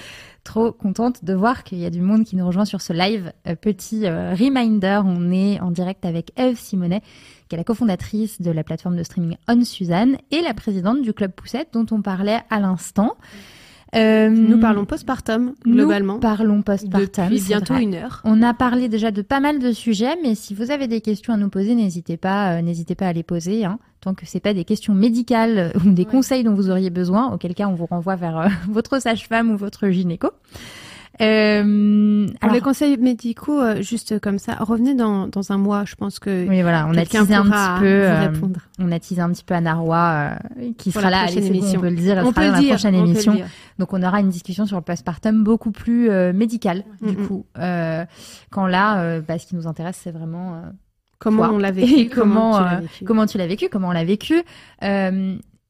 Trop 0.45 0.71
contente 0.71 1.25
de 1.25 1.33
voir 1.33 1.63
qu'il 1.63 1.79
y 1.79 1.85
a 1.85 1.89
du 1.89 2.01
monde 2.01 2.23
qui 2.23 2.35
nous 2.35 2.45
rejoint 2.47 2.65
sur 2.65 2.81
ce 2.81 2.93
live. 2.93 3.33
Euh, 3.47 3.55
petit 3.55 4.05
euh, 4.05 4.33
reminder, 4.33 5.01
on 5.05 5.31
est 5.31 5.59
en 5.59 5.69
direct 5.69 6.05
avec 6.05 6.31
Eve 6.39 6.57
Simonet, 6.57 7.01
qui 7.49 7.55
est 7.55 7.57
la 7.57 7.63
cofondatrice 7.65 8.41
de 8.41 8.49
la 8.49 8.63
plateforme 8.63 8.95
de 8.95 9.03
streaming 9.03 9.35
On 9.47 9.63
Suzanne 9.65 10.17
et 10.31 10.41
la 10.41 10.53
présidente 10.53 11.01
du 11.01 11.13
club 11.13 11.31
Poussette 11.33 11.69
dont 11.73 11.85
on 11.91 12.01
parlait 12.01 12.39
à 12.49 12.59
l'instant. 12.61 13.17
Euh, 13.95 14.29
Nous 14.29 14.59
parlons 14.59 14.85
postpartum, 14.85 15.53
nous 15.65 15.73
globalement. 15.73 16.19
parlons 16.19 16.61
postpartum. 16.61 17.25
Depuis 17.29 17.41
bientôt 17.41 17.73
vrai. 17.73 17.83
une 17.83 17.95
heure. 17.95 18.21
On 18.23 18.41
a 18.43 18.53
parlé 18.53 18.87
déjà 18.87 19.09
de 19.09 19.21
pas 19.23 19.39
mal 19.39 19.57
de 19.59 19.71
sujets, 19.71 20.15
mais 20.21 20.35
si 20.35 20.53
vous 20.53 20.69
avez 20.69 20.87
des 20.87 21.01
questions 21.01 21.33
à 21.33 21.37
nous 21.37 21.49
poser, 21.49 21.73
n'hésitez 21.73 22.15
pas, 22.17 22.53
euh, 22.57 22.61
n'hésitez 22.61 22.93
pas 22.95 23.07
à 23.07 23.13
les 23.13 23.23
poser. 23.23 23.65
Hein, 23.65 23.79
tant 24.01 24.13
que 24.13 24.25
c'est 24.27 24.39
pas 24.39 24.53
des 24.53 24.63
questions 24.63 24.93
médicales 24.93 25.57
euh, 25.75 25.79
ou 25.85 25.91
des 25.91 26.03
Ouais. 26.03 26.09
conseils 26.11 26.43
dont 26.43 26.53
vous 26.53 26.69
auriez 26.69 26.91
besoin, 26.91 27.31
auquel 27.33 27.55
cas 27.55 27.67
on 27.67 27.73
vous 27.73 27.87
renvoie 27.87 28.15
vers 28.15 28.37
euh, 28.37 28.47
votre 28.69 29.01
sage-femme 29.01 29.49
ou 29.51 29.57
votre 29.57 29.89
gynéco. 29.89 30.29
Euh, 31.21 32.27
alors, 32.41 32.55
les 32.55 32.61
conseils 32.61 32.97
médicaux, 32.97 33.59
euh, 33.61 33.81
juste 33.81 34.19
comme 34.19 34.39
ça, 34.39 34.55
revenez 34.55 34.95
dans, 34.95 35.27
dans 35.27 35.51
un 35.51 35.57
mois. 35.57 35.83
Je 35.85 35.95
pense 35.95 36.19
que 36.19 36.47
oui, 36.47 36.61
voilà, 36.61 36.87
on 36.87 36.95
a 36.97 37.05
teasé 37.05 37.33
un 37.33 37.43
petit 37.43 37.79
peu, 37.79 37.85
euh, 37.85 38.27
on 38.79 38.91
a 38.91 38.99
teasé 38.99 39.21
un 39.21 39.29
petit 39.31 39.43
peu 39.43 39.53
à 39.53 39.61
Narwa, 39.61 40.37
euh, 40.59 40.71
qui 40.77 40.91
Pour 40.91 41.01
sera 41.01 41.11
la 41.11 41.17
là. 41.17 41.23
prochaine 41.25 41.43
Allez, 41.43 41.47
c'est 41.47 41.53
bon, 41.53 41.59
émission. 41.59 41.79
on 41.79 41.81
peut 41.81 41.89
le 41.89 41.95
dire, 41.95 42.17
elle 42.17 42.25
On 42.25 42.31
sera 42.31 42.41
peut 42.41 42.47
dans 42.47 42.61
la 42.61 42.67
prochaine 42.69 42.95
émission. 42.95 43.37
Donc 43.79 43.93
on 43.93 44.01
aura 44.03 44.19
une 44.21 44.29
discussion 44.29 44.65
sur 44.65 44.77
le 44.77 44.81
postpartum 44.83 45.43
beaucoup 45.43 45.71
plus 45.71 46.09
euh, 46.09 46.31
médicale, 46.33 46.83
du 47.01 47.17
Mhm. 47.17 47.27
coup. 47.27 47.45
Euh, 47.57 48.05
quand 48.49 48.67
là, 48.67 48.99
euh, 49.01 49.21
bah, 49.25 49.37
ce 49.39 49.45
qui 49.45 49.55
nous 49.55 49.67
intéresse, 49.67 49.99
c'est 50.03 50.11
vraiment 50.11 50.55
euh, 50.55 50.61
Comment 51.19 51.49
on 51.51 51.57
l'a 51.57 51.71
vécu 51.73 51.93
Et 51.95 52.07
comment, 52.07 52.61
comment 53.05 53.25
tu 53.25 53.37
l'as 53.37 53.47
vécu, 53.47 53.67
comment 53.69 53.89
on 53.89 53.91
l'a 53.91 54.05
vécu. 54.05 54.41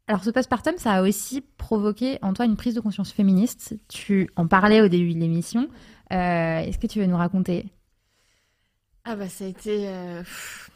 Alors, 0.10 0.24
ce 0.24 0.32
postpartum, 0.32 0.76
ça 0.80 0.94
a 0.94 1.02
aussi 1.04 1.42
provoqué 1.60 2.18
en 2.24 2.34
toi 2.34 2.46
une 2.46 2.56
prise 2.58 2.74
de 2.74 2.80
conscience 2.80 3.12
féministe. 3.12 3.76
Tu 3.90 4.28
en 4.36 4.48
parlais 4.48 4.82
au 4.82 4.88
début 4.88 5.14
de 5.14 5.20
l'émission. 5.20 5.70
Euh, 6.12 6.58
Est-ce 6.62 6.80
que 6.80 6.88
tu 6.88 7.00
veux 7.00 7.06
nous 7.06 7.16
raconter? 7.16 7.68
Ah 9.06 9.16
bah 9.16 9.30
ça 9.30 9.46
a 9.46 9.48
été... 9.48 9.88
euh, 9.88 10.22
pff, 10.22 10.72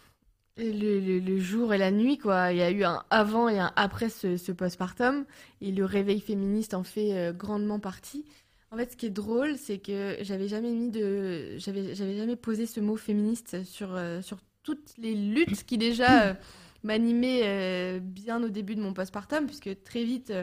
le, 0.57 0.99
le, 0.99 1.17
le, 1.17 1.39
jour 1.39 1.73
et 1.73 1.79
la 1.79 1.89
nuit, 1.89 2.19
quoi. 2.19 2.51
Il 2.51 2.59
y 2.59 2.61
a 2.61 2.69
eu 2.69 2.83
un 2.83 3.03
avant 3.09 3.49
et 3.49 3.57
un 3.57 3.73
après 3.75 4.09
ce, 4.09 4.37
ce 4.37 4.51
postpartum. 4.51 5.25
Et 5.61 5.71
le 5.71 5.83
réveil 5.83 6.19
féministe 6.21 6.75
en 6.75 6.83
fait 6.83 7.13
euh, 7.13 7.33
grandement 7.33 7.79
partie. 7.79 8.25
En 8.69 8.77
fait, 8.77 8.91
ce 8.91 8.95
qui 8.97 9.07
est 9.07 9.09
drôle, 9.09 9.57
c'est 9.57 9.79
que 9.79 10.17
j'avais 10.21 10.47
jamais 10.47 10.73
mis 10.73 10.91
de, 10.91 11.57
j'avais, 11.57 11.95
jamais 11.95 12.35
posé 12.35 12.67
ce 12.67 12.79
mot 12.79 12.97
féministe 12.97 13.63
sur 13.65 13.99
sur 14.21 14.37
toutes 14.61 14.93
les 14.99 15.15
luttes 15.15 15.63
qui 15.65 15.79
déjà 15.79 16.37
euh, 16.83 16.87
m'animaient 16.87 17.99
bien 17.99 18.41
au 18.43 18.49
début 18.49 18.75
de 18.75 18.81
mon 18.81 18.93
postpartum, 18.93 19.45
puisque 19.45 19.83
très 19.83 20.03
vite, 20.03 20.33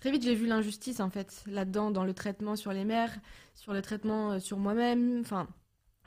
très 0.00 0.10
vite, 0.10 0.22
j'ai 0.22 0.34
vu 0.34 0.46
l'injustice 0.46 1.00
en 1.00 1.10
fait 1.10 1.44
là-dedans, 1.46 1.90
dans 1.90 2.04
le 2.04 2.14
traitement 2.14 2.56
sur 2.56 2.72
les 2.72 2.84
mères, 2.84 3.16
sur 3.54 3.72
le 3.72 3.82
traitement 3.82 4.40
sur 4.40 4.58
moi-même. 4.58 5.20
Enfin, 5.20 5.48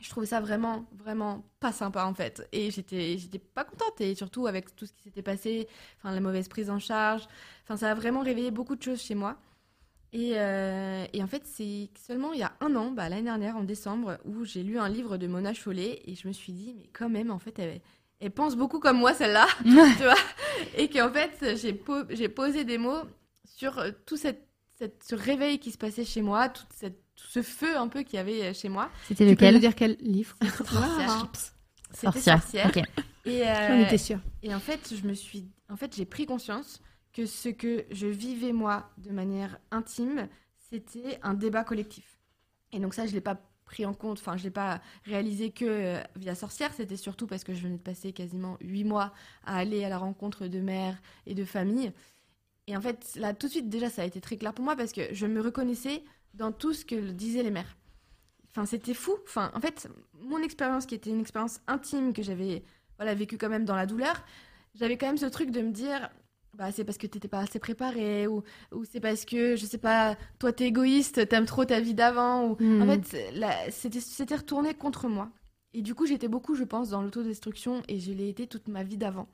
je 0.02 0.10
trouvais 0.10 0.26
ça 0.26 0.40
vraiment, 0.40 0.86
vraiment 0.94 1.46
pas 1.60 1.72
sympa 1.72 2.06
en 2.06 2.14
fait. 2.14 2.48
Et 2.52 2.72
j'étais, 2.72 3.18
j'étais 3.18 3.40
pas 3.40 3.64
contente. 3.64 4.00
Et 4.02 4.16
surtout 4.16 4.48
avec 4.48 4.76
tout 4.76 4.86
ce 4.86 4.94
qui 4.94 5.04
s'était 5.04 5.22
passé, 5.22 5.68
enfin 5.98 6.14
la 6.14 6.22
mauvaise 6.22 6.48
prise 6.48 6.70
en 6.70 6.80
charge. 6.80 7.28
Enfin, 7.64 7.78
ça 7.78 7.92
a 7.92 7.96
vraiment 7.96 8.22
réveillé 8.22 8.52
beaucoup 8.52 8.76
de 8.76 8.84
choses 8.84 9.02
chez 9.02 9.16
moi. 9.16 9.38
Et, 10.12 10.34
euh, 10.36 11.06
et 11.14 11.22
en 11.22 11.28
fait, 11.28 11.46
c'est 11.46 11.90
seulement 11.96 12.34
il 12.34 12.40
y 12.40 12.44
a 12.44 12.54
un 12.62 12.76
an, 12.76 12.92
bah, 12.92 13.10
l'année 13.10 13.24
dernière, 13.24 13.56
en 13.58 13.64
décembre, 13.64 14.18
où 14.26 14.44
j'ai 14.44 14.64
lu 14.64 14.80
un 14.80 14.90
livre 14.90 15.18
de 15.18 15.28
Mona 15.28 15.54
Chollet 15.54 16.02
et 16.06 16.16
je 16.16 16.28
me 16.28 16.34
suis 16.34 16.52
dit, 16.54 16.74
mais 16.76 16.90
quand 16.94 17.10
même, 17.10 17.30
en 17.30 17.38
fait, 17.40 17.60
elle, 17.60 17.82
elle 18.20 18.32
pense 18.32 18.56
beaucoup 18.56 18.80
comme 18.80 18.98
moi, 18.98 19.14
celle-là, 19.14 19.48
tu 19.64 20.04
vois. 20.04 20.16
Et 20.78 20.90
qu'en 20.90 21.12
fait, 21.12 21.58
j'ai, 21.58 21.82
j'ai 22.10 22.30
posé 22.30 22.64
des 22.64 22.78
mots 22.78 23.04
sur 23.46 23.80
euh, 23.80 23.92
tout 24.06 24.18
cette, 24.18 24.48
cette, 24.78 25.04
ce 25.04 25.16
réveil 25.16 25.60
qui 25.60 25.72
se 25.72 25.78
passait 25.78 26.06
chez 26.06 26.22
moi, 26.22 26.50
toute 26.50 26.72
cette 26.74 27.02
ce 27.28 27.42
feu 27.42 27.78
un 27.78 27.88
peu 27.88 28.04
qu'il 28.04 28.16
y 28.16 28.20
avait 28.20 28.54
chez 28.54 28.70
moi. 28.70 28.90
C'était 29.08 29.26
lequel 29.26 29.56
peux 29.56 29.60
dire 29.60 29.76
quel 29.76 29.98
livre 30.00 30.36
C'était 31.92 32.20
Sorcière. 32.22 32.72
Et 33.26 33.44
euh, 33.48 33.98
sûre. 33.98 34.20
Et 34.42 34.54
en 34.54 34.60
fait, 34.60 34.94
je 34.96 35.06
me 35.06 35.14
suis, 35.14 35.50
en 35.70 35.76
fait, 35.76 35.96
j'ai 35.96 36.06
pris 36.06 36.26
conscience 36.26 36.82
que 37.14 37.26
ce 37.26 37.50
que 37.50 37.86
je 37.92 38.08
vivais 38.08 38.54
moi 38.54 38.90
de 38.98 39.12
manière 39.12 39.58
intime, 39.72 40.28
c'était 40.70 41.20
un 41.24 41.34
débat 41.34 41.64
collectif. 41.64 42.20
Et 42.72 42.80
donc 42.80 42.94
ça, 42.94 43.06
je 43.06 43.14
l'ai 43.14 43.22
pas 43.22 43.36
pris 43.70 43.86
en 43.86 43.94
compte, 43.94 44.18
enfin, 44.18 44.36
je 44.36 44.44
l'ai 44.44 44.50
pas 44.50 44.82
réalisé 45.06 45.52
que 45.52 45.66
euh, 45.66 46.02
via 46.16 46.34
Sorcière. 46.34 46.74
C'était 46.74 46.98
surtout 46.98 47.28
parce 47.28 47.44
que 47.44 47.54
je 47.54 47.62
venais 47.62 47.78
de 47.78 47.82
passer 47.82 48.14
quasiment 48.14 48.58
huit 48.62 48.84
mois 48.84 49.14
à 49.46 49.58
aller 49.58 49.86
à 49.86 49.90
la 49.90 50.00
rencontre 50.00 50.48
de 50.48 50.60
mères 50.60 51.00
et 51.28 51.36
de 51.36 51.46
familles. 51.46 51.92
Et 52.66 52.76
en 52.76 52.82
fait, 52.82 53.16
là, 53.16 53.36
tout 53.36 53.46
de 53.46 53.52
suite, 53.52 53.70
déjà, 53.70 53.92
ça 53.92 54.02
a 54.02 54.06
été 54.06 54.22
très 54.22 54.38
clair 54.38 54.54
pour 54.56 54.66
moi 54.66 54.76
parce 54.76 54.92
que 54.92 55.14
je 55.14 55.28
me 55.28 55.40
reconnaissais 55.40 56.04
dans 56.34 56.52
tout 56.52 56.74
ce 56.74 56.84
que 56.84 57.12
disaient 57.12 57.44
les 57.44 57.52
mères. 57.52 57.78
Enfin, 58.50 58.66
c'était 58.66 58.96
fou. 58.96 59.16
Enfin, 59.26 59.52
en 59.54 59.60
fait, 59.60 59.88
mon 60.20 60.42
expérience, 60.42 60.88
qui 60.88 60.96
était 60.96 61.12
une 61.12 61.22
expérience 61.22 61.62
intime 61.68 62.12
que 62.12 62.24
j'avais 62.24 62.64
voilà, 62.98 63.14
vécue 63.14 63.38
quand 63.38 63.50
même 63.50 63.66
dans 63.66 63.76
la 63.76 63.86
douleur, 63.86 64.26
j'avais 64.74 64.98
quand 64.98 65.06
même 65.06 65.18
ce 65.18 65.28
truc 65.28 65.52
de 65.52 65.62
me 65.62 65.72
dire 65.72 66.10
bah, 66.54 66.72
c'est 66.72 66.84
parce 66.84 66.98
que 66.98 67.08
t'étais 67.08 67.28
pas 67.28 67.40
assez 67.40 67.60
préparé 67.60 68.28
ou, 68.28 68.44
ou 68.72 68.84
c'est 68.86 69.00
parce 69.00 69.26
que, 69.26 69.56
je 69.56 69.66
sais 69.66 69.78
pas, 69.78 70.18
toi 70.40 70.52
t'es 70.52 70.66
égoïste, 70.66 71.28
t'aimes 71.28 71.46
trop 71.46 71.66
ta 71.66 71.80
vie 71.80 71.94
d'avant. 71.94 72.46
Ou... 72.46 72.52
En 72.54 72.86
hmm. 72.86 73.02
fait, 73.04 73.72
c'était 73.72 74.36
retourné 74.36 74.74
contre 74.74 75.08
moi. 75.08 75.30
Et 75.74 75.82
du 75.82 75.94
coup, 75.94 76.06
j'étais 76.06 76.28
beaucoup, 76.28 76.56
je 76.56 76.64
pense, 76.64 76.90
dans 76.90 77.02
l'autodestruction 77.02 77.84
et 77.88 78.00
je 78.00 78.12
l'ai 78.12 78.30
été 78.30 78.48
toute 78.48 78.68
ma 78.68 78.84
vie 78.84 78.98
d'avant. 78.98 79.28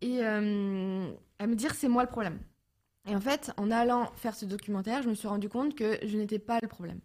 Et 0.00 0.20
euh, 0.22 1.10
à 1.38 1.46
me 1.46 1.54
dire, 1.54 1.74
c'est 1.74 1.88
moi 1.88 2.02
le 2.02 2.08
problème. 2.08 2.38
Et 3.06 3.14
en 3.14 3.20
fait, 3.20 3.52
en 3.56 3.70
allant 3.70 4.10
faire 4.16 4.34
ce 4.34 4.44
documentaire, 4.44 5.02
je 5.02 5.08
me 5.08 5.14
suis 5.14 5.28
rendu 5.28 5.48
compte 5.48 5.74
que 5.74 5.98
je 6.02 6.16
n'étais 6.16 6.38
pas 6.38 6.58
le 6.62 6.68
problème. 6.68 7.00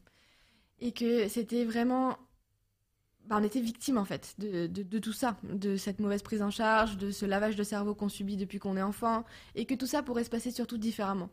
Et 0.80 0.92
que 0.92 1.28
c'était 1.28 1.66
vraiment. 1.66 2.18
Bah, 3.26 3.38
on 3.40 3.44
était 3.44 3.62
victime 3.62 3.98
en 3.98 4.04
fait 4.04 4.36
de, 4.38 5.00
tout 5.00 5.14
ça, 5.14 5.38
de 5.44 5.78
cette 5.78 6.00
mauvaise 6.00 6.22
prise 6.22 6.42
en 6.42 6.52
charge, 6.52 6.98
de 6.98 7.10
ce 7.10 7.26
lavage 7.26 7.56
de 7.56 7.64
cerveau 7.64 7.96
qu'on 7.96 8.10
subit 8.10 8.36
depuis 8.36 8.60
qu'on 8.60 8.76
est 8.76 8.82
enfant, 8.82 9.24
et 9.56 9.66
que 9.66 9.76
tout 9.76 9.88
ça 9.88 10.04
pourrait 10.04 10.26
se 10.26 10.30
passer 10.30 10.52
surtout 10.52 10.78
différemment. 10.78 11.30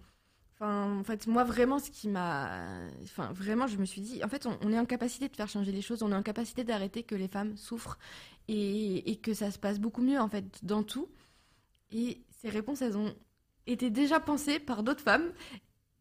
En 0.60 1.02
fait, 1.04 1.26
moi 1.26 1.42
vraiment, 1.42 1.78
ce 1.78 1.90
qui 1.90 2.06
m'a, 2.08 2.66
enfin 3.02 3.32
vraiment, 3.32 3.66
je 3.66 3.78
me 3.78 3.86
suis 3.86 4.02
dit, 4.02 4.22
en 4.22 4.28
fait, 4.28 4.46
on, 4.46 4.72
est 4.72 4.78
en 4.78 4.84
capacité 4.84 5.28
de 5.28 5.34
faire 5.34 5.48
changer 5.48 5.72
les 5.72 5.80
choses, 5.80 6.02
on 6.02 6.12
est 6.12 6.14
en 6.14 6.22
capacité 6.22 6.64
d'arrêter 6.64 7.02
que 7.02 7.14
les 7.14 7.28
femmes 7.28 7.56
souffrent 7.56 7.98
et, 8.46 9.10
et 9.10 9.16
que 9.16 9.32
ça 9.32 9.50
se 9.50 9.58
passe 9.58 9.80
beaucoup 9.80 10.02
mieux 10.02 10.20
en 10.20 10.28
fait 10.28 10.44
dans 10.62 10.82
tout. 10.82 11.08
Et 11.90 12.22
ces 12.42 12.50
réponses, 12.50 12.82
elles 12.82 12.98
ont 12.98 13.14
était 13.66 13.90
déjà 13.90 14.20
pensé 14.20 14.58
par 14.58 14.82
d'autres 14.82 15.02
femmes 15.02 15.32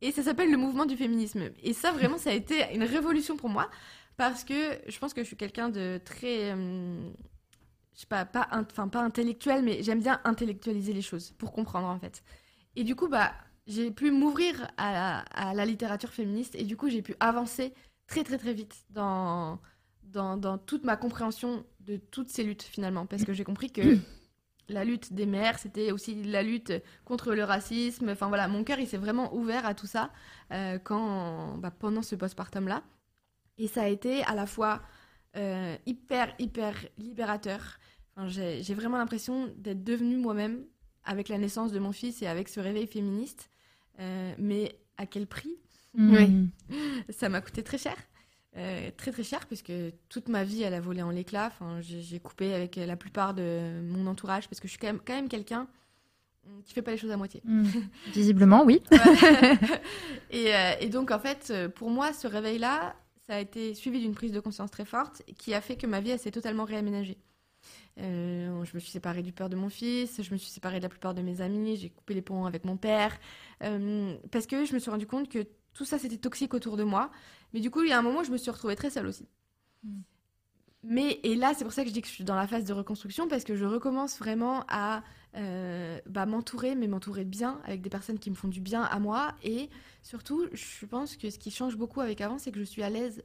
et 0.01 0.11
ça 0.11 0.23
s'appelle 0.23 0.51
le 0.51 0.57
mouvement 0.57 0.85
du 0.85 0.95
féminisme. 0.95 1.49
Et 1.61 1.73
ça, 1.73 1.91
vraiment, 1.91 2.17
ça 2.17 2.29
a 2.29 2.33
été 2.33 2.73
une 2.73 2.83
révolution 2.83 3.37
pour 3.37 3.49
moi 3.49 3.69
parce 4.20 4.43
que 4.43 4.78
je 4.86 4.99
pense 4.99 5.13
que 5.13 5.22
je 5.22 5.28
suis 5.28 5.38
quelqu'un 5.38 5.70
de 5.70 5.97
très. 6.03 6.51
Euh, 6.51 7.09
je 7.93 8.01
sais 8.01 8.05
pas, 8.05 8.26
pas, 8.26 8.49
enfin, 8.51 8.89
pas 8.89 9.01
intellectuel, 9.01 9.63
mais 9.63 9.82
j'aime 9.82 10.01
bien 10.01 10.20
intellectualiser 10.26 10.91
les 10.91 11.01
choses 11.01 11.32
pour 11.38 11.53
comprendre 11.53 11.88
en 11.88 11.97
fait. 11.99 12.22
Et 12.76 12.84
du 12.84 12.97
coup, 12.97 13.07
bah, 13.07 13.32
j'ai 13.65 13.91
pu 13.91 14.11
m'ouvrir 14.11 14.67
à, 14.78 15.24
la 15.55 15.65
littérature 15.65 16.09
féministe 16.09 16.53
et 16.55 16.65
du 16.65 16.76
coup, 16.76 16.89
j'ai 16.89 17.01
pu 17.01 17.15
avancer 17.22 17.74
très 18.07 18.26
très 18.26 18.38
très 18.38 18.53
vite 18.53 18.76
dans, 18.89 19.57
dans, 20.03 20.36
dans 20.36 20.57
toute 20.57 20.84
ma 20.84 20.97
compréhension 20.97 21.63
de 21.80 21.95
toutes 21.95 22.30
ces 22.30 22.43
luttes 22.43 22.63
finalement 22.63 23.05
parce 23.05 23.24
que 23.24 23.32
j'ai 23.32 23.45
compris 23.45 23.72
que 23.72 23.82
la 24.67 24.84
lutte 24.84 25.13
des 25.13 25.28
mères, 25.28 25.59
c'était 25.59 25.93
aussi 25.93 26.24
la 26.24 26.43
lutte 26.43 26.74
contre 27.05 27.34
le 27.34 27.45
racisme. 27.45 28.09
Enfin 28.09 28.28
voilà, 28.28 28.49
mon 28.49 28.65
cœur 28.65 28.80
il 28.80 28.88
s'est 28.88 28.97
vraiment 28.97 29.34
ouvert 29.34 29.65
à 29.65 29.76
tout 29.76 29.88
ça 29.88 30.11
euh, 30.51 30.78
quand, 30.78 31.57
bah, 31.59 31.72
pendant 31.72 32.01
ce 32.01 32.15
postpartum 32.15 32.67
là. 32.67 32.84
Et 33.60 33.68
ça 33.68 33.84
a 33.84 33.88
été 33.88 34.24
à 34.24 34.34
la 34.34 34.47
fois 34.47 34.82
euh, 35.38 35.76
hyper 35.86 36.34
hyper 36.39 36.74
libérateur. 36.97 37.78
j'ai 38.28 38.74
vraiment 38.74 38.97
l'impression 38.97 39.53
d'être 39.57 39.84
devenue 39.84 40.18
moi-même 40.18 40.66
avec 41.03 41.30
la 41.30 41.38
naissance 41.38 41.72
de 41.72 41.80
mon 41.80 41.91
fils 41.91 42.22
et 42.22 42.28
avec 42.28 42.49
ce 42.49 42.60
réveil 42.60 42.88
féministe. 42.88 43.49
Euh, 43.99 44.34
mais 44.39 44.80
à 44.97 45.05
quel 45.05 45.28
prix? 45.28 45.55
Mmh. 45.93 46.16
Oui. 46.16 46.76
Ça 47.10 47.30
m'a 47.30 47.41
coûté 47.41 47.62
très 47.64 47.78
cher. 47.78 47.95
Euh, 48.57 48.89
très 48.97 49.12
très 49.12 49.24
cher 49.24 49.45
puisque 49.45 49.72
toute 50.10 50.28
ma 50.28 50.43
vie 50.43 50.64
elle 50.64 50.74
a 50.74 50.82
volé 50.82 51.01
en 51.03 51.12
l'éclat. 51.12 51.47
Enfin, 51.47 51.80
j'ai 51.82 52.20
coupé 52.20 52.53
avec 52.53 52.78
la 52.78 52.95
plupart 52.95 53.34
de 53.34 53.82
mon 53.84 54.07
entourage 54.07 54.47
parce 54.47 54.60
que 54.60 54.68
je 54.68 54.72
suis 54.72 54.80
quand 54.80 54.88
même, 54.88 55.01
quand 55.05 55.14
même 55.14 55.30
quelqu'un 55.30 55.68
qui 56.66 56.74
fait 56.74 56.82
pas 56.82 56.91
les 56.91 56.97
choses 56.97 57.12
à 57.12 57.18
moitié. 57.18 57.41
Hmm. 57.43 57.68
Visiblement, 58.14 58.64
oui. 58.66 58.82
et, 60.32 60.55
euh, 60.55 60.72
et, 60.80 60.89
donc 60.89 61.12
en 61.12 61.20
fait, 61.20 61.53
pour 61.76 61.91
moi, 61.91 62.12
ce 62.12 62.26
réveil-là, 62.26 62.95
ça 63.30 63.36
a 63.36 63.39
été 63.39 63.75
suivi 63.75 63.99
d'une 63.99 64.15
prise 64.15 64.32
de 64.32 64.39
conscience 64.39 64.71
très 64.71 64.86
forte 64.86 65.21
qui 65.38 65.53
a 65.53 65.61
fait 65.61 65.75
que 65.75 65.86
ma 65.86 65.99
vie 65.99 66.17
s'est 66.17 66.32
totalement 66.32 66.65
réaménagée. 66.65 67.19
Euh, 67.99 68.63
je 68.65 68.71
me 68.73 68.80
suis 68.80 68.89
séparée 68.89 69.21
du 69.21 69.34
père 69.34 69.49
de 69.49 69.55
mon 69.55 69.69
fils, 69.69 70.19
je 70.19 70.32
me 70.34 70.38
suis 70.38 70.49
séparée 70.49 70.80
de 70.80 70.84
la 70.84 70.89
plupart 70.89 71.13
de 71.13 71.21
mes 71.21 71.39
amis, 71.41 71.77
j'ai 71.77 71.91
coupé 71.91 72.15
les 72.15 72.23
ponts 72.23 72.45
avec 72.47 72.65
mon 72.65 72.75
père, 72.75 73.19
parce 74.32 74.47
que 74.47 74.65
je 74.65 74.73
me 74.73 74.80
suis 74.80 74.89
rendu 74.89 75.05
compte 75.05 75.30
que 75.30 75.45
tout 75.73 75.86
ça 75.86 75.99
c'était 75.99 76.17
toxique 76.17 76.55
autour 76.55 76.75
de 76.75 76.84
moi. 76.84 77.11
Mais 77.53 77.59
du 77.59 77.69
coup, 77.69 77.84
il 77.84 77.89
y 77.89 77.91
a 77.91 77.99
un 77.99 78.01
moment 78.01 78.21
où 78.21 78.23
je 78.23 78.32
me 78.32 78.38
suis 78.38 78.49
retrouvée 78.49 78.75
très 78.75 78.89
seule 78.89 79.05
aussi. 79.05 79.27
Hmm. 79.84 80.01
Mais, 80.82 81.19
et 81.21 81.36
là, 81.36 81.53
c'est 81.55 81.65
pour 81.65 81.73
ça 81.73 81.84
que 81.84 81.89
je 81.89 81.93
dis 81.93 82.01
que 82.01 82.07
je 82.07 82.13
suis 82.13 82.23
dans 82.23 82.36
la 82.36 82.47
phase 82.47 82.65
de 82.65 82.73
reconstruction, 82.73 83.27
parce 83.27 83.43
que 83.43 83.53
je 83.53 83.65
recommence 83.65 84.17
vraiment 84.17 84.65
à 84.69 85.03
euh, 85.36 85.99
bah, 86.07 86.25
m'entourer, 86.25 86.75
mais 86.75 86.88
m'entourer 86.88 87.25
bien, 87.25 87.59
avec 87.65 87.82
des 87.82 87.89
personnes 87.89 88.19
qui 88.19 88.30
me 88.30 88.36
font 88.36 88.47
du 88.47 88.61
bien 88.61 88.84
à 88.84 88.99
moi. 88.99 89.36
Et 89.43 89.69
surtout, 90.01 90.47
je 90.53 90.86
pense 90.86 91.17
que 91.17 91.30
ce 91.30 91.39
qui 91.39 91.51
change 91.51 91.77
beaucoup 91.77 92.01
avec 92.01 92.21
avant, 92.21 92.38
c'est 92.38 92.51
que 92.51 92.59
je 92.59 92.65
suis 92.65 92.84
à 92.84 92.89
l'aise 92.89 93.23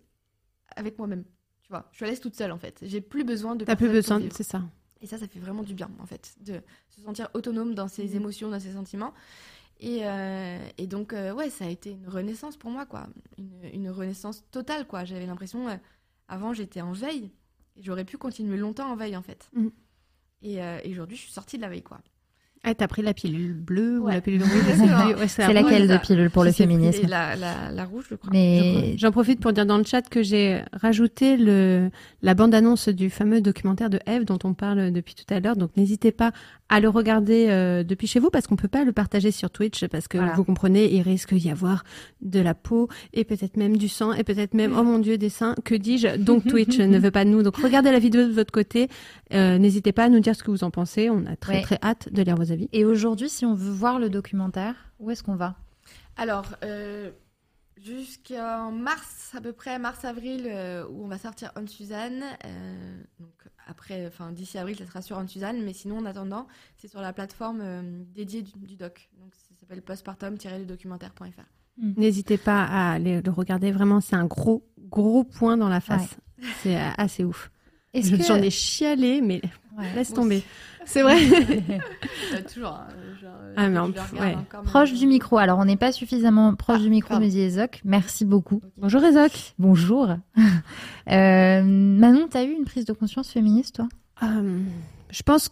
avec 0.77 0.99
moi-même. 0.99 1.25
Tu 1.63 1.69
vois, 1.71 1.89
je 1.93 1.97
suis 1.97 2.05
à 2.05 2.09
l'aise 2.09 2.21
toute 2.21 2.37
seule, 2.37 2.53
en 2.53 2.59
fait. 2.59 2.81
J'ai 2.83 3.01
plus 3.01 3.25
besoin 3.25 3.57
de... 3.57 3.65
T'as 3.65 3.77
plus 3.77 3.89
besoin, 3.89 4.21
c'est 4.31 4.43
ça. 4.43 4.63
Et 5.01 5.07
ça, 5.07 5.19
ça 5.19 5.29
fait 5.29 5.39
vraiment 5.39 5.63
du 5.63 5.75
bien, 5.75 5.91
en 5.99 6.07
fait, 6.07 6.35
de 6.41 6.61
se 6.89 7.01
sentir 7.01 7.29
autonome 7.35 7.75
dans 7.75 7.89
ses 7.89 8.09
hmm. 8.09 8.17
émotions, 8.17 8.51
dans 8.51 8.61
ses 8.61 8.73
sentiments. 8.73 9.13
Et, 9.81 10.01
euh, 10.03 10.59
et 10.79 10.87
donc, 10.87 11.13
euh, 11.13 11.33
ouais, 11.33 11.51
ça 11.51 11.65
a 11.67 11.69
été 11.69 11.91
une 11.91 12.09
renaissance 12.09 12.57
pour 12.57 12.71
moi, 12.71 12.87
quoi. 12.87 13.09
Une, 13.39 13.65
une 13.73 13.91
renaissance 13.91 14.45
totale, 14.51 14.87
quoi. 14.87 15.05
J'avais 15.05 15.27
l'impression, 15.27 15.69
euh, 15.69 15.77
avant, 16.29 16.53
j'étais 16.53 16.81
en 16.81 16.93
veille. 16.93 17.31
Et 17.77 17.83
j'aurais 17.83 18.05
pu 18.05 18.17
continuer 18.17 18.57
longtemps 18.57 18.91
en 18.91 18.97
veille, 18.97 19.17
en 19.17 19.23
fait. 19.23 19.51
Mm. 19.53 19.69
Et, 20.43 20.57
et 20.57 20.91
aujourd'hui, 20.91 21.17
je 21.17 21.23
suis 21.23 21.33
sortie 21.33 21.57
de 21.57 21.63
la 21.63 21.69
veille, 21.69 21.83
quoi. 21.83 22.01
Ah, 22.67 22.75
t'as 22.75 22.89
pris 22.89 23.03
la 23.03 23.13
pilule 23.13 23.53
bleue 23.53 24.01
ou 24.01 24.09
la 24.09 24.23
pilule 24.23 24.43
rouge 24.43 25.19
C'est 25.27 25.53
laquelle 25.53 25.87
de 25.87 25.99
pilule 25.99 26.31
pour 26.31 26.45
le 26.45 26.53
féminisme 26.53 27.07
la, 27.07 27.37
la, 27.37 27.71
la, 27.71 27.85
rouge, 27.85 28.07
je 28.11 28.15
crois. 28.15 28.31
Mais 28.33 28.97
j'en 28.97 29.11
profite 29.11 29.39
pour 29.39 29.53
dire 29.53 29.67
dans 29.67 29.77
le 29.77 29.85
chat 29.85 30.09
que 30.09 30.23
j'ai 30.23 30.63
rajouté 30.73 31.37
le, 31.37 31.91
la 32.23 32.35
bande-annonce 32.35 32.89
du 32.89 33.11
fameux 33.11 33.43
documentaire 33.43 33.91
de 33.91 34.01
Eve 34.07 34.25
dont 34.25 34.39
on 34.45 34.55
parle 34.55 34.93
depuis 34.93 35.15
tout 35.15 35.33
à 35.33 35.41
l'heure. 35.41 35.57
Donc 35.57 35.77
n'hésitez 35.77 36.11
pas 36.11 36.33
à 36.71 36.81
le 36.81 36.89
regarder 36.89 37.49
euh, 37.51 37.85
depuis 37.85 38.07
chez 38.07 38.19
vous 38.19 38.31
parce 38.31 38.47
qu'on 38.47 38.57
peut 38.57 38.69
pas 38.69 38.85
le 38.85 38.93
partager 38.93 39.31
sur 39.31 39.51
Twitch 39.51 39.87
parce 39.87 40.09
que 40.09 40.17
vous 40.35 40.45
comprenez, 40.45 40.93
il 40.95 41.03
risque 41.03 41.35
d'y 41.35 41.51
avoir 41.51 41.85
de 42.23 42.41
la 42.41 42.55
peau 42.55 42.89
et 43.13 43.25
peut-être 43.25 43.59
même 43.59 43.77
du 43.77 43.89
sang 43.89 44.13
et 44.15 44.25
peut-être 44.25 44.55
même, 44.55 44.75
oh 44.77 44.83
mon 44.83 44.99
dieu, 44.99 45.19
des 45.19 45.29
seins. 45.29 45.55
Que 45.65 45.75
dis-je 45.75 46.17
Donc 46.17 46.45
Twitch 46.49 46.79
ne 46.79 46.99
veut 46.99 47.11
pas 47.11 47.25
de 47.25 47.31
nous. 47.31 47.43
Donc 47.43 47.57
regardez 47.57 47.93
la 47.93 47.99
vidéo 47.99 48.27
de 48.27 48.33
votre 48.33 48.53
côté. 48.53 48.89
Euh, 49.35 49.59
n'hésitez 49.59 49.93
pas 49.93 50.05
à 50.05 50.09
nous 50.09 50.21
dire 50.21 50.35
ce 50.35 50.43
que 50.43 50.51
vous 50.51 50.65
en 50.65 50.71
pensez. 50.71 51.11
On 51.11 51.27
a 51.27 51.37
très 51.37 51.61
très 51.61 51.79
hâte 51.83 52.09
de 52.11 52.23
lire 52.23 52.37
vos 52.37 52.53
avis. 52.55 52.69
Et 52.73 52.85
aujourd'hui, 52.85 53.29
si 53.29 53.45
on 53.45 53.55
veut 53.55 53.73
voir 53.73 53.99
le 53.99 54.11
documentaire, 54.11 54.75
où 54.99 55.11
est-ce 55.11 55.23
qu'on 55.23 55.37
va? 55.37 55.57
Alors, 56.17 56.47
euh, 56.65 57.11
jusqu'en 57.77 58.73
mars, 58.73 59.33
à 59.37 59.41
peu 59.41 59.53
près, 59.53 59.79
mars-avril, 59.79 60.47
où 60.91 61.05
on 61.05 61.09
va 61.09 61.19
sortir 61.19 61.53
On 61.57 61.67
Suzanne. 61.67 62.23
donc 63.21 63.31
après, 63.67 64.07
enfin 64.07 64.33
d'ici 64.33 64.59
avril, 64.59 64.77
ça 64.77 64.87
sera 64.87 65.03
sur 65.03 65.23
Suzanne, 65.29 65.63
mais 65.65 65.73
sinon 65.73 65.99
en 65.99 66.05
attendant, 66.05 66.47
c'est 66.77 66.89
sur 66.89 67.01
la 67.01 67.13
plateforme 67.13 67.63
dédiée 68.15 68.43
du, 68.43 68.77
doc. 68.77 69.11
Donc 69.19 69.35
ça 69.35 69.55
s'appelle 69.59 69.81
postpartum-documentaire.fr. 69.81 71.43
Mm. 71.79 71.93
N'hésitez 71.97 72.39
pas 72.39 72.65
à 72.65 72.93
aller 72.93 73.21
le 73.21 73.31
regarder. 73.31 73.73
Vraiment, 73.73 74.01
c'est 74.01 74.17
un 74.17 74.27
gros, 74.27 74.67
gros 74.79 75.25
point 75.25 75.57
dans 75.57 75.69
la 75.69 75.81
face. 75.81 76.17
C'est 76.63 76.77
assez 76.99 77.25
ouf. 77.25 77.51
J'en 77.95 78.37
ai 78.37 78.51
chialé, 78.51 79.21
mais 79.21 79.41
laisse 79.95 80.13
tomber. 80.13 80.43
C'est 80.85 81.03
vrai. 81.03 81.17
toujours. 82.53 82.81
Hein, 83.57 83.75
euh, 83.75 83.93
ah, 84.53 84.63
proche 84.65 84.93
du 84.93 85.07
micro. 85.07 85.39
Alors, 85.39 85.59
on 85.59 85.65
n'est 85.65 85.77
pas 85.77 85.93
suffisamment 85.93 86.55
proche 86.55 86.81
du 86.81 86.89
ah, 86.89 86.91
micro, 86.91 87.19
mais 87.19 87.35
Ezok. 87.35 87.81
Merci 87.85 88.25
beaucoup. 88.25 88.61
Bonjour 88.77 89.03
Ezok. 89.05 89.55
Bonjour. 89.59 90.09
euh, 91.11 91.63
Manon, 91.63 92.29
t'as 92.29 92.45
eu 92.45 92.53
une 92.53 92.65
prise 92.65 92.85
de 92.85 92.93
conscience 92.93 93.31
féministe, 93.31 93.77
toi? 93.77 93.89
Euh, 94.23 94.61
Je 95.11 95.23
pense 95.23 95.51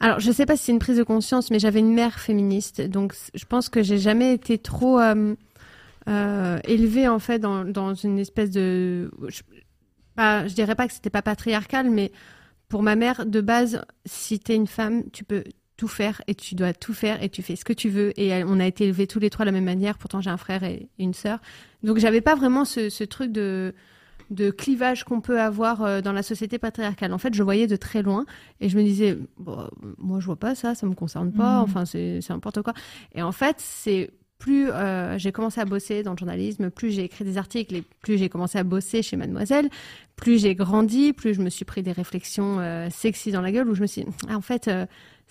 alors, 0.00 0.20
je 0.20 0.30
sais 0.32 0.44
pas 0.44 0.56
si 0.56 0.64
c'est 0.64 0.72
une 0.72 0.80
prise 0.80 0.98
de 0.98 1.02
conscience, 1.02 1.50
mais 1.50 1.58
j'avais 1.58 1.78
une 1.78 1.94
mère 1.94 2.18
féministe, 2.18 2.82
donc 2.82 3.14
je 3.32 3.44
pense 3.46 3.70
que 3.70 3.82
j'ai 3.82 3.96
jamais 3.96 4.34
été 4.34 4.58
trop 4.58 5.00
euh, 5.00 5.34
euh, 6.08 6.58
élevée 6.64 7.08
en 7.08 7.18
fait 7.18 7.38
dans, 7.38 7.64
dans 7.64 7.94
une 7.94 8.18
espèce 8.18 8.50
de, 8.50 9.10
je, 9.28 9.40
pas, 10.14 10.46
je 10.46 10.54
dirais 10.54 10.74
pas 10.74 10.86
que 10.86 10.92
c'était 10.92 11.10
pas 11.10 11.22
patriarcal, 11.22 11.88
mais 11.90 12.12
pour 12.68 12.82
ma 12.82 12.96
mère 12.96 13.26
de 13.26 13.40
base, 13.40 13.82
si 14.04 14.40
tu 14.40 14.52
es 14.52 14.56
une 14.56 14.66
femme, 14.66 15.10
tu 15.12 15.24
peux 15.24 15.44
tout 15.76 15.88
faire 15.88 16.22
et 16.26 16.34
tu 16.34 16.54
dois 16.54 16.72
tout 16.72 16.94
faire 16.94 17.22
et 17.22 17.28
tu 17.28 17.42
fais 17.42 17.56
ce 17.56 17.64
que 17.64 17.72
tu 17.72 17.88
veux 17.88 18.18
et 18.18 18.44
on 18.44 18.60
a 18.60 18.66
été 18.66 18.84
élevés 18.84 19.06
tous 19.06 19.18
les 19.18 19.30
trois 19.30 19.44
de 19.44 19.48
la 19.48 19.52
même 19.52 19.64
manière. 19.64 19.98
Pourtant, 19.98 20.20
j'ai 20.20 20.30
un 20.30 20.36
frère 20.36 20.62
et 20.64 20.88
une 20.98 21.14
sœur, 21.14 21.40
donc 21.82 21.98
j'avais 21.98 22.20
pas 22.20 22.34
vraiment 22.34 22.64
ce, 22.64 22.88
ce 22.88 23.04
truc 23.04 23.32
de 23.32 23.74
de 24.30 24.50
clivage 24.50 25.04
qu'on 25.04 25.20
peut 25.20 25.40
avoir 25.40 25.82
euh, 25.82 26.00
dans 26.00 26.12
la 26.12 26.22
société 26.22 26.58
patriarcale. 26.58 27.12
En 27.12 27.18
fait, 27.18 27.34
je 27.34 27.42
voyais 27.42 27.66
de 27.66 27.76
très 27.76 28.02
loin 28.02 28.24
et 28.60 28.68
je 28.68 28.76
me 28.76 28.82
disais, 28.82 29.18
moi, 29.98 30.20
je 30.20 30.26
vois 30.26 30.36
pas 30.36 30.54
ça, 30.54 30.74
ça 30.74 30.86
me 30.86 30.94
concerne 30.94 31.32
pas, 31.32 31.60
mmh. 31.60 31.62
enfin, 31.62 31.84
c'est 31.84 32.20
n'importe 32.30 32.62
quoi. 32.62 32.74
Et 33.14 33.22
en 33.22 33.32
fait, 33.32 33.56
c'est 33.58 34.10
plus 34.38 34.70
euh, 34.70 35.18
j'ai 35.18 35.32
commencé 35.32 35.60
à 35.60 35.64
bosser 35.64 36.02
dans 36.02 36.12
le 36.12 36.18
journalisme, 36.18 36.70
plus 36.70 36.90
j'ai 36.90 37.04
écrit 37.04 37.24
des 37.24 37.38
articles 37.38 37.74
et 37.74 37.82
plus 38.00 38.18
j'ai 38.18 38.28
commencé 38.28 38.58
à 38.58 38.64
bosser 38.64 39.02
chez 39.02 39.16
Mademoiselle, 39.16 39.68
plus 40.16 40.40
j'ai 40.40 40.54
grandi, 40.54 41.12
plus 41.12 41.34
je 41.34 41.42
me 41.42 41.50
suis 41.50 41.64
pris 41.64 41.82
des 41.82 41.92
réflexions 41.92 42.58
euh, 42.60 42.88
sexy 42.90 43.32
dans 43.32 43.40
la 43.40 43.52
gueule 43.52 43.68
où 43.68 43.74
je 43.74 43.82
me 43.82 43.86
suis 43.86 44.04
dit, 44.04 44.10
ah, 44.28 44.36
en 44.36 44.40
fait, 44.40 44.70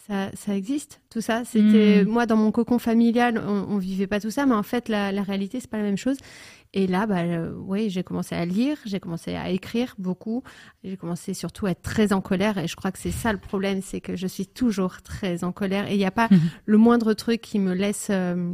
ça, 0.07 0.31
ça, 0.33 0.55
existe, 0.55 1.01
tout 1.09 1.21
ça. 1.21 1.43
C'était 1.45 2.03
mmh. 2.03 2.07
moi 2.07 2.25
dans 2.25 2.37
mon 2.37 2.51
cocon 2.51 2.79
familial, 2.79 3.41
on, 3.45 3.67
on, 3.69 3.77
vivait 3.77 4.07
pas 4.07 4.19
tout 4.19 4.31
ça, 4.31 4.45
mais 4.45 4.55
en 4.55 4.63
fait 4.63 4.89
la, 4.89 5.11
la 5.11 5.21
réalité 5.21 5.59
c'est 5.59 5.69
pas 5.69 5.77
la 5.77 5.83
même 5.83 5.97
chose. 5.97 6.17
Et 6.75 6.87
là, 6.87 7.05
bah, 7.05 7.19
euh, 7.19 7.53
oui, 7.55 7.91
j'ai 7.91 8.03
commencé 8.03 8.33
à 8.33 8.45
lire, 8.45 8.77
j'ai 8.85 8.99
commencé 8.99 9.35
à 9.35 9.49
écrire 9.51 9.93
beaucoup, 9.99 10.43
j'ai 10.83 10.97
commencé 10.97 11.35
surtout 11.35 11.67
à 11.67 11.71
être 11.71 11.83
très 11.83 12.13
en 12.13 12.21
colère. 12.21 12.57
Et 12.57 12.67
je 12.67 12.75
crois 12.75 12.91
que 12.91 12.97
c'est 12.97 13.11
ça 13.11 13.31
le 13.31 13.37
problème, 13.37 13.81
c'est 13.83 14.01
que 14.01 14.15
je 14.15 14.25
suis 14.25 14.47
toujours 14.47 15.03
très 15.03 15.43
en 15.43 15.51
colère. 15.51 15.87
Et 15.87 15.93
il 15.93 15.97
n'y 15.97 16.05
a 16.05 16.11
pas 16.11 16.29
le 16.65 16.77
moindre 16.77 17.13
truc 17.13 17.41
qui 17.41 17.59
me 17.59 17.73
laisse, 17.73 18.07
euh, 18.09 18.53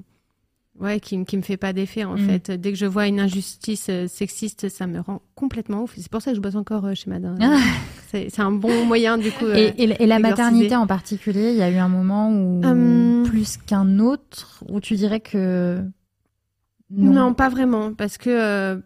ouais, 0.80 1.00
qui, 1.00 1.24
qui 1.26 1.38
me 1.38 1.42
fait 1.42 1.58
pas 1.58 1.74
d'effet 1.74 2.04
en 2.04 2.18
mhm. 2.18 2.28
fait. 2.28 2.52
Dès 2.52 2.72
que 2.72 2.78
je 2.78 2.86
vois 2.86 3.08
une 3.08 3.20
injustice 3.20 3.88
euh, 3.90 4.08
sexiste, 4.08 4.70
ça 4.70 4.88
me 4.88 5.00
rend 5.00 5.22
complètement 5.36 5.84
ouf. 5.84 5.94
C'est 5.96 6.10
pour 6.10 6.22
ça 6.22 6.32
que 6.32 6.38
je 6.38 6.42
bosse 6.42 6.56
encore 6.56 6.96
chez 6.96 7.10
Madame. 7.10 7.38
Ah. 7.42 7.60
c'est 8.08 8.40
un 8.40 8.52
bon 8.52 8.86
moyen 8.86 9.18
du 9.18 9.32
coup. 9.32 9.48
Et, 9.48 9.74
et, 9.78 10.08
la 10.08 10.20
maternité 10.20 10.76
en 10.76 10.88
particulier, 10.88 11.52
il 11.52 11.58
y 11.58 11.62
a 11.62 11.70
eu 11.70 11.78
un 11.78 11.90
moment 11.90 12.32
où 12.32 12.64
hum. 12.64 13.24
plus 13.26 13.58
qu'un 13.58 14.00
autre, 14.00 14.64
où 14.68 14.80
tu 14.80 14.96
dirais 14.96 15.20
que 15.20 15.84
non. 16.92 17.34
pas 17.34 17.50
vraiment, 17.50 17.94
parce 17.94 18.18
que 18.18 18.30
euh, 18.30 18.82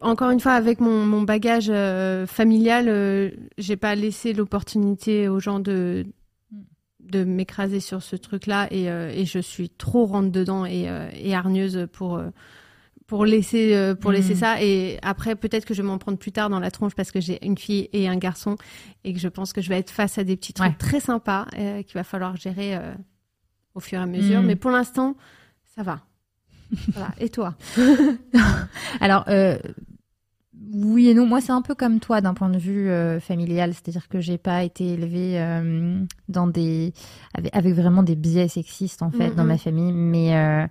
encore 0.00 0.30
une 0.30 0.40
fois, 0.40 0.52
avec 0.52 0.80
mon, 0.80 1.04
mon 1.04 1.22
bagage 1.22 1.68
euh, 1.70 2.26
familial, 2.26 2.86
euh, 2.88 3.30
j'ai 3.58 3.76
pas 3.76 3.94
laissé 3.94 4.32
l'opportunité 4.32 5.28
aux 5.28 5.40
gens 5.40 5.60
de 5.60 6.06
de 7.04 7.24
m'écraser 7.24 7.80
sur 7.80 8.02
ce 8.02 8.16
truc-là 8.16 8.68
et, 8.70 8.84
et, 8.84 9.24
je 9.24 9.38
suis 9.38 9.70
trop 9.70 10.06
rentre 10.06 10.30
dedans 10.30 10.66
et, 10.66 10.88
et 11.14 11.34
hargneuse 11.34 11.86
pour 11.92 12.20
pour 13.06 13.26
laisser 13.26 13.94
pour 14.00 14.10
laisser 14.10 14.34
mm. 14.34 14.38
ça 14.38 14.62
et 14.62 14.98
après 15.02 15.36
peut-être 15.36 15.66
que 15.66 15.74
je 15.74 15.82
vais 15.82 15.88
m'en 15.88 15.98
prendre 15.98 16.18
plus 16.18 16.32
tard 16.32 16.48
dans 16.48 16.60
la 16.60 16.70
tronche 16.70 16.94
parce 16.94 17.12
que 17.12 17.20
j'ai 17.20 17.44
une 17.44 17.58
fille 17.58 17.88
et 17.92 18.08
un 18.08 18.16
garçon 18.16 18.56
et 19.04 19.12
que 19.12 19.20
je 19.20 19.28
pense 19.28 19.52
que 19.52 19.60
je 19.60 19.68
vais 19.68 19.78
être 19.78 19.90
face 19.90 20.18
à 20.18 20.24
des 20.24 20.36
petits 20.36 20.54
trucs 20.54 20.78
très 20.78 21.00
sympas 21.00 21.46
qu'il 21.52 21.94
va 21.94 22.04
falloir 22.04 22.36
gérer 22.36 22.78
au 23.74 23.80
fur 23.80 23.98
et 23.98 24.02
à 24.02 24.06
mesure 24.06 24.42
mm. 24.42 24.46
mais 24.46 24.56
pour 24.56 24.70
l'instant 24.70 25.16
ça 25.76 25.82
va 25.82 26.00
voilà. 26.92 27.10
Et 27.18 27.28
toi? 27.28 27.54
Alors, 29.00 29.24
euh, 29.28 29.58
oui 30.72 31.08
et 31.08 31.14
non. 31.14 31.26
Moi, 31.26 31.40
c'est 31.40 31.52
un 31.52 31.62
peu 31.62 31.74
comme 31.74 32.00
toi 32.00 32.20
d'un 32.20 32.34
point 32.34 32.48
de 32.48 32.58
vue 32.58 32.88
euh, 32.88 33.20
familial, 33.20 33.72
c'est-à-dire 33.72 34.08
que 34.08 34.20
j'ai 34.20 34.38
pas 34.38 34.64
été 34.64 34.94
élevée 34.94 35.40
euh, 35.40 36.00
dans 36.28 36.46
des 36.46 36.92
avec, 37.34 37.74
vraiment 37.74 38.02
des 38.02 38.16
biais 38.16 38.48
sexistes 38.48 39.02
en 39.02 39.10
fait 39.10 39.34
dans 39.34 39.44
ma 39.44 39.58
famille, 39.58 39.92
mais 39.92 40.68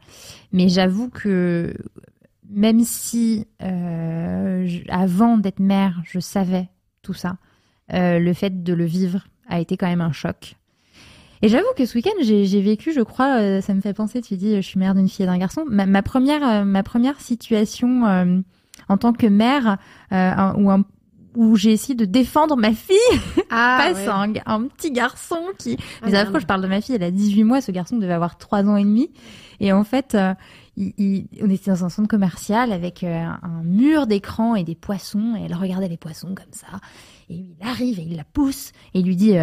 mais 0.52 0.70
j'avoue 0.70 1.10
que 1.10 1.74
même 2.50 2.84
si 2.84 3.48
avant 4.90 5.38
d'être 5.38 5.60
mère, 5.60 6.02
je 6.04 6.20
savais 6.20 6.70
tout 7.02 7.14
ça, 7.14 7.38
le 7.90 8.34
fait 8.34 8.64
de 8.64 8.74
le 8.74 8.86
vivre 8.86 9.28
a 9.48 9.60
été 9.60 9.78
quand 9.78 9.88
même 9.88 10.02
un 10.02 10.12
choc. 10.12 10.56
Et 11.44 11.50
j'avoue 11.50 11.68
que 11.76 11.86
ce 11.86 11.96
week-end, 11.96 12.14
j'ai 12.22 12.62
vécu, 12.62 12.94
je 12.94 13.02
crois, 13.02 13.38
euh, 13.38 13.60
ça 13.60 13.74
me 13.74 13.82
fait 13.82 13.94
penser, 13.94 14.22
tu 14.22 14.38
dis, 14.38 14.56
je 14.56 14.62
suis 14.62 14.80
mère 14.80 14.96
d'une 14.96 15.10
fille 15.10 15.24
et 15.24 15.28
d'un 15.28 15.38
garçon. 15.38 15.66
Ma, 15.68 16.02
première, 16.02 16.42
euh, 16.48 16.64
ma 16.64 16.84
première 16.84 17.20
situation 17.20 18.06
euh, 18.06 18.40
en 18.90 18.98
tant 18.98 19.14
que 19.14 19.28
mère, 19.28 19.78
où, 20.12 20.72
où 21.36 21.56
j'ai 21.56 21.72
essayé 21.72 21.96
de 21.96 22.06
défendre 22.06 22.56
ma 22.56 22.74
fille 22.74 22.96
ah, 23.50 23.78
face 23.94 24.08
à 24.08 24.26
un, 24.46 24.68
petit 24.68 24.92
garçon 24.92 25.40
qui... 25.58 25.78
Ah, 26.02 26.08
Mais 26.08 26.16
après, 26.16 26.40
je 26.40 26.46
parle 26.46 26.62
de 26.62 26.68
ma 26.68 26.82
fille, 26.82 26.96
elle 26.96 27.04
a 27.04 27.12
18 27.12 27.44
mois, 27.44 27.62
ce 27.62 27.72
garçon 27.72 27.98
devait 27.98 28.14
avoir 28.14 28.38
3 28.38 28.66
ans 28.66 28.78
et 28.78 28.84
demi. 28.84 29.12
Et 29.60 29.72
en 29.72 29.84
fait, 29.84 30.18
il, 30.76 31.28
on 31.42 31.50
était 31.50 31.72
dans 31.72 31.86
un 31.86 31.90
centre 31.90 32.08
commercial 32.08 32.72
avec 32.72 33.04
un 33.04 33.62
mur 33.64 34.08
d'écran 34.08 34.56
et 34.56 34.64
des 34.64 34.76
poissons, 34.76 35.36
et 35.38 35.46
elle 35.46 35.56
regardait 35.56 35.90
les 35.90 35.98
poissons 35.98 36.36
comme 36.36 36.52
ça. 36.52 36.68
Et 37.30 37.36
il 37.36 37.56
arrive 37.62 38.00
et 38.00 38.04
il 38.04 38.16
la 38.16 38.26
pousse, 38.26 38.72
et 38.94 39.00
il 39.00 39.06
lui 39.06 39.16
dit... 39.16 39.36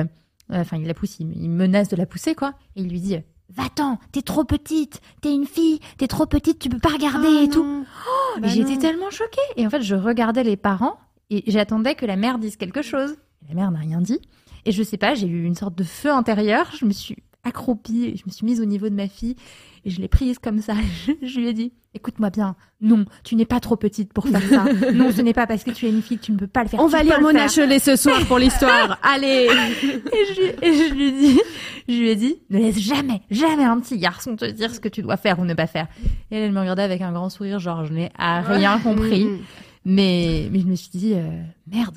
Enfin, 0.53 0.79
il 0.79 0.87
la 0.89 0.95
pousse, 0.95 1.21
il, 1.21 1.49
menace 1.49 1.89
de 1.89 1.97
la 1.97 2.07
pousser, 2.07 2.35
quoi. 2.35 2.55
Et 2.75 2.83
il 2.83 2.89
lui 2.89 3.01
dit 3.01 3.17
Va-t'en, 3.57 3.99
t'es 4.13 4.23
trop 4.23 4.45
petite, 4.45 5.01
t'es 5.21 5.35
une 5.35 5.47
fille, 5.47 5.81
t'es 5.99 6.07
trop 6.07 6.27
petite, 6.27 6.59
tu 6.59 6.69
peux 6.69 6.79
pas 6.79 6.91
regarder 6.91 7.29
oh 7.29 7.45
et 7.45 7.49
tout. 7.49 7.85
Oh, 7.85 8.41
bah 8.41 8.49
j'étais 8.49 8.77
tellement 8.77 9.11
choquée. 9.11 9.41
Et 9.57 9.67
en 9.67 9.71
fait, 9.71 9.83
je 9.83 9.97
regardais 9.97 10.45
les 10.45 10.57
parents 10.57 10.99
et 11.31 11.43
j'attendais 11.49 11.95
que 11.95 12.07
la 12.07 12.17
mère 12.17 12.39
dise 12.39 12.57
quelque 12.57 12.83
chose. 12.83 13.17
La 13.49 13.55
mère 13.55 13.71
n'a 13.71 13.81
rien 13.81 14.01
dit. 14.01 14.21
Et 14.67 14.73
je 14.73 14.83
sais 14.83 14.99
pas, 14.99 15.15
j'ai 15.15 15.27
eu 15.27 15.45
une 15.45 15.55
sorte 15.55 15.75
de 15.75 15.85
feu 15.85 16.11
intérieur. 16.11 16.71
Je 16.79 16.85
me 16.85 16.93
suis 16.93 17.17
accroupie, 17.45 18.17
je 18.17 18.23
me 18.27 18.31
suis 18.31 18.45
mise 18.45 18.61
au 18.61 18.65
niveau 18.65 18.89
de 18.89 18.95
ma 18.95 19.09
fille 19.09 19.37
et 19.85 19.91
je 19.91 20.01
l'ai 20.01 20.09
prise 20.09 20.39
comme 20.39 20.61
ça. 20.61 20.75
Je, 21.23 21.39
lui 21.39 21.49
ai 21.49 21.53
dit, 21.53 21.73
écoute-moi 21.95 22.31
bien, 22.31 22.55
non, 22.81 23.05
tu 23.25 23.35
n'es 23.35 23.47
pas 23.47 23.61
trop 23.61 23.77
petite 23.77 24.13
pour 24.13 24.27
faire 24.27 24.43
ça. 24.43 24.65
non, 24.93 25.11
ce 25.11 25.23
n'est 25.23 25.33
pas 25.33 25.47
parce 25.47 25.65
que 25.65 25.71
tu 25.71 25.87
es 25.87 25.91
une 25.91 26.03
fille 26.03 26.19
que 26.19 26.25
tu 26.25 26.33
ne 26.33 26.37
peux 26.37 26.47
pas 26.47 26.63
le 26.63 26.69
faire. 26.69 26.81
On 26.81 26.87
va 26.87 27.03
lire 27.03 27.21
Mona 27.21 27.49
Chollet 27.49 27.79
ce 27.79 27.97
soir 27.97 28.25
pour 28.27 28.39
l'histoire. 28.39 28.99
Allez. 29.03 29.49
Et 29.49 30.35
je, 30.35 30.67
et 30.67 30.75
je 30.75 30.95
lui 30.95 31.13
dis, 31.13 31.41
je 31.89 31.95
lui 31.95 32.09
ai 32.11 32.17
dit, 32.17 32.37
ne 32.51 32.59
laisse 32.59 32.79
jamais, 32.79 33.23
jamais 33.31 33.65
un 33.65 33.81
petit 33.81 33.99
garçon 33.99 34.37
te 34.37 34.45
dire 34.45 34.75
ce 34.75 34.81
que 34.81 34.89
tu 34.89 35.03
dois 35.03 35.17
faire 35.17 35.39
ou 35.39 35.45
ne 35.45 35.55
pas 35.55 35.67
faire. 35.67 35.89
Et 36.31 36.37
elle, 36.37 36.53
me 36.53 36.61
regardait 36.61 36.83
avec 36.83 37.01
un 37.01 37.13
grand 37.13 37.31
sourire, 37.31 37.59
genre 37.59 37.85
je 37.87 37.93
n'ai 37.93 38.11
rien 38.19 38.79
compris. 38.79 39.25
Mm. 39.25 39.39
Mais, 39.87 40.49
mais 40.53 40.61
je 40.61 40.67
me 40.67 40.75
suis 40.75 40.91
dit, 40.91 41.15
euh, 41.15 41.43
merde, 41.67 41.97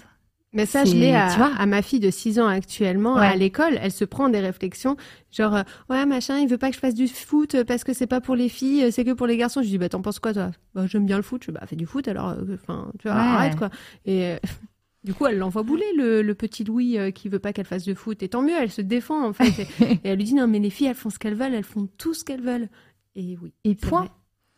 mais 0.54 0.68
ça, 0.68 0.86
je 0.86 0.94
l'ai 0.94 1.14
à, 1.14 1.28
à, 1.28 1.66
ma 1.66 1.82
fille 1.82 2.00
de 2.00 2.12
6 2.12 2.40
ans 2.40 2.48
actuellement 2.48 3.16
à 3.16 3.36
l'école. 3.36 3.78
Elle 3.82 3.92
se 3.92 4.06
prend 4.06 4.30
des 4.30 4.40
réflexions, 4.40 4.96
genre 5.32 5.56
euh, 5.56 5.64
ouais 5.90 6.06
machin, 6.06 6.38
il 6.38 6.48
veut 6.48 6.60
pas 6.60 6.70
que 6.70 6.76
je 6.76 6.80
fasse 6.80 6.94
du 6.94 7.08
foot 7.08 7.64
parce 7.64 7.84
que 7.84 7.94
c'est 7.94 8.08
pas 8.08 8.22
pour 8.22 8.36
les 8.36 8.50
filles, 8.50 8.92
c'est 8.92 9.04
que 9.04 9.14
pour 9.14 9.26
les 9.26 9.36
garçons. 9.36 9.64
Je 9.64 9.68
dis 9.68 9.80
bah 9.80 9.90
t'en 9.90 10.02
penses 10.02 10.20
quoi 10.20 10.34
toi? 10.34 10.52
Bah 10.76 10.86
j'aime 10.86 11.08
bien 11.08 11.18
le 11.18 11.24
foot. 11.24 11.44
Je 11.44 11.52
dis 11.52 11.58
bah 11.58 11.66
fais 11.66 11.76
du 11.76 11.88
foot 11.88 12.08
alors. 12.08 12.30
Euh, 12.30 12.54
enfin 12.54 12.92
tu 13.00 13.08
vois 13.08 13.18
arrête 13.18 13.56
quoi. 13.56 13.72
Et 14.06 14.26
euh, 14.26 14.38
du 15.04 15.16
coup 15.16 15.26
elle 15.26 15.40
l'envoie 15.40 15.64
bouler 15.64 15.92
le, 15.98 16.22
le, 16.22 16.36
petit 16.36 16.64
Louis 16.64 16.98
qui 17.14 17.30
veut 17.30 17.40
pas 17.40 17.52
qu'elle 17.52 17.66
fasse 17.66 17.86
de 17.86 17.96
foot. 17.96 18.22
Et 18.22 18.30
tant 18.30 18.44
mieux, 18.44 18.56
elle 18.60 18.72
se 18.72 18.82
défend 18.82 19.26
en 19.26 19.34
fait. 19.34 19.68
et, 19.82 20.00
elle 20.04 20.18
lui 20.18 20.26
dit 20.26 20.36
non 20.36 20.48
mais 20.48 20.60
les 20.60 20.70
filles 20.70 20.88
elles 20.88 20.96
font 20.96 21.10
ce 21.10 21.18
qu'elles 21.18 21.36
veulent, 21.36 21.56
elles 21.56 21.64
font 21.64 21.90
tout 21.98 22.14
ce 22.14 22.24
qu'elles 22.24 22.44
veulent. 22.44 22.70
Et 23.16 23.38
oui. 23.42 23.54
Et 23.64 23.74
point. 23.74 24.08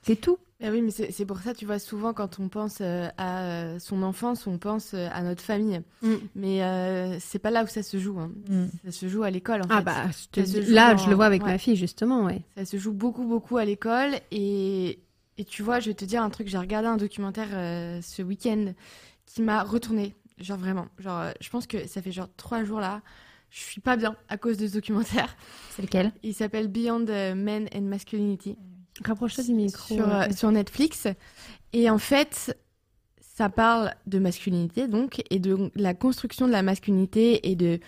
C'est 0.01 0.19
tout. 0.19 0.37
Ah 0.63 0.69
oui, 0.71 0.81
mais 0.81 0.91
c'est 0.91 1.25
pour 1.25 1.39
ça, 1.39 1.53
tu 1.53 1.65
vois, 1.65 1.79
souvent 1.79 2.13
quand 2.13 2.39
on 2.39 2.47
pense 2.47 2.77
euh, 2.79 3.09
à 3.17 3.43
euh, 3.43 3.79
son 3.79 4.01
enfance, 4.03 4.47
on 4.47 4.57
pense 4.57 4.93
euh, 4.93 5.09
à 5.11 5.21
notre 5.21 5.41
famille. 5.41 5.81
Mm. 6.01 6.15
Mais 6.35 7.19
c'est 7.19 7.39
pas 7.39 7.51
là 7.51 7.63
où 7.65 7.67
ça 7.67 7.83
se 7.83 7.97
joue. 7.97 8.17
Hein. 8.19 8.31
Mm. 8.49 8.65
Ça 8.85 8.91
se 8.91 9.07
joue 9.09 9.23
à 9.23 9.29
l'école. 9.29 9.63
En 9.63 9.67
ah 9.69 9.81
bah, 9.81 10.05
là, 10.67 10.95
je 10.95 11.09
le 11.09 11.15
vois 11.15 11.25
avec 11.25 11.43
ma 11.43 11.57
fille, 11.57 11.75
justement, 11.75 12.23
ouais. 12.23 12.41
Ça 12.55 12.63
se 12.63 12.77
joue 12.77 12.93
beaucoup, 12.93 13.25
beaucoup 13.25 13.57
à 13.57 13.65
l'école. 13.65 14.15
Et... 14.31 14.99
et 15.37 15.43
tu 15.43 15.61
vois, 15.61 15.81
je 15.81 15.89
vais 15.89 15.93
te 15.93 16.05
dire 16.05 16.23
un 16.23 16.29
truc, 16.29 16.47
j'ai 16.47 16.57
regardé 16.57 16.87
un 16.87 16.97
documentaire 16.97 17.49
ce 18.01 18.21
week-end 18.21 18.73
qui 19.25 19.41
m'a 19.41 19.61
retourné. 19.61 20.15
Genre 20.37 20.57
vraiment. 20.57 20.87
Genre, 20.99 21.31
je 21.41 21.49
pense 21.49 21.67
que 21.67 21.85
ça 21.87 22.01
fait 22.01 22.11
genre 22.11 22.29
trois 22.37 22.63
jours 22.63 22.79
là. 22.79 23.01
Je 23.49 23.59
suis 23.59 23.81
pas 23.81 23.95
bien 23.95 24.15
à 24.27 24.37
cause 24.37 24.57
de 24.57 24.67
ce 24.67 24.73
documentaire. 24.73 25.35
C'est 25.71 25.81
lequel? 25.81 26.11
Il 26.23 26.33
s'appelle 26.33 26.67
Beyond 26.67 27.05
Men 27.35 27.67
and 27.73 27.81
Masculinity. 27.81 28.57
Rapproche-toi 29.03 29.43
du 29.43 29.53
micro. 29.53 29.95
Sur, 29.95 30.13
euh, 30.13 30.25
sur, 30.35 30.51
Netflix. 30.51 31.07
Et 31.73 31.89
en 31.89 31.97
fait, 31.97 32.57
ça 33.19 33.49
parle 33.49 33.93
de 34.07 34.19
masculinité 34.19 34.87
donc 34.87 35.21
et 35.29 35.39
de 35.39 35.71
la 35.75 35.93
construction 35.93 36.47
de 36.47 36.51
la 36.51 36.63
masculinité 36.63 37.49
et 37.49 37.55
de 37.55 37.79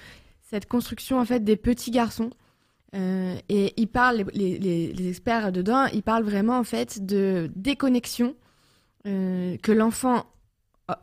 cette 0.41 0.67
construction 0.67 1.19
en 1.19 1.25
fait 1.25 1.43
des 1.43 1.55
petits 1.55 1.91
garçons. 1.91 2.31
Euh, 2.95 3.35
et 3.49 3.73
ils 3.77 3.87
parlent, 3.87 4.25
les, 4.33 4.57
les, 4.57 4.93
les, 4.93 5.09
experts 5.09 5.51
dedans, 5.51 5.85
ils 5.93 6.03
parlent 6.03 6.23
vraiment 6.23 6.57
en 6.57 6.63
fait 6.63 7.05
de 7.05 7.51
déconnexion 7.55 8.35
euh, 9.05 9.57
que 9.57 9.71
l'enfant, 9.73 10.25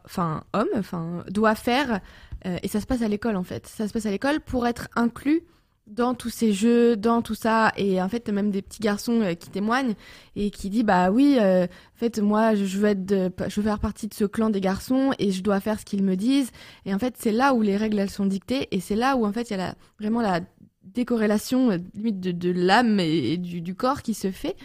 enfin 0.05 0.45
homme, 0.55 0.69
enfin 0.77 1.25
doit 1.31 1.55
faire. 1.55 2.01
Euh, 2.47 2.59
et 2.63 2.69
ça 2.69 2.81
se 2.81 2.87
passe 2.87 3.03
à 3.03 3.09
l'école 3.09 3.37
en 3.37 3.45
fait. 3.45 3.67
Ça 3.67 3.87
se 3.87 3.93
passe 3.93 4.07
à 4.07 4.11
l'école 4.11 4.41
pour 4.41 4.67
être 4.67 4.89
inclus 4.97 5.43
dans 5.87 6.15
tous 6.15 6.31
ces 6.31 6.53
jeux, 6.53 6.97
dans 6.97 7.21
tout 7.21 7.35
ça, 7.35 7.73
et 7.77 8.01
en 8.01 8.09
fait 8.09 8.29
même 8.31 8.51
des 8.51 8.63
petits 8.63 8.81
garçons 8.81 9.21
euh, 9.21 9.35
qui 9.35 9.51
témoignent 9.51 9.95
et 10.35 10.51
qui 10.51 10.71
disent 10.71 10.85
bah 10.85 11.11
oui, 11.11 11.37
euh, 11.39 11.65
en 11.65 11.99
fait 11.99 12.19
moi 12.19 12.55
je 12.55 12.79
veux 12.79 12.89
être, 12.89 13.33
je 13.49 13.61
veux 13.61 13.67
faire 13.67 13.79
partie 13.79 14.09
de 14.09 14.15
ce 14.15 14.25
clan 14.25 14.51
des 14.51 14.63
garçons 14.63 15.13
et 15.19 15.31
je 15.31 15.43
dois 15.43 15.61
faire 15.61 15.79
ce 15.79 15.85
qu'ils 15.85 16.03
me 16.03 16.17
disent. 16.17 16.51
Et 16.87 16.95
en 16.95 16.99
fait 16.99 17.17
c'est 17.19 17.33
là 17.33 17.53
où 17.55 17.61
les 17.61 17.77
règles 17.77 17.99
elles 17.99 18.11
sont 18.11 18.27
dictées 18.27 18.69
et 18.71 18.81
c'est 18.81 18.97
là 18.97 19.17
où 19.17 19.27
en 19.27 19.33
fait 19.33 19.51
il 19.51 19.59
y 19.59 19.61
a 19.61 19.75
vraiment 19.99 20.23
la 20.23 20.41
décorrélation 20.83 21.71
euh, 21.71 21.79
limite 21.95 22.21
de, 22.21 22.51
l'âme 22.51 22.99
et, 23.01 23.37
du, 23.37 23.61
du, 23.61 23.75
corps 23.75 24.03
qui 24.03 24.15
se 24.15 24.31
fait. 24.31 24.57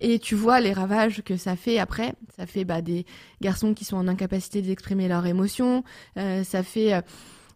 Et 0.00 0.18
tu 0.18 0.34
vois 0.34 0.60
les 0.60 0.72
ravages 0.72 1.22
que 1.22 1.36
ça 1.36 1.56
fait 1.56 1.78
après. 1.78 2.14
Ça 2.36 2.46
fait 2.46 2.64
bah, 2.64 2.82
des 2.82 3.06
garçons 3.40 3.72
qui 3.72 3.84
sont 3.84 3.96
en 3.96 4.08
incapacité 4.08 4.62
d'exprimer 4.62 5.08
leurs 5.08 5.26
émotions. 5.26 5.84
Euh, 6.18 6.44
ça 6.44 6.62
fait 6.62 6.92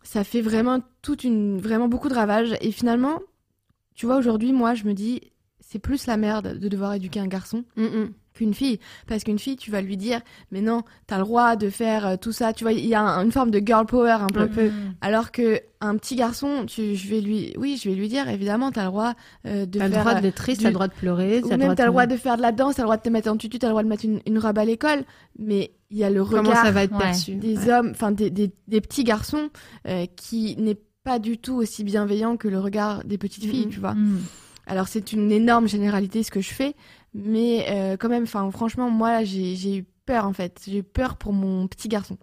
ça 0.03 0.24
fait 0.24 0.40
vraiment 0.40 0.80
toute 1.03 1.24
une 1.24 1.61
vraiment 1.61 1.88
beaucoup 1.88 2.09
de 2.09 2.14
ravages 2.14 2.57
et 2.61 2.72
finalement 2.72 3.20
tu 3.94 4.07
vois 4.07 4.16
aujourd'hui 4.16 4.53
moi 4.53 4.74
je 4.74 4.84
me 4.84 4.94
dis 4.94 5.20
c'est 5.61 5.78
plus 5.78 6.07
la 6.07 6.16
merde 6.16 6.59
de 6.59 6.68
devoir 6.68 6.94
éduquer 6.94 7.20
un 7.20 7.26
garçon 7.28 7.64
mm 7.76 7.84
-mm. 7.84 8.09
Qu'une 8.35 8.55
fille 8.55 8.78
parce 9.07 9.24
qu'une 9.24 9.39
fille 9.39 9.57
tu 9.57 9.70
vas 9.70 9.81
lui 9.81 9.97
dire 9.97 10.20
mais 10.53 10.61
non 10.61 10.83
t'as 11.07 11.18
le 11.18 11.24
droit 11.24 11.57
de 11.57 11.68
faire 11.68 12.07
euh, 12.07 12.16
tout 12.16 12.33
ça 12.33 12.53
tu 12.53 12.64
vois 12.64 12.72
il 12.72 12.87
y 12.87 12.95
a 12.95 13.01
un, 13.03 13.24
une 13.24 13.33
forme 13.33 13.51
de 13.51 13.59
girl 13.64 13.87
power 13.87 14.11
un 14.20 14.26
peu, 14.28 14.49
peu. 14.49 14.70
alors 15.01 15.33
que 15.33 15.61
un 15.81 15.97
petit 15.97 16.14
garçon 16.14 16.64
tu 16.66 16.95
je 16.95 17.09
vais 17.09 17.20
lui 17.20 17.53
oui 17.59 17.78
je 17.83 17.89
vais 17.89 17.95
lui 17.95 18.09
dire 18.09 18.28
évidemment 18.28 18.70
t'as 18.70 18.83
le 18.85 18.91
droit 18.91 19.14
euh, 19.47 19.66
de 19.66 19.78
T'as 19.78 19.87
le 19.89 19.93
faire 19.95 20.05
droit 20.05 20.14
euh, 20.16 20.20
d'être 20.20 20.35
triste, 20.37 20.59
du- 20.61 20.64
t'as 20.64 20.70
le 20.70 20.74
droit 20.74 20.89
de 20.89 20.93
pleurer, 20.95 21.43
ou 21.43 21.49
t'as 21.49 21.57
même 21.57 21.74
t'as 21.74 21.85
le 21.85 21.91
droit 21.91 22.07
de... 22.07 22.16
faire 22.16 22.37
de 22.37 22.43
la 22.43 22.53
danse 22.53 22.76
t'as 22.76 22.83
le 22.83 22.87
droit 22.87 22.97
de 22.97 23.03
te 23.03 23.09
mettre 23.09 23.28
en 23.31 23.37
tutu 23.37 23.59
t'as 23.59 23.66
le 23.66 23.72
droit 23.72 23.83
de 23.83 23.89
mettre 23.89 24.05
une, 24.05 24.20
une 24.26 24.39
robe 24.39 24.59
à 24.59 24.64
l'école 24.64 25.05
mais 25.39 25.72
il 25.91 25.99
y 25.99 26.05
a 26.05 26.11
le 26.11 26.24
Comment 26.24 26.49
regard 26.51 26.64
ça 26.64 26.70
va 26.70 26.85
être 26.85 26.93
Ouais. 26.93 26.99
perçu 26.99 27.35
des 27.35 27.59
ouais. 27.66 27.72
hommes, 27.72 27.89
enfin 27.91 28.12
des, 28.12 28.31
des, 28.31 28.53
des 28.68 28.81
petits 28.81 29.03
garçons 29.05 29.51
euh, 29.89 30.07
qui 30.16 30.55
n'est 30.57 30.78
pas 31.03 31.18
du 31.18 31.37
tout 31.39 31.55
aussi 31.55 31.83
bienveillant 31.83 32.37
que 32.37 32.47
le 32.47 32.61
regard 32.61 33.03
des 33.05 33.18
petites 33.18 33.45
filles, 33.45 33.66
Mhm. 33.66 33.72
tu 33.72 33.81
vois. 33.81 33.95
Mm. 33.95 34.18
Alors 34.66 34.87
c'est 34.87 35.12
une 35.12 35.33
énorme 35.33 35.66
généralité 35.66 36.22
ce 36.22 36.31
que 36.31 36.41
je 36.41 36.51
fais, 36.51 36.74
mais 37.15 37.67
euh, 37.71 37.97
quand 37.97 38.09
même, 38.09 38.25
enfin 38.25 38.51
franchement, 38.51 38.91
moi 38.91 39.25
j'ai 39.25 39.77
eu 39.79 39.85
peur 40.07 40.25
en 40.27 40.33
fait, 40.33 40.61
j'ai 40.67 40.79
eu 40.79 40.83
peur 40.83 41.17
pour 41.17 41.33
mon 41.33 41.67
petit 41.69 41.89
garçon. 41.89 42.17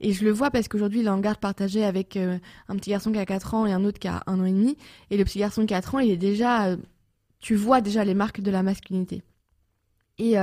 Et 0.00 0.12
je 0.12 0.24
le 0.24 0.30
vois 0.32 0.50
parce 0.50 0.68
qu'aujourd'hui 0.68 1.00
il 1.00 1.06
est 1.06 1.10
en 1.10 1.20
garde 1.20 1.38
partagée 1.38 1.84
avec 1.84 2.16
euh, 2.16 2.38
un 2.68 2.76
petit 2.76 2.90
garçon 2.90 3.12
qui 3.12 3.18
a 3.18 3.26
4 3.26 3.54
ans 3.54 3.66
et 3.66 3.72
un 3.72 3.84
autre 3.84 3.98
qui 3.98 4.08
a 4.08 4.22
un 4.26 4.40
an 4.40 4.44
et 4.44 4.52
demi. 4.52 4.76
Et 5.10 5.16
le 5.16 5.24
petit 5.24 5.38
garçon 5.38 5.62
de 5.62 5.66
4 5.66 5.94
ans, 5.94 5.98
il 6.00 6.10
est 6.10 6.16
déjà, 6.16 6.66
euh, 6.68 6.76
tu 7.40 7.54
vois 7.54 7.80
déjà 7.80 8.04
les 8.04 8.14
marques 8.14 8.40
de 8.40 8.50
la 8.50 8.62
masculinité. 8.62 9.22
Et, 10.18 10.34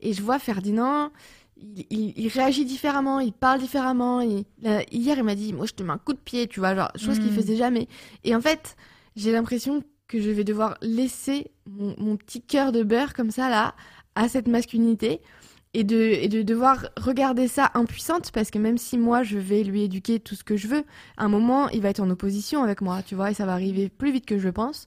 et 0.00 0.12
je 0.12 0.22
vois 0.22 0.38
Ferdinand, 0.38 1.10
il, 1.56 1.86
il- 1.90 2.14
il 2.16 2.28
réagit 2.28 2.64
différemment, 2.64 3.18
il 3.20 3.32
parle 3.32 3.58
différemment. 3.60 4.20
il- 4.20 4.44
là, 4.62 4.82
hier, 4.92 5.18
il 5.18 5.24
m'a 5.24 5.34
dit, 5.34 5.52
moi, 5.52 5.66
je 5.66 5.72
te 5.72 5.82
mets 5.82 5.92
un 5.92 5.98
coup 5.98 6.12
de 6.12 6.18
pied, 6.18 6.46
tu 6.46 6.60
vois, 6.60 6.74
genre, 6.76 6.90
chose 6.96 7.18
qu'il 7.18 7.32
Mm. 7.32 7.34
faisait 7.34 7.56
jamais. 7.56 7.88
Et 8.22 8.34
en 8.36 8.40
fait, 8.40 8.76
j'ai 9.16 9.32
l'impression 9.32 9.82
que 10.08 10.20
je 10.20 10.30
vais 10.30 10.44
devoir 10.44 10.76
laisser 10.82 11.50
mon, 11.70 11.94
mon 11.98 12.16
petit 12.16 12.42
cœur 12.42 12.72
de 12.72 12.82
beurre 12.82 13.14
comme 13.14 13.30
ça, 13.30 13.48
là, 13.48 13.74
à 14.14 14.28
cette 14.28 14.48
masculinité. 14.48 15.20
Et 15.74 15.84
de, 15.84 15.96
et 16.00 16.28
de 16.28 16.40
devoir 16.40 16.86
regarder 16.98 17.46
ça 17.46 17.70
impuissante, 17.74 18.32
parce 18.32 18.50
que 18.50 18.58
même 18.58 18.78
si 18.78 18.96
moi, 18.96 19.22
je 19.22 19.36
vais 19.36 19.62
lui 19.62 19.82
éduquer 19.82 20.18
tout 20.18 20.34
ce 20.34 20.42
que 20.42 20.56
je 20.56 20.66
veux, 20.66 20.82
à 21.18 21.24
un 21.26 21.28
moment, 21.28 21.68
il 21.68 21.82
va 21.82 21.90
être 21.90 22.00
en 22.00 22.08
opposition 22.08 22.62
avec 22.62 22.80
moi, 22.80 23.02
tu 23.02 23.14
vois, 23.14 23.30
et 23.30 23.34
ça 23.34 23.44
va 23.44 23.52
arriver 23.52 23.90
plus 23.90 24.10
vite 24.10 24.24
que 24.24 24.38
je 24.38 24.46
le 24.46 24.52
pense. 24.52 24.86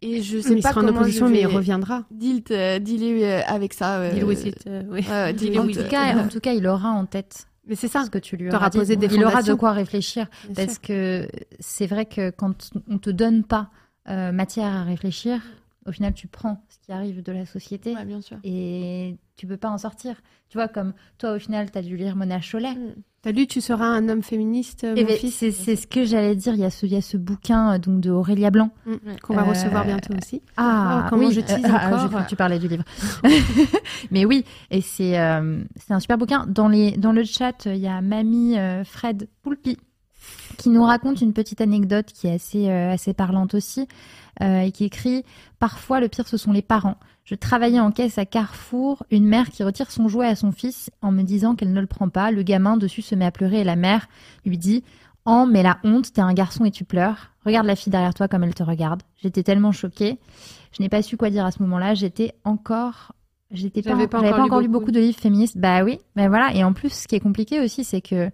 Et 0.00 0.22
je 0.22 0.38
sais 0.40 0.54
il 0.54 0.62
pas 0.62 0.70
sera 0.70 0.80
en 0.80 0.88
opposition, 0.88 1.26
je 1.26 1.32
mais 1.32 1.40
il 1.42 1.46
reviendra. 1.46 2.04
deal, 2.10 2.42
euh, 2.50 2.78
euh, 2.80 3.40
avec 3.46 3.74
ça. 3.74 3.98
euh, 4.00 4.12
Deal 4.14 4.24
with 4.24 4.46
it, 4.46 4.56
euh, 4.66 4.82
oui. 4.90 5.02
deal 5.34 5.60
En 5.60 5.66
with 5.66 5.76
tout, 5.76 5.82
it. 5.82 5.88
cas, 5.88 6.16
en 6.18 6.28
tout 6.28 6.40
cas, 6.40 6.54
il 6.54 6.66
aura 6.66 6.88
en 6.88 7.04
tête 7.04 7.46
Mais 7.66 7.74
c'est 7.76 7.88
ça. 7.88 8.04
ce 8.06 8.10
que 8.10 8.18
tu 8.18 8.38
lui 8.38 8.48
auras 8.48 8.70
posé 8.70 8.96
des 8.96 9.14
il 9.14 9.22
aura 9.22 9.42
de 9.42 9.52
quoi 9.52 9.72
réfléchir. 9.72 10.28
bien 10.48 10.54
Parce 10.64 10.72
sûr. 10.78 10.82
que 10.82 11.28
c'est 11.60 11.86
vrai 11.86 12.06
que 12.06 12.30
quand 12.30 12.70
on 12.88 12.96
te 12.96 13.10
donne 13.10 13.44
pas 13.44 13.68
euh, 14.08 14.32
matière 14.32 14.72
à 14.72 14.82
réfléchir, 14.84 15.40
au 15.86 15.92
final, 15.92 16.12
tu 16.14 16.26
prends 16.26 16.62
ce 16.68 16.78
qui 16.84 16.92
arrive 16.92 17.22
de 17.22 17.32
la 17.32 17.46
société 17.46 17.94
Ouais, 17.94 18.04
bien 18.04 18.20
sûr. 18.20 18.38
et 18.44 19.16
tu 19.36 19.46
peux 19.46 19.56
pas 19.56 19.70
en 19.70 19.78
sortir. 19.78 20.16
Tu 20.48 20.58
vois, 20.58 20.68
comme 20.68 20.92
toi, 21.18 21.34
au 21.34 21.38
final, 21.38 21.70
tu 21.70 21.78
as 21.78 21.82
dû 21.82 21.96
lire 21.96 22.16
Mona 22.16 22.40
Chollet. 22.40 22.74
Mm. 22.74 22.94
T'as 23.22 23.32
lu, 23.32 23.48
tu 23.48 23.60
seras 23.60 23.86
un 23.86 24.08
homme 24.08 24.22
féministe, 24.22 24.84
euh, 24.84 24.94
Eh 24.96 25.02
mon 25.02 25.08
ben, 25.08 25.16
fils 25.16 25.34
c'est 25.34 25.50
c'est 25.50 25.74
ce 25.74 25.88
que 25.88 26.04
j'allais 26.04 26.36
dire. 26.36 26.54
Il 26.54 26.60
y 26.60 26.64
a 26.64 26.70
ce, 26.70 26.86
il 26.86 26.92
y 26.92 26.96
a 26.96 27.00
ce 27.02 27.16
bouquin 27.16 27.74
euh, 27.74 27.78
donc 27.78 28.00
de 28.00 28.10
Aurélia 28.10 28.50
Blanc. 28.52 28.70
Mm, 28.86 28.94
Qu'on 29.22 29.34
va 29.34 29.42
Euh, 29.42 29.46
recevoir 29.46 29.84
bientôt 29.84 30.14
aussi. 30.14 30.42
Ah, 30.56 31.02
Oh, 31.04 31.08
comment 31.10 31.26
oui. 31.26 31.34
je 31.34 31.40
tease 31.40 31.64
Euh, 31.64 31.68
ah, 31.72 31.86
encore. 31.88 32.00
j'ai 32.08 32.14
cru 32.14 32.24
que 32.24 32.28
tu 32.28 32.36
parlais 32.36 32.58
du 32.60 32.68
livre. 32.68 32.84
Mais 34.10 34.24
oui, 34.24 34.44
et 34.70 34.80
c'est 34.80 35.18
euh, 35.18 35.60
un 35.90 36.00
super 36.00 36.18
bouquin. 36.18 36.46
Dans, 36.46 36.68
les, 36.68 36.92
dans 36.92 37.12
le 37.12 37.24
chat, 37.24 37.66
il 37.66 37.78
y 37.78 37.88
a 37.88 38.00
Mamie 38.00 38.56
euh, 38.58 38.84
Fred 38.84 39.28
Poulpi 39.42 39.76
qui 40.56 40.70
nous 40.70 40.82
raconte 40.82 41.20
une 41.20 41.32
petite 41.32 41.60
anecdote 41.60 42.06
qui 42.06 42.26
est 42.26 42.34
assez, 42.34 42.68
euh, 42.68 42.92
assez 42.92 43.14
parlante 43.14 43.54
aussi 43.54 43.86
euh, 44.42 44.60
et 44.60 44.72
qui 44.72 44.84
écrit 44.84 45.24
Parfois, 45.58 46.00
le 46.00 46.08
pire, 46.08 46.28
ce 46.28 46.36
sont 46.36 46.52
les 46.52 46.62
parents. 46.62 46.96
Je 47.24 47.34
travaillais 47.34 47.80
en 47.80 47.90
caisse 47.90 48.18
à 48.18 48.26
Carrefour, 48.26 49.04
une 49.10 49.26
mère 49.26 49.50
qui 49.50 49.64
retire 49.64 49.90
son 49.90 50.08
jouet 50.08 50.26
à 50.26 50.36
son 50.36 50.52
fils 50.52 50.90
en 51.02 51.10
me 51.10 51.22
disant 51.22 51.56
qu'elle 51.56 51.72
ne 51.72 51.80
le 51.80 51.86
prend 51.86 52.08
pas. 52.08 52.30
Le 52.30 52.42
gamin 52.42 52.76
dessus 52.76 53.02
se 53.02 53.14
met 53.14 53.24
à 53.24 53.32
pleurer 53.32 53.60
et 53.60 53.64
la 53.64 53.76
mère 53.76 54.06
lui 54.44 54.58
dit 54.58 54.84
Oh, 55.24 55.44
mais 55.50 55.64
la 55.64 55.78
honte, 55.82 56.12
t'es 56.12 56.20
un 56.20 56.34
garçon 56.34 56.64
et 56.64 56.70
tu 56.70 56.84
pleures. 56.84 57.32
Regarde 57.44 57.66
la 57.66 57.74
fille 57.74 57.90
derrière 57.90 58.14
toi 58.14 58.28
comme 58.28 58.44
elle 58.44 58.54
te 58.54 58.62
regarde. 58.62 59.02
J'étais 59.16 59.42
tellement 59.42 59.72
choquée. 59.72 60.18
Je 60.70 60.82
n'ai 60.82 60.88
pas 60.88 61.02
su 61.02 61.16
quoi 61.16 61.30
dire 61.30 61.44
à 61.44 61.50
ce 61.50 61.62
moment-là. 61.64 61.94
J'étais 61.94 62.32
encore. 62.44 63.12
J'étais 63.50 63.82
pas, 63.82 63.90
J'avais 63.90 64.06
pas 64.06 64.20
j'avais 64.20 64.40
encore 64.40 64.60
lu 64.60 64.68
beaucoup 64.68 64.92
de 64.92 65.00
livres 65.00 65.18
féministes. 65.18 65.58
Bah 65.58 65.82
oui, 65.82 65.98
mais 66.14 66.28
voilà. 66.28 66.54
Et 66.54 66.62
en 66.62 66.72
plus, 66.72 66.90
ce 66.90 67.08
qui 67.08 67.16
est 67.16 67.20
compliqué 67.20 67.60
aussi, 67.60 67.82
c'est 67.82 68.00
que 68.00 68.30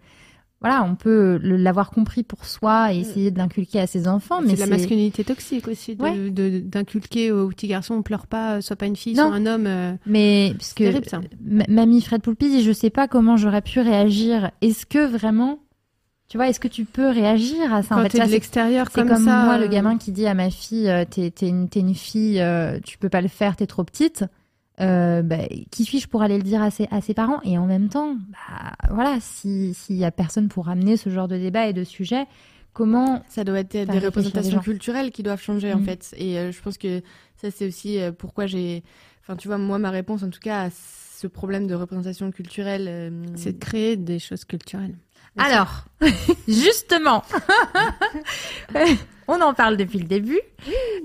voilà, 0.62 0.84
on 0.84 0.94
peut 0.94 1.38
l'avoir 1.42 1.90
compris 1.90 2.22
pour 2.22 2.44
soi 2.46 2.92
et 2.94 2.98
essayer 3.00 3.30
de 3.30 3.38
l'inculquer 3.38 3.80
à 3.80 3.86
ses 3.86 4.08
enfants, 4.08 4.40
mais 4.40 4.50
c'est 4.50 4.54
de 4.54 4.60
la 4.60 4.66
masculinité 4.66 5.24
toxique 5.24 5.68
aussi, 5.68 5.96
de- 5.96 6.02
Ouais. 6.02 6.30
de- 6.30 6.60
d'inculquer 6.60 7.32
aux 7.32 7.48
petits 7.48 7.66
garçons, 7.68 7.94
on 7.94 8.02
pleure 8.02 8.26
pas, 8.26 8.54
euh, 8.56 8.60
sois 8.60 8.76
pas 8.76 8.86
une 8.86 8.96
fille, 8.96 9.14
Non. 9.14 9.26
sois 9.28 9.36
un 9.36 9.46
homme. 9.46 9.66
euh, 9.66 9.92
mais 10.06 10.54
parce 10.56 10.72
que 10.72 10.84
terrible, 10.84 11.06
ça. 11.08 11.20
M- 11.46 11.64
mamie 11.68 12.00
Fred 12.00 12.22
Poulpi 12.22 12.48
dit 12.48 12.62
je 12.62 12.72
sais 12.72 12.90
pas 12.90 13.08
comment 13.08 13.36
j'aurais 13.36 13.62
pu 13.62 13.80
réagir. 13.80 14.50
Est-ce 14.62 14.86
que 14.86 15.04
vraiment, 15.04 15.58
tu 16.28 16.38
vois, 16.38 16.48
est-ce 16.48 16.60
que 16.60 16.68
tu 16.68 16.84
peux 16.84 17.08
réagir 17.10 17.74
à 17.74 17.82
ça 17.82 17.94
en 17.94 17.98
Quand 17.98 18.02
fait 18.04 18.08
t'es 18.10 18.18
Ça, 18.18 18.24
de 18.24 18.28
c'est- 18.28 18.34
l'extérieur 18.36 18.86
C'est 18.90 19.00
comme, 19.00 19.08
comme, 19.10 19.24
ça. 19.24 19.44
moi, 19.44 19.58
le 19.58 19.64
euh, 19.64 19.68
gamin 19.68 19.98
qui 19.98 20.12
dit 20.12 20.26
à 20.26 20.34
ma 20.34 20.48
fille 20.50 20.90
T'es 21.10 21.30
t'es 21.30 21.48
une, 21.48 21.94
fille, 21.94 22.40
euh, 22.40 22.78
tu 22.84 22.96
peux 22.98 23.08
pas 23.08 23.20
le 23.20 23.28
faire, 23.28 23.56
t'es 23.56 23.66
trop 23.66 23.84
petite. 23.84 24.24
Euh, 24.80 25.22
bah, 25.22 25.36
qui 25.70 25.84
suis-je 25.84 26.08
pour 26.08 26.22
aller 26.22 26.36
le 26.38 26.42
dire 26.42 26.62
à 26.62 26.70
ses, 26.70 26.88
à 26.90 27.00
ses 27.00 27.14
parents? 27.14 27.40
Et 27.44 27.58
en 27.58 27.66
même 27.66 27.88
temps, 27.88 28.16
bah, 28.30 28.72
voilà, 28.90 29.18
si- 29.20 29.74
s'il 29.74 29.96
y 29.96 30.04
a 30.04 30.10
personne 30.10 30.48
pour 30.48 30.68
amener 30.68 30.96
ce 30.96 31.10
genre 31.10 31.28
de 31.28 31.36
débat 31.36 31.66
et 31.66 31.72
de 31.72 31.84
sujet, 31.84 32.26
comment 32.72 33.22
Ça 33.28 33.44
doit 33.44 33.60
être 33.60 33.72
des 33.86 33.98
représentations 33.98 34.60
culturelles 34.60 35.10
qui 35.10 35.22
doivent 35.22 35.42
changer 35.42 35.72
en 35.74 35.80
Mm. 35.80 35.84
fait. 35.84 36.14
Et 36.16 36.38
euh, 36.38 36.52
je 36.52 36.60
pense 36.62 36.78
que 36.78 37.02
ça 37.36 37.50
c'est 37.50 37.66
aussi 37.66 38.00
euh, 38.00 38.12
pourquoi 38.12 38.46
j'ai, 38.46 38.82
enfin 39.20 39.36
tu 39.36 39.46
vois 39.46 39.58
moi 39.58 39.78
ma 39.78 39.90
réponse 39.90 40.22
en 40.22 40.30
tout 40.30 40.40
cas 40.40 40.62
à 40.64 40.68
ce 40.70 41.26
problème 41.26 41.66
de 41.66 41.74
représentation 41.74 42.30
culturelle. 42.30 42.86
euh, 42.88 43.10
C'est 43.36 43.52
de 43.52 43.58
créer 43.58 43.96
des 43.98 44.18
choses 44.18 44.44
culturelles. 44.46 44.96
Alors, 45.38 45.84
justement, 46.48 47.22
on 49.36 49.42
en 49.42 49.54
parle 49.54 49.76
depuis 49.76 49.98
le 49.98 50.06
début. 50.06 50.40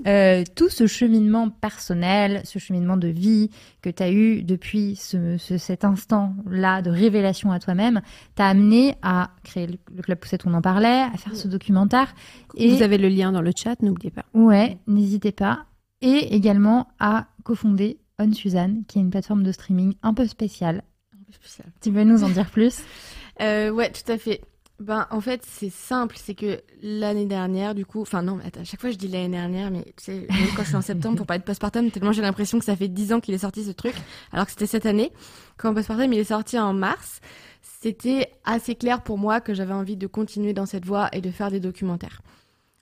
Euh, 0.06 0.44
tout 0.54 0.68
ce 0.68 0.86
cheminement 0.86 1.50
personnel, 1.50 2.40
ce 2.44 2.58
cheminement 2.58 2.96
de 2.96 3.08
vie 3.08 3.50
que 3.82 3.90
tu 3.90 4.02
as 4.02 4.10
eu 4.12 4.42
depuis 4.42 4.96
ce, 4.96 5.36
ce- 5.38 5.58
cet 5.58 5.84
instant-là 5.84 6.82
de 6.82 6.90
révélation 6.90 7.50
à 7.52 7.58
toi-même, 7.58 8.00
t'a 8.34 8.46
amené 8.46 8.94
à 9.02 9.30
créer 9.44 9.66
le, 9.66 9.74
le 9.94 10.02
Club 10.02 10.18
Poussette, 10.18 10.46
on 10.46 10.54
en 10.54 10.62
parlait, 10.62 11.02
à 11.12 11.16
faire 11.16 11.34
ce 11.36 11.48
documentaire. 11.48 12.14
Et 12.56 12.68
Vous 12.74 12.82
avez 12.82 12.98
le 12.98 13.08
lien 13.08 13.32
dans 13.32 13.42
le 13.42 13.52
chat, 13.56 13.80
n'oubliez 13.82 14.10
pas. 14.10 14.24
ouais, 14.34 14.78
n'hésitez 14.86 15.32
pas. 15.32 15.66
Et 16.00 16.34
également 16.36 16.88
à 17.00 17.26
cofonder 17.42 17.98
On 18.20 18.32
Suzanne, 18.32 18.84
qui 18.86 18.98
est 18.98 19.02
une 19.02 19.10
plateforme 19.10 19.42
de 19.42 19.50
streaming 19.52 19.94
un 20.02 20.14
peu 20.14 20.26
spéciale. 20.26 20.82
un 21.12 21.24
peu 21.26 21.32
spécial. 21.32 21.66
Tu 21.80 21.90
veux 21.90 22.04
nous 22.04 22.22
en 22.24 22.28
dire 22.30 22.50
plus? 22.50 22.80
Euh, 23.40 23.70
ouais, 23.70 23.92
tout 23.92 24.10
à 24.10 24.18
fait. 24.18 24.40
Ben, 24.80 25.08
en 25.10 25.20
fait, 25.20 25.44
c'est 25.44 25.70
simple, 25.70 26.16
c'est 26.16 26.34
que 26.34 26.60
l'année 26.82 27.26
dernière, 27.26 27.74
du 27.74 27.84
coup, 27.84 28.00
enfin 28.00 28.22
non, 28.22 28.38
attends, 28.44 28.60
à 28.60 28.64
chaque 28.64 28.80
fois 28.80 28.92
je 28.92 28.96
dis 28.96 29.08
l'année 29.08 29.28
dernière, 29.28 29.72
mais 29.72 29.82
tu 29.96 30.04
sais, 30.04 30.28
quand 30.54 30.62
je 30.62 30.68
suis 30.68 30.76
en 30.76 30.82
septembre 30.82 31.16
pour 31.16 31.26
parler 31.26 31.40
de 31.40 31.44
postpartum, 31.44 31.90
tellement 31.90 32.12
j'ai 32.12 32.22
l'impression 32.22 32.60
que 32.60 32.64
ça 32.64 32.76
fait 32.76 32.86
10 32.86 33.12
ans 33.12 33.20
qu'il 33.20 33.34
est 33.34 33.38
sorti 33.38 33.64
ce 33.64 33.72
truc, 33.72 33.94
alors 34.30 34.46
que 34.46 34.52
c'était 34.52 34.68
cette 34.68 34.86
année. 34.86 35.12
Quand 35.56 35.74
postpartum 35.74 36.12
il 36.12 36.20
est 36.20 36.24
sorti 36.24 36.60
en 36.60 36.74
mars, 36.74 37.20
c'était 37.60 38.30
assez 38.44 38.76
clair 38.76 39.02
pour 39.02 39.18
moi 39.18 39.40
que 39.40 39.52
j'avais 39.52 39.72
envie 39.72 39.96
de 39.96 40.06
continuer 40.06 40.52
dans 40.52 40.66
cette 40.66 40.84
voie 40.84 41.08
et 41.12 41.20
de 41.20 41.30
faire 41.32 41.50
des 41.50 41.58
documentaires. 41.58 42.22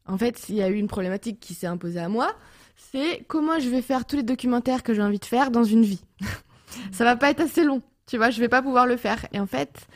En 0.06 0.18
fait, 0.18 0.51
il 0.51 0.56
y 0.56 0.62
a 0.62 0.68
eu 0.68 0.77
une 0.77 0.89
problématique 0.89 1.40
qui 1.40 1.55
s'est 1.55 1.66
imposée 1.66 2.01
à 2.01 2.10
moi, 2.10 2.35
c'est 2.77 3.24
comment 3.27 3.59
je 3.59 3.70
vais 3.70 3.81
faire 3.81 4.05
tous 4.05 4.16
les 4.16 4.23
documentaires 4.23 4.82
que 4.82 4.93
j'ai 4.93 5.02
envie 5.02 5.18
de 5.18 5.24
faire 5.24 5.51
dans 5.51 5.64
une 5.64 5.82
vie. 5.82 6.05
ça 6.93 7.05
va 7.05 7.16
pas 7.16 7.31
être 7.31 7.40
assez 7.40 7.64
long, 7.64 7.81
tu 8.06 8.18
vois, 8.18 8.28
je 8.28 8.39
vais 8.39 8.51
pas 8.51 8.60
pouvoir 8.60 8.86
le 8.86 8.98
faire. 8.98 9.24
Et 9.32 9.40
en 9.40 9.47
fait, 9.47 9.86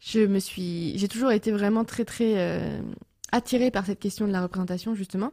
je 0.00 0.20
me 0.20 0.38
suis, 0.38 0.98
j'ai 0.98 1.08
toujours 1.08 1.30
été 1.30 1.52
vraiment 1.52 1.84
très 1.84 2.04
très 2.04 2.34
euh, 2.38 2.80
attirée 3.32 3.70
par 3.70 3.86
cette 3.86 4.00
question 4.00 4.26
de 4.26 4.32
la 4.32 4.42
représentation 4.42 4.94
justement. 4.94 5.32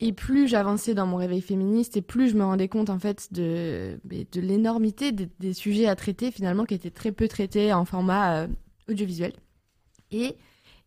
Et 0.00 0.12
plus 0.12 0.48
j'avançais 0.48 0.94
dans 0.94 1.06
mon 1.06 1.16
réveil 1.16 1.40
féministe, 1.40 1.96
et 1.96 2.02
plus 2.02 2.28
je 2.28 2.36
me 2.36 2.44
rendais 2.44 2.68
compte 2.68 2.90
en 2.90 2.98
fait 2.98 3.32
de, 3.32 3.98
de 4.04 4.40
l'énormité 4.40 5.12
des, 5.12 5.54
sujets 5.54 5.86
à 5.86 5.96
traiter 5.96 6.30
finalement 6.30 6.64
qui 6.64 6.74
étaient 6.74 6.90
très 6.90 7.12
peu 7.12 7.28
traités 7.28 7.72
en 7.72 7.84
format 7.84 8.42
euh, 8.42 8.48
audiovisuel. 8.88 9.32
Et, 10.10 10.36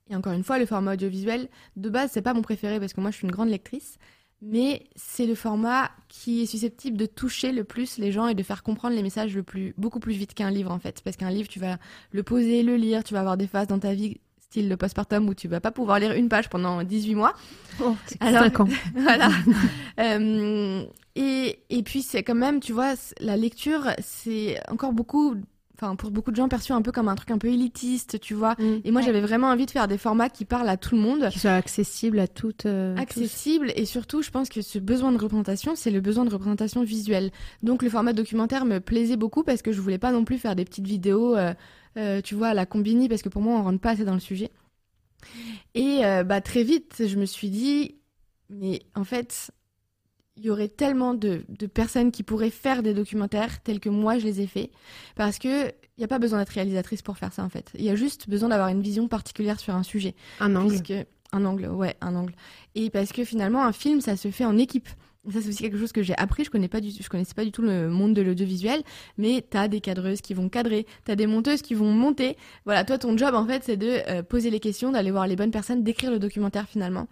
et 0.10 0.16
encore 0.16 0.34
une 0.34 0.44
fois, 0.44 0.60
le 0.60 0.66
format 0.66 0.94
audiovisuel 0.94 1.50
de 1.76 1.90
base 1.90 2.12
c'est 2.14 2.22
pas 2.22 2.34
mon 2.34 2.42
préféré 2.42 2.80
parce 2.80 2.94
que 2.94 3.02
moi 3.02 3.12
je 3.12 3.18
suis 3.18 3.26
une 3.26 3.32
grande 3.32 3.50
lectrice, 3.50 3.98
mais 4.42 4.86
c'est 4.96 5.26
le 5.26 5.36
format 5.36 5.90
qui 6.10 6.44
est 6.44 6.46
susceptible 6.46 6.98
de 6.98 7.06
toucher 7.06 7.52
le 7.52 7.64
plus 7.64 7.98
les 7.98 8.12
gens 8.12 8.28
et 8.28 8.36
de 8.36 8.44
faire 8.44 8.64
comprendre 8.64 8.96
les 8.96 9.02
messages 9.02 9.36
le 9.36 9.44
plus, 9.44 9.74
beaucoup 9.78 10.00
plus 10.00 10.14
vite 10.14 10.34
qu'un 10.34 10.52
livre 10.52 10.72
en 10.72 10.80
fait. 10.80 11.02
Parce 11.04 11.18
qu'un 11.18 11.32
livre, 11.32 11.50
tu 11.50 11.60
vas 11.60 11.78
le 12.12 12.24
poser, 12.24 12.64
le 12.64 12.76
lire, 12.76 13.04
tu 13.04 13.14
vas 13.14 13.22
avoir 13.22 13.38
des 13.38 13.48
phases 13.48 13.68
dans 13.68 13.80
ta 13.80 13.94
vie 13.94 14.20
style 14.40 14.70
le 14.70 14.78
postpartum 14.78 15.28
où 15.28 15.34
tu 15.34 15.48
vas 15.48 15.60
pas 15.60 15.72
pouvoir 15.72 16.00
lire 16.00 16.14
une 16.14 16.30
page 16.30 16.50
pendant 16.50 16.84
18 16.84 17.16
mois. 17.16 17.34
Oh, 17.82 17.96
Alors, 18.20 18.44
5 18.44 18.60
ans. 18.62 18.68
voilà. 18.96 19.30
euh, 20.00 20.86
et, 21.16 21.60
et 21.70 21.84
puis 21.84 22.02
c'est 22.02 22.24
quand 22.24 22.36
même, 22.36 22.60
tu 22.60 22.74
vois, 22.74 22.94
la 23.20 23.38
lecture, 23.38 23.90
c'est 24.00 24.60
encore 24.70 24.94
beaucoup 24.94 25.36
enfin 25.80 25.96
pour 25.96 26.12
beaucoup 26.12 26.32
de 26.32 26.36
gens 26.36 26.50
perçu 26.50 26.72
un 26.72 26.82
peu 26.82 26.92
comme 26.92 27.08
un 27.08 27.16
truc 27.16 27.32
un 27.32 27.38
peu 27.38 27.48
élitiste, 27.48 28.20
tu 28.20 28.34
vois. 28.34 28.56
Mm. 28.60 28.82
et 28.84 28.92
moi 28.92 29.02
j'avais 29.02 29.22
vraiment 29.22 29.48
envie 29.48 29.66
de 29.66 29.72
faire 29.72 29.88
des 29.88 29.98
formats 29.98 30.30
qui 30.30 30.46
parlent 30.46 30.70
à 30.70 30.78
tout 30.78 30.96
le 30.96 31.02
monde, 31.02 31.30
qui 31.30 31.40
soient 31.40 31.52
accessibles 31.52 32.20
à 32.20 32.28
toutes. 32.28 32.66
Euh, 32.66 32.96
accessibles 32.98 33.72
et 33.76 33.86
surtout 33.86 34.22
je 34.22 34.32
pense 34.32 34.50
que 34.50 34.62
ce 34.62 34.80
besoin 34.80 35.12
de 35.12 35.18
représentation, 35.18 35.76
c'est 35.76 35.92
le 35.92 36.02
besoin 36.02 36.26
de 36.26 36.32
représentation 36.32 36.84
visuelle. 36.84 37.32
Donc 37.64 37.84
le 37.84 37.90
format 37.90 38.14
documentaire 38.14 38.66
me 38.66 38.80
plaisait 38.80 39.18
beaucoup 39.18 39.44
parce 39.44 39.62
que 39.62 39.72
je 39.72 39.82
voulais 39.82 40.00
pas 40.00 40.12
non 40.12 40.26
plus 40.26 40.38
faire 40.38 40.56
des 40.56 40.66
petites 40.66 40.88
vidéos, 40.88 41.36
euh, 41.36 41.54
euh, 41.98 42.22
tu 42.22 42.36
vois, 42.36 42.50
à 42.50 42.54
la 42.54 42.66
combini 42.66 43.08
parce 43.08 43.22
que 43.22 43.30
pour 43.30 43.42
moi 43.42 43.60
on 43.60 43.64
rentre 43.64 43.80
pas 43.80 43.92
assez 43.92 44.06
dans 44.06 44.14
le 44.14 44.20
sujet. 44.20 44.50
Et 45.76 46.02
bah 46.26 46.42
très 46.42 46.64
vite 46.64 47.04
je 47.06 47.16
me 47.18 47.26
suis 47.26 47.50
dit 47.50 47.96
mais 48.50 48.82
en 48.96 49.04
fait 49.04 49.52
il 50.38 50.46
y 50.46 50.50
aurait 50.50 50.68
tellement 50.68 51.14
de, 51.14 51.44
personnes 51.74 52.12
qui 52.12 52.24
pourraient 52.24 52.50
faire 52.50 52.84
des 52.84 52.94
documentaires 52.94 53.62
tels 53.62 53.80
que 53.80 53.90
moi 53.90 54.18
je 54.20 54.26
les 54.26 54.42
ai 54.42 54.48
faits. 54.48 54.70
Parce 55.16 55.40
que 55.40 55.68
il 55.68 56.02
n'y 56.02 56.04
a 56.04 56.08
pas 56.08 56.20
besoin 56.20 56.40
d'être 56.40 56.50
réalisatrice 56.50 57.02
pour 57.02 57.18
faire 57.18 57.34
ça 57.34 57.44
en 57.44 57.50
fait. 57.50 57.72
Il 57.76 57.84
y 57.84 57.90
a 57.90 57.96
juste 57.96 58.30
besoin 58.30 58.50
d'avoir 58.50 58.70
une 58.70 58.82
vision 58.82 59.08
particulière 59.08 59.60
sur 59.60 59.74
un 59.74 59.84
sujet. 59.84 60.16
Un 60.40 60.56
angle. 60.56 61.06
un 61.32 61.46
angle, 61.46 61.68
ouais, 61.68 61.96
un 62.02 62.16
angle. 62.16 62.34
Et 62.76 62.90
parce 62.90 63.12
que 63.12 63.24
finalement, 63.24 63.66
un 63.66 63.72
film, 63.72 64.00
ça 64.02 64.16
se 64.16 64.30
fait 64.30 64.46
en 64.46 64.58
équipe. 64.58 64.90
Ça, 65.32 65.42
c'est 65.42 65.50
aussi 65.50 65.64
quelque 65.64 65.78
chose 65.78 65.92
que 65.92 66.04
j'ai 66.04 66.18
appris. 66.18 66.46
Je 66.46 66.50
connais 66.50 66.70
pas 66.70 66.80
du, 66.80 66.90
je 66.92 67.10
connaissais 67.10 67.34
pas 67.34 67.44
du 67.44 67.52
tout 67.52 67.62
le 67.62 67.90
monde 67.90 68.14
de 68.14 68.22
l'audiovisuel, 68.22 68.82
mais 69.18 69.44
tu 69.50 69.58
as 69.58 69.68
des 69.68 69.82
cadreuses 69.82 70.22
qui 70.22 70.34
vont 70.34 70.48
cadrer, 70.48 70.86
tu 71.06 71.12
as 71.12 71.18
des 71.18 71.28
monteuses 71.28 71.62
qui 71.62 71.74
vont 71.74 71.92
monter. 71.92 72.38
Voilà, 72.64 72.86
toi, 72.86 72.98
ton 72.98 73.18
job, 73.18 73.36
en 73.36 73.46
fait, 73.46 73.64
c'est 73.66 73.76
de 73.76 74.00
euh, 74.08 74.24
poser 74.24 74.50
les 74.50 74.62
questions, 74.62 74.92
d'aller 74.92 75.12
voir 75.12 75.28
les 75.28 75.36
bonnes 75.36 75.52
personnes, 75.52 75.84
d'écrire 75.84 76.12
le 76.12 76.20
documentaire 76.20 76.70
finalement. 76.70 77.08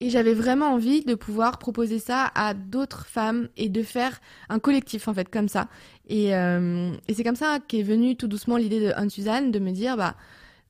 Et 0.00 0.10
j'avais 0.10 0.34
vraiment 0.34 0.74
envie 0.74 1.02
de 1.04 1.14
pouvoir 1.14 1.58
proposer 1.58 1.98
ça 1.98 2.30
à 2.34 2.52
d'autres 2.52 3.06
femmes 3.06 3.48
et 3.56 3.70
de 3.70 3.82
faire 3.82 4.20
un 4.50 4.58
collectif 4.58 5.08
en 5.08 5.14
fait 5.14 5.30
comme 5.30 5.48
ça. 5.48 5.68
Et, 6.08 6.34
euh, 6.34 6.92
et 7.08 7.14
c'est 7.14 7.24
comme 7.24 7.36
ça 7.36 7.60
qu'est 7.66 7.82
venue 7.82 8.14
tout 8.14 8.28
doucement 8.28 8.58
l'idée 8.58 8.80
de 8.80 8.92
Anne-Suzanne 8.94 9.50
de 9.50 9.58
me 9.58 9.70
dire 9.70 9.96
bah 9.96 10.14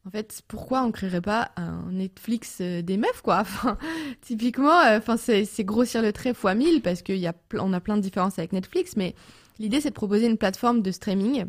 en 0.06 0.10
fait 0.10 0.42
pourquoi 0.46 0.82
on 0.82 0.92
créerait 0.92 1.20
pas 1.20 1.50
un 1.56 1.90
Netflix 1.90 2.58
euh, 2.60 2.82
des 2.82 2.96
meufs 2.96 3.20
quoi? 3.22 3.38
Enfin 3.40 3.78
typiquement 4.20 4.80
euh, 4.82 4.98
enfin 4.98 5.16
c'est 5.16 5.64
grossir 5.64 6.02
le 6.02 6.12
trait 6.12 6.32
fois 6.32 6.54
mille 6.54 6.80
parce 6.80 7.02
qu'il 7.02 7.18
y 7.18 7.26
a 7.26 7.30
a 7.30 7.80
plein 7.80 7.96
de 7.96 8.02
différences 8.02 8.38
avec 8.38 8.52
Netflix 8.52 8.96
mais 8.96 9.16
l'idée 9.58 9.80
c'est 9.80 9.90
de 9.90 9.94
proposer 9.94 10.26
une 10.26 10.38
plateforme 10.38 10.82
de 10.82 10.92
streaming 10.92 11.46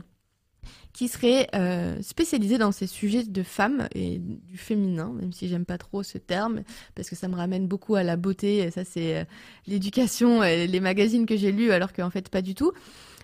qui 0.93 1.07
serait 1.07 1.47
euh, 1.53 2.01
spécialisée 2.01 2.57
dans 2.57 2.71
ces 2.71 2.87
sujets 2.87 3.23
de 3.23 3.43
femmes 3.43 3.87
et 3.93 4.17
du 4.19 4.57
féminin, 4.57 5.13
même 5.13 5.31
si 5.31 5.47
j'aime 5.47 5.65
pas 5.65 5.77
trop 5.77 6.01
ce 6.01 6.17
terme, 6.17 6.63
parce 6.95 7.09
que 7.09 7.15
ça 7.15 7.27
me 7.27 7.35
ramène 7.35 7.67
beaucoup 7.67 7.95
à 7.95 8.03
la 8.03 8.15
beauté, 8.15 8.71
ça 8.71 8.83
c'est 8.83 9.17
euh, 9.17 9.23
l'éducation, 9.67 10.43
et 10.43 10.65
les 10.65 10.79
magazines 10.79 11.25
que 11.25 11.37
j'ai 11.37 11.51
lus, 11.51 11.71
alors 11.71 11.93
qu'en 11.93 12.09
fait 12.09 12.29
pas 12.29 12.41
du 12.41 12.55
tout. 12.55 12.71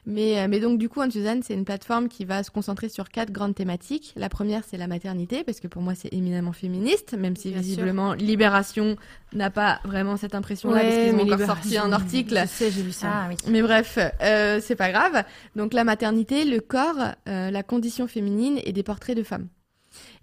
Mais, 0.06 0.40
euh, 0.40 0.48
mais 0.50 0.60
donc, 0.60 0.78
du 0.78 0.90
coup, 0.90 1.02
Suzanne, 1.10 1.42
c'est 1.44 1.54
une 1.54 1.66
plateforme 1.66 2.10
qui 2.10 2.26
va 2.26 2.44
se 2.44 2.52
concentrer 2.52 2.90
sur 2.90 3.10
quatre 3.10 3.32
grandes 3.32 3.56
thématiques. 3.56 4.14
La 4.16 4.30
première, 4.30 4.64
c'est 4.68 4.78
la 4.78 4.88
maternité, 4.88 5.44
parce 5.44 5.60
que 5.60 5.68
pour 5.68 5.82
moi, 5.82 5.94
c'est 5.96 6.14
éminemment 6.14 6.54
féministe, 6.54 7.14
même 7.14 7.36
si 7.36 7.52
visiblement, 7.54 8.14
Libération 8.14 8.98
n'a 9.34 9.50
pas 9.50 9.80
vraiment 9.86 10.18
cette 10.18 10.36
impression-là, 10.36 10.82
parce 10.82 10.96
qu'ils 10.96 11.16
ont 11.16 11.34
encore 11.34 11.46
sorti 11.46 11.78
un 11.78 11.92
article. 11.92 12.40
Je 12.42 12.48
sais, 12.48 12.72
j'ai 12.72 12.82
vu 12.82 12.92
ça. 12.92 13.08
Ah, 13.10 13.28
oui. 13.30 13.36
Mais 13.48 13.62
bref, 13.62 13.98
euh, 14.22 14.60
c'est 14.62 14.76
pas 14.76 14.92
grave. 14.92 15.24
Donc, 15.56 15.74
la 15.74 15.84
maternité, 15.84 16.46
le 16.46 16.60
corps, 16.60 17.14
euh, 17.28 17.52
la 17.52 17.64
condition 17.64 18.08
féminine 18.08 18.60
et 18.64 18.74
des 18.74 18.84
portraits 18.84 19.16
de 19.16 19.24
femmes. 19.24 19.48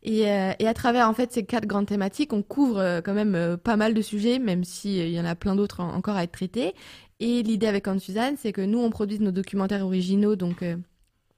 Et, 0.02 0.30
euh, 0.30 0.52
et, 0.58 0.66
à 0.66 0.74
travers 0.74 1.08
en 1.08 1.14
fait 1.14 1.32
ces 1.32 1.44
quatre 1.44 1.66
grandes 1.66 1.86
thématiques, 1.86 2.32
on 2.32 2.42
couvre 2.42 2.78
euh, 2.78 3.00
quand 3.02 3.12
même 3.12 3.34
euh, 3.34 3.56
pas 3.56 3.76
mal 3.76 3.94
de 3.94 4.02
sujets, 4.02 4.38
même 4.38 4.64
s'il 4.64 5.10
y 5.10 5.20
en 5.20 5.24
a 5.24 5.34
plein 5.34 5.54
d'autres 5.54 5.80
encore 5.80 6.16
à 6.16 6.24
être 6.24 6.32
traités. 6.32 6.74
Et 7.20 7.42
l'idée 7.42 7.66
avec 7.66 7.86
Anne-Suzanne, 7.86 8.36
c'est 8.38 8.52
que 8.52 8.60
nous, 8.60 8.78
on 8.78 8.90
produit 8.90 9.18
nos 9.20 9.30
documentaires 9.30 9.84
originaux, 9.84 10.36
donc 10.36 10.64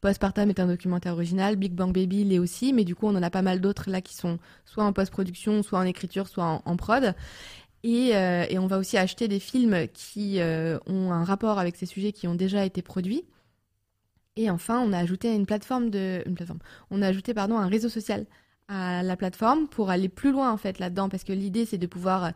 Postpartum 0.01 0.49
est 0.49 0.61
un 0.61 0.69
documentaire 0.69 1.13
original, 1.13 1.57
Big 1.57 1.73
Bang 1.73 1.93
Baby 1.93 2.25
l'est 2.25 2.39
aussi, 2.39 2.73
mais 2.73 2.85
du 2.85 2.95
coup, 2.95 3.07
on 3.07 3.17
en 3.17 3.23
a 3.23 3.31
pas 3.31 3.43
mal 3.43 3.61
d'autres 3.61 3.91
là 3.91 4.01
qui 4.01 4.15
sont 4.15 4.39
soit 4.65 4.85
en 4.85 4.93
post-production, 4.93 5.63
soit 5.63 5.81
en 5.81 5.85
écriture, 5.85 6.29
soit 6.29 6.63
en, 6.65 6.77
prod. 6.77 7.15
Et, 7.83 8.11
et, 8.11 8.59
on 8.59 8.69
va 8.69 8.79
aussi 8.79 8.97
acheter 8.97 9.27
des 9.27 9.41
films 9.41 9.89
qui 9.93 10.39
ont 10.87 11.13
un 11.13 11.25
rapport 11.25 11.59
avec 11.59 11.77
ces 11.77 11.87
sujets 11.87 12.13
qui 12.13 12.29
ont 12.29 12.37
déjà 12.37 12.65
été 12.65 12.81
produits. 12.81 13.25
Et 14.37 14.51
enfin, 14.51 14.81
on 14.81 14.93
a 14.93 14.99
ajouté 14.99 15.35
une 15.35 15.47
plateforme 15.47 15.91
de, 15.91 16.23
une 16.27 16.35
plateforme. 16.35 16.61
On 16.91 17.03
a 17.03 17.09
ajouté 17.09 17.35
pardon 17.35 17.59
un 17.59 17.69
réseau 17.69 17.89
social 17.89 18.27
à 18.69 19.03
la 19.03 19.17
plateforme 19.17 19.69
pour 19.69 19.91
aller 19.91 20.09
plus 20.09 20.33
loin 20.33 20.51
en 20.51 20.57
fait 20.57 20.79
là-dedans 20.79 21.09
parce 21.09 21.25
que 21.25 21.33
l'idée 21.33 21.67
c'est 21.67 21.79
de 21.79 21.87
pouvoir 21.87 22.25
euh, 22.25 22.31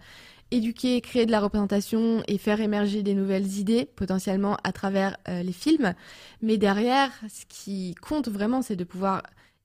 éduquer, 0.51 1.01
créer 1.01 1.27
de 1.27 1.31
la 1.31 1.41
représentation 1.41 2.23
et 2.29 2.39
faire 2.39 2.61
émerger 2.61 3.03
des 3.03 3.15
nouvelles 3.15 3.59
idées 3.59 3.89
potentiellement 3.97 4.57
à 4.65 4.73
travers 4.73 5.17
euh, 5.29 5.43
les 5.43 5.53
films. 5.53 5.95
Mais 6.43 6.57
derrière, 6.57 7.11
ce 7.29 7.45
qui 7.49 7.95
compte 7.97 8.29
vraiment, 8.29 8.63
c'est 8.63 8.77
de 8.77 8.85
pouvoir 8.85 9.23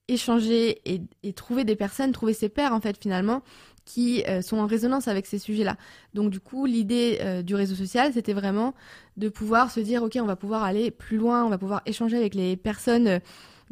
échanger 0.08 0.80
et, 0.84 1.32
trouver 1.32 1.64
des 1.64 1.76
personnes, 1.76 2.12
trouver 2.12 2.34
ses 2.34 2.48
pairs 2.48 2.74
en 2.74 2.80
fait 2.80 3.00
finalement 3.00 3.42
qui 3.84 4.22
euh, 4.28 4.42
sont 4.42 4.58
en 4.58 4.66
résonance 4.66 5.08
avec 5.08 5.26
ces 5.26 5.38
sujets-là. 5.38 5.76
Donc 6.14 6.30
du 6.30 6.38
coup, 6.38 6.66
l'idée 6.66 7.18
euh, 7.20 7.42
du 7.42 7.56
réseau 7.56 7.74
social, 7.74 8.12
c'était 8.12 8.32
vraiment 8.32 8.74
de 9.16 9.28
pouvoir 9.28 9.72
se 9.72 9.80
dire, 9.80 10.04
ok, 10.04 10.18
on 10.20 10.26
va 10.26 10.36
pouvoir 10.36 10.62
aller 10.62 10.92
plus 10.92 11.16
loin, 11.16 11.44
on 11.44 11.48
va 11.48 11.58
pouvoir 11.58 11.82
échanger 11.84 12.16
avec 12.16 12.34
les 12.34 12.56
personnes 12.56 13.20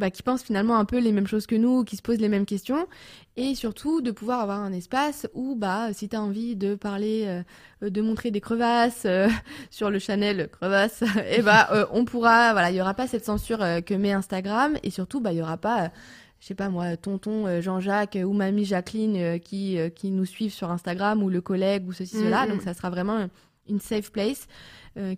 bah, 0.00 0.10
qui 0.10 0.24
pensent 0.24 0.42
finalement 0.42 0.76
un 0.76 0.84
peu 0.84 0.98
les 0.98 1.12
mêmes 1.12 1.28
choses 1.28 1.46
que 1.46 1.54
nous, 1.54 1.84
qui 1.84 1.96
se 1.96 2.02
posent 2.02 2.18
les 2.18 2.28
mêmes 2.28 2.46
questions, 2.46 2.88
et 3.36 3.54
surtout 3.54 4.00
de 4.00 4.10
pouvoir 4.10 4.40
avoir 4.40 4.58
un 4.58 4.72
espace 4.72 5.28
où, 5.34 5.54
bah, 5.54 5.92
si 5.92 6.08
tu 6.08 6.16
as 6.16 6.22
envie 6.22 6.56
de 6.56 6.74
parler, 6.74 7.42
de 7.80 8.02
montrer 8.02 8.32
des 8.32 8.40
crevasses 8.40 9.06
sur 9.70 9.90
le 9.90 9.98
Chanel 9.98 10.48
crevasse, 10.50 11.02
et 11.02 11.06
eh 11.38 11.42
bah, 11.42 11.88
on 11.92 12.04
pourra, 12.04 12.52
voilà, 12.52 12.70
il 12.70 12.76
y 12.76 12.80
aura 12.80 12.94
pas 12.94 13.06
cette 13.06 13.24
censure 13.24 13.58
que 13.86 13.94
met 13.94 14.12
Instagram, 14.12 14.76
et 14.82 14.90
surtout, 14.90 15.20
bah, 15.20 15.32
il 15.32 15.38
y 15.38 15.42
aura 15.42 15.56
pas 15.56 15.92
je 16.40 16.46
sais 16.46 16.54
pas 16.54 16.70
moi, 16.70 16.96
tonton 16.96 17.46
euh, 17.46 17.60
Jean-Jacques 17.60 18.18
ou 18.24 18.32
mamie 18.32 18.64
Jacqueline 18.64 19.16
euh, 19.16 19.38
qui, 19.38 19.78
euh, 19.78 19.90
qui 19.90 20.10
nous 20.10 20.24
suivent 20.24 20.52
sur 20.52 20.70
Instagram 20.70 21.22
ou 21.22 21.28
le 21.28 21.40
collègue 21.40 21.86
ou 21.86 21.92
ceci, 21.92 22.16
cela. 22.16 22.46
Mm, 22.46 22.48
Donc 22.48 22.60
mm. 22.62 22.64
ça 22.64 22.74
sera 22.74 22.90
vraiment 22.90 23.28
une 23.68 23.80
safe 23.80 24.10
place 24.10 24.48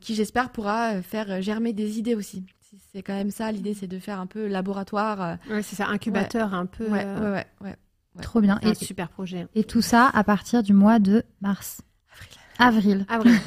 qui, 0.03 0.15
j'espère, 0.15 0.53
pourra 0.53 1.01
faire 1.01 1.41
germer 1.41 1.73
des 1.73 1.99
idées 1.99 2.15
aussi. 2.15 2.45
C'est 2.93 3.03
quand 3.03 3.15
même 3.15 3.31
ça, 3.31 3.53
l'idée, 3.53 3.75
c'est 3.75 3.87
de 3.87 3.99
faire 3.99 4.19
un 4.19 4.27
peu 4.27 4.47
laboratoire. 4.47 5.39
Ouais, 5.49 5.63
c'est 5.63 5.77
ça, 5.77 5.89
incubateur 5.89 6.55
un 6.55 6.67
peu. 6.67 6.89
Ouais, 6.89 7.05
ouais, 7.05 7.47
ouais, 7.61 7.77
Trop 8.21 8.41
bien. 8.41 8.59
Et, 8.63 8.69
un 8.69 8.75
super 8.75 9.09
projet. 9.09 9.47
Et 9.55 9.65
tout 9.65 9.83
ça 9.83 10.11
à 10.13 10.25
partir 10.25 10.63
du 10.63 10.73
mois 10.73 10.99
de 10.99 11.25
mars. 11.41 11.81
Avril. 12.59 13.07
Avril. 13.09 13.39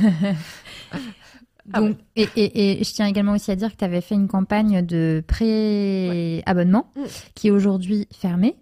Ah 1.74 1.82
et, 2.16 2.28
et, 2.36 2.80
et, 2.80 2.84
je 2.84 2.94
tiens 2.94 3.08
également 3.08 3.34
aussi 3.34 3.50
à 3.50 3.56
dire 3.56 3.72
que 3.72 3.78
tu 3.78 3.86
avais 3.86 4.02
fait 4.02 4.16
une 4.16 4.28
campagne 4.28 4.86
de 4.86 5.24
pré-abonnement 5.26 6.92
mm. 6.96 7.02
qui 7.34 7.48
est 7.48 7.52
aujourd'hui 7.52 8.08
fermée. 8.12 8.56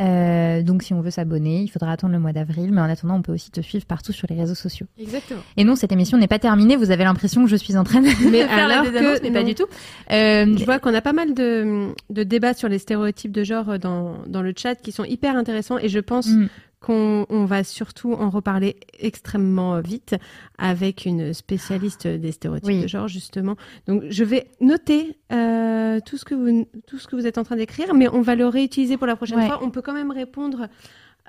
Euh, 0.00 0.62
donc, 0.62 0.82
si 0.82 0.92
on 0.92 1.00
veut 1.00 1.10
s'abonner, 1.10 1.62
il 1.62 1.68
faudra 1.68 1.92
attendre 1.92 2.12
le 2.12 2.18
mois 2.18 2.32
d'avril. 2.32 2.72
Mais 2.72 2.80
en 2.80 2.84
attendant, 2.84 3.14
on 3.14 3.22
peut 3.22 3.32
aussi 3.32 3.50
te 3.50 3.60
suivre 3.60 3.86
partout 3.86 4.12
sur 4.12 4.26
les 4.28 4.36
réseaux 4.36 4.54
sociaux. 4.54 4.86
Exactement. 4.98 5.40
Et 5.56 5.64
non, 5.64 5.76
cette 5.76 5.92
émission 5.92 6.18
n'est 6.18 6.28
pas 6.28 6.38
terminée. 6.38 6.76
Vous 6.76 6.90
avez 6.90 7.04
l'impression 7.04 7.44
que 7.44 7.50
je 7.50 7.56
suis 7.56 7.76
en 7.76 7.84
train 7.84 8.00
de 8.00 8.06
mais 8.30 8.46
faire 8.46 8.70
alors 8.70 8.84
que, 8.84 9.22
mais 9.22 9.30
pas 9.30 9.44
du 9.44 9.54
tout. 9.54 9.66
Euh, 10.10 10.56
je 10.56 10.64
vois 10.64 10.78
qu'on 10.78 10.94
a 10.94 11.00
pas 11.00 11.12
mal 11.12 11.34
de, 11.34 11.88
de, 12.10 12.22
débats 12.22 12.54
sur 12.54 12.68
les 12.68 12.78
stéréotypes 12.78 13.32
de 13.32 13.44
genre 13.44 13.78
dans, 13.78 14.16
dans 14.26 14.42
le 14.42 14.52
chat 14.56 14.74
qui 14.74 14.92
sont 14.92 15.04
hyper 15.04 15.36
intéressants. 15.36 15.78
Et 15.78 15.88
je 15.88 16.00
pense 16.00 16.28
mm 16.28 16.48
qu'on 16.82 17.24
on 17.30 17.44
va 17.46 17.64
surtout 17.64 18.12
en 18.12 18.28
reparler 18.28 18.76
extrêmement 18.98 19.80
vite 19.80 20.14
avec 20.58 21.06
une 21.06 21.32
spécialiste 21.32 22.06
des 22.06 22.32
stéréotypes 22.32 22.82
de 22.82 22.86
genre 22.88 23.08
justement. 23.08 23.56
Donc 23.86 24.02
je 24.10 24.24
vais 24.24 24.48
noter 24.60 25.16
euh, 25.32 26.00
tout 26.04 26.18
ce 26.18 26.24
que 26.26 26.34
vous 26.34 26.66
tout 26.86 26.98
ce 26.98 27.06
que 27.06 27.16
vous 27.16 27.26
êtes 27.26 27.38
en 27.38 27.44
train 27.44 27.56
d'écrire, 27.56 27.94
mais 27.94 28.08
on 28.08 28.20
va 28.20 28.34
le 28.34 28.46
réutiliser 28.46 28.96
pour 28.98 29.06
la 29.06 29.16
prochaine 29.16 29.40
fois. 29.46 29.60
On 29.62 29.70
peut 29.70 29.82
quand 29.82 29.94
même 29.94 30.10
répondre 30.10 30.68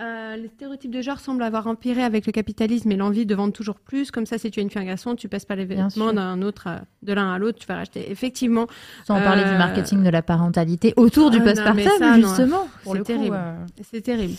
Euh, 0.01 0.35
les 0.37 0.47
stéréotypes 0.47 0.89
de 0.89 1.03
genre 1.03 1.19
semblent 1.19 1.43
avoir 1.43 1.67
empiré 1.67 2.01
avec 2.03 2.25
le 2.25 2.31
capitalisme 2.31 2.91
et 2.91 2.95
l'envie 2.95 3.27
de 3.27 3.35
vendre 3.35 3.53
toujours 3.53 3.75
plus. 3.79 4.09
Comme 4.09 4.25
ça, 4.25 4.39
si 4.39 4.49
tu 4.49 4.59
es 4.59 4.63
une 4.63 4.71
fille 4.71 4.81
un 4.81 4.85
garçon, 4.85 5.13
tu 5.15 5.29
passes 5.29 5.45
pas 5.45 5.55
les 5.55 5.65
vêtements 5.65 6.11
d'un 6.11 6.41
autre, 6.41 6.63
euh, 6.67 6.79
de 7.03 7.13
l'un 7.13 7.31
à 7.31 7.37
l'autre, 7.37 7.59
tu 7.59 7.67
vas 7.67 7.75
racheter. 7.75 8.09
Effectivement, 8.09 8.65
Sans 9.05 9.21
parler 9.21 9.43
du 9.43 9.49
Euh, 9.51 9.57
marketing 9.59 10.01
de 10.03 10.09
la 10.09 10.23
parentalité 10.23 10.95
autour 10.97 11.29
du 11.29 11.37
Ah, 11.41 11.43
postpartum, 11.43 12.15
justement. 12.15 12.67
C'est 12.83 13.03
terrible. 13.03 13.35
euh, 13.39 13.53
c'est 13.83 14.01
terrible. 14.01 14.33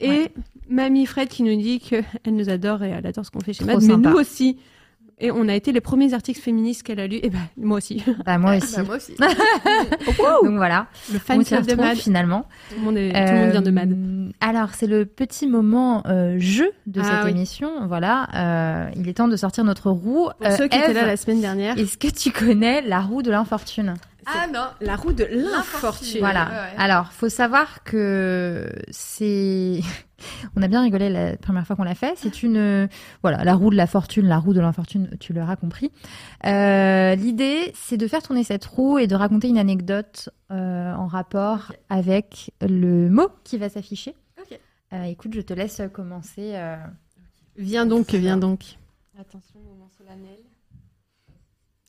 Et 0.00 0.08
Ouais. 0.08 0.32
Mamie 0.70 1.06
Fred 1.06 1.28
qui 1.28 1.42
nous 1.42 1.56
dit 1.60 1.80
qu'elle 1.80 2.04
nous 2.30 2.48
adore 2.50 2.82
et 2.82 2.90
elle 2.90 3.06
adore 3.06 3.24
ce 3.24 3.30
qu'on 3.30 3.40
fait 3.40 3.52
chez 3.52 3.64
Trop 3.64 3.80
Mad, 3.80 3.82
mais 3.82 3.96
nous 4.10 4.16
aussi. 4.16 4.58
Et 5.20 5.32
on 5.32 5.48
a 5.48 5.54
été 5.56 5.72
les 5.72 5.80
premiers 5.80 6.14
articles 6.14 6.40
féministes 6.40 6.84
qu'elle 6.84 7.00
a 7.00 7.08
lus. 7.08 7.18
Et 7.24 7.30
ben, 7.30 7.40
moi 7.56 7.78
aussi. 7.78 8.04
bah, 8.24 8.38
moi 8.38 8.56
aussi. 8.56 8.76
Bah, 8.76 8.82
moi 8.84 8.96
aussi. 8.98 9.14
Donc 10.44 10.54
voilà, 10.56 10.86
Le 11.12 11.18
fan 11.18 11.40
on 11.40 11.42
club 11.42 11.66
de 11.66 11.74
Mad. 11.74 11.96
finalement. 11.96 12.46
Tout 12.70 12.76
le 12.78 12.84
monde, 12.84 12.96
est- 12.96 13.12
tout 13.26 13.32
le 13.34 13.40
monde 13.40 13.50
vient 13.50 13.62
de 13.62 13.70
Mad. 13.72 13.90
Euh, 13.92 14.30
Alors, 14.40 14.74
c'est 14.74 14.86
le 14.86 15.06
petit 15.06 15.48
moment 15.48 16.04
euh, 16.06 16.36
jeu 16.38 16.70
de 16.86 17.00
Ah 17.00 17.04
cette 17.04 17.24
oui. 17.24 17.30
émission. 17.32 17.86
Voilà, 17.88 18.28
euh, 18.34 18.90
il 18.94 19.08
est 19.08 19.14
temps 19.14 19.26
de 19.26 19.36
sortir 19.36 19.64
notre 19.64 19.90
roue. 19.90 20.28
Pour 20.38 20.46
Euh, 20.46 20.56
ceux 20.56 20.68
qui 20.68 20.78
étaient 20.78 20.92
là 20.92 21.04
la 21.06 21.16
semaine 21.16 21.40
dernière. 21.40 21.76
Est-ce 21.76 21.98
que 21.98 22.08
tu 22.08 22.30
connais 22.30 22.82
la 22.82 23.00
roue 23.00 23.22
de 23.22 23.30
l'infortune? 23.32 23.94
Ah 24.34 24.46
non. 24.46 24.66
La 24.80 24.96
roue 24.96 25.12
de 25.12 25.24
l'infortune. 25.24 26.20
Voilà. 26.20 26.44
ouais, 26.46 26.52
ouais. 26.54 26.74
Alors, 26.78 27.12
faut 27.12 27.28
savoir 27.28 27.82
que 27.84 28.70
c'est. 28.90 29.80
On 30.56 30.62
a 30.62 30.68
bien 30.68 30.82
rigolé 30.82 31.08
la 31.10 31.36
première 31.36 31.66
fois 31.66 31.76
qu'on 31.76 31.84
l'a 31.84 31.94
fait. 31.94 32.12
C'est 32.16 32.42
une, 32.42 32.56
euh, 32.56 32.86
voilà, 33.22 33.44
la 33.44 33.54
roue 33.54 33.70
de 33.70 33.76
la 33.76 33.86
fortune, 33.86 34.26
la 34.26 34.38
roue 34.38 34.52
de 34.52 34.60
l'infortune. 34.60 35.16
Tu 35.20 35.32
l'auras 35.32 35.54
compris. 35.56 35.92
Euh, 36.44 37.14
L'idée, 37.14 37.72
c'est 37.74 37.96
de 37.96 38.06
faire 38.08 38.22
tourner 38.22 38.42
cette 38.44 38.64
roue 38.64 38.98
et 38.98 39.06
de 39.06 39.14
raconter 39.14 39.48
une 39.48 39.58
anecdote 39.58 40.28
euh, 40.50 40.92
en 40.92 41.06
rapport 41.06 41.72
avec 41.88 42.50
le 42.60 43.08
mot 43.08 43.28
qui 43.44 43.58
va 43.58 43.68
s'afficher. 43.68 44.14
Ok. 44.40 44.58
Euh, 44.92 45.02
écoute, 45.04 45.32
je 45.34 45.40
te 45.40 45.52
laisse 45.54 45.80
commencer. 45.92 46.52
euh. 46.54 46.76
Viens 47.56 47.86
donc, 47.86 48.12
viens 48.14 48.36
donc. 48.36 48.76
Attention, 49.20 49.58
moment 49.60 49.88
solennel. 49.96 50.38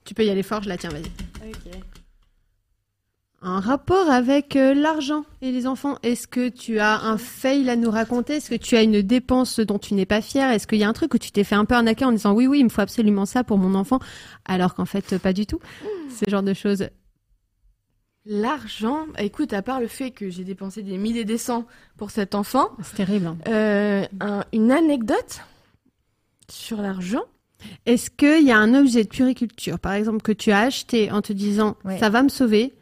Tu 0.05 0.13
peux 0.15 0.25
y 0.25 0.29
aller 0.29 0.41
fort, 0.43 0.63
je 0.63 0.69
la 0.69 0.77
tiens, 0.77 0.89
vas-y. 0.89 1.05
Ok. 1.47 1.75
Un 3.41 3.61
rapport 3.61 4.09
avec 4.11 4.57
euh, 4.57 4.73
l'argent 4.73 5.23
et 5.41 5.51
les 5.53 5.65
enfants. 5.65 5.97
Est-ce 6.03 6.27
que 6.27 6.49
tu 6.49 6.79
as 6.79 6.99
un 7.03 7.17
fail 7.17 7.69
à 7.69 7.77
nous 7.77 7.89
raconter? 7.89 8.33
Est-ce 8.35 8.49
que 8.49 8.55
tu 8.55 8.75
as 8.75 8.81
une 8.83 9.01
dépense 9.01 9.61
dont 9.61 9.79
tu 9.79 9.93
n'es 9.93 10.05
pas 10.05 10.19
fière 10.21 10.51
Est-ce 10.51 10.67
qu'il 10.67 10.77
y 10.79 10.83
a 10.83 10.89
un 10.89 10.93
truc 10.93 11.13
où 11.13 11.17
tu 11.17 11.31
t'es 11.31 11.45
fait 11.45 11.55
un 11.55 11.63
peu 11.63 11.75
arnaquer 11.75 12.03
en 12.03 12.11
disant 12.11 12.33
oui, 12.33 12.47
oui, 12.47 12.59
il 12.59 12.65
me 12.65 12.69
faut 12.69 12.81
absolument 12.81 13.25
ça 13.25 13.45
pour 13.45 13.57
mon 13.57 13.75
enfant, 13.75 13.99
alors 14.43 14.75
qu'en 14.75 14.83
fait, 14.85 15.17
pas 15.19 15.31
du 15.31 15.45
tout 15.45 15.59
Ce 16.09 16.29
genre 16.29 16.43
de 16.43 16.53
choses. 16.53 16.89
L'argent, 18.25 19.05
écoute, 19.17 19.53
à 19.53 19.61
part 19.61 19.79
le 19.79 19.87
fait 19.87 20.11
que 20.11 20.29
j'ai 20.29 20.43
dépensé 20.43 20.83
des 20.83 20.97
milliers 20.97 21.21
et 21.21 21.25
des 21.25 21.37
cents 21.37 21.65
pour 21.97 22.11
cet 22.11 22.35
enfant, 22.35 22.69
C'est 22.83 22.97
terrible. 22.97 23.27
hein. 23.27 23.37
euh, 23.47 24.05
un- 24.19 24.43
une 24.51 24.71
anecdote 24.71 25.41
sur 26.51 26.81
l'argent. 26.81 27.23
Est-ce 27.85 28.09
qu'il 28.11 28.43
y 28.45 28.51
a 28.51 28.57
un 28.57 28.73
objet 28.75 29.03
de 29.03 29.09
puriculture, 29.09 29.79
par 29.79 29.93
exemple, 29.93 30.21
que 30.21 30.31
tu 30.33 30.51
as 30.51 30.59
acheté 30.59 31.09
en 31.11 31.21
te 31.21 31.31
disant 31.33 31.77
Ouais. 31.85 31.97
ça 31.99 32.09
va 32.09 32.21
me 32.21 32.29
sauver, 32.29 32.73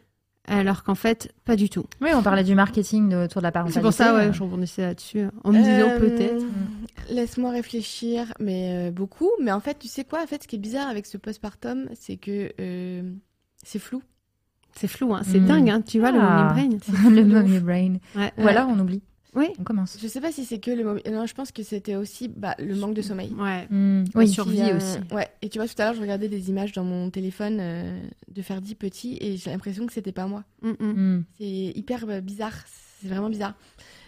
alors 0.48 0.84
qu'en 0.84 0.96
fait, 0.96 1.34
pas 1.46 1.56
du 1.56 1.70
tout 1.70 1.86
Oui, 2.02 2.10
on 2.16 2.24
parlait 2.24 2.44
du 2.44 2.56
marketing 2.56 3.10
de- 3.10 3.18
autour 3.26 3.42
de 3.42 3.44
la 3.48 3.52
parentalité. 3.52 3.80
C'est 3.80 3.84
pour 3.84 3.94
ça, 3.94 4.16
ouais, 4.16 4.28
Euh, 4.28 4.34
je 4.34 4.42
rebondissais 4.44 4.82
là-dessus, 4.84 5.26
en 5.44 5.52
me 5.52 5.58
disant 5.58 5.90
Euh, 5.92 6.00
peut-être. 6.00 6.46
Laisse-moi 7.10 7.52
réfléchir, 7.52 8.34
mais 8.40 8.88
euh, 8.88 8.92
beaucoup. 8.92 9.30
Mais 9.42 9.52
en 9.52 9.60
fait, 9.60 9.78
tu 9.80 9.88
sais 9.88 10.04
quoi 10.04 10.22
En 10.24 10.28
fait, 10.28 10.44
ce 10.44 10.48
qui 10.48 10.56
est 10.56 10.60
bizarre 10.60 10.88
avec 10.88 11.06
ce 11.06 11.18
postpartum, 11.18 11.90
c'est 11.94 12.18
que 12.18 12.52
euh, 12.60 13.04
c'est 13.64 13.80
flou. 13.80 14.02
C'est 14.76 14.88
flou, 14.88 15.14
hein. 15.14 15.22
c'est 15.24 15.40
Mm. 15.40 15.46
dingue, 15.46 15.70
hein. 15.70 15.82
tu 15.82 16.00
vois, 16.00 16.12
le 16.12 16.20
Ah. 16.22 16.54
mommy 16.54 16.78
brain. 16.78 16.78
le 17.10 17.24
mommy 17.26 17.60
brain. 17.60 17.94
Ouais. 18.16 18.32
Ou 18.38 18.48
alors 18.48 18.68
on 18.70 18.78
oublie. 18.80 19.02
Oui. 19.36 19.48
On 19.60 19.64
commence. 19.64 19.98
Je 20.02 20.08
sais 20.08 20.22
pas 20.22 20.32
si 20.32 20.46
c'est 20.46 20.60
que 20.60 20.72
le 20.72 20.84
moment. 20.84 21.00
Non, 21.12 21.26
je 21.26 21.34
pense 21.34 21.52
que 21.52 21.62
c'était 21.64 21.96
aussi 21.96 22.28
bah, 22.28 22.56
le 22.60 22.76
manque 22.76 22.94
de 22.96 23.02
sommeil. 23.02 23.32
Ouais. 23.34 23.68
La 23.70 24.04
oui, 24.16 24.28
survie 24.28 24.62
euh, 24.62 24.78
aussi. 24.78 24.98
Ouais. 25.14 25.28
Et 25.42 25.50
tu 25.50 25.60
vois, 25.60 25.68
tout 25.68 25.76
à 25.78 25.86
l'heure, 25.86 25.94
je 25.94 26.02
regardais 26.02 26.30
des 26.30 26.50
images 26.50 26.72
dans 26.72 26.84
mon 26.84 27.10
téléphone 27.10 27.58
euh, 27.60 28.02
de 28.34 28.42
Ferdi 28.42 28.74
petit 28.76 29.18
et 29.22 29.38
j'ai 29.38 29.52
l'impression 29.52 29.86
que 29.86 29.94
c'était 29.94 30.12
pas 30.12 30.28
moi. 30.28 30.44
Mm, 30.62 30.70
mm. 30.70 30.76
Hmm. 30.80 31.24
C'est 31.38 31.46
hyper 31.46 32.06
euh, 32.08 32.22
bizarre. 32.22 32.56
C'est 33.02 33.08
vraiment 33.10 33.30
bizarre. 33.30 33.54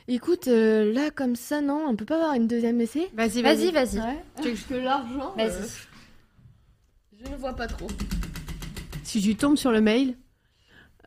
Écoute, 0.07 0.47
euh, 0.47 0.91
là, 0.91 1.11
comme 1.11 1.35
ça, 1.35 1.61
non, 1.61 1.85
on 1.87 1.95
peut 1.95 2.05
pas 2.05 2.15
avoir 2.15 2.33
une 2.33 2.47
deuxième 2.47 2.81
essai? 2.81 3.09
Vas-y, 3.13 3.43
Vas-y, 3.43 3.71
vas-y. 3.71 3.99
Ouais. 3.99 4.17
Parce 4.37 4.61
que 4.61 4.73
l'argent, 4.73 5.35
Vas-y. 5.37 5.49
euh, 5.49 5.67
je 7.23 7.29
ne 7.31 7.35
vois 7.35 7.53
pas 7.53 7.67
trop. 7.67 7.87
Si 9.03 9.21
tu 9.21 9.35
tombes 9.35 9.57
sur 9.57 9.71
le 9.71 9.81
mail. 9.81 10.15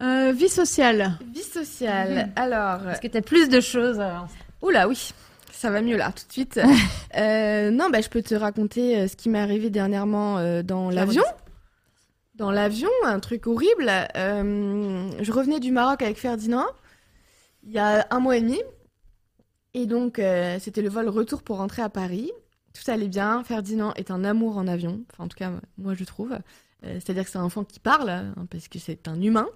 Euh, 0.02 0.32
vie 0.32 0.48
sociale. 0.48 1.18
Vie 1.32 1.42
sociale. 1.42 2.32
Alors, 2.36 2.88
Est-ce 2.90 3.00
que 3.00 3.06
tu 3.08 3.16
as 3.16 3.22
plus 3.22 3.48
de 3.48 3.60
choses 3.60 4.00
euh, 4.00 4.10
oula, 4.60 4.88
oui. 4.88 5.12
Ça 5.52 5.70
va 5.70 5.80
mieux 5.80 5.96
là, 5.96 6.12
tout 6.12 6.26
de 6.26 6.32
suite. 6.32 6.60
Euh, 7.14 7.70
non, 7.70 7.90
bah, 7.90 8.00
je 8.00 8.08
peux 8.08 8.22
te 8.22 8.34
raconter 8.34 8.98
euh, 8.98 9.06
ce 9.06 9.16
qui 9.16 9.28
m'est 9.28 9.38
arrivé 9.38 9.68
dernièrement 9.68 10.38
euh, 10.38 10.62
dans 10.62 10.88
l'avion. 10.88 11.22
Dans 12.36 12.50
l'avion, 12.50 12.88
un 13.04 13.20
truc 13.20 13.46
horrible. 13.46 13.90
Euh, 14.16 15.10
je 15.20 15.30
revenais 15.30 15.60
du 15.60 15.72
Maroc 15.72 16.00
avec 16.00 16.16
Ferdinand 16.18 16.64
il 17.64 17.72
y 17.72 17.78
a 17.78 18.06
un 18.10 18.18
mois 18.20 18.36
et 18.36 18.40
demi. 18.40 18.60
Et 19.74 19.86
donc, 19.86 20.18
euh, 20.18 20.58
c'était 20.58 20.82
le 20.82 20.88
vol 20.88 21.08
retour 21.08 21.42
pour 21.42 21.58
rentrer 21.58 21.82
à 21.82 21.88
Paris. 21.88 22.30
Tout 22.72 22.90
allait 22.90 23.08
bien. 23.08 23.44
Ferdinand 23.44 23.92
est 23.94 24.10
un 24.10 24.24
amour 24.24 24.56
en 24.56 24.66
avion. 24.66 25.02
Enfin, 25.12 25.24
en 25.24 25.28
tout 25.28 25.36
cas, 25.36 25.50
moi, 25.78 25.94
je 25.94 26.04
trouve. 26.04 26.36
Euh, 26.84 26.94
C'est-à-dire 26.94 27.24
que 27.24 27.30
c'est 27.30 27.38
un 27.38 27.44
enfant 27.44 27.62
qui 27.64 27.78
parle, 27.80 28.10
hein, 28.10 28.34
parce 28.50 28.66
que 28.68 28.78
c'est 28.78 29.06
un 29.08 29.20
humain. 29.20 29.46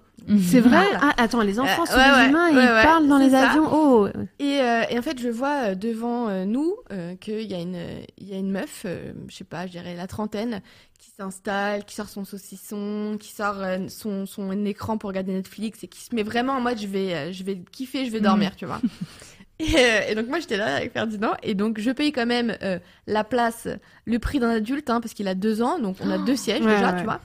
C'est 0.49 0.61
vrai. 0.61 0.83
Ah, 1.01 1.13
attends, 1.17 1.41
les 1.41 1.59
enfants 1.59 1.83
Euh, 1.83 1.85
sont 1.85 1.97
ouais, 1.97 2.05
des 2.11 2.15
ouais, 2.17 2.29
humains 2.29 2.47
et 2.49 2.55
ouais, 2.55 2.63
ils 2.63 2.67
ouais, 2.73 2.83
parlent 2.83 3.07
dans 3.07 3.17
les 3.19 3.29
ça. 3.31 3.49
avions. 3.51 3.67
Oh 3.71 4.07
Et, 4.39 4.59
euh, 4.61 4.83
et 4.89 4.97
en 4.97 5.01
fait, 5.01 5.19
je 5.19 5.27
vois 5.29 5.75
devant 5.75 6.27
euh, 6.29 6.45
nous 6.45 6.73
euh, 6.91 7.15
qu'il 7.15 7.41
y, 7.41 7.53
a 7.53 7.59
une- 7.59 8.01
il 8.17 8.27
y 8.27 8.33
a 8.33 8.37
une 8.37 8.49
meuf, 8.51 8.83
euh, 8.85 9.11
je 9.29 9.35
sais 9.35 9.43
pas, 9.43 9.67
je 9.67 9.73
dirais 9.73 9.95
la 9.95 10.07
trentaine, 10.07 10.61
qui 10.97 11.11
s'installe, 11.11 11.85
qui 11.85 11.93
sort 11.93 12.09
son 12.09 12.25
saucisson, 12.25 13.17
qui 13.19 13.31
sort 13.31 13.57
euh, 13.59 13.77
son, 13.89 14.25
son 14.25 14.65
écran 14.65 14.97
pour 14.97 15.09
regarder 15.09 15.33
Netflix 15.33 15.83
et 15.83 15.87
qui 15.87 16.01
se 16.01 16.15
met 16.15 16.23
vraiment 16.23 16.53
en 16.53 16.61
mode 16.61 16.79
je 16.79 16.87
vais, 16.87 17.13
euh, 17.13 17.31
je 17.31 17.43
vais 17.43 17.61
kiffer, 17.71 18.05
je 18.05 18.11
vais 18.11 18.21
dormir, 18.21 18.55
tu 18.55 18.65
vois. 18.65 18.81
Et, 19.59 19.75
euh, 19.75 20.01
et 20.09 20.13
donc 20.15 20.27
moi 20.27 20.39
j'étais 20.39 20.57
là 20.57 20.75
avec 20.75 20.93
Ferdinand 20.93 21.33
et 21.41 21.55
donc 21.55 21.79
je 21.79 21.89
paye 21.89 22.11
quand 22.11 22.27
même 22.27 22.55
euh, 22.61 22.77
la 23.07 23.23
place, 23.23 23.67
le 24.05 24.19
prix 24.19 24.39
d'un 24.39 24.51
adulte 24.51 24.87
hein, 24.91 25.01
parce 25.01 25.15
qu'il 25.15 25.27
a 25.27 25.33
deux 25.33 25.63
ans, 25.63 25.79
donc 25.79 25.95
on 25.99 26.11
a 26.11 26.19
deux 26.19 26.35
sièges 26.35 26.61
Ouais, 26.63 26.75
déjà, 26.75 26.91
ouais. 26.91 26.99
tu 26.99 27.03
vois. 27.05 27.19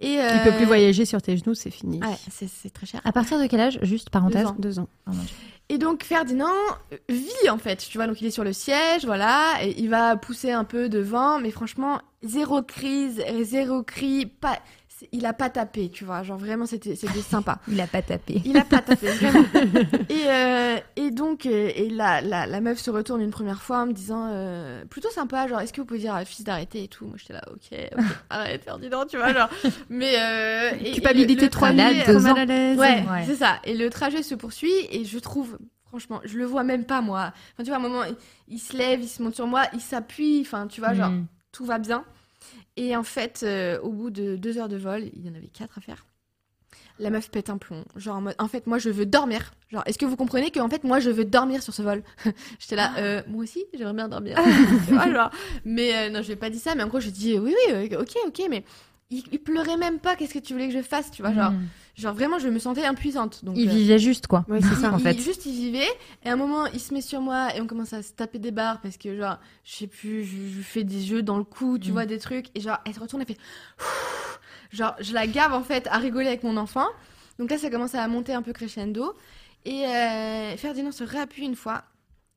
Et 0.00 0.14
Il 0.14 0.20
euh, 0.20 0.44
peut 0.44 0.52
plus 0.56 0.64
voyager 0.66 1.04
sur 1.04 1.20
tes 1.22 1.36
genoux, 1.36 1.54
c'est 1.54 1.70
fini. 1.70 2.00
Ouais, 2.00 2.16
c'est 2.30 2.70
très 2.72 2.86
cher. 2.86 3.00
À 3.04 3.12
partir 3.12 3.38
de 3.38 3.46
quel 3.46 3.60
âge 3.60 3.78
Juste 3.82 4.10
parenthèse. 4.10 4.46
Deux 4.58 4.78
ans. 4.78 4.88
Deux. 5.06 5.12
Oh. 5.12 5.22
Et 5.68 5.78
donc 5.78 6.04
Ferdinand 6.04 6.52
euh, 6.92 6.96
vit 7.08 7.50
en 7.50 7.58
fait, 7.58 7.76
tu 7.76 7.98
vois, 7.98 8.06
donc 8.06 8.20
il 8.20 8.26
est 8.26 8.30
sur 8.30 8.44
le 8.44 8.52
siège, 8.52 9.04
voilà, 9.04 9.54
et 9.62 9.74
il 9.78 9.90
va 9.90 10.16
pousser 10.16 10.52
un 10.52 10.64
peu 10.64 10.88
devant, 10.88 11.40
mais 11.40 11.50
franchement, 11.50 12.00
zéro 12.22 12.62
crise, 12.62 13.22
zéro 13.42 13.82
cri, 13.82 14.26
pas, 14.26 14.58
il 15.12 15.26
a 15.26 15.32
pas 15.32 15.50
tapé, 15.50 15.90
tu 15.90 16.04
vois, 16.04 16.22
genre 16.22 16.38
vraiment 16.38 16.64
c'était 16.66 16.94
sympa. 16.96 17.58
Il 17.68 17.80
a 17.80 17.86
pas 17.86 18.02
tapé. 18.02 18.40
Il 18.44 18.56
a 18.56 18.64
pas 18.64 18.80
tapé, 18.80 19.08
vraiment. 19.08 19.44
Et, 20.08 20.26
euh, 20.28 20.76
et 20.96 21.10
donc, 21.10 21.44
euh, 21.46 21.70
et 21.74 21.90
la, 21.90 22.20
la, 22.20 22.46
la 22.46 22.60
meuf 22.60 22.78
se 22.78 22.90
retourne 22.90 23.20
une 23.20 23.30
première 23.30 23.60
fois 23.62 23.80
en 23.82 23.86
me 23.86 23.92
disant, 23.92 24.28
euh, 24.30 24.84
plutôt 24.86 25.10
sympa, 25.10 25.46
genre, 25.48 25.60
est-ce 25.60 25.72
que 25.72 25.80
vous 25.80 25.86
pouvez 25.86 26.00
dire 26.00 26.14
à 26.14 26.24
fils 26.24 26.44
d'arrêter 26.44 26.84
et 26.84 26.88
tout? 26.88 27.06
Moi, 27.06 27.16
j'étais 27.18 27.34
là, 27.34 27.42
ok, 27.50 27.58
ok, 27.72 28.04
arrête, 28.30 28.64
Ferdinand, 28.64 29.04
tu 29.06 29.16
vois, 29.16 29.32
genre. 29.32 29.48
Mais, 29.90 30.14
euh, 30.18 30.70
et- 30.82 30.92
Culpabilité 30.92 31.34
le- 31.34 31.42
le 31.42 31.50
3 31.50 31.72
là, 31.72 31.84
trajet, 31.92 32.06
deux 32.06 32.16
ans. 32.18 32.32
mal 32.34 32.38
à 32.38 32.44
l'aise. 32.46 32.78
Ouais, 32.78 33.04
Ouais. 33.10 33.24
c'est 33.26 33.36
ça. 33.36 33.58
Et 33.64 33.74
le 33.76 33.90
trajet 33.90 34.22
se 34.22 34.34
poursuit 34.34 34.72
et 34.90 35.04
je 35.04 35.18
trouve, 35.18 35.58
franchement, 35.86 36.20
je 36.24 36.38
le 36.38 36.44
vois 36.46 36.62
même 36.64 36.84
pas, 36.84 37.00
moi. 37.02 37.32
Enfin, 37.52 37.64
tu 37.64 37.66
vois, 37.66 37.76
à 37.76 37.78
un 37.78 37.82
moment, 37.82 38.04
il, 38.04 38.16
il 38.48 38.58
se 38.58 38.76
lève, 38.76 39.00
il 39.02 39.08
se 39.08 39.22
monte 39.22 39.34
sur 39.34 39.46
moi, 39.46 39.64
il 39.74 39.80
s'appuie, 39.80 40.40
enfin, 40.40 40.66
tu 40.68 40.80
vois, 40.80 40.94
genre, 40.94 41.10
Hmm. 41.10 41.26
tout 41.52 41.64
va 41.66 41.78
bien. 41.78 42.04
Et 42.76 42.96
en 42.96 43.02
fait, 43.02 43.40
euh, 43.42 43.80
au 43.80 43.90
bout 43.90 44.10
de 44.10 44.36
deux 44.36 44.58
heures 44.58 44.68
de 44.68 44.76
vol, 44.76 45.04
il 45.14 45.26
y 45.26 45.30
en 45.30 45.34
avait 45.34 45.48
quatre 45.48 45.78
à 45.78 45.80
faire. 45.80 46.06
La 46.98 47.10
meuf 47.10 47.30
pète 47.30 47.50
un 47.50 47.58
plomb. 47.58 47.84
Genre, 47.96 48.16
en, 48.16 48.20
mode, 48.22 48.34
en 48.38 48.48
fait, 48.48 48.66
moi, 48.66 48.78
je 48.78 48.88
veux 48.88 49.04
dormir. 49.04 49.52
Genre, 49.70 49.82
est-ce 49.86 49.98
que 49.98 50.06
vous 50.06 50.16
comprenez 50.16 50.50
que, 50.50 50.60
en 50.60 50.68
fait, 50.68 50.82
moi, 50.82 50.98
je 50.98 51.10
veux 51.10 51.26
dormir 51.26 51.62
sur 51.62 51.74
ce 51.74 51.82
vol? 51.82 52.02
J'étais 52.58 52.76
là, 52.76 52.92
euh, 52.96 53.22
moi 53.28 53.42
aussi, 53.42 53.64
j'aimerais 53.74 53.92
bien 53.92 54.08
dormir. 54.08 54.38
Tu 54.88 54.94
vois, 54.94 55.12
genre. 55.12 55.30
Mais 55.64 55.94
euh, 55.94 56.10
non, 56.10 56.22
je 56.22 56.26
lui 56.26 56.32
ai 56.32 56.36
pas 56.36 56.48
dit 56.50 56.58
ça. 56.58 56.74
Mais 56.74 56.82
en 56.82 56.88
gros, 56.88 57.00
je 57.00 57.10
dis, 57.10 57.38
oui, 57.38 57.54
oui, 57.74 57.90
ok, 57.98 58.16
ok, 58.26 58.42
mais 58.48 58.64
il, 59.10 59.24
il 59.30 59.38
pleurait 59.40 59.76
même 59.76 59.98
pas. 59.98 60.16
Qu'est-ce 60.16 60.34
que 60.34 60.38
tu 60.38 60.54
voulais 60.54 60.68
que 60.68 60.74
je 60.74 60.82
fasse 60.82 61.10
Tu 61.10 61.20
vois, 61.22 61.32
genre, 61.34 61.50
Hmm. 61.52 61.66
Genre 61.96 62.14
vraiment, 62.14 62.38
je 62.38 62.48
me 62.48 62.58
sentais 62.58 62.84
impuissante. 62.84 63.44
Donc, 63.44 63.56
Il 63.58 63.68
euh, 63.68 63.72
vivait 63.72 63.98
juste, 63.98 64.26
quoi. 64.26 64.44
Ouais, 64.48 64.60
c'est 64.60 64.74
ça. 64.76 64.92
en 64.92 64.98
il- 64.98 65.02
fait. 65.02 65.12
il- 65.14 65.20
juste 65.22 65.46
il 65.46 65.52
vivait 65.52 65.88
et 66.24 66.28
à 66.28 66.32
un 66.34 66.36
moment 66.36 66.66
il 66.66 66.78
se 66.80 66.92
met 66.94 67.00
sur 67.00 67.20
moi 67.20 67.54
et 67.56 67.60
on 67.60 67.66
commence 67.66 67.92
à 67.92 68.02
se 68.02 68.12
taper 68.12 68.38
des 68.38 68.50
barres 68.50 68.80
parce 68.80 68.96
que 68.98 69.16
genre 69.16 69.38
je 69.64 69.72
sais 69.74 69.86
plus 69.86 70.24
je, 70.24 70.36
je 70.56 70.60
fais 70.62 70.84
des 70.84 71.00
jeux 71.00 71.22
dans 71.22 71.38
le 71.38 71.44
cou 71.44 71.78
tu 71.78 71.88
Mm. 71.90 71.92
vois 71.92 72.06
des 72.06 72.18
trucs 72.18 72.46
et 72.54 72.60
genre 72.60 72.78
elle 72.84 72.94
se 72.94 73.00
retourne 73.00 73.22
elle 73.22 73.28
fait 73.34 73.40
genre 74.72 74.94
je 75.00 75.12
la 75.14 75.26
gave 75.26 75.52
en 75.52 75.62
fait 75.62 75.86
à 75.88 75.98
rigoler 75.98 76.26
avec 76.28 76.42
mon 76.42 76.56
enfant 76.56 76.86
donc 77.38 77.50
là 77.50 77.58
ça 77.58 77.70
commence 77.70 77.94
à 77.94 78.06
monter 78.08 78.32
un 78.34 78.42
peu 78.42 78.52
crescendo 78.52 79.14
et 79.64 79.84
euh, 79.86 80.56
Ferdinand 80.56 80.92
se 80.92 81.04
réappuie 81.04 81.44
une 81.44 81.56
fois 81.56 81.84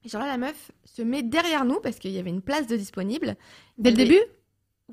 et 0.05 0.09
genre 0.09 0.21
là 0.21 0.27
la 0.27 0.37
meuf 0.37 0.71
se 0.85 1.01
met 1.01 1.21
derrière 1.23 1.65
nous 1.65 1.79
parce 1.81 1.99
qu'il 1.99 2.11
y 2.11 2.17
avait 2.19 2.29
une 2.29 2.41
place 2.41 2.67
de 2.67 2.75
disponible 2.77 3.35
Dès 3.77 3.91
le 3.91 3.97
début? 3.97 4.19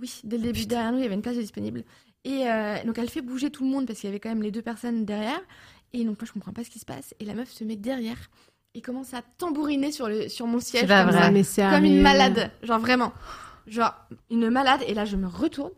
oui, 0.01 0.13
dès 0.25 0.37
le 0.37 0.43
début, 0.43 0.67
derrière 0.67 0.93
nous, 0.93 0.99
il 0.99 1.03
y 1.03 1.07
avait 1.07 1.15
une 1.15 1.23
place 1.23 1.37
de 1.37 1.41
disponible. 1.41 1.83
Et 2.27 2.51
euh, 2.51 2.83
donc, 2.85 2.99
elle 2.99 3.09
fait 3.09 3.23
bouger 3.23 3.51
tout 3.51 3.65
le 3.65 3.71
monde 3.71 3.87
parce 3.87 4.01
qu'il 4.01 4.09
y 4.09 4.11
avait 4.11 4.19
quand 4.21 4.29
même 4.31 4.43
les 4.43 4.51
deux 4.51 4.61
personnes 4.63 5.05
derrière. 5.05 5.41
Et 5.93 5.99
donc, 6.05 6.19
moi, 6.21 6.27
je 6.27 6.33
comprends 6.33 6.53
pas 6.53 6.65
ce 6.65 6.71
qui 6.71 6.79
se 6.81 6.85
passe. 6.85 7.15
Et 7.21 7.25
la 7.25 7.35
meuf 7.35 7.49
se 7.51 7.63
met 7.65 7.77
derrière. 7.77 8.19
et 8.75 8.83
commence 8.83 9.15
à 9.15 9.23
tambouriner 9.39 9.93
sur, 9.93 10.09
le, 10.09 10.29
sur 10.29 10.47
mon 10.47 10.59
siège. 10.61 10.89
Comme 10.89 11.09
vrai. 11.11 11.19
ça, 11.21 11.31
mais 11.31 11.45
c'est 11.45 11.63
comme 11.63 11.85
une 11.85 12.03
malade. 12.03 12.51
Genre 12.63 12.79
vraiment. 12.81 13.13
Genre 13.67 13.95
une 14.31 14.51
malade. 14.51 14.81
Et 14.89 14.95
là, 14.95 15.05
je 15.05 15.17
me 15.17 15.27
retourne. 15.29 15.71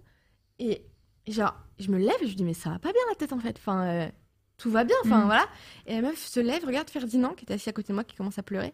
Et 0.59 0.83
genre, 1.29 1.55
je 1.79 1.91
me 1.91 1.99
lève 1.99 2.17
et 2.23 2.27
je 2.27 2.35
dis, 2.35 2.45
mais 2.45 2.55
ça 2.55 2.71
va 2.71 2.79
pas 2.79 2.93
bien 2.93 3.03
la 3.11 3.15
tête 3.15 3.33
en 3.33 3.39
fait. 3.39 3.57
Enfin, 3.59 3.85
euh, 3.87 4.09
tout 4.57 4.71
va 4.71 4.85
bien. 4.85 4.97
Enfin, 5.05 5.21
Mm. 5.21 5.27
voilà. 5.27 5.47
Et 5.87 5.95
la 5.95 6.01
meuf 6.03 6.19
se 6.27 6.41
lève, 6.41 6.65
regarde 6.65 6.89
Ferdinand 6.91 7.35
qui 7.35 7.45
était 7.45 7.55
assis 7.55 7.69
à 7.69 7.73
côté 7.73 7.89
de 7.89 7.95
moi, 7.95 8.05
qui 8.05 8.17
commence 8.17 8.39
à 8.39 8.43
pleurer. 8.43 8.73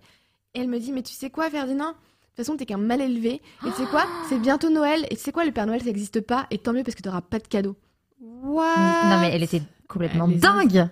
Et 0.55 0.61
elle 0.61 0.69
me 0.69 0.79
dit, 0.79 0.93
mais 0.93 1.03
tu 1.03 1.13
sais 1.13 1.29
quoi, 1.31 1.51
Ferdinand? 1.51 1.95
De 2.35 2.43
toute 2.43 2.47
façon, 2.47 2.57
t'es 2.57 2.67
qu'un 2.67 2.79
mal 2.79 3.01
élevé. 3.01 3.41
Et 3.65 3.71
tu 3.71 3.77
sais 3.77 3.87
quoi 3.87 4.07
C'est 4.29 4.41
bientôt 4.41 4.69
Noël. 4.69 5.07
Et 5.09 5.15
tu 5.15 5.23
sais 5.23 5.31
quoi, 5.31 5.45
le 5.45 5.53
Père 5.53 5.67
Noël, 5.67 5.79
ça 5.81 5.87
n'existe 5.87 6.21
pas. 6.21 6.49
Et 6.51 6.59
tant 6.59 6.73
mieux 6.73 6.83
parce 6.83 6.97
que 6.97 7.03
t'auras 7.03 7.21
pas 7.21 7.39
de 7.39 7.47
cadeau. 7.47 7.77
What 8.21 8.65
Non, 9.09 9.21
mais 9.21 9.31
elle 9.33 9.45
était 9.45 9.63
complètement 9.87 10.27
Elle 10.29 10.35
est 10.35 10.39
dingue. 10.39 10.89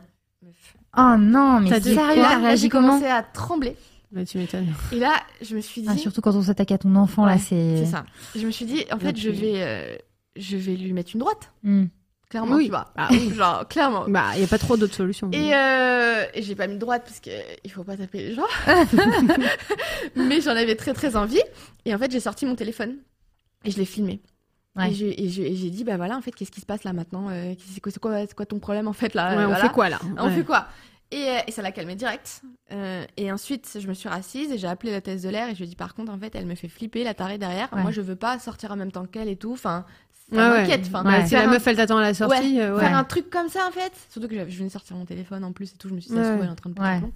Oh 0.97 1.17
non, 1.19 1.59
mais 1.61 1.71
T'as 1.71 1.81
dit 1.81 1.95
sérieux, 1.95 2.15
quoi 2.15 2.31
t'as 2.31 2.39
Là, 2.39 2.39
réagi 2.39 2.63
j'ai 2.63 2.69
comment 2.69 2.89
commencé 2.91 3.07
à 3.07 3.25
trembler. 3.25 3.77
Bah, 4.13 4.25
tu 4.25 4.39
m'étonnes. 4.39 4.73
Et 4.93 5.01
là, 5.01 5.15
je 5.41 5.57
me 5.57 5.61
suis 5.61 5.81
dit. 5.83 5.89
Ah, 5.91 5.97
Surtout 5.97 6.21
quand 6.21 6.35
on 6.37 6.43
s'attaque 6.43 6.71
à 6.71 6.79
ton 6.79 6.95
enfant, 6.95 7.27
là, 7.27 7.33
Ouais, 7.33 7.39
c'est. 7.39 7.79
C'est 7.79 7.91
ça. 7.91 8.05
Je 8.37 8.47
me 8.47 8.53
suis 8.53 8.67
dit, 8.67 8.85
en 8.93 8.99
fait, 8.99 9.17
je 9.17 9.31
vais, 9.31 9.55
euh, 9.57 9.97
je 10.37 10.57
vais 10.57 10.77
lui 10.77 10.93
mettre 10.93 11.11
une 11.15 11.21
droite. 11.21 11.53
Hmm. 11.65 11.87
Clairement, 12.33 12.55
Oui. 12.57 12.65
tu 12.65 12.71
vois. 12.71 12.87
Ah 12.97 13.09
oui. 13.11 13.31
Genre, 13.37 13.69
clairement. 13.69 14.07
Bah, 14.09 14.31
il 14.35 14.39
n'y 14.39 14.45
a 14.45 14.49
pas 14.49 14.57
trop 14.57 14.79
d'autres 14.79 14.95
solutions. 14.95 15.29
Et, 15.33 15.55
euh, 15.55 16.25
et 16.33 16.41
j'ai 16.43 16.55
pas 16.55 16.67
mis 16.67 16.75
de 16.77 16.79
droite 16.81 17.03
parce 17.05 17.21
que 17.21 17.29
il 17.63 17.71
faut 17.71 17.85
pas 17.85 17.95
taper 17.99 18.21
les 18.29 18.35
gens. 18.35 18.47
Mais 20.17 20.41
j'en 20.41 20.53
avais 20.57 20.75
très 20.77 20.95
très 20.95 21.17
envie. 21.17 21.43
Et 21.85 21.95
en 21.95 21.99
fait, 21.99 22.11
j'ai 22.11 22.21
sorti 22.21 22.47
mon 22.47 22.55
téléphone 22.55 22.97
et 23.65 23.71
je 23.71 23.77
l'ai 23.79 23.85
filmé. 23.85 24.23
Ouais. 24.77 24.91
Et 24.91 25.29
j'ai- 25.29 25.51
dit, 25.71 25.85
bah 25.85 25.99
voilà, 25.99 26.17
en 26.17 26.23
fait, 26.23 26.35
qu'est-ce 26.35 26.51
qui 26.51 26.63
se 26.63 26.67
passe 26.67 26.85
là 26.85 26.95
maintenant 26.95 27.29
Euh, 27.31 27.53
C'est 27.69 27.81
quoi, 28.35 28.47
ton 28.47 28.59
problème 28.59 28.89
en 28.89 28.95
fait 28.95 29.13
là 29.15 29.37
Ouais, 29.37 29.45
on 29.45 29.55
fait 29.55 29.69
quoi 29.71 29.91
là? 29.91 29.99
On 30.17 30.29
Ouais. 30.29 30.35
fait 30.35 30.45
quoi? 30.45 30.69
Et, 31.11 31.29
euh, 31.29 31.39
et 31.47 31.51
ça 31.51 31.61
l'a 31.61 31.73
calmé 31.73 31.95
direct. 31.95 32.41
Euh, 32.73 33.05
et 33.19 33.31
ensuite, 33.31 33.77
je 33.79 33.87
me 33.87 33.93
suis 33.93 34.09
rassise 34.09 34.51
et 34.51 34.57
j'ai 34.57 34.67
appelé 34.67 34.91
la 34.91 35.03
thèse 35.03 35.23
de 35.25 35.29
l'air 35.29 35.49
et 35.51 35.53
je 35.53 35.59
lui 35.59 35.65
ai 35.65 35.69
dit, 35.69 35.77
par 35.77 35.95
contre, 35.95 36.11
en 36.11 36.19
fait, 36.19 36.35
elle 36.35 36.47
me 36.47 36.55
fait 36.55 36.69
flipper, 36.69 37.05
la 37.05 37.13
tarée 37.13 37.37
derrière. 37.37 37.69
Ouais. 37.75 37.83
Moi, 37.83 37.91
je 37.91 38.01
veux 38.01 38.17
pas 38.17 38.39
sortir 38.39 38.73
en 38.73 38.77
même 38.77 38.91
temps 38.91 39.05
qu'elle 39.05 39.29
et 39.29 39.37
tout. 39.37 39.53
Enfin, 39.53 39.85
ça 40.31 40.37
Ouais, 40.37 40.43
ouais. 40.43 40.61
m'inquiète. 40.63 40.83
Enfin, 40.87 41.05
Ouais. 41.05 41.27
Si 41.27 41.35
la 41.35 41.43
un- 41.45 41.47
meuf 41.49 41.67
elle 41.67 41.77
t'attend 41.77 41.99
à 41.99 42.03
la 42.03 42.15
sortie, 42.15 42.57
Ouais, 42.57 42.61
euh, 42.63 42.75
ouais. 42.75 42.81
faire 42.81 42.97
un 42.97 43.05
truc 43.05 43.31
comme 43.31 43.49
ça 43.49 43.67
en 43.67 43.71
fait. 43.73 43.93
Surtout 44.11 44.29
que 44.29 44.35
je 44.49 44.57
venais 44.57 44.69
de 44.69 44.73
sortir 44.73 44.97
mon 44.97 45.05
téléphone 45.05 45.45
en 45.45 45.53
plus 45.53 45.73
et 45.73 45.77
tout. 45.79 45.89
Je 45.89 45.95
me 45.95 46.01
suis 46.01 46.11
dit, 46.11 46.17
ça 46.17 46.23
Ouais. 46.23 46.39
elle 46.41 46.47
est 46.47 46.51
en 46.51 46.55
train 46.55 46.71
de 46.71 46.81
Ouais. 46.81 46.99
plomb. 46.99 47.13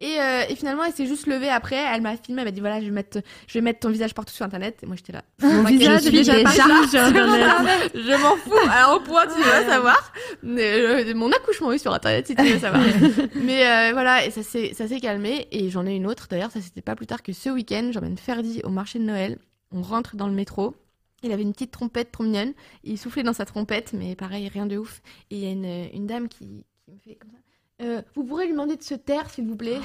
Et, 0.00 0.20
euh, 0.20 0.42
et 0.48 0.54
finalement, 0.54 0.84
elle 0.84 0.92
s'est 0.92 1.06
juste 1.08 1.26
levée 1.26 1.48
après. 1.48 1.74
Elle 1.74 2.02
m'a 2.02 2.16
filmé. 2.16 2.42
Elle 2.42 2.46
m'a 2.46 2.50
dit 2.52 2.60
voilà, 2.60 2.78
je 2.78 2.84
vais 2.84 2.92
mettre, 2.92 3.18
je 3.48 3.54
vais 3.54 3.60
mettre 3.62 3.80
ton 3.80 3.90
visage 3.90 4.14
partout 4.14 4.32
sur 4.32 4.44
internet. 4.46 4.78
Et 4.84 4.86
moi, 4.86 4.94
j'étais 4.94 5.12
là. 5.12 5.22
Mon 5.42 5.64
visage 5.64 6.04
je 6.04 6.10
déjà 6.10 6.34
sur 6.88 7.00
Internet. 7.00 7.90
je 7.94 8.22
m'en 8.22 8.36
fous. 8.36 8.68
Alors, 8.70 8.98
au 8.98 9.00
point, 9.00 9.24
tu 9.26 9.42
veux 9.42 9.68
savoir. 9.68 10.12
Mais, 10.44 10.62
euh, 11.10 11.14
mon 11.16 11.32
accouchement 11.32 11.72
est 11.72 11.78
sur 11.78 11.92
internet 11.92 12.28
si 12.28 12.36
tu 12.36 12.44
veux 12.44 12.60
savoir. 12.60 12.80
Mais 13.42 13.66
euh, 13.66 13.92
voilà, 13.92 14.24
et 14.24 14.30
ça 14.30 14.44
s'est, 14.44 14.72
ça 14.72 14.86
s'est 14.86 15.00
calmé. 15.00 15.48
Et 15.50 15.68
j'en 15.68 15.84
ai 15.84 15.96
une 15.96 16.06
autre. 16.06 16.28
D'ailleurs, 16.30 16.52
ça 16.52 16.60
c'était 16.60 16.80
pas 16.80 16.94
plus 16.94 17.06
tard 17.08 17.24
que 17.24 17.32
ce 17.32 17.48
week-end. 17.50 17.90
J'emmène 17.92 18.16
Ferdi 18.18 18.60
au 18.62 18.68
marché 18.70 19.00
de 19.00 19.04
Noël. 19.04 19.36
On 19.72 19.82
rentre 19.82 20.14
dans 20.14 20.28
le 20.28 20.32
métro. 20.34 20.76
Il 21.22 21.32
avait 21.32 21.42
une 21.42 21.52
petite 21.52 21.70
trompette 21.72 22.12
trop 22.12 22.22
mignonne. 22.24 22.52
Il 22.84 22.96
soufflait 22.98 23.22
dans 23.24 23.32
sa 23.32 23.44
trompette, 23.44 23.92
mais 23.92 24.14
pareil, 24.14 24.48
rien 24.48 24.66
de 24.66 24.78
ouf. 24.78 25.02
Et 25.30 25.36
il 25.36 25.44
y 25.44 25.46
a 25.46 25.50
une, 25.50 25.88
une 25.94 26.06
dame 26.06 26.28
qui, 26.28 26.64
qui 26.84 26.92
me 26.92 26.98
fait 26.98 27.16
comme 27.16 27.30
ça. 27.30 27.38
Euh, 27.84 28.02
vous 28.14 28.24
pourrez 28.24 28.44
lui 28.46 28.52
demander 28.52 28.76
de 28.76 28.82
se 28.82 28.94
taire, 28.94 29.28
s'il 29.30 29.46
vous 29.46 29.56
plaît. 29.56 29.80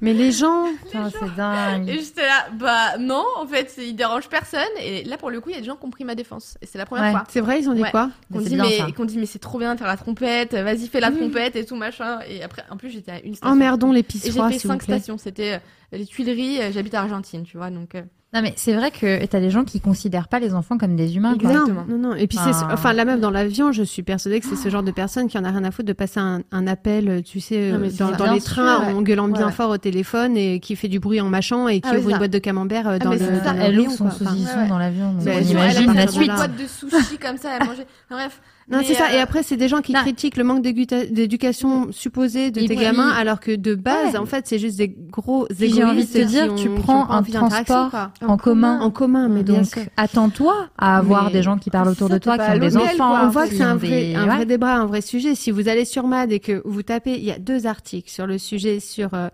Mais 0.00 0.14
les 0.14 0.32
gens, 0.32 0.68
c'est 0.90 1.34
dingue. 1.36 1.86
Et 1.88 1.98
j'étais 1.98 2.22
là, 2.26 2.48
bah 2.54 2.96
non, 2.98 3.24
en 3.36 3.46
fait, 3.46 3.74
il 3.78 3.94
dérange 3.94 4.26
personne. 4.30 4.62
Et 4.80 5.04
là, 5.04 5.18
pour 5.18 5.28
le 5.30 5.38
coup, 5.42 5.50
il 5.50 5.54
y 5.54 5.58
a 5.58 5.60
des 5.60 5.66
gens 5.66 5.76
qui 5.76 5.84
ont 5.84 5.90
pris 5.90 6.04
ma 6.04 6.14
défense. 6.14 6.56
Et 6.62 6.66
c'est 6.66 6.78
la 6.78 6.86
première 6.86 7.04
Ouais. 7.04 7.10
fois. 7.10 7.24
c'est 7.28 7.42
vrai, 7.42 7.60
ils 7.60 7.68
ont 7.68 7.74
dit 7.74 7.82
Ouais. 7.82 7.90
quoi 7.90 8.10
Qu'on 8.32 8.38
Mais 8.38 8.44
c'est 8.44 8.56
dit, 8.86 8.92
qu'on 8.94 9.04
dit, 9.04 9.18
mais 9.18 9.26
c'est 9.26 9.38
trop 9.38 9.58
bien 9.58 9.74
de 9.74 9.78
faire 9.78 9.86
la 9.88 9.98
trompette, 9.98 10.54
vas-y, 10.54 10.86
fais 10.88 11.00
la 11.00 11.10
trompette 11.10 11.56
et 11.56 11.66
tout, 11.66 11.76
machin. 11.76 12.20
Et 12.26 12.42
après, 12.42 12.62
en 12.70 12.78
plus, 12.78 12.88
j'étais 12.88 13.10
à 13.12 13.20
une 13.20 13.34
station. 13.34 13.52
Emmerdons 13.52 13.92
les 13.92 14.00
Et 14.00 14.04
j'ai 14.10 14.32
fait 14.32 14.58
cinq 14.58 14.84
plaît. 14.84 14.96
stations. 14.98 15.18
C'était 15.18 15.54
euh, 15.54 15.58
les 15.92 16.06
Tuileries, 16.06 16.62
euh, 16.62 16.72
j'habite 16.72 16.94
à 16.94 17.02
Argentine, 17.02 17.42
tu 17.44 17.58
vois, 17.58 17.68
donc. 17.70 17.94
euh, 17.96 18.02
Non, 18.36 18.42
mais 18.42 18.52
c'est 18.56 18.74
vrai 18.74 18.90
que 18.90 19.24
t'as 19.24 19.40
des 19.40 19.48
gens 19.50 19.64
qui 19.64 19.80
considèrent 19.80 20.28
pas 20.28 20.38
les 20.38 20.54
enfants 20.54 20.76
comme 20.78 20.94
des 20.94 21.16
humains. 21.16 21.34
Exactement. 21.34 21.84
Non, 21.88 21.96
non, 21.96 22.08
non. 22.10 22.14
Et 22.14 22.26
puis, 22.26 22.38
Ah. 22.40 22.52
c'est, 22.52 22.72
enfin, 22.72 22.92
la 22.92 23.04
meuf 23.06 23.18
dans 23.18 23.30
l'avion, 23.30 23.72
je 23.72 23.82
suis 23.82 24.02
persuadée 24.02 24.40
que 24.40 24.46
c'est 24.46 24.56
ce 24.56 24.68
genre 24.68 24.82
de 24.82 24.90
personne 24.90 25.26
qui 25.28 25.38
en 25.38 25.44
a 25.44 25.50
rien 25.50 25.64
à 25.64 25.70
foutre 25.70 25.88
de 25.88 25.92
passer 25.94 26.20
un, 26.20 26.42
un 26.52 26.66
appel, 26.66 27.22
tu 27.24 27.40
sais, 27.40 27.72
Non, 27.72 27.78
euh, 27.86 28.10
dans, 28.18 28.32
les 28.32 28.40
sûr, 28.40 28.50
trains, 28.54 28.86
ouais. 28.86 28.92
en 28.92 29.00
gueulant 29.02 29.28
bien 29.28 29.46
Ouais. 29.46 29.52
fort 29.52 29.70
au 29.70 29.78
téléphone 29.78 30.36
et 30.36 30.60
qui 30.60 30.76
fait 30.76 30.88
du 30.88 31.00
bruit 31.00 31.20
en 31.20 31.28
mâchant 31.30 31.66
et 31.68 31.80
qui 31.80 31.88
Ah, 31.90 31.96
ouvre 31.98 32.10
une 32.10 32.18
boîte 32.18 32.30
de 32.30 32.38
camembert 32.38 32.86
euh, 32.88 32.96
Ah, 33.00 33.04
dans 33.04 33.10
mais 33.10 33.16
le. 33.18 33.24
c'est 33.24 33.44
ça. 33.44 33.52
dans 33.54 33.60
Elle 33.60 33.80
ouvre 33.80 33.90
son. 33.92 34.06
Enfin, 34.06 34.24
saucisson 34.26 34.66
dans 34.68 34.78
l'avion. 34.78 35.12
Bah, 35.14 35.22
on 35.24 35.30
elle 35.30 35.36
elle 35.38 35.46
a 35.46 35.50
imagine 35.50 35.92
la 35.94 36.02
une 36.02 36.08
suite. 36.08 36.32
boîte 36.34 36.56
de 36.56 36.66
sushis 36.66 37.18
comme 37.18 37.38
ça, 37.38 37.50
elle 37.58 37.66
mangeait. 37.66 37.86
Enfin, 38.10 38.20
bref. 38.22 38.40
Non, 38.68 38.80
c'est 38.84 38.94
ça. 38.94 39.06
euh, 39.12 39.16
Et 39.16 39.20
après, 39.20 39.42
c'est 39.44 39.56
des 39.56 39.68
gens 39.68 39.80
qui 39.80 39.92
non. 39.92 40.00
critiquent 40.00 40.36
le 40.36 40.42
manque 40.44 40.62
d'éducation 40.62 41.92
supposée 41.92 42.50
de 42.50 42.60
Et 42.60 42.66
tes 42.66 42.76
gamins, 42.76 43.10
alors 43.10 43.38
que 43.40 43.54
de 43.54 43.74
base, 43.74 44.12
Ouais. 44.14 44.18
en 44.18 44.26
fait, 44.26 44.46
c'est 44.48 44.58
juste 44.58 44.76
des 44.78 44.88
gros 44.88 45.46
égoïstes 45.48 45.74
j'ai 45.76 45.84
envie 45.84 46.04
de 46.04 46.12
te 46.12 46.18
dire, 46.24 46.52
ont- 46.52 46.56
tu 46.56 46.68
prends 46.70 47.08
un 47.10 47.22
transport 47.22 47.90
en 48.26 48.36
commun. 48.36 48.80
En 48.80 48.90
commun, 48.90 49.28
mais 49.28 49.44
Donc, 49.44 49.78
attends-toi 49.96 50.68
à 50.78 50.96
avoir 50.98 51.26
Mais- 51.26 51.32
des 51.32 51.42
gens 51.42 51.58
qui 51.58 51.70
parlent 51.70 51.88
autour 51.88 52.08
ça, 52.08 52.14
de 52.14 52.18
toi, 52.18 52.36
qui 52.38 52.50
ont 52.50 52.58
des 52.58 52.76
enfants. 52.76 52.96
quoi. 53.10 53.20
On 53.24 53.28
voit 53.28 53.46
que 53.46 53.54
c'est 53.54 53.62
un 53.62 53.76
vrai, 53.76 53.88
des- 53.88 54.14
un 54.16 54.26
ouais. 54.28 54.34
vrai 54.36 54.46
débat, 54.46 54.74
un 54.74 54.86
vrai 54.86 55.00
sujet. 55.00 55.34
Si 55.34 55.50
vous 55.50 55.68
allez 55.68 55.84
sur 55.84 56.06
MAD 56.08 56.32
et 56.32 56.40
que 56.40 56.60
vous 56.64 56.82
tapez, 56.82 57.14
il 57.18 57.24
y 57.24 57.30
a 57.30 57.38
deux 57.38 57.66
articles 57.66 58.10
sur 58.10 58.26
le 58.26 58.38
sujet, 58.38 58.80
sur, 58.80 59.14
euh, 59.14 59.28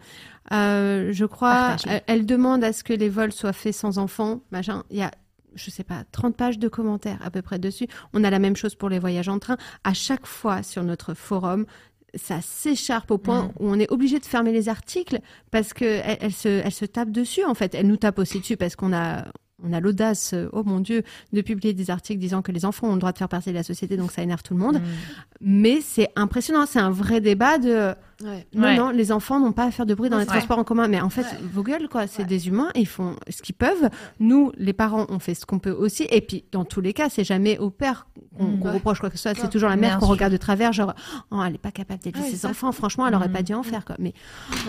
euh, 0.53 1.09
je 1.13 1.25
crois, 1.25 1.77
elle, 1.87 2.03
elle 2.07 2.27
demande 2.27 2.63
à 2.65 2.73
ce 2.73 2.85
que 2.85 2.93
les 2.93 3.09
vols 3.09 3.33
soient 3.33 3.53
faits 3.55 3.75
sans 3.75 3.97
enfants, 3.99 4.41
machin. 4.51 4.83
Il 4.91 4.99
y 4.99 5.03
a, 5.03 5.11
je 5.55 5.71
sais 5.71 5.85
pas, 5.85 6.05
30 6.13 6.37
pages 6.37 6.59
de 6.59 6.69
commentaires 6.69 7.19
à 7.23 7.31
peu 7.31 7.43
près 7.43 7.59
dessus. 7.59 7.87
On 8.13 8.25
a 8.25 8.31
la 8.31 8.39
même 8.39 8.57
chose 8.57 8.75
pour 8.75 8.89
les 8.89 8.99
voyages 8.99 9.29
en 9.29 9.39
train. 9.39 9.57
À 9.85 9.95
chaque 9.95 10.27
fois 10.27 10.63
sur 10.63 10.83
notre 10.85 11.15
forum, 11.15 11.67
ça 12.15 12.41
s'écharpe 12.43 13.11
au 13.11 13.19
point 13.19 13.53
où 13.59 13.69
on 13.69 13.79
est 13.79 13.91
obligé 13.91 14.19
de 14.19 14.25
fermer 14.25 14.53
les 14.53 14.69
articles 14.69 15.21
parce 15.51 15.73
que 15.73 15.85
elle, 15.85 16.19
elle 16.21 16.33
se, 16.33 16.49
elle 16.49 16.73
se 16.73 16.85
tape 16.85 17.11
dessus 17.11 17.45
en 17.45 17.55
fait. 17.55 17.75
Elle 17.75 17.87
nous 17.87 17.97
tape 17.97 18.19
aussi 18.19 18.41
dessus 18.41 18.57
parce 18.57 18.77
qu'on 18.77 18.93
a, 18.93 19.25
on 19.65 19.73
a 19.73 19.81
l'audace, 19.81 20.33
euh, 20.35 20.49
oh 20.53 20.63
mon 20.65 20.81
dieu, 20.81 21.03
de 21.33 21.41
publier 21.41 21.73
des 21.75 21.91
articles 21.91 22.19
disant 22.21 22.43
que 22.43 22.53
les 22.53 22.65
enfants 22.65 22.89
ont 22.89 22.95
le 22.95 22.99
droit 22.99 23.13
de 23.13 23.19
faire 23.19 23.29
partie 23.29 23.51
de 23.51 23.55
la 23.55 23.63
société, 23.63 23.97
donc 23.97 24.11
ça 24.13 24.23
énerve 24.23 24.43
tout 24.43 24.55
le 24.55 24.61
monde. 24.61 24.77
Mm. 24.77 24.83
Mais 25.41 25.81
c'est 25.81 26.09
impressionnant, 26.17 26.67
c'est 26.67 26.79
un 26.81 26.91
vrai 26.91 27.21
débat 27.21 27.59
de 27.59 27.95
Ouais. 28.23 28.47
non, 28.55 28.63
Ouais. 28.63 28.77
non, 28.77 28.91
les 28.91 29.11
enfants 29.11 29.41
n'ont 29.41 29.51
pas 29.51 29.65
à 29.65 29.73
faire 29.73 29.85
de 29.85 29.95
bruit 29.95 30.09
dans 30.09 30.17
les 30.17 30.23
Ouais. 30.23 30.27
transports 30.29 30.59
en 30.61 30.63
commun. 30.63 30.87
Mais 30.87 31.01
en 31.01 31.11
fait, 31.11 31.23
Ouais. 31.23 31.39
vos 31.53 31.65
gueules, 31.65 31.89
quoi, 31.89 32.07
c'est 32.07 32.23
Ouais. 32.23 32.29
des 32.29 32.47
humains, 32.47 32.69
ils 32.77 32.87
font 32.87 33.17
ce 33.29 33.43
qu'ils 33.43 33.57
peuvent. 33.57 33.91
Nous, 34.21 34.53
les 34.59 34.73
parents, 34.73 35.07
on 35.09 35.19
fait 35.19 35.35
ce 35.35 35.45
qu'on 35.45 35.59
peut 35.59 35.73
aussi. 35.73 36.07
Et 36.09 36.21
puis, 36.21 36.45
dans 36.53 36.65
tous 36.65 36.81
les 36.81 36.93
cas, 36.93 37.09
c'est 37.09 37.25
jamais 37.25 37.59
au 37.59 37.71
père 37.71 38.07
qu'on 38.39 38.45
Mm. 38.45 38.75
reproche 38.75 39.01
quoi 39.01 39.11
que 39.11 39.17
ce 39.17 39.23
soit. 39.23 39.35
C'est 39.35 39.51
toujours 39.51 39.71
la 39.71 39.77
mère 39.77 39.99
qu'on 39.99 40.07
regarde 40.07 40.33
de 40.33 40.37
travers, 40.37 40.73
genre, 40.73 40.95
oh, 41.33 41.41
elle 41.45 41.57
est 41.57 41.59
pas 41.59 41.73
capable 41.73 42.01
d'élever 42.01 42.23
Ouais, 42.23 42.31
ses 42.31 42.37
ça. 42.37 42.51
enfants. 42.51 42.71
Franchement, 42.71 43.09
elle 43.09 43.15
aurait 43.17 43.29
Mm. 43.29 43.33
pas 43.33 43.43
dû 43.43 43.55
en 43.55 43.65
faire, 43.65 43.85
quoi. 43.85 43.97
Mais 43.99 44.15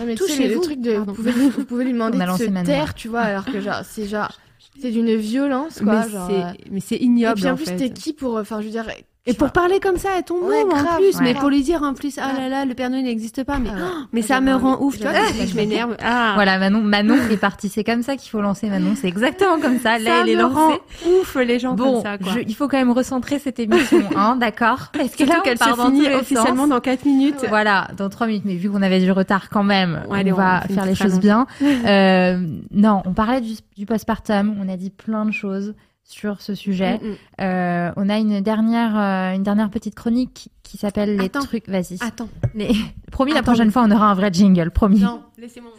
Non, 0.04 0.14
Touchez-vous. 0.16 0.60
Vous 1.04 1.12
pouvez, 1.14 1.30
vous 1.32 1.64
pouvez 1.64 1.84
lui 1.84 1.92
demander 1.96 2.18
de 2.18 2.24
se 2.24 2.64
taire, 2.64 2.94
tu 2.94 3.06
vois, 3.06 3.20
alors 3.20 3.44
que 3.44 3.60
genre, 3.60 3.82
c'est 3.84 4.06
genre. 4.08 4.32
C'est 4.80 4.90
d'une 4.90 5.14
violence, 5.14 5.80
quoi. 5.80 6.04
mais 6.04 6.10
genre, 6.10 6.28
c'est, 6.28 6.42
euh, 6.42 6.70
mais 6.70 6.80
c'est 6.80 6.96
Et 6.96 7.04
ignoble, 7.04 7.34
puis 7.40 7.48
en 7.48 7.52
en 7.52 7.56
plus, 7.56 7.76
t'es 7.76 7.90
qui 7.90 8.12
pour. 8.12 8.36
Enfin, 8.36 8.60
je 8.60 8.66
veux 8.66 8.72
dire. 8.72 8.86
Et 9.26 9.32
pour 9.32 9.52
parler 9.52 9.80
comme 9.80 9.96
ça 9.96 10.10
à 10.18 10.22
ton 10.22 10.34
Ouais, 10.46 10.64
môme, 10.64 10.74
en 10.74 10.96
plus, 10.96 11.16
ouais. 11.16 11.22
mais 11.22 11.32
pour 11.34 11.48
lui 11.48 11.62
dire 11.62 11.82
en 11.82 11.94
plus, 11.94 12.18
ah 12.18 12.38
là 12.38 12.50
là, 12.50 12.66
le 12.66 12.74
Père 12.74 12.90
Noël 12.90 13.04
n'existe 13.04 13.42
pas, 13.42 13.58
mais, 13.58 13.70
Ah 13.72 13.76
ouais. 13.76 13.82
oh, 13.86 14.04
mais 14.12 14.20
ça 14.20 14.42
me 14.42 14.54
rend 14.54 14.76
ouf, 14.82 14.98
tu 14.98 15.02
vois, 15.04 15.12
je 15.46 15.56
m'énerve. 15.56 15.96
Ah. 16.04 16.32
Voilà, 16.34 16.58
Manon, 16.58 16.82
Manon 16.82 17.16
est 17.30 17.38
partie. 17.38 17.70
C'est 17.70 17.84
comme 17.84 18.02
ça 18.02 18.16
qu'il 18.16 18.28
faut 18.30 18.42
lancer 18.42 18.68
Manon. 18.68 18.92
C'est 19.00 19.08
exactement 19.08 19.58
comme 19.58 19.78
ça. 19.78 19.98
Là, 19.98 20.10
ça 20.10 20.20
elle 20.22 20.28
est 20.28 20.36
me 20.36 20.42
lancée. 20.42 20.54
rend 20.54 21.10
ouf 21.20 21.36
les 21.36 21.58
gens 21.58 21.72
Bon, 21.72 21.94
comme 21.94 22.02
ça, 22.02 22.18
quoi. 22.18 22.32
je- 22.34 22.40
il 22.46 22.54
faut 22.54 22.68
quand 22.68 22.76
même 22.76 22.90
recentrer 22.90 23.38
cette 23.38 23.58
émission, 23.58 24.02
hein, 24.16 24.36
d'accord 24.36 24.88
Parce 24.92 25.16
que 25.16 25.24
là, 25.24 25.40
qu'elle 25.42 25.56
se 25.58 25.64
finit 25.74 26.06
officiellement 26.14 26.66
dans 26.66 26.80
4 26.80 27.06
minutes. 27.06 27.40
Ouais. 27.40 27.48
Voilà, 27.48 27.88
dans 27.96 28.10
trois 28.10 28.26
minutes. 28.26 28.42
Mais 28.44 28.56
vu 28.56 28.70
qu'on 28.70 28.82
avait 28.82 29.00
du 29.00 29.10
retard 29.10 29.48
quand 29.48 29.64
même, 29.64 30.02
Ouais, 30.10 30.20
allez, 30.20 30.32
on 30.32 30.34
on 30.34 30.38
va 30.38 30.60
faire 30.68 30.84
les 30.84 30.94
choses 30.94 31.18
bien. 31.18 31.46
Euh, 31.86 32.38
non, 32.72 33.02
on 33.06 33.12
parlait 33.14 33.40
du, 33.40 33.54
du 33.76 33.86
postpartum. 33.86 34.54
On 34.62 34.68
a 34.68 34.76
dit 34.76 34.90
plein 34.90 35.24
de 35.24 35.30
choses 35.32 35.74
sur 36.04 36.40
ce 36.40 36.54
sujet. 36.54 36.98
Mm, 36.98 37.06
mm. 37.06 37.16
Euh, 37.40 37.92
on 37.96 38.08
a 38.08 38.18
une 38.18 38.40
dernière, 38.40 38.96
euh, 38.96 39.34
une 39.34 39.42
dernière 39.42 39.70
petite 39.70 39.94
chronique 39.94 40.50
qui 40.62 40.76
s'appelle 40.76 41.16
les 41.16 41.28
trucs. 41.28 41.68
Vas-y. 41.68 41.98
Attends. 42.00 42.28
Les... 42.54 42.74
Promis, 43.10 43.32
la 43.32 43.38
Attends. 43.38 43.52
prochaine 43.52 43.70
fois, 43.70 43.82
on 43.82 43.90
aura 43.90 44.10
un 44.10 44.14
vrai 44.14 44.30
jingle. 44.32 44.70
Promis. 44.70 45.00
Non, 45.00 45.22
laissez-moi. 45.38 45.72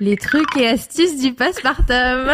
Les 0.00 0.16
trucs 0.16 0.56
et 0.56 0.66
astuces 0.66 1.20
du 1.20 1.32
postpartum. 1.34 2.28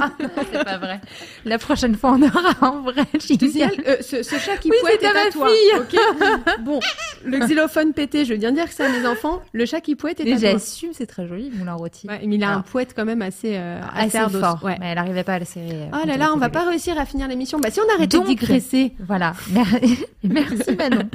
Ah 0.00 0.10
c'est 0.52 0.64
pas 0.64 0.78
vrai. 0.78 1.00
La 1.44 1.58
prochaine 1.58 1.94
fois, 1.96 2.12
on 2.12 2.22
aura 2.22 2.54
un 2.62 2.80
vrai 2.82 3.02
euh, 3.02 3.96
ce, 4.00 4.22
ce 4.22 4.36
chat 4.38 4.56
qui 4.58 4.70
Oui, 4.70 4.76
poète 4.80 5.02
est 5.02 5.06
à 5.06 5.12
ma 5.12 5.30
toi. 5.30 5.48
fille. 5.48 5.80
ok 5.80 6.60
bon, 6.60 6.80
le 7.24 7.38
xylophone 7.38 7.92
pété, 7.92 8.24
je 8.24 8.34
viens 8.34 8.50
de 8.50 8.56
dire 8.56 8.66
que 8.66 8.74
c'est 8.74 8.84
à 8.84 8.88
mes 8.88 9.06
enfants. 9.06 9.42
Le 9.52 9.66
chat 9.66 9.80
qui 9.80 9.94
poète 9.96 10.20
est 10.20 10.26
Et 10.28 10.32
à 10.34 10.38
toi. 10.38 10.50
j'assume, 10.52 10.90
c'est 10.92 11.06
très 11.06 11.26
joli, 11.26 11.50
moulin 11.54 11.74
rôti. 11.74 12.06
Ouais, 12.08 12.20
mais 12.24 12.36
il 12.36 12.44
a 12.44 12.48
Alors. 12.48 12.58
un 12.60 12.62
poète 12.62 12.92
quand 12.94 13.04
même 13.04 13.22
assez, 13.22 13.56
euh, 13.56 13.80
assez 13.94 14.18
ardos. 14.18 14.40
fort. 14.40 14.58
Ouais. 14.62 14.76
Mais 14.80 14.88
elle 14.88 14.96
n'arrivait 14.96 15.24
pas 15.24 15.34
à 15.34 15.38
le 15.38 15.44
serrer. 15.44 15.66
euh, 15.72 15.86
Oh 16.02 16.06
là 16.06 16.16
là, 16.16 16.30
on 16.34 16.36
va 16.38 16.48
pas 16.48 16.64
réussir 16.68 16.98
à 16.98 17.04
finir 17.04 17.28
l'émission. 17.28 17.58
Bah 17.58 17.70
si 17.70 17.80
on 17.80 17.94
arrêtait 17.94 18.18
de 18.18 18.24
digresser. 18.26 18.92
Voilà. 19.06 19.32
Mer- 19.50 19.66
Merci 20.22 20.76
Manon. 20.76 21.08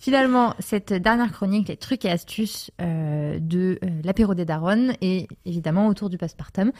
Finalement, 0.00 0.54
cette 0.60 0.92
dernière 0.92 1.32
chronique, 1.32 1.68
les 1.68 1.76
trucs 1.76 2.04
et 2.04 2.10
astuces 2.10 2.70
euh, 2.80 3.38
de 3.40 3.80
euh, 3.82 3.88
l'apéro 4.04 4.34
des 4.34 4.44
darons 4.44 4.92
et 5.00 5.26
évidemment 5.44 5.88
autour 5.88 6.08
du 6.08 6.16
postpartum. 6.18 6.70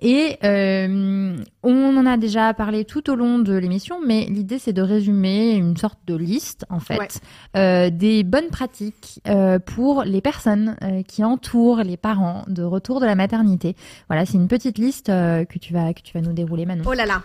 Et 0.00 0.38
euh, 0.42 1.36
on 1.62 1.96
en 1.96 2.04
a 2.04 2.16
déjà 2.16 2.52
parlé 2.52 2.84
tout 2.84 3.08
au 3.10 3.14
long 3.14 3.38
de 3.38 3.54
l'émission, 3.54 4.00
mais 4.04 4.24
l'idée 4.24 4.58
c'est 4.58 4.72
de 4.72 4.82
résumer 4.82 5.52
une 5.54 5.76
sorte 5.76 6.00
de 6.06 6.16
liste 6.16 6.66
en 6.68 6.80
fait 6.80 6.98
Ouais. 6.98 7.08
euh, 7.56 7.90
des 7.90 8.24
bonnes 8.24 8.48
pratiques 8.50 9.20
euh, 9.28 9.58
pour 9.60 10.02
les 10.02 10.20
personnes 10.20 10.76
euh, 10.82 11.02
qui 11.02 11.22
entourent 11.22 11.82
les 11.84 11.96
parents 11.96 12.44
de 12.48 12.64
retour 12.64 12.98
de 13.00 13.06
la 13.06 13.14
maternité. 13.14 13.76
Voilà, 14.08 14.26
c'est 14.26 14.34
une 14.34 14.48
petite 14.48 14.78
liste 14.78 15.10
euh, 15.10 15.44
que 15.44 15.60
tu 15.60 15.72
vas 15.72 15.94
que 15.94 16.02
tu 16.02 16.12
vas 16.18 16.24
nous 16.24 16.32
dérouler 16.32 16.66
Manon. 16.66 16.82
Oh 16.86 16.92
là 16.92 17.06
là. 17.06 17.22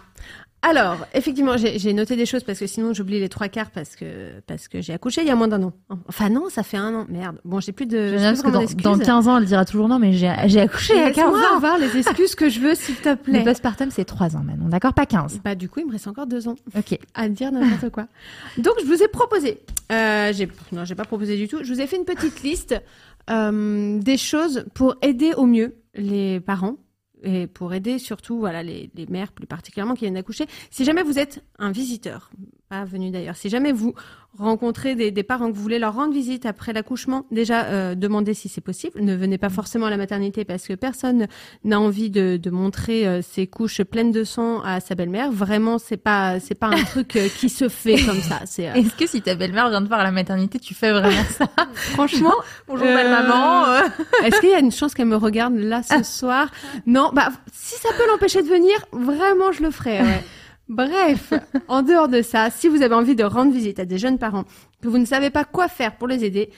Alors, 0.61 0.98
effectivement, 1.14 1.56
j'ai 1.57 1.94
noté 1.94 2.18
des 2.18 2.26
choses 2.26 2.44
parce 2.44 2.60
que 2.60 2.68
sinon 2.68 2.94
j'oublie 2.94 3.19
les 3.22 3.30
trois 3.30 3.48
quarts 3.48 3.72
parce 3.72 3.95
que 3.95 4.06
parce 4.45 4.68
que 4.68 4.81
j'ai 4.81 4.91
accouché 4.94 5.22
il 5.22 5.27
y 5.27 5.31
a 5.31 5.36
moins 5.36 5.48
d'un 5.48 5.64
an. 5.64 5.72
Enfin 6.10 6.30
non, 6.30 6.49
ça 6.49 6.64
fait 6.64 6.76
un 6.76 6.94
an. 6.94 7.06
Merde. 7.07 7.38
Bon, 7.45 7.61
j'ai 7.61 7.72
plus 7.72 7.86
de. 7.86 8.15
Parce 8.18 8.41
que 8.41 8.49
dans, 8.81 8.95
dans 8.98 8.99
15 8.99 9.27
ans, 9.30 9.38
elle 9.38 9.45
dira 9.45 9.64
toujours 9.64 9.88
non, 9.88 9.99
mais 9.99 10.11
j'ai 10.11 10.34
j'ai 10.48 10.60
accouché 10.60 10.94
à 11.02 11.11
15 11.11 11.15
Laisse-moi 11.31 11.40
ans. 11.53 11.56
avoir 11.56 11.77
les 11.77 11.95
excuses 11.98 12.36
que 12.36 12.49
je 12.49 12.60
veux, 12.60 12.76
s'il 12.76 12.95
te 12.95 13.07
Le 13.10 13.15
plaît. 13.15 13.44
postpartum, 13.45 13.90
c'est 13.90 14.03
3 14.03 14.36
ans, 14.36 14.44
Manon, 14.44 14.68
d'accord? 14.68 14.94
Pas 14.94 15.06
15. 15.06 15.40
Bah 15.45 15.56
du 15.56 15.69
coup, 15.69 15.80
il 15.80 15.86
me 15.88 15.91
reste 15.94 16.07
encore 16.07 16.27
deux 16.27 16.49
ans 16.49 16.56
Ok. 16.77 16.99
à 17.14 17.30
dire 17.30 17.52
n'importe 17.53 17.90
quoi. 17.94 18.07
Donc 18.57 18.73
je 18.81 18.86
vous 18.86 19.02
ai 19.02 19.07
proposé. 19.07 19.60
Euh, 19.94 20.34
j'ai 20.34 20.49
non, 20.73 20.84
j'ai 20.84 20.95
pas 20.95 21.06
proposé 21.06 21.38
du 21.38 21.48
tout. 21.48 21.60
Je 21.64 21.73
vous 21.73 21.80
ai 21.80 21.88
fait 21.88 21.95
une 21.95 22.06
petite 22.06 22.44
liste 22.44 22.76
euh, 23.30 23.98
des 23.99 24.18
choses 24.18 24.65
pour 24.73 24.95
aider 25.02 25.31
au 25.38 25.45
mieux 25.45 25.76
les 25.95 26.41
parents 26.41 26.76
et 27.23 27.47
pour 27.47 27.73
aider 27.73 27.99
surtout 27.99 28.39
voilà 28.39 28.63
les, 28.63 28.89
les 28.95 29.05
mères 29.07 29.31
plus 29.31 29.47
particulièrement 29.47 29.93
qui 29.93 30.01
viennent 30.01 30.13
d'accoucher. 30.13 30.45
Si 30.69 30.85
jamais 30.85 31.03
vous 31.03 31.19
êtes 31.19 31.43
un 31.57 31.71
visiteur, 31.71 32.31
pas 32.69 32.85
venu 32.85 33.09
d'ailleurs, 33.09 33.35
si 33.35 33.49
jamais 33.49 33.71
vous 33.71 33.95
rencontrez 34.37 34.93
des, 34.93 35.09
des 35.09 35.23
parents 35.23 35.49
que 35.49 35.55
vous 35.55 35.61
voulez 35.63 35.79
leur 35.79 35.95
rendre 35.95 36.13
visite 36.13 36.45
après 36.45 36.71
l'accouchement, 36.71 37.25
déjà 37.31 37.63
euh, 37.65 37.95
demandez 37.95 38.35
si 38.35 38.47
c'est 38.47 38.61
possible. 38.61 39.01
Ne 39.01 39.15
venez 39.15 39.39
pas 39.39 39.49
forcément 39.49 39.87
à 39.87 39.89
la 39.89 39.97
maternité 39.97 40.45
parce 40.45 40.67
que 40.67 40.73
personne 40.75 41.25
n'a 41.63 41.79
envie 41.79 42.11
de, 42.11 42.37
de 42.37 42.49
montrer 42.51 43.07
euh, 43.07 43.21
ses 43.23 43.47
couches 43.47 43.81
pleines 43.81 44.11
de 44.11 44.23
sang 44.23 44.61
à 44.61 44.81
sa 44.81 44.93
belle-mère. 44.93 45.31
Vraiment, 45.31 45.79
c'est 45.79 45.97
pas 45.97 46.39
c'est 46.39 46.53
pas 46.53 46.67
un 46.67 46.83
truc 46.83 47.15
euh, 47.15 47.27
qui 47.39 47.49
se 47.49 47.69
fait 47.69 48.05
comme 48.05 48.21
ça. 48.21 48.41
C'est 48.45 48.69
euh, 48.69 48.73
Est-ce 48.75 48.95
que 48.95 49.07
si 49.07 49.23
ta 49.23 49.33
belle-mère 49.33 49.71
vient 49.71 49.81
te 49.81 49.87
voir 49.87 50.01
à 50.01 50.03
la 50.03 50.11
maternité, 50.11 50.59
tu 50.59 50.75
fais 50.75 50.91
vraiment 50.91 51.23
ça? 51.31 51.47
Franchement. 51.73 52.35
Bonjour 52.67 52.85
belle-maman. 52.85 53.65
euh. 53.65 53.79
Est-ce 54.25 54.39
qu'il 54.41 54.49
y 54.51 54.53
a 54.53 54.59
une 54.59 54.71
chance 54.71 54.93
qu'elle 54.93 55.07
me 55.07 55.17
regarde 55.17 55.55
là 55.55 55.81
ce 55.81 56.03
soir? 56.03 56.51
Non, 56.85 57.09
bah 57.15 57.29
si 57.51 57.79
ça 57.81 57.89
peut 57.97 58.07
l'empêcher 58.07 58.43
de 58.43 58.47
venir, 58.47 58.75
vraiment 58.91 59.51
je 59.51 59.63
le 59.63 59.71
ferai. 59.71 60.01
ouais. 60.03 60.23
Bref, 60.69 61.33
en 61.67 61.81
dehors 61.81 62.07
de 62.07 62.21
ça, 62.21 62.49
si 62.51 62.67
vous 62.67 62.83
avez 62.83 62.95
envie 62.95 63.15
de 63.15 63.23
rendre 63.23 63.51
visite 63.51 63.79
à 63.79 63.85
des 63.85 63.97
jeunes 63.97 64.19
parents 64.19 64.45
que 64.81 64.87
vous 64.87 64.99
ne 64.99 65.05
savez 65.05 65.31
pas 65.31 65.43
quoi 65.43 65.67
faire 65.67 65.97
pour 65.97 66.07
les 66.07 66.23
aider, 66.23 66.51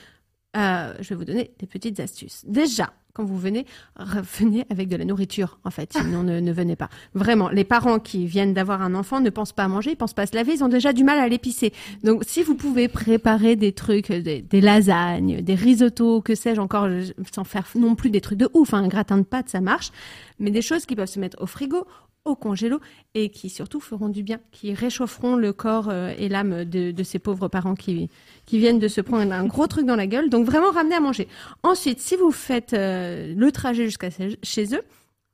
euh, 0.57 0.93
je 0.99 1.09
vais 1.09 1.15
vous 1.15 1.25
donner 1.25 1.51
des 1.59 1.65
petites 1.65 1.99
astuces. 2.01 2.43
Déjà, 2.45 2.91
quand 3.13 3.23
vous 3.23 3.37
venez, 3.37 3.65
revenez 3.95 4.65
avec 4.69 4.89
de 4.89 4.97
la 4.97 5.05
nourriture, 5.05 5.59
en 5.63 5.71
fait. 5.71 5.93
Sinon, 5.93 6.23
ne, 6.23 6.41
ne 6.41 6.51
venez 6.51 6.75
pas. 6.75 6.89
Vraiment, 7.13 7.49
les 7.49 7.63
parents 7.63 7.99
qui 7.99 8.25
viennent 8.25 8.53
d'avoir 8.53 8.81
un 8.81 8.95
enfant 8.95 9.21
ne 9.21 9.29
pensent 9.29 9.53
pas 9.53 9.63
à 9.63 9.67
manger, 9.69 9.91
ils 9.91 9.95
pensent 9.95 10.13
pas 10.13 10.23
à 10.23 10.27
se 10.27 10.35
laver, 10.35 10.53
ils 10.53 10.63
ont 10.63 10.69
déjà 10.69 10.91
du 10.91 11.05
mal 11.05 11.19
à 11.19 11.27
l'épicer. 11.29 11.71
Donc, 12.03 12.23
si 12.25 12.43
vous 12.43 12.55
pouvez 12.55 12.89
préparer 12.89 13.55
des 13.55 13.71
trucs, 13.71 14.11
des, 14.11 14.41
des 14.41 14.61
lasagnes, 14.61 15.41
des 15.41 15.55
risottos, 15.55 16.21
que 16.21 16.35
sais-je 16.35 16.59
encore, 16.59 16.89
sans 17.33 17.45
faire 17.45 17.65
non 17.75 17.95
plus 17.95 18.09
des 18.09 18.21
trucs 18.21 18.39
de 18.39 18.49
ouf, 18.53 18.73
hein, 18.73 18.83
un 18.83 18.87
gratin 18.89 19.17
de 19.17 19.23
pâtes, 19.23 19.49
ça 19.49 19.61
marche, 19.61 19.91
mais 20.39 20.51
des 20.51 20.61
choses 20.61 20.85
qui 20.85 20.95
peuvent 20.95 21.07
se 21.07 21.19
mettre 21.19 21.41
au 21.41 21.45
frigo, 21.45 21.87
au 22.25 22.35
congélo 22.35 22.79
et 23.15 23.29
qui 23.29 23.49
surtout 23.49 23.79
feront 23.79 24.09
du 24.09 24.21
bien, 24.23 24.39
qui 24.51 24.73
réchaufferont 24.73 25.35
le 25.35 25.53
corps 25.53 25.89
euh, 25.89 26.13
et 26.17 26.29
l'âme 26.29 26.65
de, 26.65 26.91
de 26.91 27.03
ces 27.03 27.17
pauvres 27.19 27.47
parents 27.47 27.73
qui, 27.75 28.09
qui 28.45 28.59
viennent 28.59 28.79
de 28.79 28.87
se 28.87 29.01
prendre 29.01 29.31
un 29.31 29.45
gros 29.45 29.67
truc 29.67 29.85
dans 29.85 29.95
la 29.95 30.05
gueule. 30.07 30.29
Donc 30.29 30.45
vraiment 30.45 30.69
ramener 30.71 30.95
à 30.95 30.99
manger. 30.99 31.27
Ensuite, 31.63 31.99
si 31.99 32.15
vous 32.15 32.31
faites 32.31 32.73
euh, 32.73 33.33
le 33.35 33.51
trajet 33.51 33.85
jusqu'à 33.85 34.09
chez- 34.43 34.75
eux, 34.75 34.81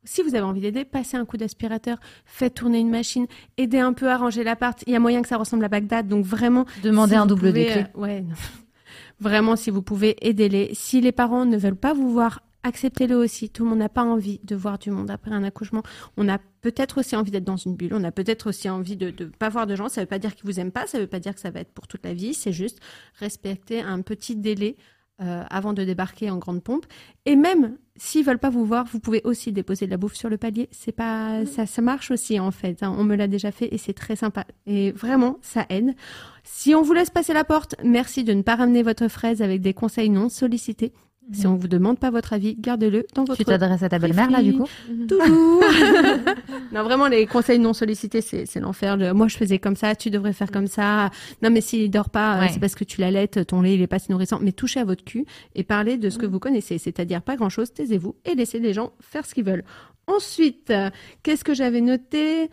si 0.06 0.22
vous 0.22 0.36
avez 0.36 0.46
envie 0.46 0.62
d'aider, 0.62 0.86
passez 0.86 1.18
un 1.18 1.26
coup 1.26 1.36
d'aspirateur, 1.36 1.98
faites 2.24 2.54
tourner 2.54 2.80
une 2.80 2.90
machine, 2.90 3.28
aidez 3.58 3.80
un 3.80 3.92
peu 3.92 4.10
à 4.10 4.16
ranger 4.16 4.46
l'appart. 4.46 4.82
Il 4.88 4.94
y 4.94 4.96
a 4.96 5.00
moyen 5.00 5.22
que 5.22 5.28
ça 5.28 5.36
ressemble 5.36 5.66
à 5.66 5.68
Bagdad, 5.68 6.08
donc 6.08 6.24
vraiment. 6.26 6.66
Demandez 6.82 7.12
si 7.12 7.18
un 7.18 7.26
double 7.26 7.50
pouvez, 7.50 7.66
des 7.66 7.72
clés. 7.72 7.86
euh, 7.98 8.00
ouais. 8.00 8.22
non. 8.22 8.36
Vraiment, 9.20 9.56
si 9.56 9.72
vous 9.72 9.82
pouvez, 9.82 10.16
aidez-les. 10.22 10.70
Si 10.74 11.02
les 11.02 11.12
parents 11.12 11.46
ne 11.46 11.58
veulent 11.58 11.76
pas 11.76 11.94
vous 11.94 12.12
voir, 12.12 12.42
acceptez-le 12.68 13.16
aussi. 13.16 13.50
Tout 13.50 13.64
le 13.64 13.70
monde 13.72 13.80
n'a 13.80 13.90
pas 13.90 14.04
envie 14.04 14.40
de 14.44 14.56
voir 14.56 14.78
du 14.78 14.92
monde 14.92 15.10
après 15.10 15.32
un 15.32 15.44
accouchement. 15.44 15.84
On 16.18 16.30
a 16.30 16.38
peut-être 16.62 17.00
aussi 17.00 17.16
envie 17.16 17.32
d'être 17.32 17.44
dans 17.44 17.58
une 17.58 17.76
bulle. 17.76 17.94
On 17.94 18.04
a 18.04 18.12
peut-être 18.12 18.48
aussi 18.50 18.70
envie 18.70 18.96
de 18.98 19.08
ne 19.08 19.30
pas 19.30 19.50
voir 19.50 19.66
de 19.68 19.76
gens. 19.76 19.90
Ça 19.90 20.02
ne 20.02 20.06
veut 20.06 20.10
pas 20.10 20.20
dire 20.20 20.36
qu'ils 20.36 20.46
vous 20.46 20.60
aiment 20.60 20.72
pas. 20.72 20.86
Ça 20.88 20.98
ne 20.98 21.04
veut 21.04 21.10
pas 21.10 21.20
dire 21.20 21.34
que 21.34 21.42
ça 21.42 21.50
va 21.50 21.62
être 21.62 21.72
pour 21.74 21.88
toute 21.88 22.06
la 22.06 22.14
vie. 22.14 22.34
C'est 22.34 22.54
juste 22.54 22.80
respecter 23.20 23.82
un 23.82 24.02
petit 24.02 24.36
délai 24.36 24.76
euh, 25.20 25.44
avant 25.50 25.74
de 25.74 25.84
débarquer 25.84 26.30
en 26.30 26.38
grande 26.38 26.64
pompe. 26.64 26.86
Et 27.26 27.36
même 27.36 27.78
s'ils 27.96 28.24
veulent 28.24 28.38
pas 28.38 28.52
vous 28.52 28.66
voir, 28.66 28.86
vous 28.86 29.00
pouvez 29.00 29.22
aussi 29.24 29.52
déposer 29.52 29.88
de 29.88 29.92
la 29.92 29.98
bouffe 29.98 30.14
sur 30.14 30.30
le 30.30 30.38
palier. 30.38 30.70
C'est 30.72 30.92
pas 30.92 31.44
ça, 31.48 31.66
ça 31.66 31.82
marche 31.82 32.12
aussi 32.12 32.40
en 32.40 32.52
fait. 32.52 32.84
hein. 32.84 32.96
On 32.96 33.04
me 33.04 33.16
l'a 33.16 33.28
déjà 33.28 33.52
fait 33.52 33.74
et 33.74 33.80
c'est 33.80 33.94
très 33.94 34.16
sympa. 34.16 34.46
Et 34.68 34.92
vraiment, 34.92 35.40
ça 35.42 35.66
aide. 35.70 35.96
Si 36.44 36.76
on 36.76 36.84
vous 36.84 36.94
laisse 36.94 37.10
passer 37.10 37.34
la 37.34 37.44
porte, 37.44 37.74
merci 37.84 38.24
de 38.24 38.34
ne 38.34 38.44
pas 38.44 38.56
ramener 38.58 38.84
votre 38.84 39.08
fraise 39.08 39.42
avec 39.42 39.62
des 39.62 39.74
conseils 39.74 40.12
non 40.12 40.30
sollicités. 40.30 40.94
Si 41.34 41.46
on 41.46 41.56
vous 41.56 41.68
demande 41.68 42.00
pas 42.00 42.10
votre 42.10 42.34
avis, 42.34 42.56
gardez-le 42.56 43.06
dans 43.14 43.24
votre 43.26 43.38
Tu 43.38 43.44
t'adresses 43.46 43.84
à 43.84 43.90
ta 43.90 44.00
belle-mère 44.00 44.32
là, 44.32 44.42
du 44.42 44.54
coup 44.54 44.68
Toujours. 45.08 45.62
non, 46.74 46.84
vraiment, 46.84 47.08
les 47.08 47.26
conseils 47.26 47.60
non 47.60 47.74
sollicités, 47.74 48.22
c'est, 48.22 48.60
l'enfer. 48.60 48.96
Le, 48.98 49.14
Moi, 49.14 49.28
je 49.28 49.38
faisais 49.38 49.60
comme 49.60 49.76
ça, 49.76 49.96
tu 49.96 50.10
devrais 50.10 50.34
faire 50.34 50.52
comme 50.52 50.68
ça. 50.68 51.10
Non, 51.42 51.50
mais 51.50 51.62
s'il 51.62 51.90
dort 51.92 52.10
pas, 52.10 52.38
euh, 52.38 52.42
Ouais. 52.42 52.50
c'est 52.54 52.60
parce 52.60 52.76
que 52.76 52.84
tu 52.84 53.02
l'allaites, 53.02 53.46
ton 53.48 53.62
lait, 53.62 53.76
il 53.76 53.82
est 53.82 53.88
pas 53.88 54.00
si 54.00 54.12
nourrissant. 54.12 54.40
Mais 54.42 54.52
touchez 54.54 54.80
à 54.80 54.86
votre 54.86 55.04
cul 55.04 55.26
et 55.56 55.64
parlez 55.64 55.98
de 55.98 56.10
ce 56.10 56.18
que 56.18 56.26
vous 56.26 56.40
connaissez. 56.40 56.78
C'est-à-dire 56.78 57.22
pas 57.22 57.36
grand 57.36 57.50
chose, 57.50 57.74
taisez-vous 57.74 58.16
et 58.26 58.36
laissez 58.36 58.60
les 58.60 58.74
gens 58.74 58.94
faire 59.02 59.26
ce 59.26 59.34
qu'ils 59.34 59.44
veulent. 59.46 59.64
Ensuite, 60.08 60.70
euh, 60.72 60.90
qu'est-ce 61.24 61.44
que 61.44 61.54
j'avais 61.54 61.82
noté? 61.82 62.50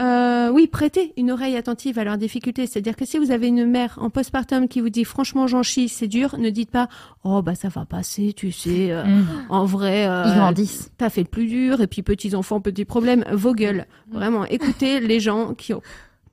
Euh, 0.00 0.50
oui, 0.50 0.66
prêtez 0.66 1.12
une 1.16 1.30
oreille 1.30 1.56
attentive 1.56 1.98
à 2.00 2.04
leurs 2.04 2.18
difficultés. 2.18 2.66
C'est-à-dire 2.66 2.96
que 2.96 3.04
si 3.04 3.16
vous 3.18 3.30
avez 3.30 3.46
une 3.46 3.64
mère 3.64 3.96
en 4.00 4.10
postpartum 4.10 4.66
qui 4.66 4.80
vous 4.80 4.88
dit 4.88 5.04
franchement 5.04 5.46
j'en 5.46 5.62
chie, 5.62 5.88
c'est 5.88 6.08
dur, 6.08 6.36
ne 6.36 6.50
dites 6.50 6.70
pas 6.72 6.88
oh 7.22 7.42
bah 7.42 7.54
ça 7.54 7.68
va 7.68 7.84
passer, 7.84 8.32
tu 8.32 8.50
sais. 8.50 8.90
euh, 8.90 9.04
Mmh. 9.04 9.26
En 9.50 9.64
vrai, 9.64 10.08
euh, 10.08 10.24
Ils 10.26 10.34
grandissent. 10.34 10.90
t'as 10.98 11.10
fait 11.10 11.22
le 11.22 11.28
plus 11.28 11.46
dur, 11.46 11.80
et 11.80 11.86
puis 11.86 12.02
petits 12.02 12.34
enfants, 12.34 12.60
petits 12.60 12.84
problèmes, 12.84 13.24
vos 13.32 13.54
gueules. 13.54 13.86
Vraiment, 14.10 14.44
écoutez 14.46 14.98
les 14.98 15.20
gens 15.20 15.54
qui 15.54 15.72
ont 15.74 15.82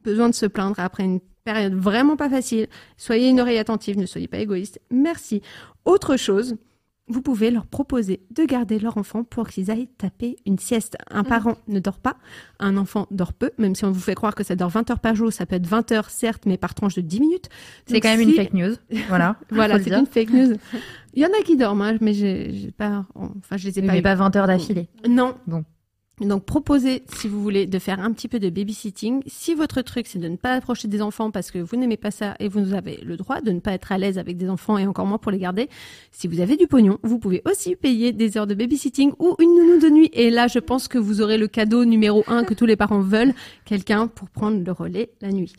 besoin 0.04 0.28
de 0.30 0.34
se 0.36 0.48
plaindre 0.48 0.80
après 0.80 1.04
une 1.04 1.20
période 1.44 1.74
vraiment 1.76 2.16
pas 2.16 2.30
facile. 2.30 2.68
Soyez 2.98 3.30
une 3.30 3.40
oreille 3.40 3.60
attentive, 3.60 3.98
ne 4.00 4.06
soyez 4.08 4.28
pas 4.28 4.40
égoïste. 4.40 4.80
Merci. 4.90 5.42
Autre 5.86 6.18
chose, 6.18 6.56
vous 7.12 7.22
pouvez 7.22 7.52
leur 7.52 7.66
proposer 7.66 8.22
de 8.36 8.44
garder 8.44 8.80
leur 8.80 8.98
enfant 8.98 9.24
pour 9.24 9.48
qu'ils 9.48 9.70
aillent 9.70 9.90
taper 9.98 10.38
une 10.46 10.58
sieste. 10.58 10.98
Un 11.10 11.24
parent 11.24 11.58
ne 11.68 11.80
dort 11.80 12.00
pas, 12.00 12.18
un 12.60 12.78
enfant 12.78 13.08
dort 13.12 13.34
peu, 13.34 13.52
même 13.58 13.76
si 13.76 13.86
on 13.86 13.92
vous 13.92 14.00
fait 14.00 14.16
croire 14.16 14.34
que 14.34 14.44
ça 14.44 14.56
dort 14.56 14.70
20 14.70 14.90
heures 14.92 15.00
par 15.00 15.16
jour, 15.16 15.32
ça 15.32 15.46
peut 15.46 15.56
être 15.56 15.68
20 15.68 15.92
heures 15.92 16.10
certes, 16.10 16.44
mais 16.46 16.58
par 16.58 16.74
tranche 16.74 16.96
de 16.96 17.02
10 17.02 17.20
minutes. 17.20 17.50
C'est 17.86 18.00
quand 18.00 18.10
même 18.10 18.22
une 18.22 18.34
fake 18.34 18.54
news. 18.54 18.76
Voilà. 19.08 19.36
Voilà, 19.52 19.80
c'est 19.80 19.92
une 19.92 20.08
fake 20.08 20.32
news. 20.32 20.56
Il 21.14 21.22
y 21.22 21.26
en 21.26 21.30
a 21.30 21.44
qui 21.44 21.58
dorment, 21.58 21.82
hein, 21.82 21.98
mais 22.00 22.14
j'ai 22.14 22.72
pas, 22.78 23.06
enfin 23.16 23.58
je 23.58 23.68
les 23.68 23.80
ai 23.80 23.82
pas 23.82 23.92
mais 23.92 24.00
eu. 24.00 24.02
pas 24.02 24.16
20 24.16 24.36
heures 24.38 24.48
d'affilée. 24.48 24.88
Non. 25.08 25.36
Bon. 25.46 25.66
Donc 26.22 26.46
proposez, 26.46 27.04
si 27.16 27.28
vous 27.28 27.42
voulez, 27.42 27.66
de 27.66 27.80
faire 27.80 28.00
un 28.00 28.12
petit 28.12 28.28
peu 28.28 28.40
de 28.40 28.50
babysitting. 28.50 29.24
Si 29.26 29.56
votre 29.56 29.82
truc, 29.82 30.06
c'est 30.08 30.20
de 30.20 30.28
ne 30.28 30.36
pas 30.36 30.54
approcher 30.54 30.88
des 30.88 31.02
enfants 31.02 31.32
parce 31.32 31.50
que 31.50 31.58
vous 31.58 31.76
n'aimez 31.76 31.98
pas 31.98 32.12
ça 32.12 32.36
et 32.40 32.48
vous 32.48 32.74
avez 32.74 33.00
le 33.04 33.18
droit 33.18 33.42
de 33.42 33.52
ne 33.52 33.60
pas 33.60 33.74
être 33.74 33.92
à 33.92 33.98
l'aise 33.98 34.20
avec 34.20 34.38
des 34.38 34.50
enfants 34.50 34.78
et 34.78 34.86
encore 34.86 35.08
moins 35.08 35.18
pour 35.18 35.32
les 35.32 35.40
garder, 35.40 35.68
si 36.12 36.28
vous 36.28 36.40
avez 36.40 36.58
du 36.58 36.68
pognon, 36.68 37.00
vous 37.02 37.18
pouvez 37.18 37.42
aussi 37.46 37.76
payer 37.76 38.12
des 38.12 38.38
heures 38.38 38.48
de 38.48 38.54
babysitting 38.54 39.14
ou 39.20 39.36
une 39.40 39.56
nounou 39.56 39.80
de 39.80 39.90
nuit. 39.90 40.10
Et 40.14 40.30
là, 40.30 40.48
je 40.48 40.60
pense 40.60 40.88
que 40.88 41.00
vous 41.00 41.22
aurez 41.22 41.38
le 41.38 41.48
cadeau 41.48 41.86
numéro 41.86 42.24
un 42.28 42.44
que 42.44 42.54
tous 42.54 42.66
les 42.66 42.76
parents 42.76 43.02
veulent, 43.02 43.34
quelqu'un 43.66 44.08
pour 44.08 44.30
prendre 44.30 44.64
le 44.64 44.72
relais 44.72 45.10
la 45.22 45.32
nuit. 45.32 45.54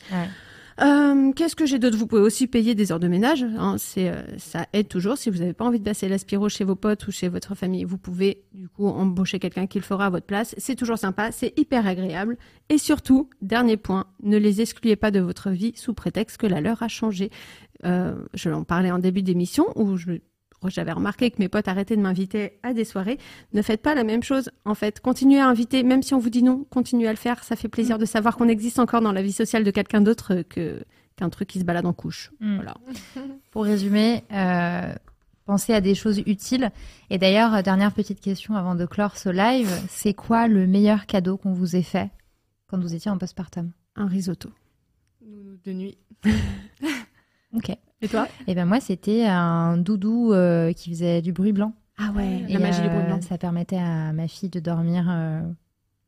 Euh, 0.83 1.33
Qu'est-ce 1.33 1.55
que 1.55 1.67
j'ai 1.67 1.79
d'autre? 1.79 1.97
Vous 1.97 2.07
pouvez 2.07 2.23
aussi 2.23 2.47
payer 2.47 2.75
des 2.75 2.91
heures 2.93 3.01
de 3.01 3.09
ménage. 3.09 3.45
Hein, 3.45 3.77
c'est 3.79 4.09
euh, 4.09 4.23
ça 4.39 4.67
aide 4.73 4.89
toujours. 4.89 5.17
Si 5.17 5.31
vous 5.31 5.39
n'avez 5.39 5.53
pas 5.53 5.65
envie 5.65 5.79
de 5.79 5.85
passer 5.85 6.09
l'aspiro 6.09 6.49
chez 6.49 6.65
vos 6.65 6.75
potes 6.75 7.07
ou 7.07 7.13
chez 7.13 7.29
votre 7.29 7.55
famille, 7.55 7.85
vous 7.85 7.99
pouvez 7.99 8.45
du 8.53 8.69
coup 8.69 8.87
embaucher 8.87 9.39
quelqu'un 9.39 9.67
qui 9.67 9.79
le 9.79 9.85
fera 9.85 10.07
à 10.07 10.11
votre 10.11 10.27
place. 10.27 10.55
C'est 10.59 10.75
toujours 10.75 10.99
sympa, 10.99 11.31
c'est 11.31 11.57
hyper 11.59 11.87
agréable. 11.87 12.37
Et 12.69 12.79
surtout, 12.79 13.31
dernier 13.41 13.77
point, 13.77 14.07
ne 14.23 14.37
les 14.37 14.61
excluez 14.61 14.97
pas 14.97 15.11
de 15.11 15.21
votre 15.21 15.51
vie 15.51 15.73
sous 15.77 15.95
prétexte 15.95 16.39
que 16.39 16.47
la 16.47 16.61
leur 16.61 16.83
a 16.83 16.89
changé. 16.89 17.31
Euh, 17.85 18.15
je 18.35 18.51
en 18.51 18.65
parlais 18.65 18.91
en 18.91 18.99
début 18.99 19.23
d'émission 19.23 19.67
où 19.77 19.97
je 19.97 20.13
j'avais 20.69 20.93
remarqué 20.93 21.31
que 21.31 21.37
mes 21.39 21.49
potes 21.49 21.69
arrêtaient 21.69 21.97
de 21.97 22.03
m'inviter 22.03 22.59
à 22.63 22.73
des 22.73 22.85
soirées. 22.85 23.19
Ne 23.53 23.63
faites 23.63 23.83
pas 23.83 23.95
la 23.95 24.05
même 24.05 24.23
chose. 24.23 24.51
En 24.65 24.75
fait, 24.75 25.01
continuez 25.01 25.41
à 25.41 25.49
inviter, 25.49 25.83
même 25.83 26.03
si 26.03 26.15
on 26.15 26.19
vous 26.19 26.31
dit 26.31 26.43
non, 26.43 26.65
continuez 26.71 27.09
à 27.09 27.13
le 27.13 27.17
faire. 27.17 27.45
Ça 27.45 27.57
fait 27.57 27.69
plaisir 27.69 27.99
de 27.99 28.05
savoir 28.05 28.37
qu'on 28.37 28.49
existe 28.49 28.79
encore 28.79 29.01
dans 29.01 29.13
la 29.13 29.23
vie 29.23 29.33
sociale 29.33 29.65
de 29.65 29.71
quelqu'un 29.71 30.01
d'autre 30.01 30.35
euh, 30.35 30.43
que 30.43 30.83
qu'un 31.17 31.29
truc 31.29 31.49
qui 31.49 31.61
se 31.61 31.65
balade 31.65 31.87
en 31.87 31.93
couche. 31.93 32.33
Mm. 32.41 32.57
Voilà. 32.57 32.75
Pour 33.51 33.65
résumer, 33.65 34.25
euh, 34.33 34.93
pensez 35.45 35.75
à 35.75 35.81
des 35.81 35.95
choses 35.95 36.23
utiles. 36.27 36.71
Et 37.11 37.19
d'ailleurs, 37.19 37.55
euh, 37.55 37.63
dernière 37.63 37.93
petite 37.93 38.21
question 38.21 38.57
avant 38.57 38.75
de 38.75 38.87
clore 38.87 39.17
ce 39.17 39.29
live, 39.29 39.71
c'est 39.89 40.15
quoi 40.15 40.49
le 40.49 40.67
meilleur 40.67 41.07
cadeau 41.07 41.37
qu'on 41.37 41.53
vous 41.53 41.77
ait 41.77 41.83
fait 41.83 42.11
quand 42.69 42.81
vous 42.81 42.95
étiez 42.95 43.11
en 43.11 43.19
postpartum? 43.19 43.73
Un 43.97 44.07
risotto. 44.07 44.49
De 45.65 45.73
nuit. 45.73 45.99
Ok. 47.55 47.71
Et 48.01 48.09
toi 48.09 48.27
Et 48.47 48.55
ben 48.55 48.65
moi, 48.65 48.81
c'était 48.81 49.25
un 49.27 49.77
doudou 49.77 50.33
euh, 50.33 50.73
qui 50.73 50.91
faisait 50.91 51.23
du 51.23 51.33
bruit 51.33 51.53
blanc. 51.53 51.73
Ah 51.99 52.11
ouais, 52.17 52.45
Et, 52.49 52.55
la 52.55 52.59
magie 52.59 52.83
du 52.83 52.89
bruit 52.89 53.01
euh, 53.01 53.07
blanc. 53.07 53.21
ça 53.21 53.39
permettait 53.39 53.79
à 53.79 54.13
ma 54.13 54.27
fille 54.27 54.49
de 54.49 54.61
dormir 54.61 55.07
euh, 55.09 55.41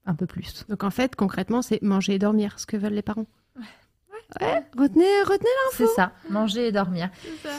un 0.07 0.15
peu 0.15 0.27
plus. 0.27 0.65
Donc 0.69 0.83
en 0.83 0.91
fait, 0.91 1.15
concrètement, 1.15 1.63
c'est 1.63 1.81
manger 1.83 2.15
et 2.15 2.19
dormir, 2.19 2.59
ce 2.59 2.67
que 2.67 2.77
veulent 2.77 2.95
les 2.95 3.03
parents. 3.03 3.27
Ouais. 3.57 4.65
Retenez, 4.77 5.23
retenez 5.27 5.49
C'est 5.73 5.87
ça, 5.87 6.13
manger 6.31 6.69
et 6.69 6.73
dormir. 6.73 7.11
C'est 7.23 7.49
ça. 7.49 7.55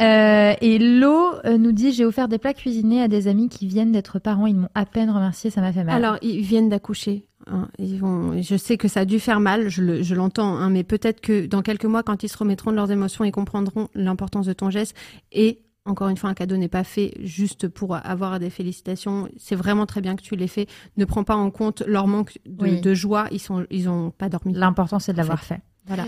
Euh, 0.00 0.54
et 0.60 0.78
Lo 0.78 1.34
euh, 1.44 1.56
nous 1.58 1.72
dit 1.72 1.92
j'ai 1.92 2.04
offert 2.04 2.28
des 2.28 2.38
plats 2.38 2.54
cuisinés 2.54 3.00
à 3.02 3.08
des 3.08 3.28
amis 3.28 3.48
qui 3.48 3.66
viennent 3.66 3.92
d'être 3.92 4.18
parents. 4.18 4.46
Ils 4.46 4.56
m'ont 4.56 4.68
à 4.74 4.86
peine 4.86 5.10
remercié, 5.10 5.50
ça 5.50 5.60
m'a 5.60 5.72
fait 5.72 5.84
mal. 5.84 5.94
Alors, 5.94 6.18
ils 6.22 6.40
viennent 6.40 6.68
d'accoucher. 6.68 7.26
hein. 7.46 7.68
Ils 7.78 7.98
vont... 7.98 8.40
Je 8.42 8.56
sais 8.56 8.76
que 8.76 8.88
ça 8.88 9.00
a 9.00 9.04
dû 9.04 9.20
faire 9.20 9.40
mal, 9.40 9.68
je 9.68 9.82
le- 9.82 10.02
je 10.02 10.14
l'entends, 10.14 10.56
hein, 10.56 10.70
mais 10.70 10.82
peut-être 10.82 11.20
que 11.20 11.46
dans 11.46 11.62
quelques 11.62 11.84
mois, 11.84 12.02
quand 12.02 12.22
ils 12.24 12.28
se 12.28 12.36
remettront 12.38 12.70
de 12.72 12.76
leurs 12.76 12.90
émotions, 12.90 13.24
ils 13.24 13.30
comprendront 13.32 13.88
l'importance 13.94 14.46
de 14.46 14.52
ton 14.52 14.68
geste. 14.70 14.96
Et 15.30 15.60
encore 15.86 16.08
une 16.08 16.16
fois, 16.16 16.30
un 16.30 16.34
cadeau 16.34 16.56
n'est 16.56 16.68
pas 16.68 16.82
fait 16.82 17.12
juste 17.22 17.68
pour 17.68 17.94
avoir 17.94 18.40
des 18.40 18.48
félicitations. 18.50 19.28
C'est 19.36 19.54
vraiment 19.54 19.84
très 19.86 20.00
bien 20.00 20.16
que 20.16 20.22
tu 20.22 20.34
l'aies 20.34 20.46
fait. 20.48 20.66
Ne 20.96 21.04
prends 21.04 21.24
pas 21.24 21.36
en 21.36 21.50
compte 21.50 21.82
leur 21.86 22.06
manque 22.06 22.38
de, 22.46 22.64
Oui. 22.64 22.80
de 22.80 22.94
joie. 22.94 23.26
Ils 23.30 23.38
sont, 23.38 23.66
ils 23.70 23.88
ont 23.88 24.10
pas 24.10 24.28
dormi. 24.30 24.54
L'important 24.54 24.98
c'est 24.98 25.12
de 25.12 25.18
l'avoir 25.18 25.44
fait. 25.44 25.60
Voilà. 25.86 26.04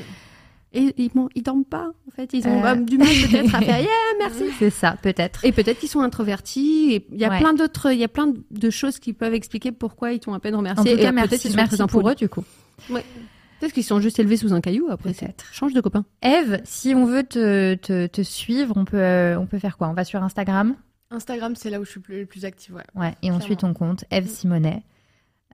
Et 0.78 0.94
ils, 0.98 1.10
ils 1.34 1.42
dorment 1.42 1.64
pas, 1.64 1.90
en 2.06 2.10
fait. 2.10 2.32
Ils 2.34 2.46
ont 2.46 2.62
Euh. 2.64 2.74
du 2.76 2.98
mal 2.98 3.08
peut-être 3.08 3.54
à 3.54 3.60
faire. 3.60 3.78
Yeah, 3.80 3.88
merci. 4.18 4.44
C'est 4.58 4.70
ça, 4.70 4.96
peut-être. 5.02 5.44
Et 5.44 5.50
peut-être 5.52 5.78
qu'ils 5.78 5.88
sont 5.88 6.00
introvertis. 6.02 6.92
Et 6.92 7.06
il 7.10 7.18
y 7.18 7.24
a 7.24 7.30
Ouais. 7.30 7.38
plein 7.38 7.54
d'autres, 7.54 7.92
il 7.92 7.98
y 7.98 8.04
a 8.04 8.08
plein 8.08 8.32
de 8.50 8.70
choses 8.70 8.98
qui 8.98 9.12
peuvent 9.14 9.34
expliquer 9.34 9.72
pourquoi 9.72 10.12
ils 10.12 10.20
t'ont 10.20 10.34
à 10.34 10.38
peine 10.40 10.54
remercié. 10.54 10.80
En 10.80 10.84
tout 10.84 10.90
Et 11.00 11.02
cas, 11.02 11.12
peut-être 11.12 11.14
merci, 11.14 11.38
qu'ils 11.38 11.50
sont 11.52 11.56
merci 11.56 11.76
très 11.78 11.86
pour 11.86 12.08
eux 12.08 12.14
du 12.14 12.28
coup. 12.28 12.44
Peut-être 12.88 13.72
qu'ils 13.72 13.84
sont 13.84 14.00
juste 14.00 14.18
élevés 14.18 14.36
sous 14.36 14.52
un 14.52 14.60
caillou. 14.60 14.88
Après, 14.90 15.12
Peut-être. 15.14 15.46
change 15.52 15.72
de 15.72 15.80
copain. 15.80 16.04
Eve, 16.22 16.60
si 16.64 16.94
on 16.94 17.06
veut 17.06 17.22
te, 17.24 17.74
te, 17.76 18.06
te 18.06 18.20
suivre, 18.22 18.74
on 18.76 18.84
peut, 18.84 18.98
euh, 19.00 19.38
on 19.40 19.46
peut 19.46 19.58
faire 19.58 19.78
quoi? 19.78 19.88
On 19.88 19.94
va 19.94 20.04
sur 20.04 20.22
Instagram? 20.22 20.76
Instagram, 21.10 21.54
c'est 21.56 21.70
là 21.70 21.80
où 21.80 21.84
je 21.86 21.90
suis 21.90 22.00
plus- 22.00 22.20
le 22.20 22.26
plus 22.26 22.44
active. 22.44 22.74
Ouais. 22.74 22.82
Ouais, 22.94 23.14
et 23.22 23.30
on 23.30 23.40
suit 23.40 23.56
ton 23.56 23.72
compte, 23.72 24.04
Eve 24.10 24.24
Mm. 24.24 24.28
Simonet. 24.28 24.82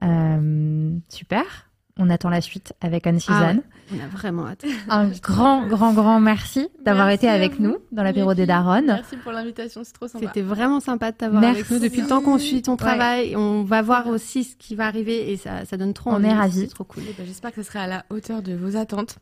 Euh, 0.03 0.97
super. 1.07 1.69
On 1.99 2.09
attend 2.09 2.29
la 2.29 2.41
suite 2.41 2.73
avec 2.81 3.05
Anne-Suzanne. 3.05 3.61
On 3.95 4.03
a 4.03 4.07
vraiment 4.07 4.47
hâte. 4.47 4.65
Un 4.89 5.09
grand, 5.21 5.67
grand, 5.67 5.93
grand 5.93 6.19
merci 6.19 6.67
d'avoir 6.83 7.05
Merci 7.05 7.25
été 7.25 7.29
avec 7.29 7.57
vous, 7.57 7.63
nous 7.63 7.77
dans 7.91 8.01
l'apéro 8.01 8.33
des. 8.33 8.47
Daronnes. 8.47 8.85
Merci 8.87 9.15
pour 9.17 9.31
l'invitation, 9.31 9.81
c'est 9.83 9.93
trop 9.93 10.07
sympa. 10.07 10.25
C'était 10.25 10.41
vraiment 10.41 10.79
sympa 10.79 11.11
de 11.11 11.17
t'avoir 11.17 11.39
Merci. 11.41 11.59
avec 11.59 11.69
nous 11.71 11.79
depuis 11.79 12.01
le 12.01 12.07
temps 12.07 12.21
qu'on 12.21 12.39
suit 12.39 12.63
ton 12.63 12.77
travail. 12.77 13.35
On 13.35 13.63
va 13.63 13.83
voir 13.83 14.07
aussi 14.07 14.43
ce 14.43 14.55
qui 14.55 14.73
va 14.73 14.87
arriver 14.87 15.31
et 15.31 15.37
ça, 15.37 15.65
ça 15.65 15.77
donne 15.77 15.93
trop 15.93 16.09
On 16.09 16.13
envie. 16.15 16.25
est 16.27 16.33
ravis. 16.33 16.61
C'est 16.61 16.67
trop 16.73 16.83
cool. 16.83 17.03
Eh 17.07 17.13
ben, 17.15 17.27
J'espère 17.27 17.51
que 17.53 17.61
ce 17.61 17.69
sera 17.71 17.83
à 17.83 17.87
la 17.87 18.05
hauteur 18.09 18.41
de 18.41 18.53
vos 18.55 18.75
attentes. 18.75 19.17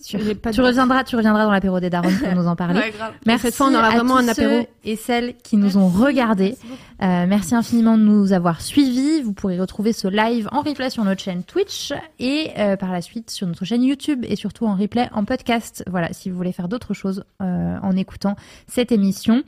Sûr. 0.00 0.18
J'ai 0.20 0.34
pas 0.34 0.52
Tu 0.52 0.60
de- 0.60 0.64
reviendras, 0.66 1.04
tu 1.04 1.16
reviendras 1.16 1.44
dans 1.44 1.50
l'apéro 1.50 1.80
des 1.80 1.90
Daronnes 1.90 2.16
pour 2.18 2.34
nous 2.34 2.46
en 2.46 2.56
parler. 2.56 2.78
Ouais. 2.80 2.92
Merci 3.26 3.42
Cette 3.46 3.54
fois, 3.56 3.66
on 3.68 3.74
aura 3.74 3.88
à 3.88 3.90
vraiment 3.96 4.14
tous 4.18 4.24
un 4.24 4.28
apéro. 4.28 4.62
ceux 4.62 4.66
et 4.84 4.96
celles 4.96 5.36
qui 5.36 5.56
nous 5.56 5.76
ont 5.76 5.88
regardés. 5.88 6.56
Merci 6.56 6.66
beaucoup. 6.66 6.80
Euh, 7.02 7.26
merci 7.28 7.54
infiniment 7.54 7.98
de 7.98 8.02
nous 8.02 8.32
avoir 8.32 8.60
suivis. 8.62 9.20
Vous 9.22 9.32
pourrez 9.34 9.60
retrouver 9.60 9.92
ce 9.92 10.08
live 10.08 10.48
en 10.52 10.62
replay 10.62 10.88
sur 10.90 11.04
notre 11.04 11.20
chaîne 11.20 11.42
Twitch 11.44 11.92
et 12.18 12.50
euh, 12.58 12.76
par 12.76 12.92
la 12.92 13.02
suite 13.02 13.30
sur 13.30 13.46
notre 13.46 13.64
chaîne 13.64 13.82
YouTube 13.82 14.24
et 14.28 14.36
surtout 14.36 14.66
en 14.66 14.74
replay 14.74 15.08
en 15.12 15.24
podcast. 15.24 15.84
Voilà, 15.86 16.12
si 16.12 16.30
vous 16.30 16.36
voulez 16.36 16.52
faire 16.52 16.68
d'autres 16.68 16.94
choses 16.94 17.24
euh, 17.42 17.76
en 17.82 17.96
écoutant 17.96 18.36
cette 18.66 18.92
émission, 18.92 19.42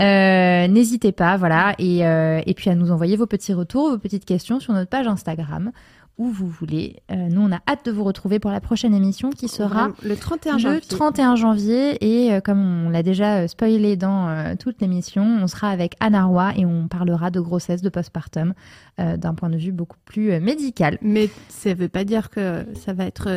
euh, 0.00 0.68
n'hésitez 0.68 1.12
pas. 1.12 1.36
Voilà, 1.36 1.74
et, 1.78 1.98
et 2.00 2.54
puis 2.54 2.70
à 2.70 2.74
nous 2.74 2.90
envoyer 2.90 3.16
vos 3.16 3.26
petits 3.26 3.52
retours, 3.52 3.90
vos 3.90 3.98
petites 3.98 4.24
questions 4.24 4.60
sur 4.60 4.72
notre 4.72 4.90
page 4.90 5.06
Instagram 5.06 5.72
où 6.18 6.28
vous 6.28 6.48
voulez. 6.48 6.96
Euh, 7.10 7.14
nous, 7.30 7.40
on 7.40 7.52
a 7.52 7.60
hâte 7.68 7.84
de 7.86 7.90
vous 7.92 8.04
retrouver 8.04 8.38
pour 8.40 8.50
la 8.50 8.60
prochaine 8.60 8.92
émission 8.94 9.30
qui 9.30 9.48
sera 9.48 9.90
le 10.02 10.16
31 10.16 10.54
le 10.54 10.58
janvier. 10.58 10.80
31 10.88 11.36
janvier 11.36 11.96
et 12.04 12.32
euh, 12.32 12.40
comme 12.40 12.86
on 12.86 12.90
l'a 12.90 13.02
déjà 13.02 13.36
euh, 13.36 13.46
spoilé 13.48 13.96
dans 13.96 14.28
euh, 14.28 14.54
toute 14.58 14.80
l'émission, 14.80 15.22
on 15.40 15.46
sera 15.46 15.70
avec 15.70 15.94
Anna 16.00 16.24
Roy 16.24 16.52
et 16.56 16.66
on 16.66 16.88
parlera 16.88 17.30
de 17.30 17.40
grossesse, 17.40 17.82
de 17.82 17.88
postpartum 17.88 18.52
d'un 18.98 19.32
point 19.34 19.48
de 19.48 19.56
vue 19.56 19.70
beaucoup 19.70 19.96
plus 20.04 20.40
médical. 20.40 20.98
Mais 21.02 21.30
ça 21.48 21.72
veut 21.72 21.88
pas 21.88 22.02
dire 22.02 22.30
que 22.30 22.66
ça 22.74 22.92
va 22.92 23.04
être 23.04 23.28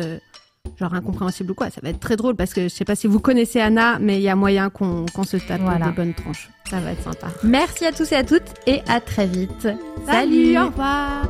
genre 0.76 0.92
incompréhensible 0.94 1.52
ou 1.52 1.54
quoi. 1.54 1.70
Ça 1.70 1.80
va 1.84 1.90
être 1.90 2.00
très 2.00 2.16
drôle 2.16 2.34
parce 2.34 2.52
que 2.52 2.62
je 2.62 2.68
sais 2.68 2.84
pas 2.84 2.96
si 2.96 3.06
vous 3.06 3.20
connaissez 3.20 3.60
Anna, 3.60 3.98
mais 4.00 4.16
il 4.18 4.22
y 4.22 4.28
a 4.28 4.34
moyen 4.34 4.70
qu'on 4.70 5.06
qu'on 5.14 5.22
se 5.22 5.36
tape 5.36 5.60
Voilà. 5.60 5.86
des 5.86 5.92
bonnes 5.92 6.14
tranches. 6.14 6.50
Ça 6.68 6.80
va 6.80 6.90
être 6.90 7.02
sympa. 7.02 7.28
Merci 7.44 7.86
à 7.86 7.92
tous 7.92 8.10
et 8.10 8.16
à 8.16 8.24
toutes 8.24 8.54
et 8.66 8.82
à 8.88 9.00
très 9.00 9.28
vite. 9.28 9.68
Salut, 10.04 10.58
au 10.58 10.66
revoir. 10.66 11.28